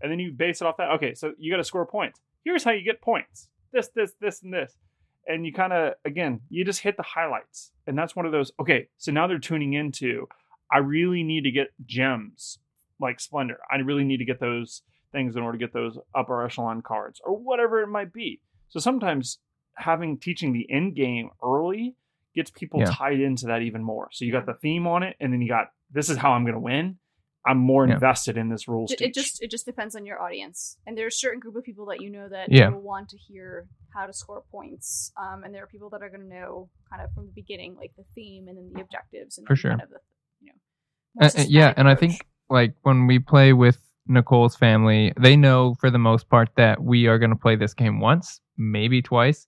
And 0.00 0.10
then 0.10 0.18
you 0.18 0.32
base 0.32 0.62
it 0.62 0.66
off 0.66 0.78
that. 0.78 0.92
Okay, 0.92 1.12
so 1.12 1.34
you 1.36 1.52
got 1.52 1.58
to 1.58 1.64
score 1.64 1.84
points. 1.84 2.22
Here's 2.42 2.64
how 2.64 2.70
you 2.70 2.82
get 2.82 3.02
points. 3.02 3.50
This, 3.70 3.88
this, 3.88 4.14
this, 4.14 4.42
and 4.42 4.50
this. 4.54 4.78
And 5.26 5.44
you 5.44 5.52
kind 5.52 5.74
of, 5.74 5.92
again, 6.06 6.40
you 6.48 6.64
just 6.64 6.80
hit 6.80 6.96
the 6.96 7.02
highlights. 7.02 7.70
And 7.86 7.98
that's 7.98 8.16
one 8.16 8.24
of 8.24 8.32
those, 8.32 8.50
okay, 8.58 8.88
so 8.96 9.12
now 9.12 9.26
they're 9.26 9.38
tuning 9.38 9.74
into, 9.74 10.26
I 10.72 10.78
really 10.78 11.22
need 11.22 11.42
to 11.44 11.50
get 11.50 11.68
gems 11.84 12.60
like 12.98 13.20
Splendor. 13.20 13.58
I 13.70 13.76
really 13.76 14.04
need 14.04 14.18
to 14.18 14.24
get 14.24 14.40
those 14.40 14.80
things 15.12 15.36
in 15.36 15.42
order 15.42 15.58
to 15.58 15.62
get 15.66 15.74
those 15.74 15.98
upper 16.14 16.42
echelon 16.46 16.80
cards 16.80 17.20
or 17.22 17.36
whatever 17.36 17.82
it 17.82 17.88
might 17.88 18.14
be. 18.14 18.40
So 18.70 18.80
sometimes 18.80 19.38
having 19.78 20.18
teaching 20.18 20.52
the 20.52 20.70
end 20.70 20.94
game 20.94 21.30
early 21.42 21.94
gets 22.34 22.50
people 22.50 22.80
Yeah. 22.80 22.90
tied 22.90 23.20
into 23.20 23.46
that 23.46 23.62
even 23.62 23.82
more. 23.82 24.08
So 24.12 24.24
you 24.24 24.32
got 24.32 24.46
the 24.46 24.54
theme 24.54 24.86
on 24.86 25.02
it, 25.02 25.16
and 25.20 25.32
then 25.32 25.40
you 25.40 25.48
got 25.48 25.68
this 25.90 26.10
is 26.10 26.16
how 26.18 26.32
I'm 26.32 26.44
going 26.44 26.54
to 26.54 26.60
win. 26.60 26.98
I'm 27.46 27.58
more 27.58 27.86
Yeah. 27.86 27.94
invested 27.94 28.36
in 28.36 28.48
this 28.50 28.68
rules. 28.68 28.92
It, 28.92 29.00
it 29.00 29.14
just 29.14 29.42
it 29.42 29.50
just 29.50 29.64
depends 29.64 29.96
on 29.96 30.04
your 30.04 30.20
audience, 30.20 30.76
and 30.86 30.98
there's 30.98 31.14
a 31.14 31.18
certain 31.18 31.40
group 31.40 31.56
of 31.56 31.64
people 31.64 31.86
that 31.86 32.00
you 32.00 32.10
know 32.10 32.28
that 32.28 32.50
Yeah. 32.52 32.68
will 32.68 32.80
want 32.82 33.08
to 33.10 33.16
hear 33.16 33.66
how 33.94 34.06
to 34.06 34.12
score 34.12 34.42
points, 34.50 35.12
um, 35.16 35.44
and 35.44 35.54
there 35.54 35.62
are 35.62 35.66
people 35.66 35.88
that 35.90 36.02
are 36.02 36.10
going 36.10 36.28
to 36.28 36.28
know 36.28 36.68
kind 36.90 37.02
of 37.02 37.12
from 37.14 37.26
the 37.26 37.32
beginning, 37.32 37.74
like 37.76 37.92
the 37.96 38.04
theme 38.14 38.48
and 38.48 38.58
then 38.58 38.70
the 38.74 38.80
objectives, 38.82 39.38
and 39.38 39.46
For 39.46 39.56
sure. 39.56 39.70
kind 39.70 39.82
of 39.82 39.88
the 39.90 40.00
you 40.40 40.48
know. 40.48 41.24
Uh, 41.24 41.24
uh, 41.24 41.30
yeah, 41.36 41.40
systematic 41.70 41.78
and 41.78 41.88
I 41.88 41.94
think 41.94 42.26
like 42.50 42.74
when 42.82 43.06
we 43.06 43.18
play 43.18 43.52
with 43.54 43.80
Nicole's 44.06 44.56
family, 44.56 45.12
they 45.18 45.36
know 45.36 45.74
for 45.80 45.90
the 45.90 45.98
most 45.98 46.28
part 46.28 46.50
that 46.56 46.82
we 46.82 47.06
are 47.06 47.18
going 47.18 47.30
to 47.30 47.36
play 47.36 47.56
this 47.56 47.72
game 47.74 48.00
once, 48.00 48.40
maybe 48.56 49.00
twice, 49.02 49.46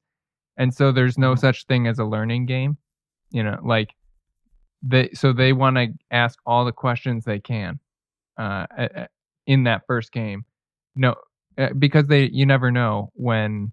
and 0.60 0.72
so 0.74 0.92
there's 0.92 1.16
no 1.18 1.34
Mhm. 1.34 1.38
such 1.38 1.66
thing 1.66 1.86
as 1.88 1.98
a 1.98 2.04
learning 2.04 2.46
game. 2.46 2.76
You 3.30 3.42
know, 3.42 3.58
like 3.62 3.94
they 4.82 5.10
so 5.12 5.32
they 5.32 5.52
want 5.52 5.76
to 5.76 5.88
ask 6.10 6.38
all 6.46 6.64
the 6.64 6.72
questions 6.72 7.24
they 7.24 7.38
can 7.40 7.80
uh, 8.38 8.66
in 9.46 9.64
that 9.64 9.82
first 9.86 10.12
game. 10.12 10.44
No, 10.94 11.14
uh, 11.58 11.70
because 11.78 12.06
they 12.06 12.28
you 12.28 12.46
never 12.46 12.70
know 12.70 13.10
when 13.14 13.72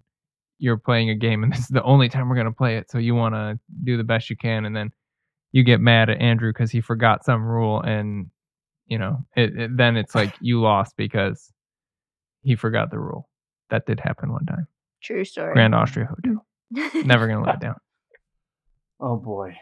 you're 0.58 0.76
playing 0.76 1.10
a 1.10 1.14
game 1.14 1.42
and 1.44 1.52
this 1.52 1.60
is 1.60 1.68
the 1.68 1.82
only 1.82 2.08
time 2.08 2.28
we're 2.28 2.34
going 2.34 2.46
to 2.46 2.52
play 2.52 2.76
it, 2.76 2.90
so 2.90 2.98
you 2.98 3.14
want 3.14 3.34
to 3.34 3.58
do 3.84 3.96
the 3.96 4.04
best 4.04 4.28
you 4.30 4.36
can, 4.36 4.64
and 4.64 4.74
then 4.76 4.90
you 5.52 5.62
get 5.62 5.80
mad 5.80 6.10
at 6.10 6.20
Andrew 6.20 6.52
because 6.52 6.70
he 6.70 6.80
forgot 6.80 7.24
some 7.24 7.42
rule, 7.44 7.80
and 7.80 8.30
you 8.86 8.98
know, 8.98 9.18
it, 9.36 9.56
it, 9.58 9.76
then 9.76 9.96
it's 9.96 10.14
like 10.14 10.32
you 10.40 10.60
lost 10.60 10.94
because 10.96 11.52
he 12.42 12.54
forgot 12.56 12.90
the 12.90 12.98
rule. 12.98 13.28
That 13.70 13.86
did 13.86 14.00
happen 14.00 14.32
one 14.32 14.46
time. 14.46 14.66
True 15.02 15.24
story. 15.24 15.52
Grand 15.54 15.74
Austria 15.74 16.06
Hotel. 16.06 16.44
Never 16.70 17.26
gonna 17.26 17.44
let 17.44 17.56
it 17.56 17.60
down. 17.60 17.76
Oh 19.00 19.16
boy. 19.16 19.56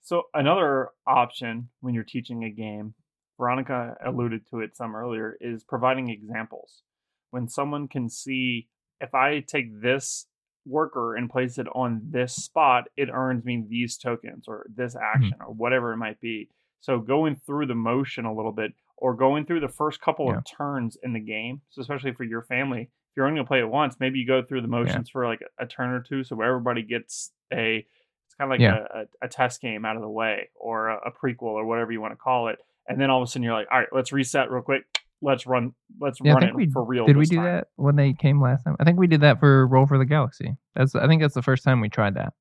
So 0.00 0.22
another 0.32 0.88
option 1.06 1.68
when 1.80 1.92
you're 1.92 2.02
teaching 2.02 2.44
a 2.44 2.50
game, 2.50 2.94
Veronica 3.38 3.94
alluded 4.02 4.48
to 4.48 4.60
it 4.60 4.74
some 4.74 4.96
earlier, 4.96 5.36
is 5.38 5.62
providing 5.64 6.08
examples. 6.08 6.82
When 7.30 7.46
someone 7.46 7.88
can 7.88 8.08
see 8.08 8.68
if 8.98 9.14
I 9.14 9.40
take 9.40 9.82
this 9.82 10.24
worker 10.66 11.14
and 11.14 11.28
place 11.28 11.58
it 11.58 11.66
on 11.74 12.00
this 12.10 12.34
spot, 12.34 12.84
it 12.96 13.10
earns 13.12 13.44
me 13.44 13.62
these 13.68 13.98
tokens 13.98 14.46
or 14.48 14.64
this 14.74 14.94
hmm. 14.94 15.00
action 15.02 15.34
or 15.46 15.52
whatever 15.52 15.92
it 15.92 15.98
might 15.98 16.20
be. 16.20 16.48
So 16.80 16.98
going 16.98 17.36
through 17.36 17.66
the 17.66 17.74
motion 17.74 18.24
a 18.24 18.34
little 18.34 18.52
bit, 18.52 18.72
or 18.96 19.14
going 19.14 19.44
through 19.46 19.60
the 19.60 19.68
first 19.68 20.00
couple 20.00 20.26
Yeah. 20.26 20.38
of 20.38 20.44
turns 20.44 20.96
in 21.02 21.12
the 21.12 21.20
game. 21.20 21.62
So 21.70 21.80
especially 21.82 22.12
for 22.12 22.24
your 22.24 22.42
family, 22.42 22.90
if 23.10 23.16
you're 23.16 23.26
only 23.26 23.36
going 23.38 23.44
to 23.46 23.48
play 23.48 23.60
it 23.60 23.68
once, 23.68 23.96
maybe 24.00 24.18
you 24.20 24.26
go 24.26 24.42
through 24.42 24.62
the 24.62 24.68
motions 24.68 25.10
for 25.10 25.26
like 25.26 25.40
a, 25.58 25.66
turn 25.66 25.90
or 25.90 26.00
two, 26.00 26.22
so 26.24 26.40
everybody 26.40 26.82
gets 26.82 27.32
a. 27.52 27.84
It's 28.26 28.34
kind 28.38 28.48
of 28.48 28.50
like 28.50 28.60
Yeah. 28.60 28.86
a, 28.94 28.98
a, 29.00 29.26
a 29.26 29.28
test 29.28 29.60
game 29.60 29.84
out 29.84 29.96
of 29.96 30.02
the 30.02 30.08
way, 30.08 30.50
or 30.54 30.88
a, 30.88 31.08
a 31.08 31.10
prequel, 31.10 31.42
or 31.42 31.66
whatever 31.66 31.90
you 31.92 32.00
want 32.00 32.12
to 32.12 32.16
call 32.16 32.48
it. 32.48 32.58
And 32.88 33.00
then 33.00 33.10
all 33.10 33.20
of 33.22 33.26
a 33.28 33.30
sudden 33.30 33.42
you're 33.42 33.52
like, 33.52 33.66
all 33.72 33.78
right, 33.80 33.88
let's 33.92 34.12
reset 34.12 34.50
real 34.50 34.62
quick. 34.62 34.84
Let's 35.22 35.46
run. 35.46 35.74
Let's 36.00 36.18
Yeah, 36.22 36.34
run 36.34 36.44
it 36.44 36.54
we- 36.54 36.70
for 36.70 36.84
real. 36.84 37.06
Did 37.06 37.16
we 37.16 37.26
do 37.26 37.36
time. 37.36 37.44
that 37.44 37.68
when 37.76 37.96
they 37.96 38.12
came 38.14 38.40
last 38.40 38.62
time? 38.64 38.76
I 38.80 38.84
think 38.84 38.98
we 38.98 39.06
did 39.06 39.20
that 39.22 39.40
for 39.40 39.66
Roll 39.66 39.86
for 39.86 39.98
the 39.98 40.06
Galaxy. 40.06 40.56
That's 40.76 40.94
I 40.94 41.06
think 41.08 41.20
that's 41.20 41.34
the 41.34 41.42
first 41.42 41.62
time 41.64 41.80
we 41.80 41.88
tried 41.88 42.14
that. 42.14 42.32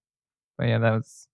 But 0.58 0.68
yeah, 0.68 0.78
that 0.78 0.92
was 0.94 1.28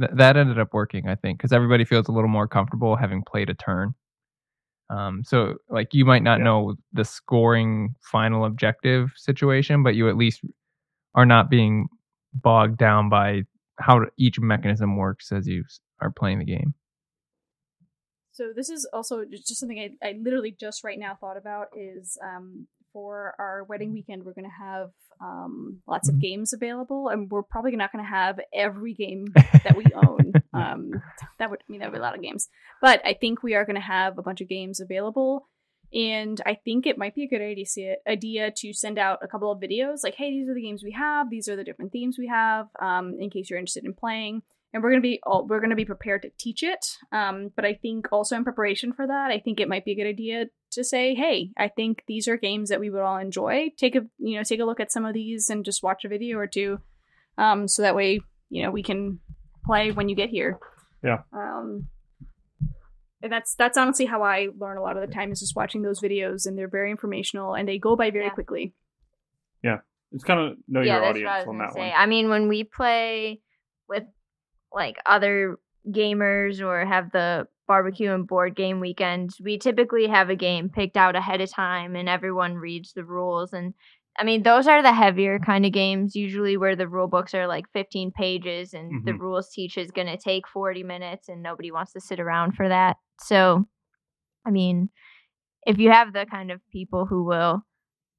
th- 0.00 0.10
that 0.14 0.36
ended 0.36 0.58
up 0.58 0.72
working. 0.72 1.06
I 1.08 1.14
think 1.14 1.38
because 1.38 1.52
everybody 1.52 1.84
feels 1.84 2.08
a 2.08 2.12
little 2.12 2.28
more 2.30 2.48
comfortable 2.48 2.96
having 2.96 3.22
played 3.22 3.50
a 3.50 3.54
turn. 3.54 3.94
Um, 4.90 5.22
so 5.24 5.54
like 5.68 5.94
you 5.94 6.04
might 6.04 6.22
not 6.22 6.38
Yeah. 6.38 6.44
know 6.44 6.74
the 6.92 7.04
scoring 7.04 7.94
final 8.00 8.44
objective 8.44 9.12
situation, 9.16 9.82
but 9.82 9.94
you 9.94 10.08
at 10.08 10.16
least 10.16 10.42
are 11.14 11.26
not 11.26 11.50
being 11.50 11.88
bogged 12.34 12.78
down 12.78 13.08
by 13.08 13.42
how 13.78 14.00
each 14.18 14.38
mechanism 14.38 14.96
works 14.96 15.32
as 15.32 15.46
you 15.46 15.64
are 16.00 16.10
playing 16.10 16.38
the 16.38 16.44
game. 16.44 16.74
So 18.32 18.52
this 18.54 18.68
is 18.68 18.86
also 18.92 19.24
just 19.24 19.56
something 19.56 19.78
I, 19.78 20.06
I 20.08 20.12
literally 20.20 20.50
just 20.58 20.82
right 20.82 20.98
now 20.98 21.14
thought 21.14 21.36
about 21.36 21.68
is 21.76 22.18
um, 22.22 22.66
for 22.94 23.34
our 23.38 23.64
wedding 23.64 23.92
weekend 23.92 24.24
we're 24.24 24.32
going 24.32 24.48
to 24.48 24.64
have 24.64 24.90
um, 25.20 25.80
lots 25.86 26.08
of 26.08 26.14
Mhm. 26.14 26.20
games 26.20 26.52
available 26.54 27.08
and 27.08 27.30
we're 27.30 27.42
probably 27.42 27.76
not 27.76 27.92
going 27.92 28.02
to 28.04 28.08
have 28.10 28.40
every 28.54 28.94
game 28.94 29.26
that 29.64 29.76
we 29.76 29.84
own. 29.94 30.32
um, 30.54 31.02
that 31.38 31.50
would 31.50 31.60
I 31.60 31.70
mean 31.70 31.80
that 31.80 31.90
would 31.90 31.96
be 31.96 31.98
a 31.98 32.02
lot 32.02 32.14
of 32.16 32.22
games, 32.22 32.48
but 32.80 33.02
I 33.04 33.12
think 33.14 33.42
we 33.42 33.54
are 33.54 33.64
going 33.66 33.74
to 33.76 33.80
have 33.82 34.16
a 34.18 34.22
bunch 34.22 34.40
of 34.40 34.48
games 34.48 34.80
available. 34.80 35.48
And 35.92 36.40
I 36.44 36.54
think 36.54 36.86
it 36.86 36.98
might 36.98 37.14
be 37.14 37.22
a 37.24 37.28
good 37.28 37.40
idea, 37.40 37.66
see- 37.66 37.96
idea 38.08 38.50
to 38.50 38.72
send 38.72 38.98
out 38.98 39.20
a 39.22 39.28
couple 39.28 39.52
of 39.52 39.60
videos 39.60 40.02
like, 40.02 40.16
hey, 40.16 40.30
these 40.30 40.48
are 40.48 40.54
the 40.54 40.62
games 40.62 40.82
we 40.82 40.90
have. 40.92 41.30
These 41.30 41.48
are 41.48 41.54
the 41.56 41.62
different 41.62 41.92
themes 41.92 42.16
we 42.18 42.26
have 42.26 42.66
um, 42.80 43.14
in 43.20 43.30
case 43.30 43.48
you're 43.50 43.58
interested 43.60 43.84
in 43.84 43.94
playing 43.94 44.42
and 44.74 44.82
we're 44.82 44.90
gonna 44.90 45.00
be 45.00 45.20
all 45.22 45.46
we're 45.46 45.60
gonna 45.60 45.76
be 45.76 45.84
prepared 45.86 46.22
to 46.22 46.30
teach 46.36 46.62
it. 46.62 46.84
Um, 47.12 47.50
but 47.54 47.64
I 47.64 47.74
think 47.74 48.08
also 48.12 48.36
in 48.36 48.44
preparation 48.44 48.92
for 48.92 49.06
that, 49.06 49.30
I 49.30 49.38
think 49.38 49.60
it 49.60 49.68
might 49.68 49.84
be 49.84 49.92
a 49.92 49.94
good 49.94 50.08
idea 50.08 50.46
to 50.72 50.82
say, 50.84 51.14
hey, 51.14 51.50
I 51.56 51.68
think 51.68 52.02
these 52.08 52.26
are 52.26 52.36
games 52.36 52.68
that 52.70 52.80
we 52.80 52.90
would 52.90 53.00
all 53.00 53.16
enjoy. 53.16 53.70
Take 53.78 53.94
a 53.94 54.00
you 54.18 54.36
know 54.36 54.42
take 54.42 54.60
a 54.60 54.64
look 54.64 54.80
at 54.80 54.92
some 54.92 55.06
of 55.06 55.14
these 55.14 55.48
and 55.48 55.64
just 55.64 55.82
watch 55.84 56.04
a 56.04 56.08
video 56.08 56.36
or 56.38 56.48
two, 56.48 56.80
um, 57.38 57.68
so 57.68 57.82
that 57.82 57.94
way 57.94 58.20
you 58.50 58.62
know 58.64 58.70
we 58.72 58.82
can 58.82 59.20
play 59.64 59.92
when 59.92 60.08
you 60.08 60.16
get 60.16 60.28
here. 60.28 60.58
Yeah. 61.02 61.20
Um, 61.32 61.88
and 63.22 63.32
that's 63.32 63.54
that's 63.54 63.78
honestly 63.78 64.06
how 64.06 64.22
I 64.22 64.48
learn 64.58 64.76
a 64.76 64.82
lot 64.82 64.96
of 64.98 65.08
the 65.08 65.14
time 65.14 65.30
is 65.32 65.40
just 65.40 65.54
watching 65.56 65.82
those 65.82 66.00
videos, 66.00 66.46
and 66.46 66.58
they're 66.58 66.68
very 66.68 66.90
informational 66.90 67.54
and 67.54 67.68
they 67.68 67.78
go 67.78 67.94
by 67.94 68.10
very 68.10 68.24
Yeah. 68.24 68.30
quickly. 68.30 68.74
Yeah, 69.62 69.78
it's 70.12 70.24
kind 70.24 70.40
of 70.40 70.58
know 70.66 70.80
yeah, 70.82 70.96
your 70.96 71.04
audience 71.04 71.30
I 71.32 71.48
on 71.48 71.58
that 71.58 71.72
say. 71.72 71.80
one. 71.80 71.92
I 71.96 72.06
mean, 72.06 72.28
when 72.28 72.48
we 72.48 72.64
play 72.64 73.40
with 73.88 74.02
like 74.74 74.96
other 75.06 75.58
gamers 75.88 76.60
or 76.60 76.84
have 76.84 77.12
the 77.12 77.46
barbecue 77.66 78.12
and 78.12 78.26
board 78.26 78.56
game 78.56 78.80
weekends, 78.80 79.40
we 79.40 79.58
typically 79.58 80.06
have 80.08 80.30
a 80.30 80.36
game 80.36 80.68
picked 80.68 80.96
out 80.96 81.16
ahead 81.16 81.40
of 81.40 81.50
time, 81.50 81.96
and 81.96 82.08
everyone 82.08 82.54
reads 82.56 82.92
the 82.92 83.04
rules. 83.04 83.52
And 83.52 83.74
I 84.18 84.24
mean, 84.24 84.42
those 84.42 84.66
are 84.66 84.82
the 84.82 84.92
heavier 84.92 85.38
kind 85.38 85.66
of 85.66 85.72
games, 85.72 86.14
usually 86.14 86.56
where 86.56 86.76
the 86.76 86.88
rule 86.88 87.08
books 87.08 87.34
are 87.34 87.46
like 87.46 87.64
15 87.72 88.12
pages, 88.12 88.74
and 88.74 89.04
the 89.04 89.12
Mhm. 89.12 89.18
rules 89.20 89.50
teach 89.50 89.78
is 89.78 89.90
going 89.90 90.06
to 90.08 90.16
take 90.16 90.46
40 90.48 90.82
minutes, 90.82 91.28
and 91.28 91.42
nobody 91.42 91.70
wants 91.70 91.92
to 91.94 92.00
sit 92.00 92.20
around 92.20 92.52
for 92.54 92.68
that. 92.68 92.96
So, 93.20 93.66
I 94.46 94.50
mean, 94.50 94.90
if 95.66 95.78
you 95.78 95.90
have 95.90 96.12
the 96.12 96.26
kind 96.26 96.50
of 96.50 96.60
people 96.70 97.06
who 97.06 97.24
will 97.24 97.62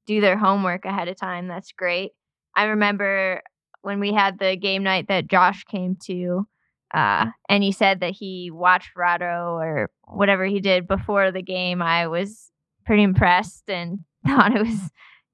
do 0.06 0.20
their 0.20 0.36
homework 0.38 0.84
ahead 0.84 1.08
of 1.08 1.16
time, 1.16 1.48
that's 1.48 1.72
great. 1.72 2.12
I 2.56 2.64
remember 2.64 3.42
when 3.86 4.00
we 4.00 4.12
had 4.12 4.40
the 4.40 4.56
game 4.56 4.82
night 4.82 5.06
that 5.06 5.28
Josh 5.28 5.62
came 5.62 5.96
to, 6.06 6.44
uh, 6.92 7.26
and 7.48 7.62
he 7.62 7.70
said 7.70 8.00
that 8.00 8.10
he 8.10 8.50
watched 8.50 8.96
Rahdo 8.96 9.54
or 9.54 9.92
whatever 10.08 10.44
he 10.44 10.58
did 10.58 10.88
before 10.88 11.30
the 11.30 11.40
game. 11.40 11.80
I 11.80 12.08
was 12.08 12.50
pretty 12.84 13.04
impressed 13.04 13.70
and 13.70 14.00
thought 14.26 14.56
it 14.56 14.66
was 14.66 14.90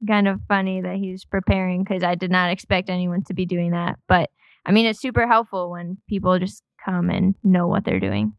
kind 0.07 0.29
of 0.29 0.39
funny 0.49 0.83
that 0.83 0.97
he 0.97 1.13
was 1.13 1.25
preparing 1.25 1.83
because 1.83 2.03
I 2.03 2.15
did 2.15 2.31
not 2.31 2.51
expect 2.51 2.91
anyone 2.91 3.25
to 3.25 3.33
be 3.33 3.47
doing 3.47 3.71
that. 3.71 3.99
But 4.07 4.29
I 4.67 4.73
mean, 4.73 4.85
it's 4.85 5.01
super 5.01 5.27
helpful 5.27 5.71
when 5.71 5.97
people 6.07 6.39
just 6.39 6.63
come 6.85 7.09
and 7.09 7.35
know 7.43 7.67
what 7.67 7.87
they're 7.87 8.01
doing. 8.01 8.35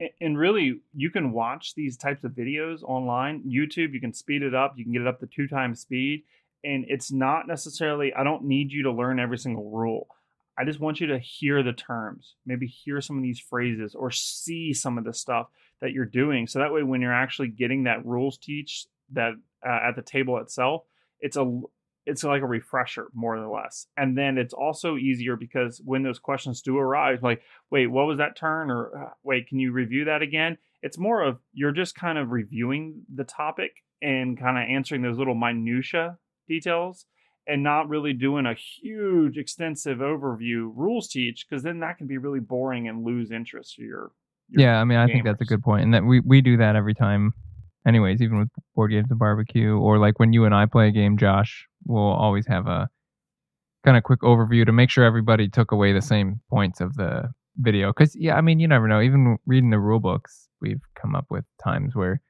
A- 0.00 0.14
and 0.18 0.38
really 0.38 0.80
you 0.94 1.10
can 1.10 1.32
watch 1.32 1.74
these 1.74 1.98
types 1.98 2.24
of 2.24 2.32
videos 2.32 2.82
online 2.82 3.42
youtube 3.42 3.92
you 3.92 4.00
can 4.00 4.12
speed 4.12 4.42
it 4.42 4.52
up 4.52 4.74
you 4.76 4.82
can 4.82 4.92
get 4.92 5.02
it 5.02 5.06
up 5.06 5.20
to 5.20 5.26
two 5.26 5.46
times 5.46 5.80
speed 5.80 6.24
and 6.64 6.84
it's 6.88 7.12
not 7.12 7.46
necessarily 7.46 8.12
i 8.14 8.24
don't 8.24 8.44
need 8.44 8.72
you 8.72 8.82
to 8.82 8.92
learn 8.92 9.18
every 9.18 9.38
single 9.38 9.70
rule 9.70 10.08
i 10.58 10.64
just 10.64 10.80
want 10.80 11.00
you 11.00 11.06
to 11.06 11.18
hear 11.18 11.62
the 11.62 11.72
terms 11.72 12.34
maybe 12.46 12.66
hear 12.66 13.00
some 13.00 13.16
of 13.16 13.22
these 13.22 13.40
phrases 13.40 13.94
or 13.94 14.10
see 14.10 14.72
some 14.72 14.98
of 14.98 15.04
the 15.04 15.14
stuff 15.14 15.48
that 15.80 15.92
you're 15.92 16.04
doing 16.04 16.46
so 16.46 16.58
that 16.58 16.72
way 16.72 16.82
when 16.82 17.00
you're 17.00 17.12
actually 17.12 17.48
getting 17.48 17.84
that 17.84 18.04
rules 18.04 18.38
teach 18.38 18.86
that 19.12 19.32
uh, 19.66 19.80
at 19.88 19.96
the 19.96 20.02
table 20.02 20.38
itself 20.38 20.82
it's 21.20 21.36
a 21.36 21.60
it's 22.06 22.22
like 22.22 22.42
a 22.42 22.46
refresher 22.46 23.08
more 23.14 23.36
or 23.36 23.48
less 23.48 23.86
and 23.96 24.16
then 24.16 24.36
it's 24.36 24.52
also 24.52 24.96
easier 24.96 25.36
because 25.36 25.80
when 25.84 26.02
those 26.02 26.18
questions 26.18 26.60
do 26.60 26.78
arise 26.78 27.22
like 27.22 27.42
wait, 27.74 27.88
what 27.88 28.06
was 28.06 28.18
that 28.18 28.36
turn? 28.36 28.70
Or 28.70 29.06
uh, 29.06 29.10
wait, 29.24 29.48
can 29.48 29.58
you 29.58 29.72
review 29.72 30.04
that 30.04 30.22
again? 30.22 30.58
It's 30.80 30.96
more 30.96 31.22
of 31.22 31.38
you're 31.52 31.72
just 31.72 31.96
kind 31.96 32.18
of 32.18 32.30
reviewing 32.30 33.02
the 33.12 33.24
topic 33.24 33.72
and 34.00 34.38
kind 34.38 34.56
of 34.56 34.62
answering 34.68 35.02
those 35.02 35.18
little 35.18 35.34
minutia 35.34 36.16
details 36.46 37.06
and 37.46 37.62
not 37.62 37.88
really 37.88 38.12
doing 38.12 38.46
a 38.46 38.54
huge 38.54 39.36
extensive 39.36 39.98
overview 39.98 40.70
rules 40.74 41.08
teach 41.08 41.46
because 41.48 41.62
then 41.62 41.80
that 41.80 41.98
can 41.98 42.06
be 42.06 42.18
really 42.18 42.40
boring 42.40 42.88
and 42.88 43.04
lose 43.04 43.30
interest 43.30 43.74
for 43.76 43.82
your, 43.82 44.12
your 44.48 44.62
Yeah, 44.62 44.80
I 44.80 44.84
mean, 44.84 44.98
I 44.98 45.06
think 45.06 45.24
that's 45.24 45.40
a 45.40 45.44
good 45.44 45.62
point, 45.62 45.84
and 45.84 45.94
that 45.94 46.04
we 46.04 46.20
we 46.20 46.40
do 46.40 46.56
that 46.58 46.76
every 46.76 46.94
time. 46.94 47.32
Anyways, 47.86 48.22
even 48.22 48.38
with 48.38 48.48
board 48.74 48.92
games 48.92 49.08
and 49.10 49.18
barbecue, 49.18 49.76
or 49.76 49.98
like 49.98 50.18
when 50.18 50.32
you 50.32 50.46
and 50.46 50.54
I 50.54 50.64
play 50.64 50.88
a 50.88 50.90
game, 50.90 51.18
Josh, 51.18 51.66
we'll 51.84 52.02
always 52.02 52.46
have 52.46 52.66
a 52.66 52.88
kind 53.84 53.98
of 53.98 54.02
quick 54.02 54.20
overview 54.20 54.64
to 54.64 54.72
make 54.72 54.88
sure 54.88 55.04
everybody 55.04 55.48
took 55.48 55.70
away 55.70 55.92
the 55.92 56.00
same 56.00 56.40
points 56.48 56.80
of 56.80 56.94
the 56.94 57.30
video. 57.58 57.90
Because 57.92 58.16
yeah, 58.16 58.36
I 58.36 58.40
mean, 58.40 58.58
you 58.58 58.68
never 58.68 58.88
know. 58.88 59.02
Even 59.02 59.36
reading 59.44 59.68
the 59.68 59.78
rule 59.78 60.00
books, 60.00 60.48
we've 60.62 60.80
come 60.94 61.14
up 61.14 61.26
with 61.28 61.44
times 61.62 61.94
where 61.94 62.22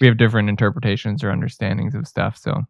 we 0.00 0.08
have 0.08 0.18
different 0.18 0.48
interpretations 0.48 1.22
or 1.22 1.30
understandings 1.30 1.94
of 1.94 2.08
stuff. 2.08 2.36
So 2.36 2.62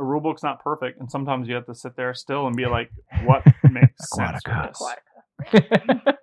the 0.00 0.04
rule 0.04 0.20
book's 0.22 0.42
not 0.42 0.62
perfect 0.64 0.98
and 0.98 1.10
sometimes 1.10 1.46
you 1.46 1.54
have 1.54 1.66
to 1.66 1.74
sit 1.74 1.94
there 1.94 2.14
still 2.14 2.46
and 2.46 2.56
be 2.56 2.64
like 2.64 2.90
what 3.24 3.44
makes 3.70 4.08
sense 4.16 4.40
for 4.42 4.96
Aquatica. 5.44 6.16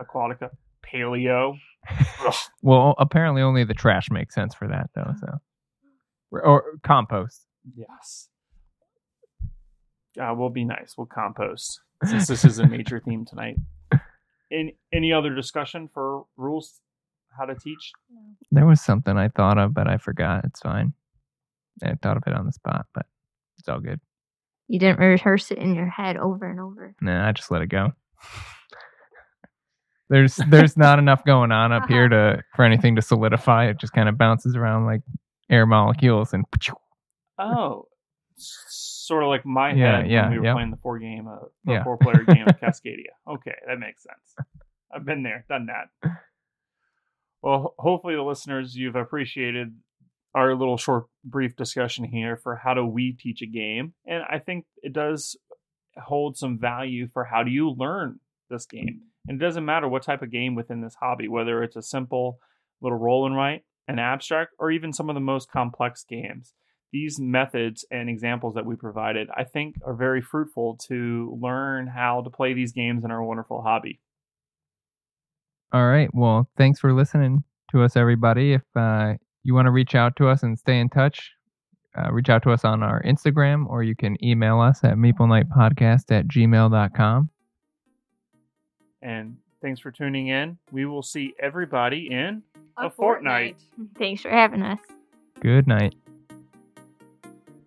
aquatica 0.00 0.50
paleo 0.84 1.54
Ugh. 2.26 2.34
well, 2.62 2.94
apparently 2.98 3.42
only 3.42 3.62
the 3.62 3.74
trash 3.74 4.10
makes 4.10 4.34
sense 4.34 4.54
for 4.54 4.66
that 4.68 4.90
though. 4.94 5.12
So 5.20 5.38
or, 6.30 6.42
or 6.44 6.64
compost. 6.82 7.46
Yes. 7.76 8.28
Uh, 10.20 10.34
we'll 10.36 10.50
be 10.50 10.64
nice. 10.64 10.94
We'll 10.96 11.06
compost 11.06 11.80
since 12.04 12.26
this 12.26 12.44
is 12.44 12.58
a 12.58 12.66
major 12.66 13.00
theme 13.00 13.24
tonight. 13.24 13.56
Any 14.52 14.76
any 14.92 15.12
other 15.12 15.34
discussion 15.34 15.88
for 15.92 16.24
rules? 16.36 16.80
How 17.36 17.46
to 17.46 17.54
teach? 17.54 17.92
There 18.52 18.66
was 18.66 18.80
something 18.80 19.16
I 19.16 19.28
thought 19.28 19.58
of, 19.58 19.74
but 19.74 19.88
I 19.88 19.96
forgot. 19.96 20.44
It's 20.44 20.60
fine. 20.60 20.92
I 21.82 21.94
thought 22.02 22.16
of 22.16 22.22
it 22.26 22.34
on 22.34 22.46
the 22.46 22.52
spot, 22.52 22.86
but 22.94 23.06
it's 23.58 23.68
all 23.68 23.80
good. 23.80 24.00
You 24.68 24.78
didn't 24.78 24.98
rehearse 25.00 25.50
it 25.50 25.58
in 25.58 25.74
your 25.74 25.88
head 25.88 26.16
over 26.16 26.48
and 26.50 26.58
over. 26.60 26.94
Nah, 27.00 27.28
I 27.28 27.32
just 27.32 27.50
let 27.50 27.62
it 27.62 27.66
go. 27.68 27.92
there's 30.10 30.36
there's 30.48 30.76
not 30.76 30.98
enough 30.98 31.24
going 31.24 31.52
on 31.52 31.72
up 31.72 31.88
here 31.88 32.08
to 32.08 32.42
for 32.56 32.64
anything 32.64 32.96
to 32.96 33.02
solidify. 33.02 33.66
It 33.68 33.78
just 33.78 33.92
kind 33.92 34.08
of 34.08 34.16
bounces 34.18 34.56
around 34.56 34.86
like 34.86 35.02
air 35.50 35.66
molecules 35.66 36.32
and 36.32 36.44
Oh, 37.38 37.88
sort 38.36 39.22
of 39.24 39.28
like 39.28 39.44
my 39.44 39.72
Yeah, 39.72 39.98
head 40.00 40.10
yeah, 40.10 40.22
when 40.22 40.30
we 40.32 40.38
were 40.38 40.44
yep. 40.44 40.54
playing 40.54 40.70
the 40.70 40.76
four 40.78 40.98
game, 40.98 41.26
uh, 41.28 41.46
the 41.64 41.72
Yeah. 41.72 41.84
four 41.84 41.98
player 41.98 42.22
game 42.24 42.46
of 42.48 42.56
Cascadia. 42.60 43.12
Okay, 43.28 43.54
that 43.66 43.78
makes 43.78 44.02
sense. 44.04 44.46
I've 44.94 45.04
been 45.04 45.22
there, 45.24 45.44
done 45.48 45.66
that. 45.66 46.12
Well, 47.42 47.74
hopefully 47.78 48.14
the 48.14 48.22
listeners 48.22 48.74
you've 48.76 48.94
appreciated 48.96 49.76
our 50.34 50.54
little 50.54 50.76
short 50.76 51.06
brief 51.24 51.56
discussion 51.56 52.04
here 52.04 52.36
for 52.36 52.56
how 52.56 52.74
do 52.74 52.84
we 52.84 53.12
teach 53.12 53.42
a 53.42 53.46
game, 53.46 53.94
and 54.06 54.22
I 54.28 54.38
think 54.38 54.66
it 54.82 54.92
does 54.92 55.36
hold 55.96 56.36
some 56.36 56.58
value 56.58 57.06
for 57.08 57.24
how 57.24 57.42
do 57.42 57.50
you 57.50 57.70
learn 57.70 58.18
this 58.50 58.66
game. 58.66 59.02
And 59.26 59.40
it 59.40 59.44
doesn't 59.44 59.64
matter 59.64 59.88
what 59.88 60.02
type 60.02 60.22
of 60.22 60.30
game 60.30 60.54
within 60.54 60.80
this 60.80 60.96
hobby, 61.00 61.28
whether 61.28 61.62
it's 61.62 61.76
a 61.76 61.82
simple 61.82 62.38
little 62.80 62.98
roll 62.98 63.26
and 63.26 63.36
write, 63.36 63.62
an 63.86 63.98
abstract, 63.98 64.52
or 64.58 64.70
even 64.70 64.92
some 64.92 65.08
of 65.08 65.14
the 65.14 65.20
most 65.20 65.50
complex 65.50 66.04
games 66.04 66.52
these 66.94 67.18
methods 67.18 67.84
and 67.90 68.08
examples 68.08 68.54
that 68.54 68.64
we 68.64 68.76
provided, 68.76 69.28
I 69.36 69.42
think, 69.42 69.74
are 69.84 69.94
very 69.94 70.22
fruitful 70.22 70.78
to 70.86 71.36
learn 71.42 71.88
how 71.88 72.22
to 72.22 72.30
play 72.30 72.54
these 72.54 72.70
games 72.70 73.04
in 73.04 73.10
our 73.10 73.20
wonderful 73.20 73.62
hobby. 73.62 74.00
All 75.72 75.84
right. 75.84 76.08
Well, 76.14 76.48
thanks 76.56 76.78
for 76.78 76.92
listening 76.92 77.42
to 77.72 77.82
us, 77.82 77.96
everybody. 77.96 78.52
If 78.52 78.62
uh, 78.76 79.14
you 79.44 79.54
want 79.54 79.66
to 79.66 79.70
reach 79.70 79.94
out 79.94 80.16
to 80.16 80.28
us 80.28 80.42
and 80.42 80.58
stay 80.58 80.78
in 80.80 80.88
touch, 80.88 81.32
uh, 81.96 82.10
reach 82.10 82.28
out 82.28 82.42
to 82.42 82.50
us 82.50 82.64
on 82.64 82.82
our 82.82 83.02
Instagram 83.02 83.66
or 83.68 83.82
you 83.82 83.94
can 83.94 84.22
email 84.24 84.60
us 84.60 84.82
at 84.82 84.96
meeplenightpodcast 84.96 86.10
at 86.10 86.26
gmail.com. 86.26 87.30
And 89.02 89.36
thanks 89.60 89.80
for 89.80 89.90
tuning 89.90 90.28
in. 90.28 90.58
We 90.72 90.86
will 90.86 91.02
see 91.02 91.34
everybody 91.38 92.08
in 92.10 92.42
a, 92.78 92.90
fortnight. 92.90 93.58
Thanks 93.98 94.22
for 94.22 94.30
having 94.30 94.62
us. 94.62 94.80
Good 95.40 95.66
night. 95.66 95.94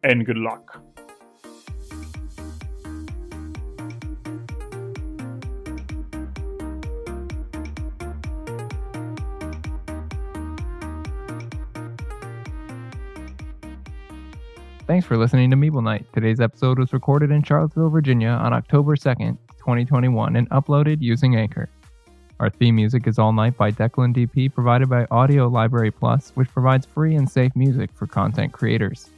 And 0.03 0.25
good 0.25 0.37
luck. 0.37 0.81
Thanks 14.87 15.05
for 15.05 15.17
listening 15.17 15.51
to 15.51 15.57
Meeple 15.57 15.83
Night. 15.83 16.05
Today's 16.13 16.39
episode 16.39 16.79
was 16.79 16.93
recorded 16.93 17.29
in 17.29 17.43
Charlottesville, 17.43 17.89
Virginia 17.89 18.29
on 18.29 18.53
October 18.53 18.95
2nd, 18.95 19.37
2021, 19.57 20.37
and 20.37 20.49
uploaded 20.49 21.01
using 21.01 21.35
Anchor. 21.35 21.67
Our 22.39 22.49
theme 22.49 22.77
music 22.77 23.05
is 23.05 23.19
All 23.19 23.33
Night 23.33 23.57
by 23.57 23.69
Declan 23.69 24.15
DP, 24.15 24.53
provided 24.53 24.87
by 24.87 25.05
Audio 25.11 25.49
Library 25.49 25.91
Plus, 25.91 26.31
which 26.35 26.47
provides 26.53 26.85
free 26.85 27.15
and 27.15 27.29
safe 27.29 27.53
music 27.53 27.89
for 27.95 28.07
content 28.07 28.53
creators. 28.53 29.09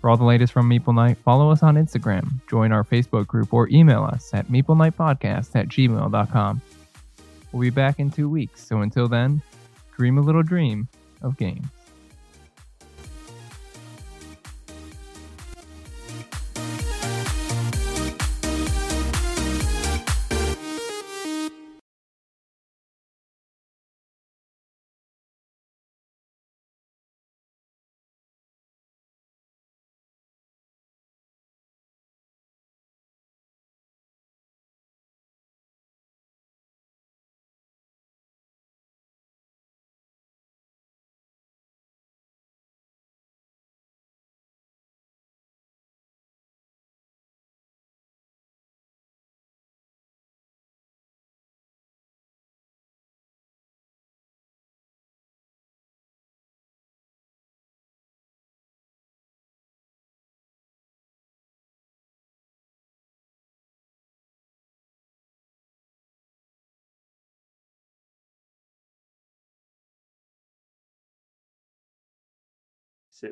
For 0.00 0.08
all 0.08 0.16
the 0.16 0.22
latest 0.22 0.52
from 0.52 0.70
Meeple 0.70 0.94
Night, 0.94 1.18
follow 1.18 1.50
us 1.50 1.64
on 1.64 1.74
Instagram, 1.74 2.40
join 2.48 2.70
our 2.70 2.84
Facebook 2.84 3.26
group, 3.26 3.52
or 3.52 3.68
email 3.70 4.04
us 4.04 4.30
at 4.32 4.46
meeplenightpodcast 4.52 5.56
at 5.56 5.66
gmail.com. 5.66 6.62
We'll 7.50 7.60
be 7.60 7.70
back 7.70 7.98
in 7.98 8.08
two 8.08 8.28
weeks, 8.28 8.64
so 8.64 8.82
until 8.82 9.08
then, 9.08 9.42
dream 9.96 10.18
a 10.18 10.22
little 10.22 10.44
dream 10.44 10.86
of 11.22 11.36
games. 11.36 11.66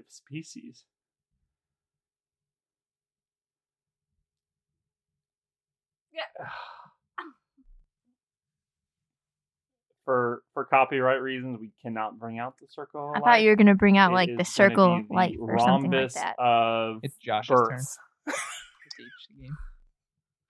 Species. 0.09 0.85
Yeah. 6.12 6.23
For 10.07 10.43
for 10.55 10.65
copyright 10.65 11.21
reasons, 11.21 11.61
we 11.61 11.71
cannot 11.83 12.19
bring 12.19 12.39
out 12.39 12.55
the 12.61 12.67
circle. 12.69 13.12
of 13.15 13.17
I 13.17 13.21
thought 13.21 13.43
you 13.43 13.51
were 13.51 13.57
gonna 13.57 13.75
bring 13.77 13.97
out 13.97 14.11
It 14.11 14.15
like 14.15 14.37
the 14.37 14.45
circle 14.45 14.97
be 14.97 15.03
of 15.03 15.09
the 15.09 15.15
life 15.15 15.37
or 15.41 15.59
something 15.59 15.91
like 15.91 16.01
rhombus 16.01 16.15
that. 16.15 16.35
Of 16.39 16.97
It's 17.03 17.17
Josh's 17.19 17.49
turn. 17.51 17.69
births. 17.69 17.99
to 18.27 18.33
teach 18.97 19.29
the 19.37 19.43
game. 19.43 19.57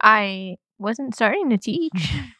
I 0.03 0.57
wasn't 0.79 1.15
starting 1.15 1.51
to 1.51 1.59
teach. 1.59 2.15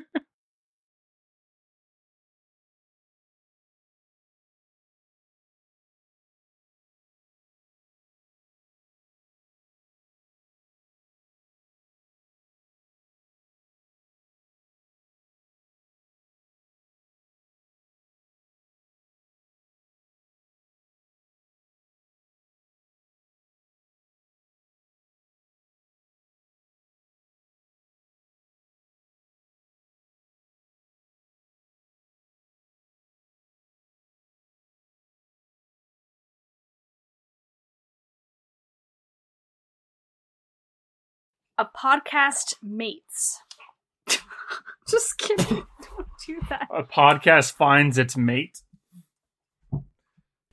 A 41.61 41.65
podcast 41.77 42.55
mates. 42.63 43.39
Just 44.89 45.19
kidding. 45.19 45.45
Don't 45.95 46.07
do 46.25 46.39
that. 46.49 46.67
A 46.73 46.81
podcast 46.81 47.53
finds 47.53 47.99
its 47.99 48.17
mate. 48.17 48.63